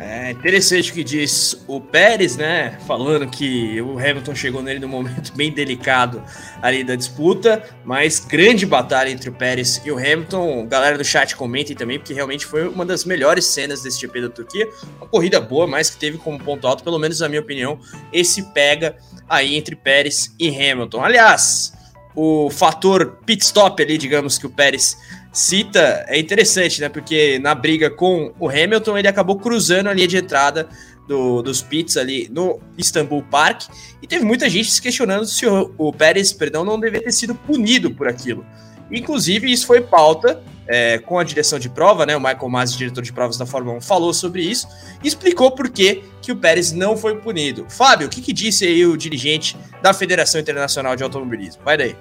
É 0.00 0.30
interessante 0.30 0.92
o 0.92 0.94
que 0.94 1.02
diz 1.02 1.60
o 1.66 1.80
Pérez, 1.80 2.36
né? 2.36 2.78
Falando 2.86 3.28
que 3.28 3.82
o 3.82 3.98
Hamilton 3.98 4.32
chegou 4.32 4.62
nele 4.62 4.78
num 4.78 4.86
momento 4.86 5.32
bem 5.34 5.50
delicado 5.50 6.22
ali 6.62 6.84
da 6.84 6.94
disputa, 6.94 7.64
mas 7.84 8.20
grande 8.20 8.64
batalha 8.64 9.10
entre 9.10 9.28
o 9.28 9.32
Pérez 9.32 9.82
e 9.84 9.90
o 9.90 9.98
Hamilton. 9.98 10.68
Galera 10.68 10.96
do 10.96 11.04
chat 11.04 11.34
comentem 11.34 11.74
também, 11.74 11.98
porque 11.98 12.14
realmente 12.14 12.46
foi 12.46 12.68
uma 12.68 12.86
das 12.86 13.04
melhores 13.04 13.46
cenas 13.46 13.82
desse 13.82 14.00
GP 14.00 14.20
da 14.20 14.28
Turquia. 14.28 14.68
Uma 14.98 15.08
corrida 15.08 15.40
boa, 15.40 15.66
mas 15.66 15.90
que 15.90 15.98
teve 15.98 16.16
como 16.16 16.38
ponto 16.38 16.64
alto, 16.68 16.84
pelo 16.84 16.98
menos 16.98 17.18
na 17.18 17.28
minha 17.28 17.40
opinião, 17.40 17.80
esse 18.12 18.52
pega 18.52 18.96
aí 19.28 19.56
entre 19.56 19.74
Pérez 19.74 20.32
e 20.38 20.48
Hamilton. 20.48 21.02
Aliás, 21.02 21.72
o 22.20 22.50
fator 22.50 23.20
pit 23.24 23.44
stop 23.44 23.80
ali, 23.80 23.96
digamos 23.96 24.38
que 24.38 24.46
o 24.46 24.50
Pérez 24.50 24.98
cita 25.32 26.04
é 26.08 26.18
interessante, 26.18 26.80
né? 26.80 26.88
Porque 26.88 27.38
na 27.38 27.54
briga 27.54 27.88
com 27.88 28.34
o 28.40 28.48
Hamilton, 28.48 28.98
ele 28.98 29.06
acabou 29.06 29.38
cruzando 29.38 29.86
a 29.86 29.94
linha 29.94 30.08
de 30.08 30.16
entrada 30.16 30.68
do, 31.06 31.40
dos 31.42 31.62
pits 31.62 31.96
ali 31.96 32.28
no 32.28 32.58
Istanbul 32.76 33.22
Park 33.22 33.68
e 34.02 34.06
teve 34.08 34.24
muita 34.24 34.50
gente 34.50 34.68
se 34.68 34.82
questionando 34.82 35.26
se 35.26 35.46
o, 35.46 35.72
o 35.78 35.92
Pérez, 35.92 36.32
perdão, 36.32 36.64
não 36.64 36.80
deveria 36.80 37.04
ter 37.04 37.12
sido 37.12 37.36
punido 37.36 37.92
por 37.92 38.08
aquilo. 38.08 38.44
Inclusive, 38.90 39.52
isso 39.52 39.64
foi 39.64 39.80
pauta 39.80 40.42
é, 40.68 40.98
com 40.98 41.18
a 41.18 41.24
direção 41.24 41.58
de 41.58 41.70
prova, 41.70 42.04
né? 42.04 42.14
O 42.14 42.20
Michael 42.20 42.48
Masi, 42.48 42.76
diretor 42.76 43.02
de 43.02 43.12
provas 43.12 43.38
da 43.38 43.46
Fórmula 43.46 43.78
1, 43.78 43.80
falou 43.80 44.12
sobre 44.12 44.42
isso 44.42 44.68
e 45.02 45.08
explicou 45.08 45.50
por 45.50 45.70
que, 45.70 46.04
que 46.20 46.30
o 46.30 46.36
Pérez 46.36 46.72
não 46.72 46.96
foi 46.96 47.16
punido. 47.16 47.66
Fábio, 47.70 48.06
o 48.06 48.10
que, 48.10 48.20
que 48.20 48.32
disse 48.32 48.66
aí 48.66 48.84
o 48.84 48.96
dirigente 48.96 49.56
da 49.82 49.94
Federação 49.94 50.40
Internacional 50.40 50.94
de 50.94 51.02
Automobilismo? 51.02 51.62
Vai 51.64 51.78
daí. 51.78 51.96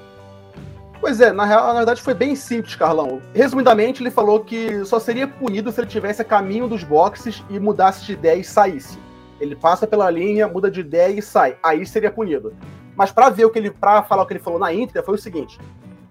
Pois 0.99 1.21
é, 1.21 1.31
na, 1.31 1.45
real, 1.45 1.67
na 1.67 1.75
verdade 1.75 2.01
foi 2.01 2.13
bem 2.13 2.35
simples, 2.35 2.75
Carlão. 2.75 3.21
Resumidamente, 3.33 4.01
ele 4.01 4.11
falou 4.11 4.43
que 4.43 4.83
só 4.83 4.99
seria 4.99 5.27
punido 5.27 5.71
se 5.71 5.79
ele 5.79 5.87
tivesse 5.87 6.21
a 6.21 6.25
caminho 6.25 6.67
dos 6.67 6.83
boxes 6.83 7.43
e 7.49 7.59
mudasse 7.59 8.03
de 8.05 8.13
ideia 8.13 8.39
e 8.39 8.43
saísse. 8.43 8.97
Ele 9.39 9.55
passa 9.55 9.85
pela 9.85 10.09
linha, 10.09 10.47
muda 10.47 10.69
de 10.69 10.79
ideia 10.79 11.13
e 11.13 11.21
sai. 11.21 11.55
Aí 11.61 11.85
seria 11.85 12.11
punido. 12.11 12.53
Mas 12.95 13.11
para 13.11 13.29
ver 13.29 13.45
o 13.45 13.51
que 13.51 13.59
ele, 13.59 13.69
para 13.69 14.01
falar 14.01 14.23
o 14.23 14.25
que 14.25 14.33
ele 14.33 14.39
falou 14.39 14.59
na 14.59 14.73
íntegra, 14.73 15.03
foi 15.03 15.13
o 15.13 15.19
seguinte: 15.19 15.59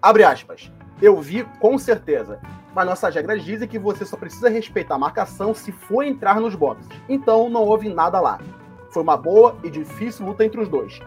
abre 0.00 0.22
aspas. 0.22 0.70
Eu 1.00 1.20
vi 1.20 1.44
com 1.60 1.78
certeza, 1.78 2.40
mas 2.74 2.86
nossas 2.86 3.14
regras 3.14 3.44
dizem 3.44 3.68
que 3.68 3.78
você 3.78 4.04
só 4.04 4.16
precisa 4.16 4.48
respeitar 4.48 4.94
a 4.94 4.98
marcação 4.98 5.54
se 5.54 5.72
for 5.72 6.02
entrar 6.02 6.40
nos 6.40 6.54
boxes. 6.54 6.88
Então 7.08 7.50
não 7.50 7.62
houve 7.62 7.88
nada 7.88 8.20
lá. 8.20 8.38
Foi 8.90 9.02
uma 9.02 9.16
boa 9.16 9.56
e 9.62 9.70
difícil 9.70 10.26
luta 10.26 10.44
entre 10.44 10.60
os 10.60 10.68
dois 10.68 11.00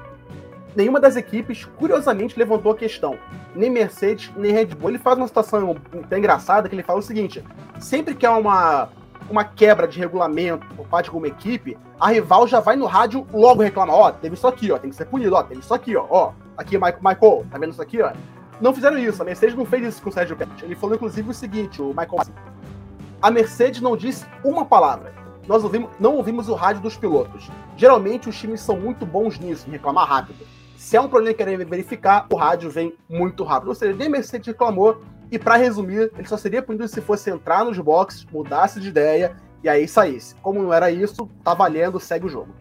nenhuma 0.76 1.00
das 1.00 1.16
equipes, 1.16 1.66
curiosamente, 1.66 2.38
levantou 2.38 2.72
a 2.72 2.76
questão. 2.76 3.18
Nem 3.56 3.70
Mercedes, 3.70 4.32
nem 4.36 4.52
Red 4.52 4.68
Bull. 4.68 4.90
Ele 4.90 5.00
faz 5.00 5.18
uma 5.18 5.28
situação 5.28 5.76
até 6.04 6.18
engraçada 6.18 6.70
que 6.70 6.76
ele 6.76 6.84
fala 6.84 7.00
o 7.00 7.04
seguinte: 7.04 7.44
sempre 7.80 8.16
que 8.16 8.26
há 8.26 8.36
uma, 8.36 8.90
uma 9.30 9.44
quebra 9.44 9.88
de 9.88 10.00
regulamento 10.00 10.66
por 10.76 10.88
parte 10.88 11.06
de 11.06 11.10
alguma 11.10 11.28
equipe, 11.28 11.78
a 12.00 12.10
rival 12.10 12.48
já 12.48 12.60
vai 12.60 12.76
no 12.76 12.86
rádio 12.86 13.26
logo 13.34 13.62
reclamar: 13.62 13.96
ó, 13.96 14.08
oh, 14.08 14.12
teve 14.12 14.36
isso 14.36 14.48
aqui, 14.48 14.72
ó, 14.72 14.78
tem 14.78 14.90
que 14.90 14.96
ser 14.96 15.06
punido, 15.06 15.36
ó, 15.36 15.44
teve 15.44 15.60
isso 15.62 15.74
aqui, 15.74 15.96
ó, 15.96 16.06
ó, 16.10 16.32
aqui, 16.58 16.78
Michael, 16.78 17.46
tá 17.50 17.58
vendo 17.58 17.72
isso 17.72 17.82
aqui, 17.82 18.02
ó? 18.02 18.12
Não 18.62 18.74
fizeram 18.74 18.97
isso, 18.97 19.22
a 19.22 19.26
Mercedes 19.26 19.55
não 19.55 19.66
fez 19.66 19.86
isso 19.86 20.01
com 20.01 20.10
o 20.10 20.14
Sérgio 20.14 20.36
Pérez. 20.36 20.62
Ele 20.62 20.76
falou, 20.76 20.95
inclusive, 20.95 21.30
o 21.30 21.34
seguinte: 21.34 21.82
o 21.82 21.89
Michael. 21.89 22.28
A 23.22 23.32
Mercedes 23.32 23.82
não 23.82 23.95
disse 23.95 24.26
uma 24.43 24.66
palavra. 24.66 25.14
Nós 25.47 25.64
ouvimos, 25.64 25.89
não 25.99 26.16
ouvimos 26.16 26.47
o 26.47 26.53
rádio 26.53 26.82
dos 26.82 26.95
pilotos. 26.95 27.49
Geralmente 27.76 28.30
os 28.30 28.38
times 28.38 28.62
são 28.62 28.78
muito 28.78 29.05
bons 29.05 29.39
nisso, 29.39 29.68
em 29.68 29.72
reclamar 29.72 30.07
rápido. 30.07 30.45
Se 30.78 30.95
é 30.95 31.01
um 31.01 31.10
problema 31.10 31.34
que 31.34 31.43
querem 31.43 31.57
verificar, 31.57 32.28
o 32.32 32.36
rádio 32.36 32.70
vem 32.70 32.93
muito 33.10 33.43
rápido. 33.43 33.70
Ou 33.70 33.76
seja, 33.76 33.95
nem 33.95 34.07
Mercedes 34.10 34.47
reclamou. 34.47 35.01
E 35.32 35.38
para 35.38 35.55
resumir, 35.55 36.12
ele 36.18 36.28
só 36.28 36.38
seria 36.38 36.62
punido 36.62 36.88
se 36.88 37.01
fosse 37.01 37.30
entrar 37.30 37.64
nos 37.64 37.78
boxes, 37.78 38.26
mudasse 38.32 38.80
de 38.80 38.88
ideia 38.88 39.36
e 39.64 39.70
aí 39.70 39.88
saísse. 39.88 40.36
Como 40.36 40.62
não 40.62 40.74
era 40.74 40.89
isso, 40.89 41.30
tá 41.43 41.53
valendo, 41.53 41.99
segue 41.99 42.26
o 42.26 42.30
jogo. 42.30 42.53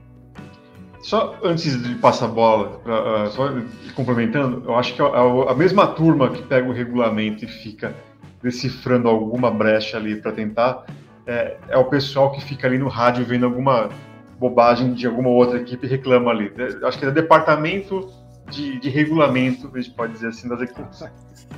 Só 1.03 1.39
antes 1.43 1.81
de 1.83 1.95
passar 1.97 2.27
a 2.27 2.29
bola, 2.29 2.81
pra, 2.83 3.25
uh, 3.25 3.31
só 3.31 3.51
complementando, 3.95 4.63
eu 4.67 4.75
acho 4.77 4.95
que 4.95 5.03
a, 5.03 5.07
a, 5.07 5.53
a, 5.53 5.55
mesma 5.55 5.87
turma 5.87 6.31
que 6.31 6.43
pega 6.43 6.69
o 6.69 6.73
regulamento 6.73 7.45
e 7.45 7.49
fica 7.49 7.95
decifrando 8.43 9.09
alguma 9.09 9.51
brecha 9.51 9.97
ali 9.97 10.17
para 10.17 10.33
tentar, 10.33 10.85
é, 11.27 11.57
é, 11.69 11.77
o 11.77 11.85
pessoal 11.85 12.33
que 12.33 12.43
fica 12.43 12.67
ali 12.67 12.79
no 12.79 12.89
rádio 12.89 13.25
vendo 13.25 13.47
alguma 13.47 13.91
bobagem 14.39 14.93
de 14.95 15.07
alguma 15.07 15.29
outra 15.29 15.59
equipe 15.59 15.87
reclama 15.87 16.31
ali. 16.31 16.53
Acho 16.85 16.99
que 16.99 17.05
é 17.05 17.11
departamento 17.11 18.09
de, 18.51 18.79
de 18.79 18.89
regulamento, 18.89 19.71
a 19.73 19.81
gente 19.81 19.95
pode 19.95 20.13
dizer 20.13 20.29
assim, 20.29 20.49
das 20.49 20.61
equipes. 20.61 21.05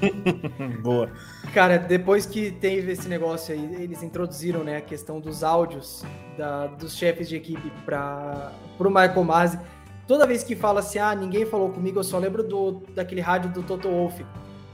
Boa. 0.82 1.11
Cara, 1.53 1.78
depois 1.78 2.26
que 2.26 2.51
teve 2.51 2.93
esse 2.93 3.09
negócio 3.09 3.55
aí, 3.55 3.82
eles 3.82 4.03
introduziram 4.03 4.62
né, 4.64 4.76
a 4.78 4.80
questão 4.80 5.20
dos 5.20 5.43
áudios 5.43 6.05
da, 6.36 6.66
dos 6.66 6.97
chefes 6.97 7.28
de 7.28 7.36
equipe 7.36 7.70
para 7.84 8.53
o 8.78 8.84
Michael 8.84 9.24
Masi. 9.24 9.59
Toda 10.07 10.26
vez 10.26 10.43
que 10.43 10.57
fala 10.57 10.80
assim, 10.80 10.99
ah, 10.99 11.14
ninguém 11.14 11.47
falou 11.47 11.70
comigo, 11.70 12.01
eu 12.01 12.05
só 12.05 12.18
lembro 12.18 12.43
do, 12.43 12.82
daquele 12.95 13.20
rádio 13.20 13.51
do 13.51 13.62
Toto 13.62 13.88
Wolff. 13.88 14.24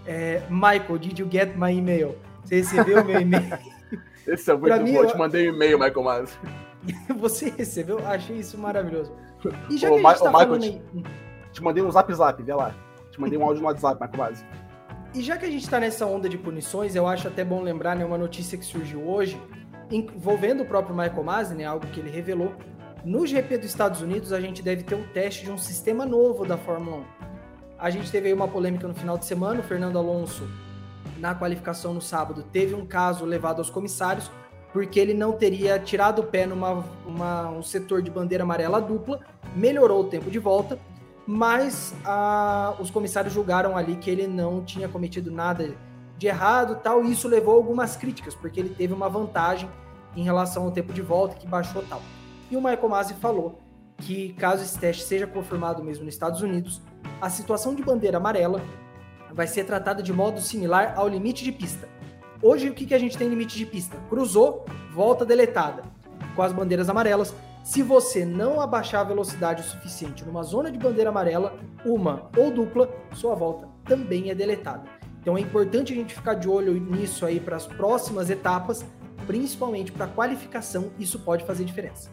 É, 0.07 0.43
Michael, 0.49 0.99
did 0.99 1.19
you 1.19 1.29
get 1.31 1.57
my 1.57 1.77
email? 1.77 2.17
Você 2.45 2.57
recebeu 2.57 3.05
meu 3.05 3.21
e-mail? 3.21 3.59
Esse 4.27 4.51
é 4.51 4.55
muito 4.55 4.67
pra 4.67 4.79
bom. 4.79 4.85
Mim, 4.85 4.95
eu 4.95 5.07
te 5.07 5.17
mandei 5.17 5.51
um 5.51 5.55
e-mail, 5.55 5.79
Michael 5.79 6.03
Masi. 6.03 6.33
Você 7.19 7.51
recebeu? 7.51 7.99
Achei 8.07 8.37
isso 8.37 8.57
maravilhoso. 8.57 9.13
E 9.71 9.77
já 9.77 9.91
Ô, 9.91 9.99
que 9.99 10.07
a 10.07 10.11
gente 10.11 10.23
tá 10.23 10.31
Michael, 10.31 10.59
te, 10.59 10.69
aí... 10.69 11.05
te 11.57 11.63
mandei 11.63 11.83
um 11.83 11.91
zap 11.91 12.13
zap, 12.13 12.43
vê 12.43 12.55
lá. 12.55 12.75
Te 13.11 13.19
mandei 13.19 13.39
um 13.39 13.43
áudio 13.43 13.63
no 13.63 13.69
WhatsApp, 13.69 13.99
Michael 14.01 14.19
Masi. 14.19 14.45
E 15.15 15.23
já 15.23 15.39
que 15.39 15.47
a 15.47 15.51
gente 15.51 15.63
está 15.63 15.81
nessa 15.81 16.05
onda 16.05 16.29
de 16.29 16.37
punições, 16.37 16.95
eu 16.95 17.07
acho 17.07 17.27
até 17.29 17.43
bom 17.43 17.63
lembrar 17.63 17.97
né, 17.97 18.05
uma 18.05 18.19
notícia 18.19 18.59
que 18.59 18.65
surgiu 18.65 19.09
hoje, 19.09 19.41
envolvendo 19.91 20.63
o 20.63 20.67
próprio 20.67 20.95
Michael 20.95 21.25
Masi, 21.25 21.55
né, 21.55 21.65
algo 21.65 21.87
que 21.87 22.01
ele 22.01 22.11
revelou. 22.11 22.55
No 23.03 23.27
GP 23.27 23.57
dos 23.57 23.69
Estados 23.69 24.03
Unidos, 24.03 24.35
a 24.35 24.41
gente 24.41 24.63
deve 24.63 24.83
ter 24.83 24.95
um 24.95 25.07
teste 25.15 25.45
de 25.45 25.51
um 25.51 25.57
sistema 25.57 26.05
novo 26.05 26.45
da 26.45 26.59
Fórmula 26.59 26.99
1. 26.99 27.05
A 27.79 27.89
gente 27.89 28.11
teve 28.13 28.29
aí 28.29 28.35
uma 28.35 28.49
polêmica 28.49 28.87
no 28.87 28.95
final 28.95 29.17
de 29.17 29.25
semana, 29.25 29.61
o 29.61 29.63
Fernando 29.63 29.99
Alonso, 29.99 30.47
na 31.19 31.35
qualificação 31.35 31.95
no 31.95 32.03
sábado, 32.03 32.43
teve 32.53 32.75
um 32.75 32.85
caso 32.85 33.25
levado 33.25 33.61
aos 33.61 33.71
comissários, 33.71 34.31
porque 34.75 35.01
ele 35.01 35.15
não 35.15 35.33
teria 35.33 35.79
tirado 35.79 36.19
o 36.19 36.25
pé 36.25 36.45
numa 36.45 36.85
uma, 37.07 37.49
um 37.49 37.63
setor 37.63 38.03
de 38.03 38.11
bandeira 38.11 38.45
amarela 38.45 38.79
dupla, 38.79 39.21
melhorou 39.55 40.03
o 40.03 40.05
tempo 40.05 40.31
de 40.31 40.39
volta, 40.39 40.79
mas 41.27 41.95
ah, 42.05 42.75
os 42.79 42.91
comissários 42.91 43.35
julgaram 43.35 43.77
ali 43.77 43.97
que 43.97 44.09
ele 44.09 44.27
não 44.27 44.65
tinha 44.65 44.89
cometido 44.89 45.31
nada 45.31 45.75
de 46.17 46.27
errado 46.27 46.81
tal, 46.83 47.05
e 47.05 47.13
isso 47.13 47.29
levou 47.29 47.55
algumas 47.55 47.97
críticas, 47.97 48.35
porque 48.35 48.61
ele 48.61 48.71
teve 48.71 48.95
uma 48.95 49.09
vantagem 49.09 49.69
em 50.17 50.23
relação 50.23 50.65
ao 50.65 50.71
tempo 50.71 50.93
de 50.93 51.03
volta 51.03 51.35
que 51.35 51.47
baixou 51.47 51.83
tal. 51.83 52.01
E 52.51 52.57
o 52.57 52.61
Michael 52.61 52.89
Masi 52.89 53.15
falou 53.15 53.59
que 53.99 54.33
caso 54.35 54.63
esse 54.63 54.79
teste 54.79 55.03
seja 55.03 55.27
confirmado 55.27 55.83
mesmo 55.83 56.05
nos 56.05 56.15
Estados 56.15 56.41
Unidos, 56.41 56.81
a 57.21 57.29
situação 57.29 57.75
de 57.75 57.83
bandeira 57.83 58.19
amarela 58.19 58.63
vai 59.33 59.47
ser 59.47 59.65
tratada 59.65 60.03
de 60.03 60.13
modo 60.13 60.41
similar 60.41 60.95
ao 60.97 61.09
limite 61.09 61.45
de 61.45 61.53
pista. 61.53 61.89
Hoje, 62.43 62.69
o 62.69 62.75
que, 62.75 62.87
que 62.87 62.95
a 62.95 62.99
gente 62.99 63.17
tem 63.17 63.29
limite 63.29 63.57
de 63.57 63.67
pista? 63.67 63.97
Cruzou, 64.09 64.65
volta 64.93 65.25
deletada. 65.25 65.83
Com 66.35 66.43
as 66.43 66.53
bandeiras 66.53 66.89
amarelas, 66.89 67.35
se 67.67 67.83
você 67.83 68.25
não 68.25 68.61
abaixar 68.61 69.01
a 69.01 69.05
velocidade 69.05 69.61
o 69.61 69.65
suficiente 69.65 70.25
numa 70.25 70.45
zona 70.45 70.71
de 70.71 70.79
bandeira 70.79 71.11
amarela, 71.11 71.59
uma 71.85 72.31
ou 72.37 72.49
dupla, 72.49 72.89
sua 73.13 73.35
volta 73.35 73.69
também 73.85 74.31
é 74.31 74.37
deletada. 74.37 74.85
Então 75.21 75.37
é 75.37 75.41
importante 75.41 75.93
a 75.93 75.97
gente 75.97 76.15
ficar 76.15 76.35
de 76.35 76.49
olho 76.49 76.75
nisso 76.75 77.27
aí 77.27 77.41
para 77.41 77.57
as 77.57 77.67
próximas 77.67 78.31
etapas, 78.31 78.85
principalmente 79.27 79.91
para 79.91 80.07
qualificação, 80.07 80.93
isso 80.97 81.19
pode 81.19 81.45
fazer 81.45 81.65
diferença. 81.65 82.09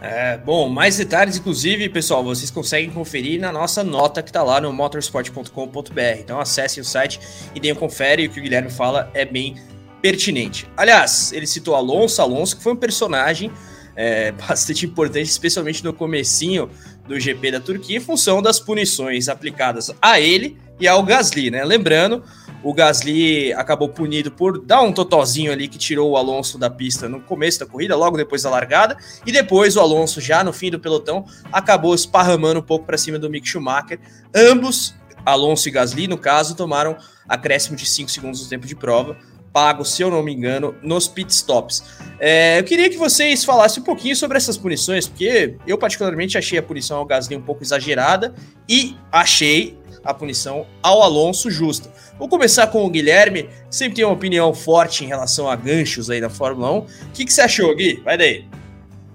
É, 0.00 0.36
bom, 0.38 0.68
mais 0.68 0.96
detalhes, 0.96 1.36
inclusive, 1.36 1.88
pessoal, 1.88 2.24
vocês 2.24 2.50
conseguem 2.50 2.90
conferir 2.90 3.40
na 3.40 3.52
nossa 3.52 3.84
nota 3.84 4.20
que 4.20 4.30
está 4.30 4.42
lá 4.42 4.60
no 4.60 4.72
motorsport.com.br. 4.72 6.18
Então 6.18 6.40
acessem 6.40 6.80
o 6.80 6.84
site 6.84 7.20
e 7.54 7.60
deem 7.60 7.72
um 7.72 7.76
confere, 7.76 8.24
e 8.24 8.26
o 8.26 8.30
que 8.30 8.40
o 8.40 8.42
Guilherme 8.42 8.68
fala 8.68 9.12
é 9.14 9.24
bem 9.24 9.54
pertinente. 10.02 10.68
Aliás, 10.76 11.32
ele 11.32 11.46
citou 11.46 11.76
Alonso, 11.76 12.20
Alonso, 12.20 12.56
que 12.56 12.64
foi 12.64 12.72
um 12.72 12.76
personagem 12.76 13.52
é, 14.00 14.32
bastante 14.32 14.86
importante, 14.86 15.26
especialmente 15.26 15.84
no 15.84 15.92
comecinho 15.92 16.70
do 17.06 17.20
GP 17.20 17.50
da 17.50 17.60
Turquia, 17.60 17.98
em 17.98 18.00
função 18.00 18.40
das 18.40 18.58
punições 18.58 19.28
aplicadas 19.28 19.92
a 20.00 20.18
ele 20.18 20.56
e 20.80 20.88
ao 20.88 21.02
Gasly, 21.02 21.50
né? 21.50 21.62
Lembrando, 21.62 22.24
o 22.62 22.72
Gasly 22.72 23.52
acabou 23.52 23.90
punido 23.90 24.30
por 24.30 24.58
dar 24.58 24.80
um 24.80 24.90
totozinho 24.90 25.52
ali 25.52 25.68
que 25.68 25.76
tirou 25.76 26.12
o 26.12 26.16
Alonso 26.16 26.56
da 26.56 26.70
pista 26.70 27.10
no 27.10 27.20
começo 27.20 27.60
da 27.60 27.66
corrida, 27.66 27.94
logo 27.94 28.16
depois 28.16 28.42
da 28.42 28.48
largada, 28.48 28.96
e 29.26 29.30
depois 29.30 29.76
o 29.76 29.80
Alonso, 29.80 30.18
já 30.18 30.42
no 30.42 30.52
fim 30.52 30.70
do 30.70 30.80
pelotão, 30.80 31.26
acabou 31.52 31.94
esparramando 31.94 32.60
um 32.60 32.62
pouco 32.62 32.86
para 32.86 32.96
cima 32.96 33.18
do 33.18 33.28
Mick 33.28 33.46
Schumacher. 33.46 34.00
Ambos, 34.34 34.94
Alonso 35.26 35.68
e 35.68 35.72
Gasly, 35.72 36.08
no 36.08 36.16
caso, 36.16 36.56
tomaram 36.56 36.96
acréscimo 37.28 37.76
de 37.76 37.84
5 37.84 38.10
segundos 38.10 38.42
no 38.42 38.48
tempo 38.48 38.66
de 38.66 38.74
prova 38.74 39.18
pago, 39.52 39.84
se 39.84 40.02
eu 40.02 40.10
não 40.10 40.22
me 40.22 40.32
engano, 40.32 40.74
nos 40.82 41.08
pitstops. 41.08 41.82
É, 42.18 42.58
eu 42.58 42.64
queria 42.64 42.88
que 42.88 42.96
vocês 42.96 43.44
falassem 43.44 43.82
um 43.82 43.86
pouquinho 43.86 44.14
sobre 44.14 44.36
essas 44.36 44.56
punições, 44.56 45.08
porque 45.08 45.56
eu 45.66 45.76
particularmente 45.76 46.38
achei 46.38 46.58
a 46.58 46.62
punição 46.62 46.98
ao 46.98 47.04
Gasly 47.04 47.36
um 47.36 47.42
pouco 47.42 47.62
exagerada 47.62 48.34
e 48.68 48.96
achei 49.10 49.78
a 50.04 50.14
punição 50.14 50.66
ao 50.82 51.02
Alonso 51.02 51.50
justa. 51.50 51.90
Vou 52.18 52.28
começar 52.28 52.66
com 52.68 52.84
o 52.84 52.90
Guilherme, 52.90 53.44
que 53.44 53.76
sempre 53.76 53.96
tem 53.96 54.04
uma 54.04 54.14
opinião 54.14 54.52
forte 54.54 55.04
em 55.04 55.08
relação 55.08 55.48
a 55.48 55.56
ganchos 55.56 56.10
aí 56.10 56.20
na 56.20 56.30
Fórmula 56.30 56.72
1. 56.72 56.78
O 56.78 56.86
que, 57.14 57.24
que 57.24 57.32
você 57.32 57.42
achou, 57.42 57.74
Gui? 57.74 58.00
Vai 58.04 58.16
daí. 58.16 58.46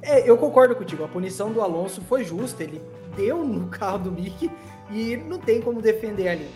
É, 0.02 0.30
eu 0.30 0.38
concordo 0.38 0.76
contigo, 0.76 1.04
a 1.04 1.08
punição 1.08 1.52
do 1.52 1.62
Alonso 1.62 2.02
foi 2.08 2.24
justa, 2.24 2.64
ele 2.64 2.80
deu 3.16 3.44
no 3.44 3.68
carro 3.70 3.98
do 4.00 4.12
Mick 4.12 4.52
e 4.92 5.18
não 5.18 5.40
tem 5.40 5.62
como 5.62 5.82
defender 5.82 6.28
ali. 6.28 6.48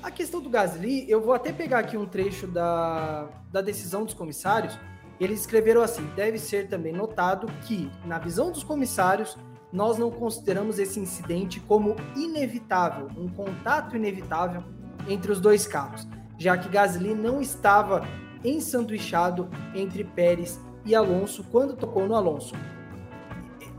A 0.00 0.12
questão 0.12 0.40
do 0.40 0.48
Gasly, 0.48 1.10
eu 1.10 1.20
vou 1.20 1.34
até 1.34 1.52
pegar 1.52 1.80
aqui 1.80 1.96
um 1.96 2.06
trecho 2.06 2.46
da, 2.46 3.28
da 3.50 3.60
decisão 3.60 4.04
dos 4.04 4.14
comissários. 4.14 4.78
Eles 5.18 5.40
escreveram 5.40 5.82
assim: 5.82 6.06
deve 6.14 6.38
ser 6.38 6.68
também 6.68 6.92
notado 6.92 7.48
que, 7.62 7.90
na 8.04 8.18
visão 8.18 8.52
dos 8.52 8.62
comissários, 8.62 9.36
nós 9.72 9.98
não 9.98 10.10
consideramos 10.10 10.78
esse 10.78 11.00
incidente 11.00 11.58
como 11.60 11.96
inevitável, 12.16 13.08
um 13.16 13.28
contato 13.28 13.96
inevitável 13.96 14.62
entre 15.08 15.32
os 15.32 15.40
dois 15.40 15.66
carros, 15.66 16.06
já 16.38 16.56
que 16.56 16.68
Gasly 16.68 17.14
não 17.14 17.40
estava 17.40 18.06
ensanduichado 18.44 19.48
entre 19.74 20.04
Pérez 20.04 20.60
e 20.84 20.94
Alonso 20.94 21.44
quando 21.50 21.76
tocou 21.76 22.06
no 22.06 22.14
Alonso. 22.14 22.54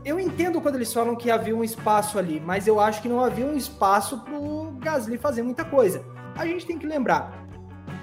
Eu 0.04 0.20
entendo 0.20 0.60
quando 0.60 0.76
eles 0.76 0.92
falam 0.92 1.16
que 1.16 1.30
havia 1.30 1.56
um 1.56 1.64
espaço 1.64 2.18
ali, 2.18 2.40
mas 2.40 2.66
eu 2.66 2.78
acho 2.78 3.02
que 3.02 3.08
não 3.08 3.20
havia 3.20 3.44
um 3.44 3.56
espaço 3.56 4.18
para 4.20 4.38
Gasly 4.80 5.18
fazer 5.18 5.42
muita 5.42 5.64
coisa 5.64 6.04
a 6.40 6.46
gente 6.46 6.66
tem 6.66 6.78
que 6.78 6.86
lembrar, 6.86 7.46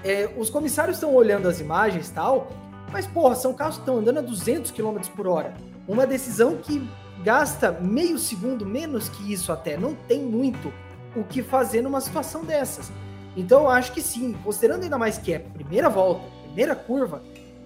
é, 0.04 0.30
os 0.36 0.48
comissários 0.50 0.96
estão 0.96 1.14
olhando 1.14 1.48
as 1.48 1.60
imagens 1.60 2.10
tal, 2.10 2.48
mas, 2.92 3.06
porra, 3.06 3.34
são 3.34 3.52
carros 3.52 3.76
que 3.76 3.82
estão 3.82 3.98
andando 3.98 4.18
a 4.18 4.22
200 4.22 4.70
km 4.70 4.98
por 5.14 5.26
hora. 5.26 5.54
Uma 5.86 6.06
decisão 6.06 6.56
que 6.56 6.88
gasta 7.22 7.72
meio 7.72 8.18
segundo, 8.18 8.64
menos 8.64 9.08
que 9.08 9.32
isso 9.32 9.52
até. 9.52 9.76
Não 9.76 9.94
tem 9.94 10.22
muito 10.22 10.72
o 11.16 11.24
que 11.24 11.42
fazer 11.42 11.82
numa 11.82 12.00
situação 12.00 12.44
dessas. 12.44 12.90
Então, 13.36 13.62
eu 13.62 13.70
acho 13.70 13.92
que 13.92 14.00
sim, 14.00 14.32
considerando 14.44 14.84
ainda 14.84 14.96
mais 14.96 15.18
que 15.18 15.32
é 15.32 15.38
primeira 15.38 15.90
volta, 15.90 16.22
primeira 16.44 16.74
curva, 16.74 17.22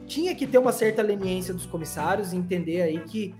tinha 0.07 0.35
que 0.35 0.47
ter 0.47 0.59
uma 0.59 0.73
certa 0.73 1.03
leniência 1.03 1.55
dos 1.55 1.67
comissários 1.67 2.33
e 2.33 2.37
entender 2.37 2.83
aí 2.83 2.99
que 3.01 3.35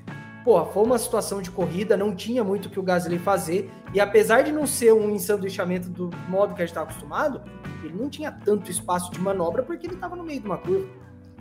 pô, 0.45 0.65
foi 0.67 0.85
uma 0.85 0.99
situação 0.99 1.41
de 1.41 1.51
corrida, 1.51 1.97
não 1.97 2.15
tinha 2.15 2.43
muito 2.43 2.67
o 2.67 2.71
que 2.71 2.79
o 2.79 2.83
Gasly 2.83 3.19
fazer, 3.19 3.71
e 3.95 4.01
apesar 4.01 4.43
de 4.43 4.53
não 4.53 4.67
ser 4.67 4.93
um 4.93 5.11
ensanduichamento 5.11 5.89
do 5.89 6.11
modo 6.29 6.55
que 6.55 6.63
a 6.63 6.67
gente 6.67 6.73
está 6.73 6.83
acostumado, 6.83 7.41
ele 7.83 7.95
não 7.95 8.09
tinha 8.09 8.31
tanto 8.31 8.71
espaço 8.71 9.11
de 9.11 9.21
manobra 9.21 9.63
porque 9.63 9.87
ele 9.87 9.95
estava 9.95 10.17
no 10.17 10.25
meio 10.25 10.41
de 10.41 10.47
uma 10.47 10.59
curva. 10.59 10.87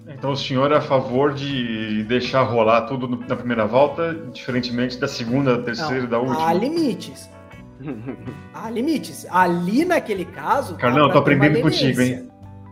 Então 0.08 0.32
o 0.32 0.38
senhor 0.38 0.72
é 0.72 0.78
a 0.78 0.82
favor 0.82 1.34
de 1.34 2.04
deixar 2.04 2.42
rolar 2.42 2.82
tudo 2.82 3.08
na 3.08 3.36
primeira 3.36 3.66
volta, 3.66 4.14
diferentemente 4.34 4.98
da 4.98 5.08
segunda, 5.08 5.58
da 5.58 5.64
terceira, 5.64 6.04
não, 6.04 6.10
da 6.10 6.20
última? 6.20 6.48
Há 6.48 6.54
limites. 6.54 7.30
há 8.54 8.70
limites. 8.70 9.28
Ali 9.30 9.86
naquele 9.86 10.26
caso. 10.26 10.76
Carlão, 10.76 11.06
eu 11.06 11.12
tô 11.12 11.20
aprendendo 11.20 11.62
contigo, 11.62 12.02
hein? 12.02 12.31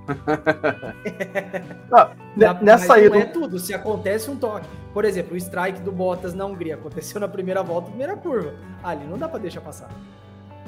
não, 2.35 2.53
nessa 2.61 2.95
aí. 2.95 3.09
Não 3.09 3.17
é 3.17 3.25
tudo. 3.25 3.59
Se 3.59 3.73
acontece 3.73 4.29
um 4.29 4.35
toque. 4.35 4.67
Por 4.93 5.05
exemplo, 5.05 5.33
o 5.33 5.37
strike 5.37 5.81
do 5.81 5.91
Bottas 5.91 6.33
na 6.33 6.45
Hungria 6.45 6.75
aconteceu 6.75 7.19
na 7.19 7.27
primeira 7.27 7.61
volta, 7.61 7.89
primeira 7.89 8.15
curva. 8.15 8.53
Ali 8.83 9.05
não 9.05 9.17
dá 9.17 9.27
para 9.27 9.39
deixar 9.39 9.61
passar. 9.61 9.89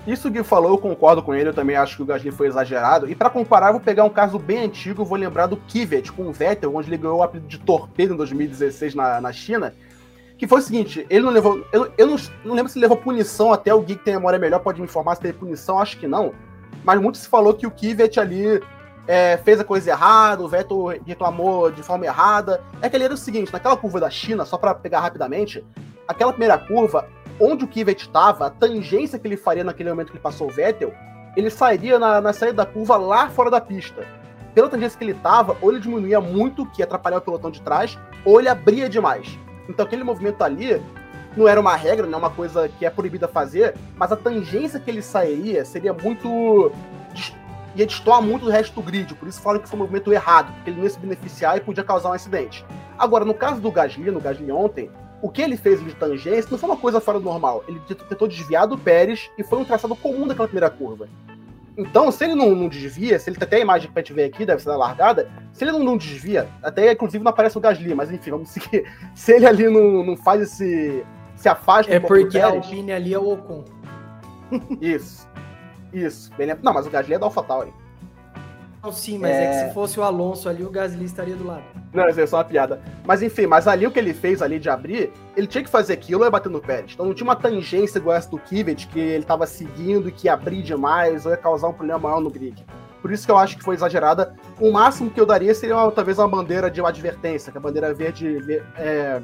Isso 0.05 0.31
que 0.31 0.41
falou, 0.41 0.71
eu 0.71 0.77
concordo 0.79 1.21
com 1.21 1.33
ele, 1.33 1.49
eu 1.49 1.53
também 1.53 1.75
acho 1.75 1.95
que 1.95 2.01
o 2.01 2.05
Gasly 2.05 2.31
foi 2.31 2.47
exagerado. 2.47 3.09
E 3.09 3.13
para 3.13 3.29
comparar, 3.29 3.67
eu 3.67 3.73
vou 3.73 3.81
pegar 3.81 4.03
um 4.03 4.09
caso 4.09 4.39
bem 4.39 4.63
antigo, 4.65 5.05
vou 5.05 5.17
lembrar 5.17 5.45
do 5.45 5.57
Kivet 5.57 6.11
com 6.11 6.23
o 6.23 6.33
Vettel, 6.33 6.75
onde 6.75 6.89
ele 6.89 6.97
ganhou 6.97 7.19
o 7.19 7.23
apelido 7.23 7.47
de 7.47 7.59
torpedo 7.59 8.15
em 8.15 8.17
2016 8.17 8.95
na, 8.95 9.21
na 9.21 9.31
China. 9.31 9.73
Que 10.39 10.47
foi 10.47 10.57
o 10.57 10.63
seguinte, 10.63 11.05
ele 11.07 11.23
não 11.23 11.31
levou. 11.31 11.63
Eu, 11.71 11.91
eu 11.99 12.07
não, 12.07 12.15
não, 12.43 12.55
lembro 12.55 12.71
se 12.71 12.79
ele 12.79 12.85
levou 12.85 12.97
punição, 12.97 13.53
até 13.53 13.71
o 13.71 13.81
Gui 13.81 13.95
que 13.95 14.03
tem 14.03 14.15
memória 14.15 14.39
melhor 14.39 14.59
pode 14.59 14.79
me 14.81 14.85
informar 14.85 15.13
se 15.13 15.21
teve 15.21 15.37
punição, 15.37 15.77
acho 15.77 15.99
que 15.99 16.07
não. 16.07 16.33
Mas 16.83 16.99
muito 16.99 17.19
se 17.19 17.27
falou 17.27 17.53
que 17.53 17.67
o 17.67 17.71
Kivet 17.71 18.19
ali 18.19 18.59
é, 19.07 19.37
fez 19.37 19.59
a 19.59 19.63
coisa 19.63 19.91
errada, 19.91 20.43
o 20.43 20.47
Vettel 20.47 20.87
reclamou 21.05 21.71
de 21.71 21.83
forma 21.83 22.05
errada. 22.05 22.61
É 22.81 22.89
que 22.89 22.95
ele 22.95 23.05
era 23.05 23.13
o 23.13 23.17
seguinte, 23.17 23.51
naquela 23.51 23.77
curva 23.77 23.99
da 23.99 24.09
China, 24.09 24.45
só 24.45 24.57
para 24.57 24.73
pegar 24.73 24.99
rapidamente, 24.99 25.65
aquela 26.07 26.31
primeira 26.31 26.57
curva, 26.57 27.07
onde 27.39 27.65
o 27.65 27.67
Kivet 27.67 28.01
estava, 28.01 28.47
a 28.47 28.49
tangência 28.49 29.17
que 29.17 29.27
ele 29.27 29.37
faria 29.37 29.63
naquele 29.63 29.89
momento 29.89 30.07
que 30.07 30.13
ele 30.13 30.23
passou 30.23 30.47
o 30.47 30.51
Vettel, 30.51 30.93
ele 31.35 31.49
sairia 31.49 31.97
na, 31.97 32.21
na 32.21 32.33
saída 32.33 32.57
da 32.57 32.65
curva 32.65 32.97
lá 32.97 33.29
fora 33.29 33.49
da 33.49 33.61
pista. 33.61 34.05
Pela 34.53 34.69
tangência 34.69 34.97
que 34.97 35.05
ele 35.05 35.13
estava, 35.13 35.55
ou 35.61 35.71
ele 35.71 35.79
diminuía 35.79 36.19
muito, 36.19 36.65
que 36.65 36.81
ia 36.81 36.85
atrapalhar 36.85 37.17
o 37.17 37.21
pelotão 37.21 37.49
de 37.49 37.61
trás, 37.61 37.97
ou 38.25 38.39
ele 38.39 38.49
abria 38.49 38.89
demais. 38.89 39.39
Então 39.67 39.85
aquele 39.85 40.03
movimento 40.03 40.41
ali 40.43 40.81
não 41.35 41.47
era 41.47 41.59
uma 41.59 41.75
regra, 41.75 42.05
não 42.05 42.15
é 42.15 42.21
uma 42.21 42.29
coisa 42.29 42.67
que 42.67 42.85
é 42.85 42.89
proibida 42.89 43.27
fazer, 43.27 43.75
mas 43.95 44.11
a 44.11 44.17
tangência 44.17 44.79
que 44.79 44.89
ele 44.89 45.01
sairia 45.01 45.63
seria 45.63 45.93
muito. 45.93 46.71
Ia 47.75 47.85
destoar 47.85 48.21
muito 48.21 48.45
do 48.45 48.51
resto 48.51 48.73
do 48.73 48.81
grid, 48.81 49.13
por 49.15 49.27
isso 49.27 49.41
falam 49.41 49.61
que 49.61 49.67
foi 49.67 49.77
um 49.77 49.81
movimento 49.81 50.11
errado, 50.11 50.53
porque 50.53 50.69
ele 50.69 50.77
não 50.77 50.83
ia 50.83 50.89
se 50.89 50.99
beneficiar 50.99 51.57
e 51.57 51.61
podia 51.61 51.83
causar 51.83 52.09
um 52.09 52.13
acidente. 52.13 52.65
Agora, 52.97 53.25
no 53.25 53.33
caso 53.33 53.61
do 53.61 53.71
Gasly, 53.71 54.11
no 54.11 54.19
Gasly 54.19 54.51
ontem, 54.51 54.89
o 55.21 55.29
que 55.29 55.41
ele 55.41 55.55
fez 55.55 55.83
de 55.83 55.93
tangência 55.95 56.49
não 56.49 56.57
foi 56.57 56.69
uma 56.69 56.77
coisa 56.77 56.99
fora 56.99 57.19
do 57.19 57.25
normal. 57.25 57.63
Ele 57.67 57.79
tentou 57.79 58.27
desviar 58.27 58.67
do 58.67 58.77
Pérez 58.77 59.29
e 59.37 59.43
foi 59.43 59.59
um 59.59 59.65
traçado 59.65 59.95
comum 59.95 60.27
daquela 60.27 60.47
primeira 60.47 60.69
curva. 60.69 61.07
Então, 61.77 62.11
se 62.11 62.25
ele 62.25 62.35
não, 62.35 62.53
não 62.53 62.67
desvia, 62.67 63.17
se 63.17 63.29
ele 63.29 63.37
tem 63.37 63.45
até 63.45 63.55
a 63.57 63.59
imagem 63.59 63.89
que 63.89 63.97
a 63.97 64.01
gente 64.01 64.13
vê 64.13 64.25
aqui, 64.25 64.45
deve 64.45 64.61
ser 64.61 64.69
da 64.69 64.77
largada, 64.77 65.29
se 65.53 65.63
ele 65.63 65.71
não, 65.71 65.79
não 65.79 65.97
desvia, 65.97 66.47
até 66.61 66.91
inclusive 66.91 67.23
não 67.23 67.31
aparece 67.31 67.57
o 67.57 67.61
Gasly, 67.61 67.95
mas 67.95 68.11
enfim, 68.11 68.31
vamos 68.31 68.49
seguir. 68.51 68.85
Se 69.15 69.33
ele 69.33 69.45
ali 69.45 69.69
não, 69.69 70.03
não 70.03 70.17
faz 70.17 70.41
esse. 70.41 71.03
se 71.35 71.47
afasta 71.47 71.93
É 71.93 71.99
porque 71.99 72.39
a 72.39 72.47
Alpine 72.47 72.91
ali 72.91 73.13
é 73.13 73.19
o 73.19 73.31
Ocon. 73.31 73.63
Isso. 74.81 75.30
Isso. 75.93 76.31
Bem, 76.37 76.47
não, 76.61 76.73
mas 76.73 76.87
o 76.87 76.89
Gasly 76.89 77.13
é 77.13 77.19
da 77.19 77.25
AlphaTauri. 77.25 77.73
Não, 78.83 78.91
sim, 78.91 79.19
mas 79.19 79.31
é... 79.31 79.43
é... 79.43 79.49
que 79.49 79.67
se 79.67 79.73
fosse 79.73 79.99
o 79.99 80.03
Alonso 80.03 80.49
ali, 80.49 80.63
o 80.63 80.69
Gasly 80.69 81.05
estaria 81.05 81.35
do 81.35 81.45
lado. 81.45 81.63
Não, 81.93 82.07
isso 82.07 82.19
é 82.19 82.25
só 82.25 82.37
uma 82.37 82.45
piada. 82.45 82.81
Mas 83.05 83.21
enfim, 83.21 83.45
mas 83.45 83.67
ali 83.67 83.85
o 83.85 83.91
que 83.91 83.99
ele 83.99 84.13
fez 84.13 84.41
ali 84.41 84.59
de 84.59 84.69
abrir, 84.69 85.11
ele 85.35 85.45
tinha 85.45 85.63
que 85.63 85.69
fazer 85.69 85.93
aquilo 85.93 86.25
e 86.25 86.29
bater 86.29 86.49
no 86.49 86.61
Pérez. 86.61 86.93
Então 86.93 87.05
não 87.05 87.13
tinha 87.13 87.27
uma 87.27 87.35
tangência 87.35 87.99
igual 87.99 88.15
essa 88.15 88.29
do 88.29 88.39
Kivet, 88.39 88.87
que 88.87 88.99
ele 88.99 89.23
tava 89.23 89.45
seguindo 89.45 90.09
e 90.09 90.11
que 90.11 90.27
ia 90.27 90.33
abrir 90.33 90.63
demais 90.63 91.25
ou 91.25 91.31
ia 91.31 91.37
causar 91.37 91.67
um 91.67 91.73
problema 91.73 91.99
maior 91.99 92.21
no 92.21 92.29
grid. 92.29 92.65
Por 93.01 93.11
isso 93.11 93.25
que 93.25 93.31
eu 93.31 93.37
acho 93.37 93.57
que 93.57 93.63
foi 93.63 93.75
exagerada. 93.75 94.35
O 94.59 94.71
máximo 94.71 95.09
que 95.09 95.19
eu 95.19 95.25
daria 95.25 95.53
seria 95.53 95.75
uma, 95.75 95.91
talvez 95.91 96.17
uma 96.17 96.27
bandeira 96.27 96.69
de 96.69 96.79
uma 96.79 96.89
advertência, 96.89 97.51
que 97.51 97.57
a 97.57 97.61
bandeira 97.61 97.93
verde 97.93 98.63
é, 98.77 99.21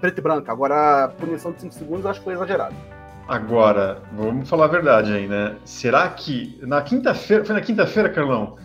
preta 0.00 0.20
e 0.20 0.22
branca. 0.22 0.52
Agora, 0.52 1.04
a 1.04 1.08
punição 1.08 1.52
de 1.52 1.60
5 1.60 1.74
segundos 1.74 2.04
eu 2.04 2.10
acho 2.10 2.20
que 2.20 2.24
foi 2.24 2.34
exagerado. 2.34 2.74
Agora, 3.28 4.00
vamos 4.10 4.48
falar 4.48 4.64
a 4.64 4.68
verdade 4.68 5.12
aí, 5.12 5.28
né? 5.28 5.54
Será 5.62 6.08
que 6.08 6.58
na 6.62 6.80
quinta-feira, 6.80 7.44
foi 7.44 7.54
na 7.54 7.60
quinta-feira, 7.60 8.08
Carlão, 8.08 8.56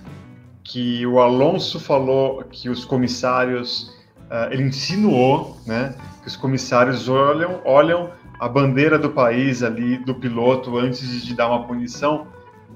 que 0.63 1.05
o 1.05 1.19
Alonso 1.19 1.81
falou 1.81 2.41
que 2.45 2.69
os 2.69 2.85
comissários, 2.85 3.93
uh, 4.31 4.51
ele 4.51 4.63
insinuou, 4.63 5.57
né, 5.67 5.93
que 6.21 6.29
os 6.29 6.37
comissários 6.37 7.09
olham, 7.09 7.59
olham 7.65 8.11
a 8.39 8.47
bandeira 8.47 8.97
do 8.97 9.09
país 9.09 9.61
ali, 9.61 9.97
do 9.97 10.15
piloto, 10.15 10.77
antes 10.77 11.25
de 11.25 11.35
dar 11.35 11.49
uma 11.49 11.67
punição. 11.67 12.27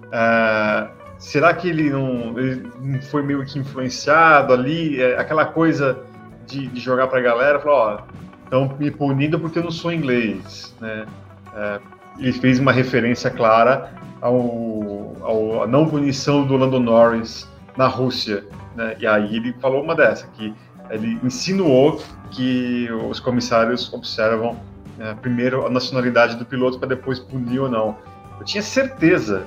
Uh, 0.07 0.89
será 1.17 1.53
que 1.53 1.69
ele 1.69 1.89
não, 1.89 2.38
ele 2.38 2.69
não, 2.81 3.01
foi 3.01 3.23
meio 3.23 3.45
que 3.45 3.59
influenciado 3.59 4.51
ali? 4.51 5.01
É, 5.01 5.17
aquela 5.17 5.45
coisa 5.45 5.97
de, 6.45 6.67
de 6.67 6.81
jogar 6.81 7.07
para 7.07 7.19
a 7.19 7.21
galera, 7.21 7.59
falar, 7.61 7.75
ó, 7.75 7.99
estão 8.43 8.75
me 8.77 8.91
punindo 8.91 9.39
porque 9.39 9.59
eu 9.59 9.63
não 9.63 9.71
sou 9.71 9.89
inglês, 9.93 10.75
né? 10.81 11.05
Uh, 11.57 11.97
ele 12.19 12.33
fez 12.33 12.59
uma 12.59 12.71
referência 12.71 13.29
clara 13.29 13.91
ao, 14.21 15.15
ao, 15.21 15.63
à 15.63 15.67
não 15.67 15.87
punição 15.87 16.45
do 16.45 16.55
Lando 16.55 16.79
Norris 16.79 17.47
na 17.75 17.87
Rússia. 17.87 18.45
Né? 18.75 18.95
E 18.99 19.07
aí 19.07 19.35
ele 19.35 19.53
falou 19.53 19.83
uma 19.83 19.95
dessa, 19.95 20.27
que 20.27 20.53
ele 20.89 21.19
insinuou 21.23 22.01
que 22.31 22.89
os 23.09 23.19
comissários 23.19 23.91
observam 23.93 24.57
né, 24.97 25.15
primeiro 25.21 25.65
a 25.65 25.69
nacionalidade 25.69 26.35
do 26.35 26.45
piloto 26.45 26.79
para 26.79 26.89
depois 26.89 27.19
punir 27.19 27.59
ou 27.59 27.69
não. 27.69 27.97
Eu 28.39 28.45
tinha 28.45 28.63
certeza 28.63 29.45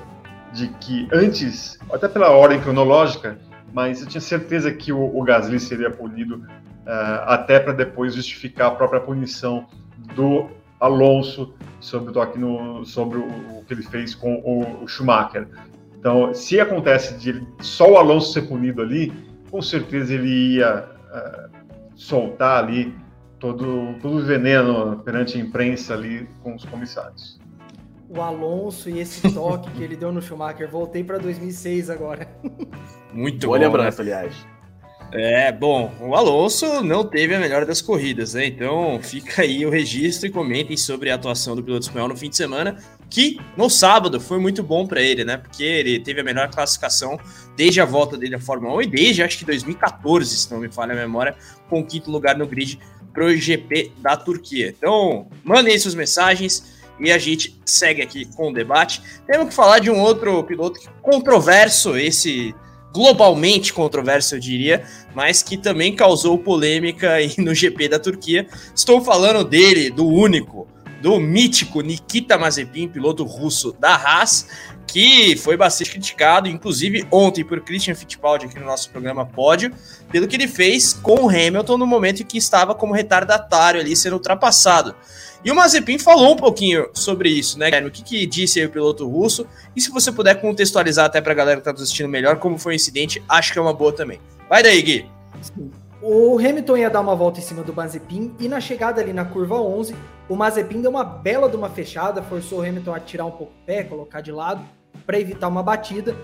de 0.53 0.69
que 0.69 1.09
antes, 1.13 1.79
até 1.93 2.09
pela 2.09 2.31
ordem 2.31 2.61
cronológica, 2.61 3.39
mas 3.73 4.01
eu 4.01 4.09
tinha 4.09 4.21
certeza 4.21 4.71
que 4.73 4.93
o, 4.93 5.17
o 5.17 5.23
Gasly 5.23 5.61
seria 5.61 5.91
punido 5.91 6.37
uh, 6.37 7.23
até 7.27 7.59
para 7.61 7.73
depois 7.73 8.15
justificar 8.15 8.69
a 8.69 8.71
própria 8.73 9.01
punição 9.01 9.67
do 10.15 10.49
Alonso 10.81 11.55
sobre 11.79 12.11
o 12.11 12.13
toque 12.13 12.39
no, 12.39 12.85
sobre 12.85 13.19
o, 13.19 13.27
o 13.59 13.65
que 13.67 13.75
ele 13.75 13.83
fez 13.83 14.15
com 14.15 14.37
o, 14.37 14.83
o 14.83 14.89
Schumacher. 14.89 15.47
Então, 15.99 16.33
se 16.33 16.59
acontece 16.59 17.15
de 17.19 17.47
só 17.61 17.93
o 17.93 17.97
Alonso 17.99 18.33
ser 18.33 18.43
punido 18.43 18.81
ali, 18.81 19.13
com 19.51 19.61
certeza 19.61 20.15
ele 20.15 20.55
ia 20.57 20.89
uh, 20.89 21.51
soltar 21.95 22.65
ali 22.65 22.95
todo, 23.39 23.95
todo 24.01 24.17
o 24.17 24.23
veneno 24.23 24.99
perante 25.05 25.37
a 25.37 25.41
imprensa 25.41 25.95
ali 25.95 26.29
com 26.43 26.55
os 26.55 26.65
comissários. 26.65 27.39
O 28.09 28.21
Alonso 28.21 28.89
e 28.91 28.99
esse 28.99 29.33
toque 29.33 29.71
que 29.71 29.83
ele 29.83 29.97
deu 29.97 30.11
no 30.11 30.23
Schumacher, 30.23 30.69
voltei 30.69 31.05
para 31.05 31.19
2006 31.19 31.91
agora. 31.91 32.27
Muito 33.13 33.47
Boa 33.47 33.59
bom, 33.59 33.65
lembrança, 33.65 34.03
né? 34.03 34.13
aliás. 34.13 34.47
É, 35.13 35.51
bom, 35.51 35.93
o 36.01 36.15
Alonso 36.15 36.83
não 36.83 37.05
teve 37.05 37.35
a 37.35 37.41
melhor 37.41 37.67
das 37.67 37.83
corridas, 37.83 38.35
né? 38.35 38.47
Então 38.47 39.01
fica 39.03 39.43
aí 39.43 39.67
o 39.67 39.71
registro 39.71 40.29
e 40.29 40.31
comentem 40.31 40.77
sobre 40.77 41.11
a 41.11 41.17
atuação 41.17 41.57
do 41.57 41.65
piloto 41.65 41.87
espanhol 41.87 42.09
no 42.09 42.17
fim 42.17 42.31
de 42.31 42.37
semana, 42.37 42.77
que 43.09 43.41
no 43.57 43.69
sábado 43.69 44.21
foi 44.21 44.39
muito 44.39 44.63
bom 44.63 44.87
para 44.87 45.03
ele, 45.03 45.25
né? 45.25 45.37
Porque 45.37 45.65
ele 45.65 45.99
teve 45.99 46.21
a 46.21 46.25
melhor 46.25 46.49
classificação 46.49 47.19
desde 47.57 47.81
a 47.81 47.85
volta 47.85 48.17
dele 48.17 48.37
à 48.37 48.41
Fórmula 48.41 48.77
1 48.77 48.83
e 48.83 48.87
desde 48.87 49.23
acho 49.23 49.39
que 49.39 49.45
2014, 49.45 50.37
se 50.37 50.53
não 50.53 50.61
me 50.61 50.71
falha 50.71 50.93
a 50.93 50.97
memória, 50.97 51.35
com 51.69 51.81
o 51.81 51.85
quinto 51.85 52.09
lugar 52.09 52.39
no 52.39 52.47
grid 52.47 52.79
pro 53.13 53.37
GP 53.37 53.93
da 53.99 54.17
Turquia. 54.17 54.69
Então, 54.69 55.27
mandem 55.43 55.77
suas 55.77 55.97
mensagens 55.97 56.79
e 57.01 57.11
a 57.11 57.19
gente 57.19 57.59
segue 57.65 58.01
aqui 58.01 58.27
com 58.37 58.51
o 58.51 58.53
debate. 58.53 59.03
Temos 59.27 59.49
que 59.49 59.55
falar 59.55 59.81
de 59.81 59.91
um 59.91 59.99
outro 59.99 60.45
piloto 60.45 60.79
controverso, 61.03 61.97
esse 61.97 62.55
globalmente 62.93 63.73
controverso, 63.73 64.35
eu 64.35 64.41
diria, 64.41 64.85
mas 65.15 65.43
que 65.43 65.57
também 65.57 65.95
causou 65.95 66.39
polêmica 66.39 67.17
no 67.39 67.55
GP 67.55 67.89
da 67.89 67.99
Turquia. 67.99 68.47
Estou 68.75 69.01
falando 69.01 69.45
dele, 69.45 69.91
do 69.91 70.07
único, 70.07 70.67
do 71.01 71.19
mítico 71.19 71.81
Nikita 71.81 72.37
Mazepin, 72.37 72.89
piloto 72.89 73.25
russo 73.25 73.75
da 73.79 73.95
Haas, 73.95 74.47
que 74.87 75.37
foi 75.37 75.57
bastante 75.57 75.93
criticado, 75.93 76.49
inclusive 76.49 77.07
ontem 77.11 77.45
por 77.45 77.61
Christian 77.61 77.95
Fittipaldi 77.95 78.47
aqui 78.47 78.59
no 78.59 78.67
nosso 78.67 78.91
programa 78.91 79.25
Pódio, 79.25 79.73
pelo 80.11 80.27
que 80.27 80.35
ele 80.35 80.49
fez 80.49 80.93
com 80.93 81.27
o 81.27 81.29
Hamilton 81.29 81.79
no 81.79 81.87
momento 81.87 82.23
em 82.23 82.27
que 82.27 82.37
estava 82.37 82.75
como 82.75 82.93
retardatário 82.93 83.81
ali 83.81 83.95
sendo 83.95 84.15
ultrapassado. 84.15 84.95
E 85.43 85.51
o 85.51 85.55
Mazepin 85.55 85.99
falou 85.99 86.33
um 86.33 86.37
pouquinho 86.37 86.89
sobre 86.93 87.31
isso, 87.31 87.59
né, 87.59 87.67
Guilherme? 87.67 87.89
O 87.89 87.91
que, 87.91 88.03
que 88.03 88.27
disse 88.27 88.61
aí 88.61 88.67
o 88.67 88.71
piloto 88.71 89.09
russo? 89.09 89.47
E 89.75 89.81
se 89.81 89.91
você 89.91 90.13
puder 90.13 90.39
contextualizar 90.39 91.07
até 91.07 91.21
para 91.21 91.33
a 91.33 91.35
galera 91.35 91.61
que 91.61 91.69
está 91.69 91.83
assistindo 91.83 92.09
melhor 92.09 92.39
como 92.39 92.59
foi 92.59 92.75
o 92.75 92.77
incidente, 92.77 93.23
acho 93.27 93.53
que 93.53 93.59
é 93.59 93.63
uma 93.63 93.73
boa 93.73 93.91
também. 93.91 94.21
Vai 94.51 94.63
daí, 94.63 94.83
Gui. 94.83 95.07
O 96.03 96.39
Hamilton 96.39 96.77
ia 96.77 96.91
dar 96.91 97.01
uma 97.01 97.15
volta 97.15 97.41
em 97.41 97.43
cima 97.43 97.63
do 97.63 97.73
Mazepin 97.73 98.35
e 98.39 98.49
na 98.49 98.61
chegada 98.61 99.01
ali 99.01 99.15
na 99.15 99.25
curva 99.25 99.61
11, 99.61 99.95
o 100.29 100.37
Mazepin 100.37 100.83
deu 100.83 100.91
uma 100.91 101.05
bela 101.05 101.49
de 101.49 101.57
uma 101.57 101.71
fechada, 101.71 102.23
forçou 102.23 102.61
o 102.61 102.63
Hamilton 102.63 102.95
a 102.95 103.01
tirar 103.01 103.25
um 103.25 103.31
pouco 103.31 103.53
o 103.53 103.67
pé, 103.67 103.83
colocar 103.85 104.21
de 104.21 104.33
lado 104.33 104.63
para 105.07 105.19
evitar 105.19 105.49
uma 105.49 105.63
batida. 105.63 106.15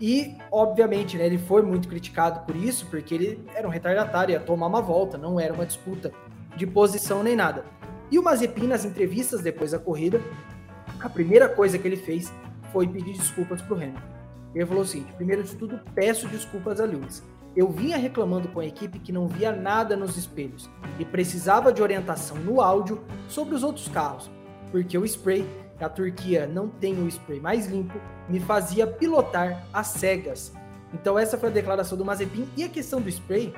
E, 0.00 0.34
obviamente, 0.50 1.16
né, 1.16 1.26
ele 1.26 1.38
foi 1.38 1.62
muito 1.62 1.88
criticado 1.88 2.40
por 2.40 2.56
isso, 2.56 2.86
porque 2.86 3.14
ele 3.14 3.40
era 3.54 3.66
um 3.66 3.70
retardatário, 3.70 4.32
ia 4.32 4.40
tomar 4.40 4.66
uma 4.66 4.82
volta, 4.82 5.16
não 5.16 5.38
era 5.38 5.54
uma 5.54 5.64
disputa 5.64 6.12
de 6.56 6.66
posição 6.66 7.22
nem 7.22 7.36
nada. 7.36 7.64
E 8.14 8.18
o 8.18 8.22
Mazepin, 8.22 8.68
nas 8.68 8.84
entrevistas 8.84 9.40
depois 9.40 9.72
da 9.72 9.78
corrida, 9.80 10.22
a 11.00 11.08
primeira 11.08 11.48
coisa 11.48 11.76
que 11.76 11.88
ele 11.88 11.96
fez 11.96 12.32
foi 12.72 12.86
pedir 12.86 13.14
desculpas 13.14 13.60
para 13.60 13.74
o 13.74 13.76
Hamilton. 13.76 14.00
Ele 14.54 14.66
falou 14.66 14.84
o 14.84 14.86
seguinte: 14.86 15.12
primeiro 15.14 15.42
de 15.42 15.56
tudo, 15.56 15.80
peço 15.96 16.28
desculpas 16.28 16.80
a 16.80 16.84
Lewis. 16.84 17.24
Eu 17.56 17.68
vinha 17.72 17.96
reclamando 17.96 18.46
com 18.46 18.60
a 18.60 18.64
equipe 18.64 19.00
que 19.00 19.10
não 19.10 19.26
via 19.26 19.50
nada 19.50 19.96
nos 19.96 20.16
espelhos 20.16 20.70
e 20.96 21.04
precisava 21.04 21.72
de 21.72 21.82
orientação 21.82 22.36
no 22.36 22.60
áudio 22.60 23.02
sobre 23.26 23.56
os 23.56 23.64
outros 23.64 23.88
carros, 23.88 24.30
porque 24.70 24.96
o 24.96 25.04
spray, 25.04 25.44
a 25.80 25.88
Turquia 25.88 26.46
não 26.46 26.68
tem 26.68 26.94
o 27.02 27.08
spray 27.08 27.40
mais 27.40 27.66
limpo, 27.66 27.98
me 28.28 28.38
fazia 28.38 28.86
pilotar 28.86 29.66
às 29.72 29.88
cegas. 29.88 30.52
Então 30.92 31.18
essa 31.18 31.36
foi 31.36 31.48
a 31.48 31.52
declaração 31.52 31.98
do 31.98 32.04
Mazepin. 32.04 32.48
E 32.56 32.62
a 32.62 32.68
questão 32.68 33.00
do 33.00 33.08
spray, 33.08 33.52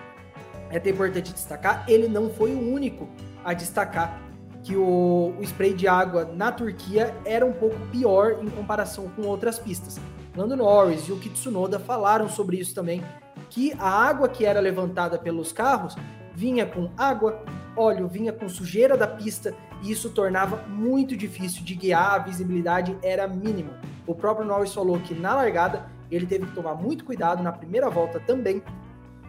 é 0.71 0.79
até 0.79 0.89
importante 0.89 1.31
destacar, 1.31 1.85
ele 1.87 2.09
não 2.09 2.31
foi 2.31 2.55
o 2.55 2.73
único 2.73 3.07
a 3.45 3.53
destacar 3.53 4.26
que 4.67 4.75
o, 4.75 5.33
o, 5.39 5.43
spray 5.45 5.73
de 5.73 5.87
água 5.87 6.29
na 6.35 6.51
Turquia 6.51 7.15
era 7.25 7.47
um 7.47 7.53
pouco 7.53 7.77
pior 7.93 8.43
em 8.43 8.51
comparação 8.51 9.09
com 9.11 9.23
outras 9.23 9.61
pistas. 9.61 9.97
Lando 10.37 10.57
Norris 10.57 11.07
e 11.07 11.13
o 11.13 11.19
Kitsunoda 11.21 11.79
falaram 11.79 12.29
sobre 12.29 12.57
isso 12.57 12.75
também, 12.75 13.01
que 13.49 13.73
a 13.79 13.89
água 13.89 14.29
que 14.29 14.45
era 14.45 14.59
levantada 14.59 15.19
pelos 15.19 15.53
carros 15.53 15.95
vinha 16.35 16.67
com 16.67 16.91
água, 16.99 17.45
óleo, 17.77 18.09
vinha 18.09 18.33
com 18.33 18.49
sujeira 18.49 18.97
da 18.97 19.07
pista 19.07 19.55
e 19.85 19.93
isso 19.93 20.11
tornava 20.11 20.57
muito 20.67 21.17
difícil 21.17 21.63
de 21.63 21.77
guiar, 21.77 22.15
a 22.15 22.19
visibilidade 22.19 22.99
era 23.05 23.29
mínima. 23.29 23.79
O 24.05 24.17
próprio 24.17 24.45
Norris 24.45 24.75
falou 24.75 24.99
que 24.99 25.15
na 25.15 25.33
largada 25.37 25.87
ele 26.11 26.27
teve 26.27 26.45
que 26.45 26.55
tomar 26.57 26.75
muito 26.75 27.05
cuidado 27.05 27.41
na 27.41 27.53
primeira 27.53 27.89
volta 27.89 28.19
também, 28.19 28.61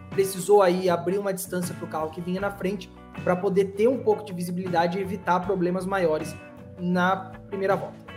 precisou 0.10 0.64
aí 0.64 0.90
abrir 0.90 1.20
uma 1.20 1.32
distância 1.32 1.76
para 1.76 1.86
o 1.86 1.88
carro 1.88 2.10
que 2.10 2.22
vinha 2.22 2.42
na 2.42 2.50
frente 2.50 2.90
para 3.24 3.36
poder 3.36 3.66
ter 3.66 3.88
um 3.88 3.98
pouco 3.98 4.26
de 4.26 4.34
visibilidade 4.34 4.98
e 4.98 5.02
evitar 5.02 5.40
problemas 5.42 5.86
maiores 5.86 6.36
na 6.80 7.32
primeira 7.50 7.76
volta. 7.76 8.08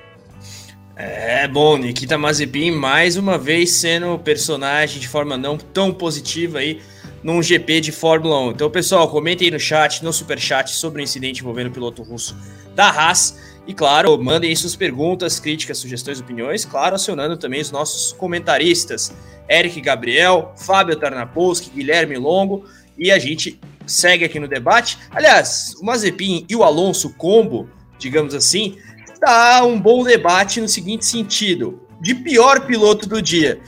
É 0.97 1.49
bom, 1.49 1.79
Nikita 1.79 2.19
Mazepin 2.19 2.73
mais 2.73 3.17
uma 3.17 3.39
vez 3.39 3.73
sendo 3.73 4.19
personagem 4.19 5.01
de 5.01 5.09
forma 5.09 5.39
não 5.39 5.57
tão 5.57 5.95
positiva 5.95 6.59
aí 6.59 6.81
num 7.23 7.43
GP 7.43 7.81
de 7.81 7.93
Fórmula 7.93 8.39
1. 8.49 8.51
Então, 8.51 8.71
pessoal, 8.71 9.09
comentem 9.09 9.47
aí 9.47 9.51
no 9.51 9.59
chat, 9.59 10.05
no 10.05 10.13
super 10.13 10.39
chat, 10.39 10.71
sobre 10.71 11.01
o 11.01 11.05
incidente 11.05 11.41
envolvendo 11.41 11.69
o 11.69 11.71
piloto 11.71 12.03
russo 12.03 12.37
da 12.75 12.89
Haas. 12.89 13.39
E 13.67 13.75
claro, 13.75 14.21
mandem 14.23 14.51
aí 14.51 14.57
suas 14.57 14.75
perguntas, 14.75 15.39
críticas, 15.39 15.79
sugestões, 15.79 16.21
opiniões, 16.21 16.65
claro, 16.65 16.95
acionando 16.95 17.37
também 17.37 17.61
os 17.61 17.71
nossos 17.71 18.13
comentaristas, 18.13 19.15
Eric 19.49 19.81
Gabriel, 19.81 20.53
Fábio 20.57 20.97
Tarnapolski, 20.97 21.71
Guilherme 21.71 22.17
Longo, 22.17 22.65
e 22.99 23.11
a 23.11 23.19
gente 23.19 23.61
segue 23.91 24.25
aqui 24.25 24.39
no 24.39 24.49
debate. 24.49 24.99
Aliás, 25.11 25.75
o 25.81 25.85
Mazepin 25.85 26.47
e 26.49 26.57
o 26.57 26.63
Alonso 26.63 27.11
combo, 27.11 27.69
digamos 27.99 28.35
assim, 28.35 28.77
dá 29.21 29.65
um 29.65 29.81
bom 29.81 30.03
debate 30.03 30.61
no 30.61 30.69
seguinte 30.69 31.05
sentido: 31.05 31.81
de 32.01 32.15
pior 32.15 32.67
piloto 32.67 33.09
do 33.09 33.21
dia. 33.21 33.61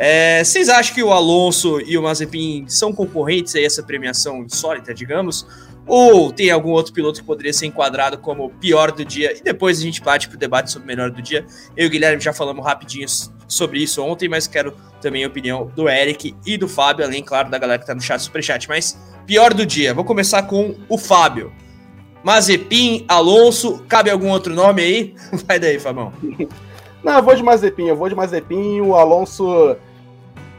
É, 0.00 0.44
vocês 0.44 0.68
acham 0.68 0.94
que 0.94 1.02
o 1.02 1.12
Alonso 1.12 1.80
e 1.80 1.98
o 1.98 2.02
Mazepin 2.02 2.66
são 2.68 2.92
concorrentes 2.92 3.56
a 3.56 3.60
essa 3.60 3.82
premiação 3.82 4.44
insólita, 4.44 4.94
digamos? 4.94 5.44
Ou 5.88 6.30
tem 6.30 6.50
algum 6.50 6.70
outro 6.70 6.92
piloto 6.92 7.20
que 7.20 7.26
poderia 7.26 7.52
ser 7.52 7.66
enquadrado 7.66 8.18
como 8.18 8.50
pior 8.50 8.92
do 8.92 9.04
dia? 9.04 9.36
E 9.36 9.42
depois 9.42 9.80
a 9.80 9.82
gente 9.82 10.02
bate 10.02 10.28
para 10.28 10.36
o 10.36 10.38
debate 10.38 10.70
sobre 10.70 10.84
o 10.84 10.86
melhor 10.86 11.10
do 11.10 11.22
dia. 11.22 11.46
Eu 11.74 11.84
e 11.84 11.86
o 11.86 11.90
Guilherme 11.90 12.20
já 12.20 12.32
falamos 12.32 12.64
rapidinho 12.64 13.08
sobre 13.48 13.82
isso 13.82 14.02
ontem, 14.02 14.28
mas 14.28 14.46
quero 14.46 14.74
também 15.00 15.24
a 15.24 15.26
opinião 15.26 15.72
do 15.74 15.88
Eric 15.88 16.36
e 16.44 16.58
do 16.58 16.68
Fábio, 16.68 17.04
além, 17.04 17.22
claro, 17.22 17.48
da 17.50 17.58
galera 17.58 17.78
que 17.78 17.84
está 17.84 17.94
no 17.94 18.02
chat 18.02 18.20
superchat. 18.20 18.68
Mas 18.68 18.98
pior 19.26 19.54
do 19.54 19.64
dia, 19.64 19.94
vou 19.94 20.04
começar 20.04 20.42
com 20.42 20.76
o 20.88 20.98
Fábio. 20.98 21.50
Mazepin, 22.22 23.06
Alonso, 23.08 23.82
cabe 23.88 24.10
algum 24.10 24.28
outro 24.28 24.54
nome 24.54 24.82
aí? 24.82 25.14
Vai 25.46 25.58
daí, 25.58 25.78
Fabão. 25.78 26.12
Não, 27.02 27.14
eu 27.14 27.22
vou 27.22 27.34
de 27.34 27.42
Mazepin, 27.42 27.86
eu 27.86 27.96
vou 27.96 28.08
de 28.08 28.14
Mazepin. 28.14 28.80
O 28.80 28.94
Alonso 28.94 29.76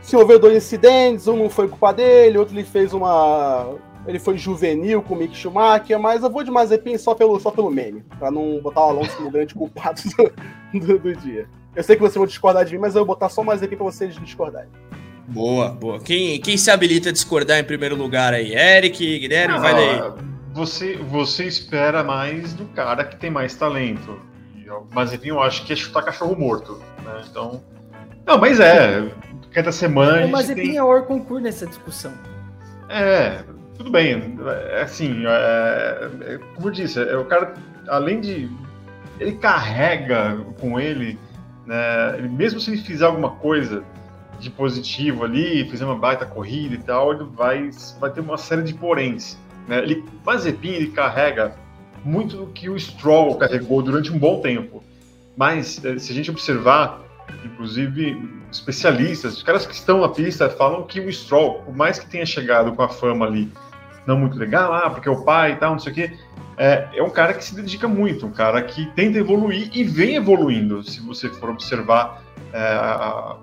se 0.01 0.15
houver 0.15 0.39
dois 0.39 0.55
incidentes, 0.55 1.27
um 1.27 1.37
não 1.37 1.49
foi 1.49 1.67
culpa 1.67 1.93
dele, 1.93 2.39
outro 2.39 2.55
ele 2.55 2.63
fez 2.63 2.93
uma 2.93 3.75
ele 4.07 4.19
foi 4.19 4.37
juvenil 4.37 5.01
com 5.01 5.13
o 5.13 5.17
Mick 5.17 5.35
Schumacher, 5.35 5.99
mas 5.99 6.23
eu 6.23 6.29
vou 6.29 6.43
de 6.43 6.51
Mazepin 6.51 6.97
só 6.97 7.13
pelo, 7.13 7.39
só 7.39 7.51
pelo 7.51 7.69
meme, 7.69 8.03
pra 8.17 8.31
não 8.31 8.59
botar 8.59 8.81
o 8.81 8.89
Alonso 8.89 9.15
como 9.17 9.31
grande 9.31 9.53
culpado 9.53 10.01
do, 10.73 10.79
do, 10.79 10.99
do, 10.99 11.15
dia. 11.15 11.47
Eu 11.75 11.83
sei 11.83 11.95
que 11.95 12.01
você 12.01 12.17
vai 12.17 12.27
discordar 12.27 12.65
de 12.65 12.73
mim, 12.73 12.79
mas 12.79 12.95
eu 12.95 13.05
vou 13.05 13.13
botar 13.13 13.29
só 13.29 13.41
o 13.41 13.45
Mazepin 13.45 13.75
pra 13.75 13.85
vocês 13.85 14.15
discordarem. 14.15 14.69
Boa, 15.27 15.69
boa. 15.69 15.99
Quem, 15.99 16.39
quem 16.41 16.57
se 16.57 16.71
habilita 16.71 17.09
a 17.09 17.11
discordar 17.11 17.59
em 17.59 17.63
primeiro 17.63 17.95
lugar 17.95 18.33
aí? 18.33 18.53
Eric, 18.53 19.19
Guilherme, 19.19 19.53
não, 19.53 19.61
vai 19.61 19.73
daí. 19.75 20.13
Você, 20.53 20.97
você 20.97 21.45
espera 21.45 22.03
mais 22.03 22.53
do 22.53 22.65
cara 22.65 23.03
que 23.03 23.15
tem 23.17 23.29
mais 23.29 23.55
talento. 23.55 24.19
O 24.67 24.93
Mazepin 24.93 25.29
eu 25.29 25.41
acho 25.41 25.65
que 25.65 25.73
é 25.73 25.75
chutar 25.75 26.03
cachorro 26.03 26.35
morto, 26.35 26.81
né? 27.03 27.21
Então... 27.29 27.63
Não, 28.25 28.37
mas 28.37 28.59
é. 28.59 29.07
Cada 29.51 29.71
semana. 29.71 30.25
O 30.25 30.29
Mazepin 30.29 30.61
tem... 30.61 30.77
é 30.77 30.83
o 30.83 31.03
concurso 31.03 31.43
nessa 31.43 31.65
discussão. 31.65 32.13
É, 32.87 33.43
tudo 33.79 33.91
bem, 33.91 34.37
é, 34.71 34.81
assim, 34.81 35.23
é, 35.25 36.09
é, 36.21 36.39
como 36.53 36.67
eu 36.67 36.71
disse, 36.71 37.01
é, 37.01 37.15
o 37.15 37.23
cara, 37.23 37.53
além 37.87 38.19
de. 38.19 38.49
Ele 39.17 39.33
carrega 39.33 40.37
com 40.59 40.77
ele, 40.77 41.17
né, 41.65 42.17
ele, 42.17 42.27
mesmo 42.27 42.59
se 42.59 42.71
ele 42.71 42.81
fizer 42.81 43.05
alguma 43.05 43.31
coisa 43.31 43.83
de 44.37 44.49
positivo 44.49 45.23
ali, 45.23 45.69
fizer 45.69 45.85
uma 45.85 45.97
baita 45.97 46.25
corrida 46.25 46.75
e 46.75 46.77
tal, 46.77 47.13
ele 47.13 47.23
vai, 47.23 47.69
vai 47.99 48.11
ter 48.11 48.19
uma 48.19 48.37
série 48.37 48.63
de 48.63 48.73
poréns. 48.73 49.37
Né? 49.67 49.79
Ele, 49.79 50.03
Mazepin, 50.25 50.69
ele 50.69 50.91
carrega 50.91 51.55
muito 52.03 52.37
do 52.37 52.47
que 52.47 52.69
o 52.69 52.77
Stroll 52.77 53.35
carregou 53.35 53.81
durante 53.81 54.11
um 54.11 54.19
bom 54.19 54.41
tempo. 54.41 54.83
Mas, 55.37 55.83
é, 55.83 55.97
se 55.97 56.11
a 56.11 56.15
gente 56.15 56.29
observar, 56.29 57.01
inclusive 57.45 58.29
especialistas, 58.51 59.37
os 59.37 59.43
caras 59.43 59.65
que 59.65 59.73
estão 59.73 60.01
na 60.01 60.09
pista 60.09 60.49
falam 60.49 60.83
que 60.83 60.99
o 60.99 61.11
Stroll, 61.11 61.61
por 61.61 61.75
mais 61.75 61.97
que 61.99 62.09
tenha 62.09 62.25
chegado 62.25 62.73
com 62.73 62.81
a 62.81 62.89
fama 62.89 63.25
ali 63.25 63.49
não 64.05 64.17
muito 64.17 64.37
legal, 64.37 64.73
ah, 64.73 64.89
porque 64.89 65.07
é 65.07 65.11
o 65.11 65.23
pai 65.23 65.53
e 65.53 65.55
tal, 65.55 65.71
não 65.71 65.79
sei 65.79 65.91
o 65.91 65.95
quê. 65.95 66.17
É, 66.57 66.89
é 66.93 67.03
um 67.03 67.09
cara 67.09 67.33
que 67.33 67.43
se 67.43 67.55
dedica 67.55 67.87
muito, 67.87 68.25
um 68.25 68.31
cara 68.31 68.61
que 68.61 68.85
tenta 68.87 69.17
evoluir 69.17 69.69
e 69.73 69.83
vem 69.83 70.15
evoluindo, 70.15 70.83
se 70.83 70.99
você 70.99 71.29
for 71.29 71.49
observar 71.51 72.21
é, 72.51 72.59
a, 72.59 73.37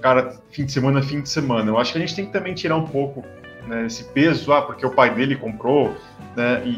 cara 0.00 0.36
fim 0.50 0.64
de 0.64 0.72
semana 0.72 1.02
fim 1.02 1.20
de 1.20 1.28
semana. 1.28 1.70
Eu 1.70 1.78
acho 1.78 1.92
que 1.92 1.98
a 1.98 2.00
gente 2.00 2.14
tem 2.14 2.26
que 2.26 2.32
também 2.32 2.54
tirar 2.54 2.76
um 2.76 2.86
pouco 2.86 3.24
né, 3.66 3.86
esse 3.86 4.04
peso, 4.04 4.52
ah, 4.52 4.62
porque 4.62 4.86
o 4.86 4.90
pai 4.90 5.14
dele 5.14 5.36
comprou, 5.36 5.94
né, 6.36 6.62
e, 6.64 6.70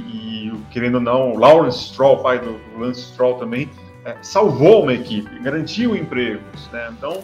e 0.49 0.53
querendo 0.71 0.97
ou 0.97 1.01
não, 1.01 1.33
o 1.33 1.39
Lawrence 1.39 1.91
Stroll, 1.91 2.23
pai 2.23 2.39
do, 2.39 2.59
Lance 2.79 3.03
Stroll 3.03 3.39
também, 3.39 3.71
é, 4.05 4.17
salvou 4.23 4.83
uma 4.83 4.95
equipe, 4.95 5.39
garantiu 5.41 5.95
empregos, 5.95 6.69
né, 6.73 6.89
então 6.97 7.23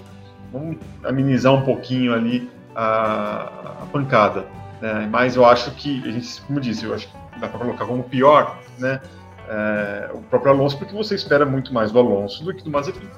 vamos 0.53 0.77
amenizar 1.03 1.55
um 1.55 1.63
pouquinho 1.63 2.13
ali 2.13 2.51
a, 2.75 3.83
a 3.83 3.87
pancada. 3.91 4.45
Né? 4.81 5.09
Mas 5.11 5.37
eu 5.37 5.45
acho 5.45 5.71
que, 5.73 6.03
a 6.07 6.13
gente, 6.13 6.41
como 6.43 6.59
eu 6.59 6.63
disse, 6.63 6.85
eu 6.85 6.95
acho 6.95 7.09
que 7.09 7.41
dá 7.41 7.49
para 7.49 7.59
colocar 7.59 7.87
como 7.87 8.03
pior 8.03 8.59
né? 8.79 9.01
É, 9.49 10.11
o 10.15 10.19
próprio 10.23 10.53
Alonso, 10.53 10.79
porque 10.79 10.95
você 10.95 11.15
espera 11.15 11.45
muito 11.45 11.73
mais 11.73 11.93
do 11.93 11.99
Alonso 11.99 12.43
do 12.45 12.55
que 12.55 12.63
do 12.63 12.71
Mazepin. 12.71 13.09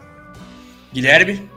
Guilherme? 0.93 1.49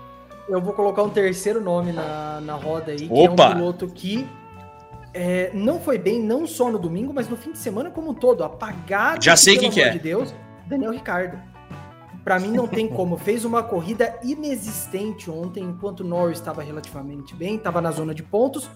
Eu 0.48 0.62
vou 0.62 0.74
colocar 0.74 1.04
um 1.04 1.10
terceiro 1.10 1.62
nome 1.62 1.92
na, 1.92 2.40
na 2.42 2.54
roda 2.54 2.92
aí, 2.92 3.08
Opa. 3.10 3.36
que 3.36 3.42
é 3.42 3.46
um 3.46 3.54
piloto 3.54 3.88
que 3.88 4.28
é, 5.14 5.52
não 5.54 5.80
foi 5.80 5.98
bem, 5.98 6.22
não 6.22 6.46
só 6.46 6.72
no 6.72 6.78
domingo, 6.78 7.14
mas 7.14 7.28
no 7.28 7.36
fim 7.36 7.52
de 7.52 7.58
semana 7.58 7.90
como 7.90 8.12
um 8.12 8.14
todo. 8.14 8.44
Apagado. 8.44 9.24
Já 9.24 9.36
sei 9.36 9.58
quem 9.58 9.72
que 9.72 9.82
é. 9.82 9.90
de 9.90 10.00
Deus, 10.00 10.34
Daniel 10.68 10.92
Ricardo. 10.92 11.40
Para 12.24 12.40
mim 12.40 12.52
não 12.52 12.68
tem 12.68 12.88
como. 12.88 13.18
Fez 13.18 13.46
uma 13.46 13.64
corrida 13.64 14.20
inexistente 14.24 15.32
ontem, 15.32 15.64
enquanto 15.64 16.04
Norris 16.04 16.38
estava 16.38 16.62
relativamente 16.62 17.36
bem, 17.36 17.56
estava 17.56 17.82
na 17.82 17.92
zona 17.92 18.14
de 18.14 18.22
pontos. 18.22 18.70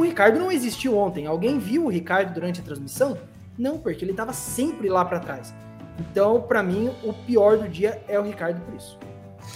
O 0.00 0.02
Ricardo 0.02 0.38
não 0.38 0.50
existiu 0.50 0.96
ontem. 0.96 1.26
Alguém 1.26 1.58
viu 1.58 1.84
o 1.84 1.88
Ricardo 1.90 2.32
durante 2.32 2.58
a 2.58 2.64
transmissão? 2.64 3.18
Não, 3.58 3.76
porque 3.76 4.02
ele 4.02 4.12
estava 4.12 4.32
sempre 4.32 4.88
lá 4.88 5.04
para 5.04 5.20
trás. 5.20 5.54
Então, 5.98 6.40
para 6.40 6.62
mim, 6.62 6.90
o 7.04 7.12
pior 7.12 7.58
do 7.58 7.68
dia 7.68 8.00
é 8.08 8.18
o 8.18 8.22
Ricardo 8.22 8.62
por 8.62 8.74
isso. 8.74 8.98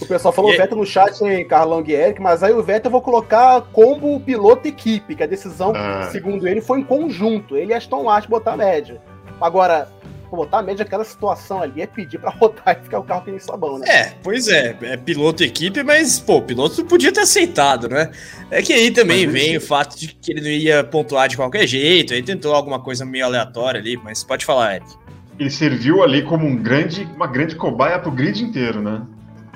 O 0.02 0.06
pessoal 0.06 0.34
falou 0.34 0.50
o 0.50 0.54
Vettel 0.54 0.76
no 0.76 0.84
chat, 0.84 1.18
hein, 1.24 1.48
Carlão 1.48 1.82
Guerre, 1.82 2.16
mas 2.20 2.42
aí 2.42 2.52
o 2.52 2.62
Vettel 2.62 2.88
eu 2.88 2.92
vou 2.92 3.00
colocar 3.00 3.62
como 3.72 4.20
piloto 4.20 4.68
equipe, 4.68 5.14
que 5.14 5.22
a 5.22 5.26
decisão, 5.26 5.72
ah. 5.74 6.10
segundo 6.12 6.46
ele, 6.46 6.60
foi 6.60 6.80
em 6.80 6.84
conjunto. 6.84 7.56
Ele 7.56 7.72
e 7.72 7.74
Aston 7.74 8.04
Martin 8.04 8.28
botar 8.28 8.52
a 8.52 8.56
média. 8.58 9.00
Agora, 9.40 9.88
botar 10.36 10.58
a 10.58 10.62
média 10.62 10.84
aquela 10.84 11.04
situação 11.04 11.62
ali 11.62 11.82
é 11.82 11.86
pedir 11.86 12.18
para 12.18 12.30
rodar 12.36 12.78
e 12.78 12.82
ficar 12.84 12.98
o 12.98 13.04
carro 13.04 13.22
que 13.24 13.30
nem 13.30 13.40
sabão, 13.40 13.78
né? 13.78 13.86
É, 13.88 14.14
pois 14.22 14.48
é, 14.48 14.76
é 14.82 14.96
piloto 14.96 15.42
equipe, 15.42 15.82
mas, 15.82 16.18
pô, 16.18 16.38
o 16.38 16.42
piloto 16.42 16.84
podia 16.84 17.12
ter 17.12 17.20
aceitado, 17.20 17.88
né? 17.88 18.10
É 18.50 18.62
que 18.62 18.72
aí 18.72 18.90
também 18.90 19.26
mas, 19.26 19.32
vem 19.32 19.56
o 19.56 19.60
fato 19.60 19.98
de 19.98 20.08
que 20.08 20.32
ele 20.32 20.40
não 20.40 20.48
ia 20.48 20.84
pontuar 20.84 21.28
de 21.28 21.36
qualquer 21.36 21.66
jeito, 21.66 22.14
aí 22.14 22.22
tentou 22.22 22.54
alguma 22.54 22.80
coisa 22.80 23.04
meio 23.04 23.24
aleatória 23.24 23.80
ali, 23.80 23.96
mas 23.96 24.22
pode 24.24 24.44
falar, 24.44 24.76
Eric. 24.76 24.90
Ele 25.38 25.50
serviu 25.50 26.02
ali 26.02 26.22
como 26.22 26.46
um 26.46 26.56
grande, 26.56 27.04
uma 27.16 27.26
grande 27.26 27.56
cobaia 27.56 27.98
pro 27.98 28.10
grid 28.10 28.42
inteiro, 28.42 28.80
né? 28.80 29.02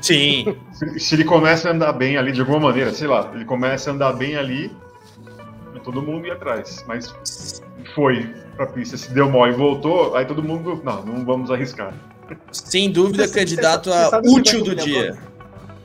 Sim. 0.01 0.57
Se, 0.73 1.01
se 1.01 1.15
ele 1.17 1.25
começa 1.25 1.69
a 1.69 1.73
andar 1.73 1.93
bem 1.93 2.17
ali 2.17 2.31
de 2.31 2.41
alguma 2.41 2.61
maneira, 2.61 2.93
sei 2.93 3.09
lá, 3.09 3.33
ele 3.35 3.45
começa 3.45 3.91
a 3.91 3.95
andar 3.95 4.13
bem 4.13 4.37
ali, 4.37 4.71
todo 5.89 6.03
mundo 6.03 6.27
ia 6.27 6.35
atrás. 6.35 6.85
Mas 6.87 7.13
foi 7.95 8.33
pra 8.59 8.67
pista, 8.67 8.97
se 8.97 9.13
deu 9.13 9.31
mal 9.31 9.47
e 9.47 9.53
voltou, 9.53 10.17
aí 10.17 10.27
todo 10.27 10.43
mundo, 10.43 10.81
não, 10.85 11.05
não 11.05 11.25
vamos 11.25 11.49
arriscar. 11.49 11.95
Sem 12.51 12.91
dúvida, 12.91 13.27
você, 13.27 13.39
candidato 13.39 13.89
você, 13.89 14.15
a 14.17 14.21
útil 14.25 14.65
do 14.65 14.75
dia. 14.75 15.17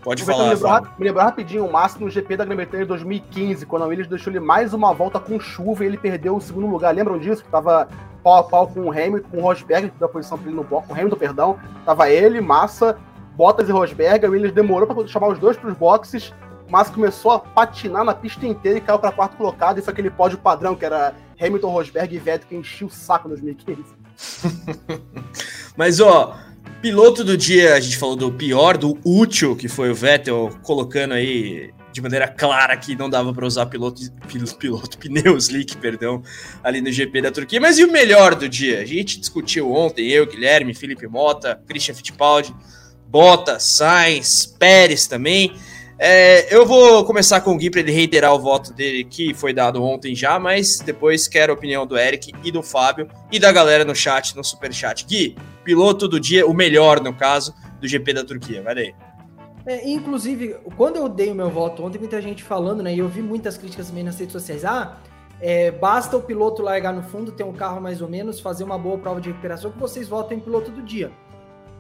Pode 0.02 0.24
falar. 0.26 0.44
Me 0.44 0.50
lembrou, 0.56 0.82
me 0.98 1.06
lembrou 1.06 1.24
rapidinho 1.24 1.66
o 1.66 1.72
Massa 1.72 2.00
no 2.00 2.10
GP 2.10 2.36
da 2.36 2.44
Grã-Bretanha 2.44 2.84
em 2.84 2.88
2015, 2.88 3.66
quando 3.68 3.84
a 3.84 3.86
Williams 3.86 4.10
deixou 4.10 4.34
ele 4.34 4.40
mais 4.40 4.74
uma 4.74 4.92
volta 4.92 5.20
com 5.20 5.40
chuva 5.40 5.84
e 5.84 5.88
ele 5.88 5.98
perdeu 5.98 6.36
o 6.36 6.42
segundo 6.42 6.68
lugar. 6.68 6.94
Lembram 6.94 7.18
disso? 7.18 7.44
Que 7.44 7.50
tava 7.50 7.88
pau 8.24 8.40
a 8.40 8.44
pau 8.44 8.68
com 8.68 8.82
o 8.82 8.92
Hamilton, 8.92 9.30
com 9.30 9.38
o 9.38 9.42
Rosberg, 9.42 9.90
que 9.90 9.98
deu 9.98 10.08
a 10.08 10.12
posição 10.12 10.38
pra 10.38 10.48
ele 10.48 10.56
no 10.56 10.64
box, 10.64 10.88
com 10.88 10.94
o 10.94 10.98
Hamilton, 10.98 11.16
perdão. 11.16 11.60
Tava 11.86 12.10
ele, 12.10 12.42
Massa, 12.42 12.98
Bottas 13.36 13.70
e 13.70 13.72
Rosberg. 13.72 14.26
A 14.26 14.30
Williams 14.30 14.52
demorou 14.52 14.88
para 14.88 15.08
chamar 15.08 15.30
os 15.30 15.40
dois 15.40 15.56
pros 15.56 15.78
boxes. 15.78 16.34
O 16.68 16.72
Massa 16.72 16.92
começou 16.92 17.32
a 17.32 17.40
patinar 17.40 18.04
na 18.04 18.14
pista 18.14 18.46
inteira 18.46 18.78
e 18.78 18.82
caiu 18.82 19.00
para 19.00 19.12
quarto 19.12 19.38
colocado. 19.38 19.80
E 19.80 19.82
foi 19.82 19.94
aquele 19.94 20.10
pódio 20.10 20.38
padrão, 20.38 20.76
que 20.76 20.86
era 20.86 21.14
Hamilton, 21.40 21.70
Rosberg 21.70 22.16
e 22.16 22.20
Vettel 22.20 22.48
que 22.48 22.56
enchiu 22.56 22.88
o 22.88 22.92
saco 22.92 23.28
em 23.28 23.30
2015. 23.30 23.84
Mas, 25.76 26.00
ó, 26.00 26.38
piloto 26.82 27.24
do 27.24 27.38
dia, 27.38 27.76
a 27.76 27.80
gente 27.80 27.98
falou 27.98 28.16
do 28.16 28.32
pior, 28.32 28.78
do 28.78 28.98
útil, 29.04 29.56
que 29.56 29.68
foi 29.68 29.90
o 29.90 29.96
Vettel 29.96 30.50
colocando 30.64 31.14
aí 31.14 31.74
de 31.94 32.02
maneira 32.02 32.28
clara 32.28 32.76
que 32.76 32.96
não 32.96 33.10
dava 33.10 33.32
para 33.32 33.46
usar 33.46 33.68
piloto, 33.68 34.02
piloto, 34.28 34.58
piloto, 34.58 34.98
pneu 34.98 35.38
slick, 35.38 35.78
perdão, 35.78 36.24
ali 36.64 36.82
no 36.82 36.92
GP 36.92 37.22
da 37.22 37.32
Turquia. 37.32 37.62
Mas 37.62 37.78
e 37.78 37.86
o 37.86 37.92
melhor 37.92 38.36
do 38.36 38.50
dia? 38.50 38.82
A 38.82 38.86
gente 38.86 39.20
discutiu 39.20 39.72
ontem, 39.72 40.10
eu, 40.10 40.26
Guilherme, 40.26 40.74
Felipe 40.74 41.08
Mota, 41.08 41.62
Christian 41.68 41.94
Fittipaldi, 41.94 42.54
Bottas, 43.08 43.64
Sainz, 43.64 44.46
Pérez 44.46 45.06
também. 45.06 45.54
É, 46.06 46.54
eu 46.54 46.66
vou 46.66 47.06
começar 47.06 47.40
com 47.40 47.54
o 47.54 47.58
Gui 47.58 47.70
para 47.70 47.80
ele 47.80 47.94
reiterar 47.94 48.34
o 48.34 48.38
voto 48.38 48.74
dele 48.74 49.06
que 49.06 49.34
foi 49.34 49.54
dado 49.54 49.82
ontem 49.82 50.14
já, 50.14 50.38
mas 50.38 50.80
depois 50.80 51.30
quero 51.30 51.54
a 51.54 51.56
opinião 51.56 51.88
do 51.88 51.98
Eric 51.98 52.34
e 52.44 52.52
do 52.52 52.62
Fábio 52.62 53.08
e 53.32 53.40
da 53.40 53.54
galera 53.54 53.86
no 53.86 53.96
chat, 53.96 54.36
no 54.36 54.44
super 54.44 54.74
chat. 54.74 55.06
Gui, 55.06 55.38
piloto 55.64 56.06
do 56.06 56.20
dia, 56.20 56.46
o 56.46 56.54
melhor 56.54 57.00
no 57.00 57.14
caso, 57.14 57.56
do 57.80 57.88
GP 57.88 58.16
da 58.16 58.26
Turquia. 58.26 58.62
Vai 58.62 58.76
daí. 58.76 58.96
É, 59.66 59.90
inclusive, 59.90 60.58
quando 60.76 60.98
eu 60.98 61.08
dei 61.08 61.32
o 61.32 61.36
meu 61.36 61.50
voto 61.50 61.86
ontem, 61.86 62.00
muita 62.00 62.22
gente 62.22 62.44
falando, 62.44 62.84
né? 62.84 62.94
E 62.94 63.00
eu 63.00 63.08
vi 63.08 63.22
muitas 63.22 63.58
críticas 63.58 63.88
também 63.88 64.04
nas 64.04 64.20
redes 64.20 64.34
sociais. 64.34 64.66
Ah, 64.66 64.98
É, 65.40 65.72
basta 65.72 66.18
o 66.18 66.22
piloto 66.22 66.62
largar 66.62 66.92
no 66.92 67.04
fundo, 67.04 67.32
ter 67.32 67.46
um 67.46 67.54
carro 67.54 67.80
mais 67.80 68.02
ou 68.02 68.10
menos, 68.10 68.42
fazer 68.42 68.66
uma 68.66 68.78
boa 68.78 68.98
prova 68.98 69.22
de 69.22 69.30
recuperação 69.30 69.72
que 69.72 69.80
vocês 69.80 70.10
votem 70.10 70.38
piloto 70.38 70.70
do 70.70 70.82
dia. 70.82 71.14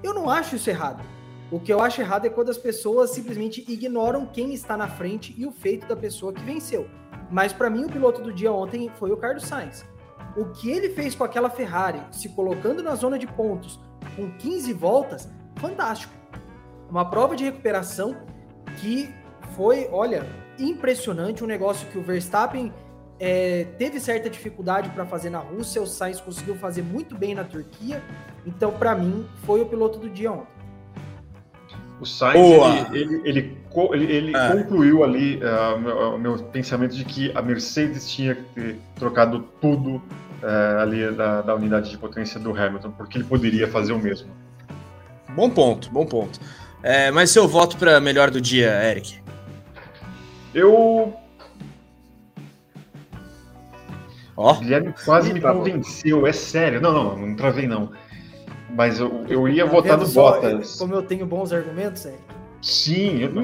Eu 0.01 0.13
não 0.13 0.29
acho 0.29 0.55
isso 0.55 0.69
errado. 0.69 1.03
O 1.51 1.59
que 1.59 1.71
eu 1.71 1.81
acho 1.81 2.01
errado 2.01 2.25
é 2.25 2.29
quando 2.29 2.49
as 2.49 2.57
pessoas 2.57 3.11
simplesmente 3.11 3.63
ignoram 3.67 4.25
quem 4.25 4.53
está 4.53 4.75
na 4.75 4.87
frente 4.87 5.35
e 5.37 5.45
o 5.45 5.51
feito 5.51 5.87
da 5.87 5.95
pessoa 5.95 6.33
que 6.33 6.41
venceu. 6.41 6.87
Mas 7.29 7.53
para 7.53 7.69
mim 7.69 7.85
o 7.85 7.89
piloto 7.89 8.21
do 8.21 8.33
dia 8.33 8.51
ontem 8.51 8.89
foi 8.97 9.11
o 9.11 9.17
Carlos 9.17 9.43
Sainz. 9.43 9.85
O 10.35 10.45
que 10.45 10.71
ele 10.71 10.89
fez 10.89 11.13
com 11.13 11.23
aquela 11.23 11.49
Ferrari, 11.49 12.01
se 12.11 12.29
colocando 12.29 12.81
na 12.81 12.95
zona 12.95 13.19
de 13.19 13.27
pontos 13.27 13.79
com 14.15 14.31
15 14.31 14.73
voltas, 14.73 15.29
fantástico. 15.57 16.13
Uma 16.89 17.09
prova 17.09 17.35
de 17.35 17.43
recuperação 17.43 18.17
que 18.77 19.13
foi, 19.55 19.87
olha, 19.91 20.25
impressionante, 20.57 21.43
um 21.43 21.47
negócio 21.47 21.87
que 21.89 21.97
o 21.97 22.03
Verstappen 22.03 22.73
é, 23.19 23.65
teve 23.77 23.99
certa 23.99 24.29
dificuldade 24.29 24.89
para 24.89 25.05
fazer 25.05 25.29
na 25.29 25.39
Rússia, 25.39 25.81
o 25.81 25.87
Sainz 25.87 26.19
conseguiu 26.19 26.55
fazer 26.55 26.81
muito 26.81 27.15
bem 27.15 27.33
na 27.35 27.43
Turquia, 27.43 28.03
então 28.45 28.71
para 28.71 28.95
mim 28.95 29.27
foi 29.45 29.61
o 29.61 29.65
piloto 29.65 29.99
do 29.99 30.09
dia 30.09 30.31
ontem. 30.31 30.52
O 31.99 32.05
Sainz, 32.05 32.91
ele, 32.91 33.21
ele, 33.23 33.23
ele, 33.23 33.57
ele, 33.93 34.13
ele 34.13 34.37
é. 34.37 34.51
concluiu 34.51 35.03
ali 35.03 35.37
uh, 35.37 35.79
meu, 35.79 36.17
meu, 36.17 36.37
pensamento 36.45 36.95
de 36.95 37.05
que 37.05 37.31
a 37.35 37.41
Mercedes 37.41 38.09
tinha 38.09 38.35
que 38.35 38.43
ter 38.53 38.79
trocado 38.95 39.47
tudo 39.61 39.95
uh, 39.95 40.81
ali 40.81 41.11
da, 41.11 41.41
da, 41.41 41.55
unidade 41.55 41.89
de 41.89 41.97
potência 41.97 42.39
do 42.39 42.51
Hamilton, 42.51 42.91
porque 42.91 43.17
ele 43.17 43.25
poderia 43.25 43.67
fazer 43.67 43.93
o 43.93 43.99
mesmo. 43.99 44.29
Bom 45.29 45.49
ponto, 45.49 45.89
bom 45.91 46.05
ponto. 46.05 46.39
É, 46.81 47.09
mas 47.11 47.31
seu 47.31 47.47
voto 47.47 47.77
para 47.77 47.99
melhor 48.01 48.29
do 48.29 48.41
dia, 48.41 48.69
Eric? 48.83 49.17
Eu. 50.53 51.15
Oh. 54.35 54.53
Guilherme 54.55 54.93
quase 55.05 55.31
me 55.31 55.39
convenceu, 55.39 56.27
é 56.27 56.33
sério. 56.33 56.81
Não, 56.81 56.91
não, 56.91 57.17
não 57.17 57.35
travei 57.35 57.67
não. 57.67 57.91
Mas 58.73 58.99
eu, 58.99 59.23
eu 59.29 59.47
ia 59.47 59.65
tá 59.65 59.71
votar 59.71 59.97
no 59.97 60.05
só, 60.05 60.31
Bottas. 60.31 60.75
Como 60.77 60.93
eu 60.93 61.03
tenho 61.03 61.25
bons 61.25 61.53
argumentos, 61.53 62.05
é? 62.05 62.15
Sim, 62.61 63.19
eu, 63.19 63.33
não, 63.33 63.43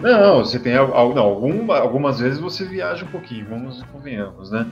não, 0.00 0.38
você 0.44 0.58
tem 0.58 0.74
não, 0.74 0.92
alguma, 0.96 1.78
algumas 1.78 2.18
vezes 2.18 2.40
você 2.40 2.64
viaja 2.64 3.04
um 3.04 3.08
pouquinho, 3.08 3.46
vamos 3.48 3.80
e 3.80 3.84
convenhamos, 3.86 4.50
né? 4.50 4.66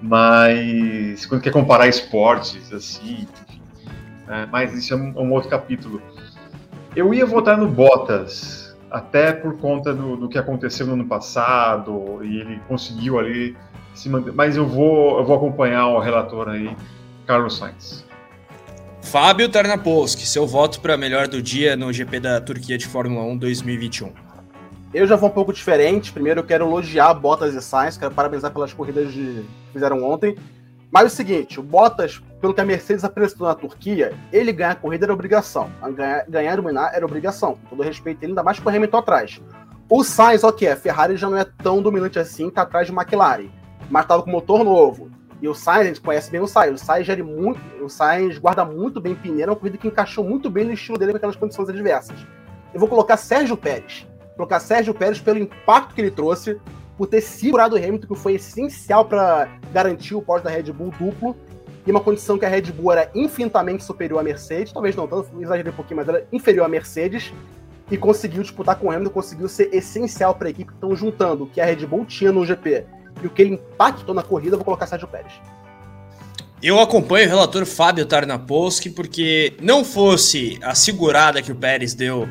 Mas 0.00 1.26
quando 1.26 1.42
quer 1.42 1.52
comparar 1.52 1.86
esportes, 1.86 2.72
assim, 2.72 3.28
é, 4.26 4.46
mas 4.46 4.72
isso 4.72 4.94
é 4.94 4.96
um, 4.96 5.12
um, 5.20 5.32
outro 5.32 5.50
capítulo. 5.50 6.00
Eu 6.96 7.12
ia 7.12 7.26
votar 7.26 7.58
no 7.58 7.68
Bottas, 7.68 8.74
até 8.90 9.32
por 9.32 9.58
conta 9.58 9.92
do, 9.92 10.16
do 10.16 10.28
que 10.28 10.38
aconteceu 10.38 10.86
no 10.86 10.94
ano 10.94 11.04
passado, 11.04 12.20
e 12.22 12.40
ele 12.40 12.58
conseguiu 12.66 13.18
ali 13.18 13.54
se 13.94 14.08
manter. 14.08 14.32
Mas 14.32 14.56
eu 14.56 14.66
vou, 14.66 15.18
eu 15.18 15.24
vou 15.24 15.36
acompanhar 15.36 15.88
o 15.88 16.00
relator 16.00 16.48
aí, 16.48 16.74
Carlos 17.26 17.58
Sainz. 17.58 18.02
Fábio 19.02 19.48
Tarnapolski, 19.48 20.24
seu 20.26 20.46
voto 20.46 20.80
para 20.80 20.96
melhor 20.96 21.28
do 21.28 21.42
dia 21.42 21.76
no 21.76 21.92
GP 21.92 22.20
da 22.20 22.40
Turquia 22.40 22.78
de 22.78 22.86
Fórmula 22.86 23.24
1 23.26 23.36
2021. 23.36 24.12
Eu 24.94 25.06
já 25.06 25.16
vou 25.16 25.28
um 25.28 25.32
pouco 25.32 25.52
diferente. 25.52 26.12
Primeiro 26.12 26.40
eu 26.40 26.44
quero 26.44 26.64
elogiar 26.64 27.12
Bottas 27.12 27.54
e 27.54 27.60
Sainz, 27.60 27.98
quero 27.98 28.14
parabenizar 28.14 28.50
pelas 28.52 28.72
corridas 28.72 29.12
de... 29.12 29.44
que 29.66 29.72
fizeram 29.72 30.02
ontem. 30.02 30.36
Mas 30.90 31.04
é 31.04 31.06
o 31.06 31.10
seguinte, 31.10 31.60
o 31.60 31.62
Bottas, 31.62 32.22
pelo 32.40 32.54
que 32.54 32.60
a 32.60 32.64
Mercedes 32.64 33.04
apresentou 33.04 33.46
na 33.46 33.54
Turquia, 33.54 34.14
ele 34.32 34.52
ganhar 34.52 34.70
a 34.70 34.76
corrida 34.76 35.04
era 35.04 35.12
obrigação. 35.12 35.70
Ganhar, 35.94 36.24
ganhar 36.28 36.56
dominar 36.56 36.94
era 36.94 37.04
obrigação. 37.04 37.58
Com 37.68 37.76
todo 37.76 37.82
respeito, 37.82 38.22
ele 38.22 38.32
ainda 38.32 38.42
mais 38.42 38.58
com 38.60 38.70
o 38.70 38.74
Hamilton 38.74 38.96
atrás. 38.98 39.42
O 39.90 40.04
Sainz, 40.04 40.44
ok, 40.44 40.68
a 40.68 40.76
Ferrari 40.76 41.16
já 41.16 41.28
não 41.28 41.36
é 41.36 41.44
tão 41.44 41.82
dominante 41.82 42.18
assim, 42.18 42.48
tá 42.48 42.62
atrás 42.62 42.86
de 42.86 42.92
McLaren 42.94 43.50
mas 43.92 44.04
estava 44.04 44.22
com 44.22 44.30
motor 44.30 44.64
novo. 44.64 45.10
E 45.42 45.48
o 45.48 45.54
Sainz, 45.54 45.80
a 45.80 45.84
gente 45.86 46.00
conhece 46.00 46.30
bem 46.30 46.40
o 46.40 46.46
Sainz. 46.46 46.80
O 46.80 46.84
Sainz, 46.84 47.04
gere 47.04 47.20
muito, 47.20 47.60
o 47.84 47.88
Sainz 47.88 48.38
guarda 48.38 48.64
muito 48.64 49.00
bem 49.00 49.12
pneu, 49.12 49.42
é 49.42 49.46
uma 49.50 49.56
corrida 49.56 49.76
que 49.76 49.88
encaixou 49.88 50.24
muito 50.24 50.48
bem 50.48 50.64
no 50.64 50.72
estilo 50.72 50.96
dele 50.96 51.10
com 51.10 51.16
aquelas 51.16 51.34
condições 51.34 51.68
adversas. 51.68 52.16
Eu 52.72 52.78
vou 52.78 52.88
colocar 52.88 53.16
Sérgio 53.16 53.56
Pérez. 53.56 54.06
Vou 54.28 54.36
colocar 54.36 54.60
Sérgio 54.60 54.94
Pérez 54.94 55.20
pelo 55.20 55.40
impacto 55.40 55.96
que 55.96 56.00
ele 56.00 56.12
trouxe, 56.12 56.60
por 56.96 57.08
ter 57.08 57.20
segurado 57.20 57.74
o 57.74 57.78
Hamilton, 57.78 58.06
que 58.06 58.14
foi 58.14 58.34
essencial 58.34 59.04
para 59.04 59.48
garantir 59.72 60.14
o 60.14 60.22
pódio 60.22 60.44
da 60.44 60.50
Red 60.50 60.72
Bull 60.72 60.92
duplo, 60.96 61.36
em 61.84 61.90
uma 61.90 62.00
condição 62.00 62.38
que 62.38 62.44
a 62.44 62.48
Red 62.48 62.70
Bull 62.70 62.92
era 62.92 63.10
infinitamente 63.12 63.82
superior 63.82 64.20
à 64.20 64.22
Mercedes, 64.22 64.72
talvez 64.72 64.94
não 64.94 65.08
tanto, 65.08 65.28
exagerei 65.40 65.72
um 65.72 65.74
pouquinho, 65.74 65.96
mas 65.96 66.08
era 66.08 66.24
inferior 66.32 66.64
à 66.64 66.68
Mercedes, 66.68 67.32
e 67.90 67.98
conseguiu 67.98 68.42
disputar 68.42 68.78
com 68.78 68.86
o 68.86 68.90
Hamilton, 68.92 69.10
conseguiu 69.10 69.48
ser 69.48 69.74
essencial 69.74 70.36
para 70.36 70.46
a 70.46 70.50
equipe 70.50 70.68
que 70.68 70.76
estão 70.76 70.94
juntando 70.94 71.46
que 71.46 71.60
a 71.60 71.64
Red 71.64 71.84
Bull 71.84 72.04
tinha 72.04 72.30
no 72.30 72.46
GP 72.46 72.86
e 73.24 73.28
o 73.28 73.30
que 73.30 73.42
ele 73.42 73.54
impactou 73.54 74.14
na 74.14 74.22
corrida, 74.22 74.54
eu 74.54 74.58
vou 74.58 74.64
colocar 74.64 74.86
Sérgio 74.86 75.08
Pérez. 75.08 75.32
Eu 76.62 76.78
acompanho 76.78 77.26
o 77.26 77.28
relator 77.28 77.66
Fábio 77.66 78.06
Tarnapolsky 78.06 78.88
porque 78.90 79.54
não 79.60 79.84
fosse 79.84 80.58
a 80.62 80.74
segurada 80.74 81.42
que 81.42 81.50
o 81.50 81.56
Pérez 81.56 81.92
deu 81.92 82.28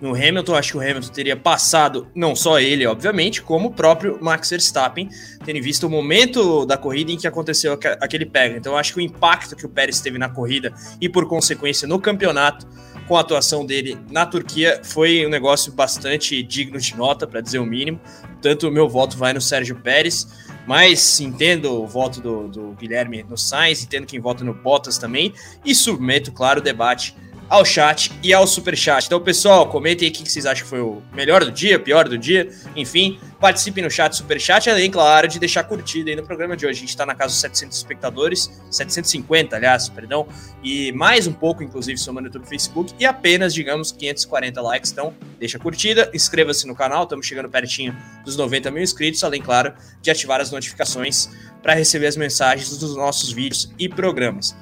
no 0.00 0.14
Hamilton, 0.14 0.54
acho 0.54 0.72
que 0.72 0.78
o 0.78 0.80
Hamilton 0.80 1.08
teria 1.08 1.36
passado, 1.36 2.08
não 2.14 2.34
só 2.34 2.58
ele, 2.58 2.86
obviamente, 2.86 3.42
como 3.42 3.68
o 3.68 3.70
próprio 3.70 4.18
Max 4.20 4.48
Verstappen, 4.48 5.08
tendo 5.44 5.62
visto 5.62 5.86
o 5.86 5.90
momento 5.90 6.64
da 6.64 6.76
corrida 6.76 7.12
em 7.12 7.18
que 7.18 7.26
aconteceu 7.26 7.78
aquele 8.00 8.24
pega. 8.24 8.56
Então, 8.56 8.76
acho 8.76 8.94
que 8.94 8.98
o 8.98 9.02
impacto 9.02 9.54
que 9.54 9.66
o 9.66 9.68
Pérez 9.68 10.00
teve 10.00 10.18
na 10.18 10.28
corrida 10.28 10.72
e, 11.00 11.08
por 11.08 11.28
consequência, 11.28 11.86
no 11.86 12.00
campeonato, 12.00 12.66
com 13.06 13.16
a 13.16 13.20
atuação 13.20 13.66
dele 13.66 13.98
na 14.10 14.24
Turquia, 14.24 14.80
foi 14.84 15.26
um 15.26 15.28
negócio 15.28 15.72
bastante 15.72 16.42
digno 16.42 16.78
de 16.78 16.96
nota, 16.96 17.26
para 17.26 17.40
dizer 17.40 17.58
o 17.58 17.66
mínimo. 17.66 18.00
Portanto, 18.40 18.68
o 18.68 18.70
meu 18.70 18.88
voto 18.88 19.18
vai 19.18 19.34
no 19.34 19.40
Sérgio 19.40 19.76
Pérez, 19.76 20.26
mas 20.66 21.20
entendo 21.20 21.82
o 21.82 21.86
voto 21.86 22.22
do, 22.22 22.48
do 22.48 22.72
Guilherme 22.72 23.22
no 23.22 23.36
Sainz, 23.36 23.84
entendo 23.84 24.06
quem 24.06 24.18
vota 24.18 24.42
no 24.42 24.54
Bottas 24.54 24.96
também, 24.96 25.34
e 25.62 25.74
submeto, 25.74 26.32
claro, 26.32 26.58
o 26.58 26.62
debate 26.62 27.14
ao 27.50 27.64
chat 27.64 28.12
e 28.22 28.32
ao 28.32 28.46
super 28.46 28.76
chat. 28.76 29.06
Então, 29.06 29.20
pessoal, 29.20 29.68
comentem 29.68 30.06
aí 30.06 30.12
o 30.12 30.16
que 30.16 30.30
vocês 30.30 30.46
acham 30.46 30.62
que 30.62 30.70
foi 30.70 30.80
o 30.80 31.02
melhor 31.12 31.44
do 31.44 31.50
dia, 31.50 31.80
pior 31.80 32.08
do 32.08 32.16
dia, 32.16 32.48
enfim, 32.76 33.18
participem 33.40 33.82
no 33.82 33.90
chat, 33.90 34.16
super 34.16 34.40
chat, 34.40 34.70
além, 34.70 34.88
claro, 34.88 35.26
de 35.26 35.40
deixar 35.40 35.64
curtida 35.64 36.10
aí 36.10 36.16
no 36.16 36.22
programa 36.22 36.56
de 36.56 36.64
hoje. 36.64 36.78
A 36.78 36.80
gente 36.80 36.90
está 36.90 37.04
na 37.04 37.14
casa 37.14 37.32
dos 37.32 37.40
700 37.40 37.76
espectadores, 37.76 38.48
750, 38.70 39.56
aliás, 39.56 39.88
perdão, 39.88 40.28
e 40.62 40.92
mais 40.92 41.26
um 41.26 41.32
pouco, 41.32 41.64
inclusive, 41.64 41.98
somando 41.98 42.28
YouTube 42.28 42.44
e 42.44 42.48
Facebook, 42.48 42.94
e 43.00 43.04
apenas, 43.04 43.52
digamos, 43.52 43.90
540 43.90 44.62
likes. 44.62 44.92
Então, 44.92 45.12
deixa 45.40 45.58
curtida, 45.58 46.08
inscreva-se 46.14 46.68
no 46.68 46.76
canal, 46.76 47.02
estamos 47.02 47.26
chegando 47.26 47.48
pertinho 47.48 47.96
dos 48.24 48.36
90 48.36 48.70
mil 48.70 48.82
inscritos, 48.82 49.24
além, 49.24 49.42
claro, 49.42 49.74
de 50.00 50.08
ativar 50.08 50.40
as 50.40 50.52
notificações 50.52 51.28
para 51.60 51.74
receber 51.74 52.06
as 52.06 52.16
mensagens 52.16 52.78
dos 52.78 52.94
nossos 52.94 53.32
vídeos 53.32 53.72
e 53.76 53.88
programas. 53.88 54.54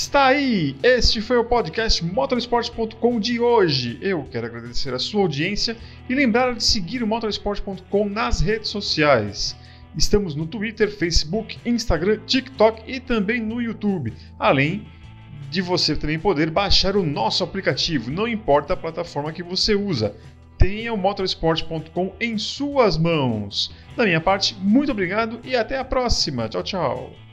Está 0.00 0.28
aí! 0.28 0.74
Este 0.82 1.20
foi 1.20 1.36
o 1.36 1.44
podcast 1.44 2.02
motorsport.com 2.02 3.20
de 3.20 3.38
hoje. 3.38 3.98
Eu 4.00 4.26
quero 4.30 4.46
agradecer 4.46 4.94
a 4.94 4.98
sua 4.98 5.20
audiência 5.20 5.76
e 6.08 6.14
lembrar 6.14 6.54
de 6.54 6.64
seguir 6.64 7.02
o 7.02 7.06
motorsport.com 7.06 8.08
nas 8.08 8.40
redes 8.40 8.70
sociais. 8.70 9.54
Estamos 9.94 10.34
no 10.34 10.46
Twitter, 10.46 10.90
Facebook, 10.90 11.58
Instagram, 11.66 12.18
TikTok 12.26 12.82
e 12.90 12.98
também 12.98 13.42
no 13.42 13.60
YouTube. 13.60 14.14
Além 14.38 14.88
de 15.50 15.60
você 15.60 15.94
também 15.94 16.18
poder 16.18 16.48
baixar 16.48 16.96
o 16.96 17.04
nosso 17.04 17.44
aplicativo, 17.44 18.10
não 18.10 18.26
importa 18.26 18.72
a 18.72 18.78
plataforma 18.78 19.34
que 19.34 19.42
você 19.42 19.74
usa. 19.74 20.16
Tenha 20.56 20.94
o 20.94 20.96
motorsport.com 20.96 22.14
em 22.18 22.38
suas 22.38 22.96
mãos. 22.96 23.70
Da 23.94 24.06
minha 24.06 24.20
parte, 24.20 24.56
muito 24.62 24.92
obrigado 24.92 25.40
e 25.44 25.54
até 25.54 25.76
a 25.76 25.84
próxima. 25.84 26.48
Tchau, 26.48 26.62
tchau. 26.62 27.29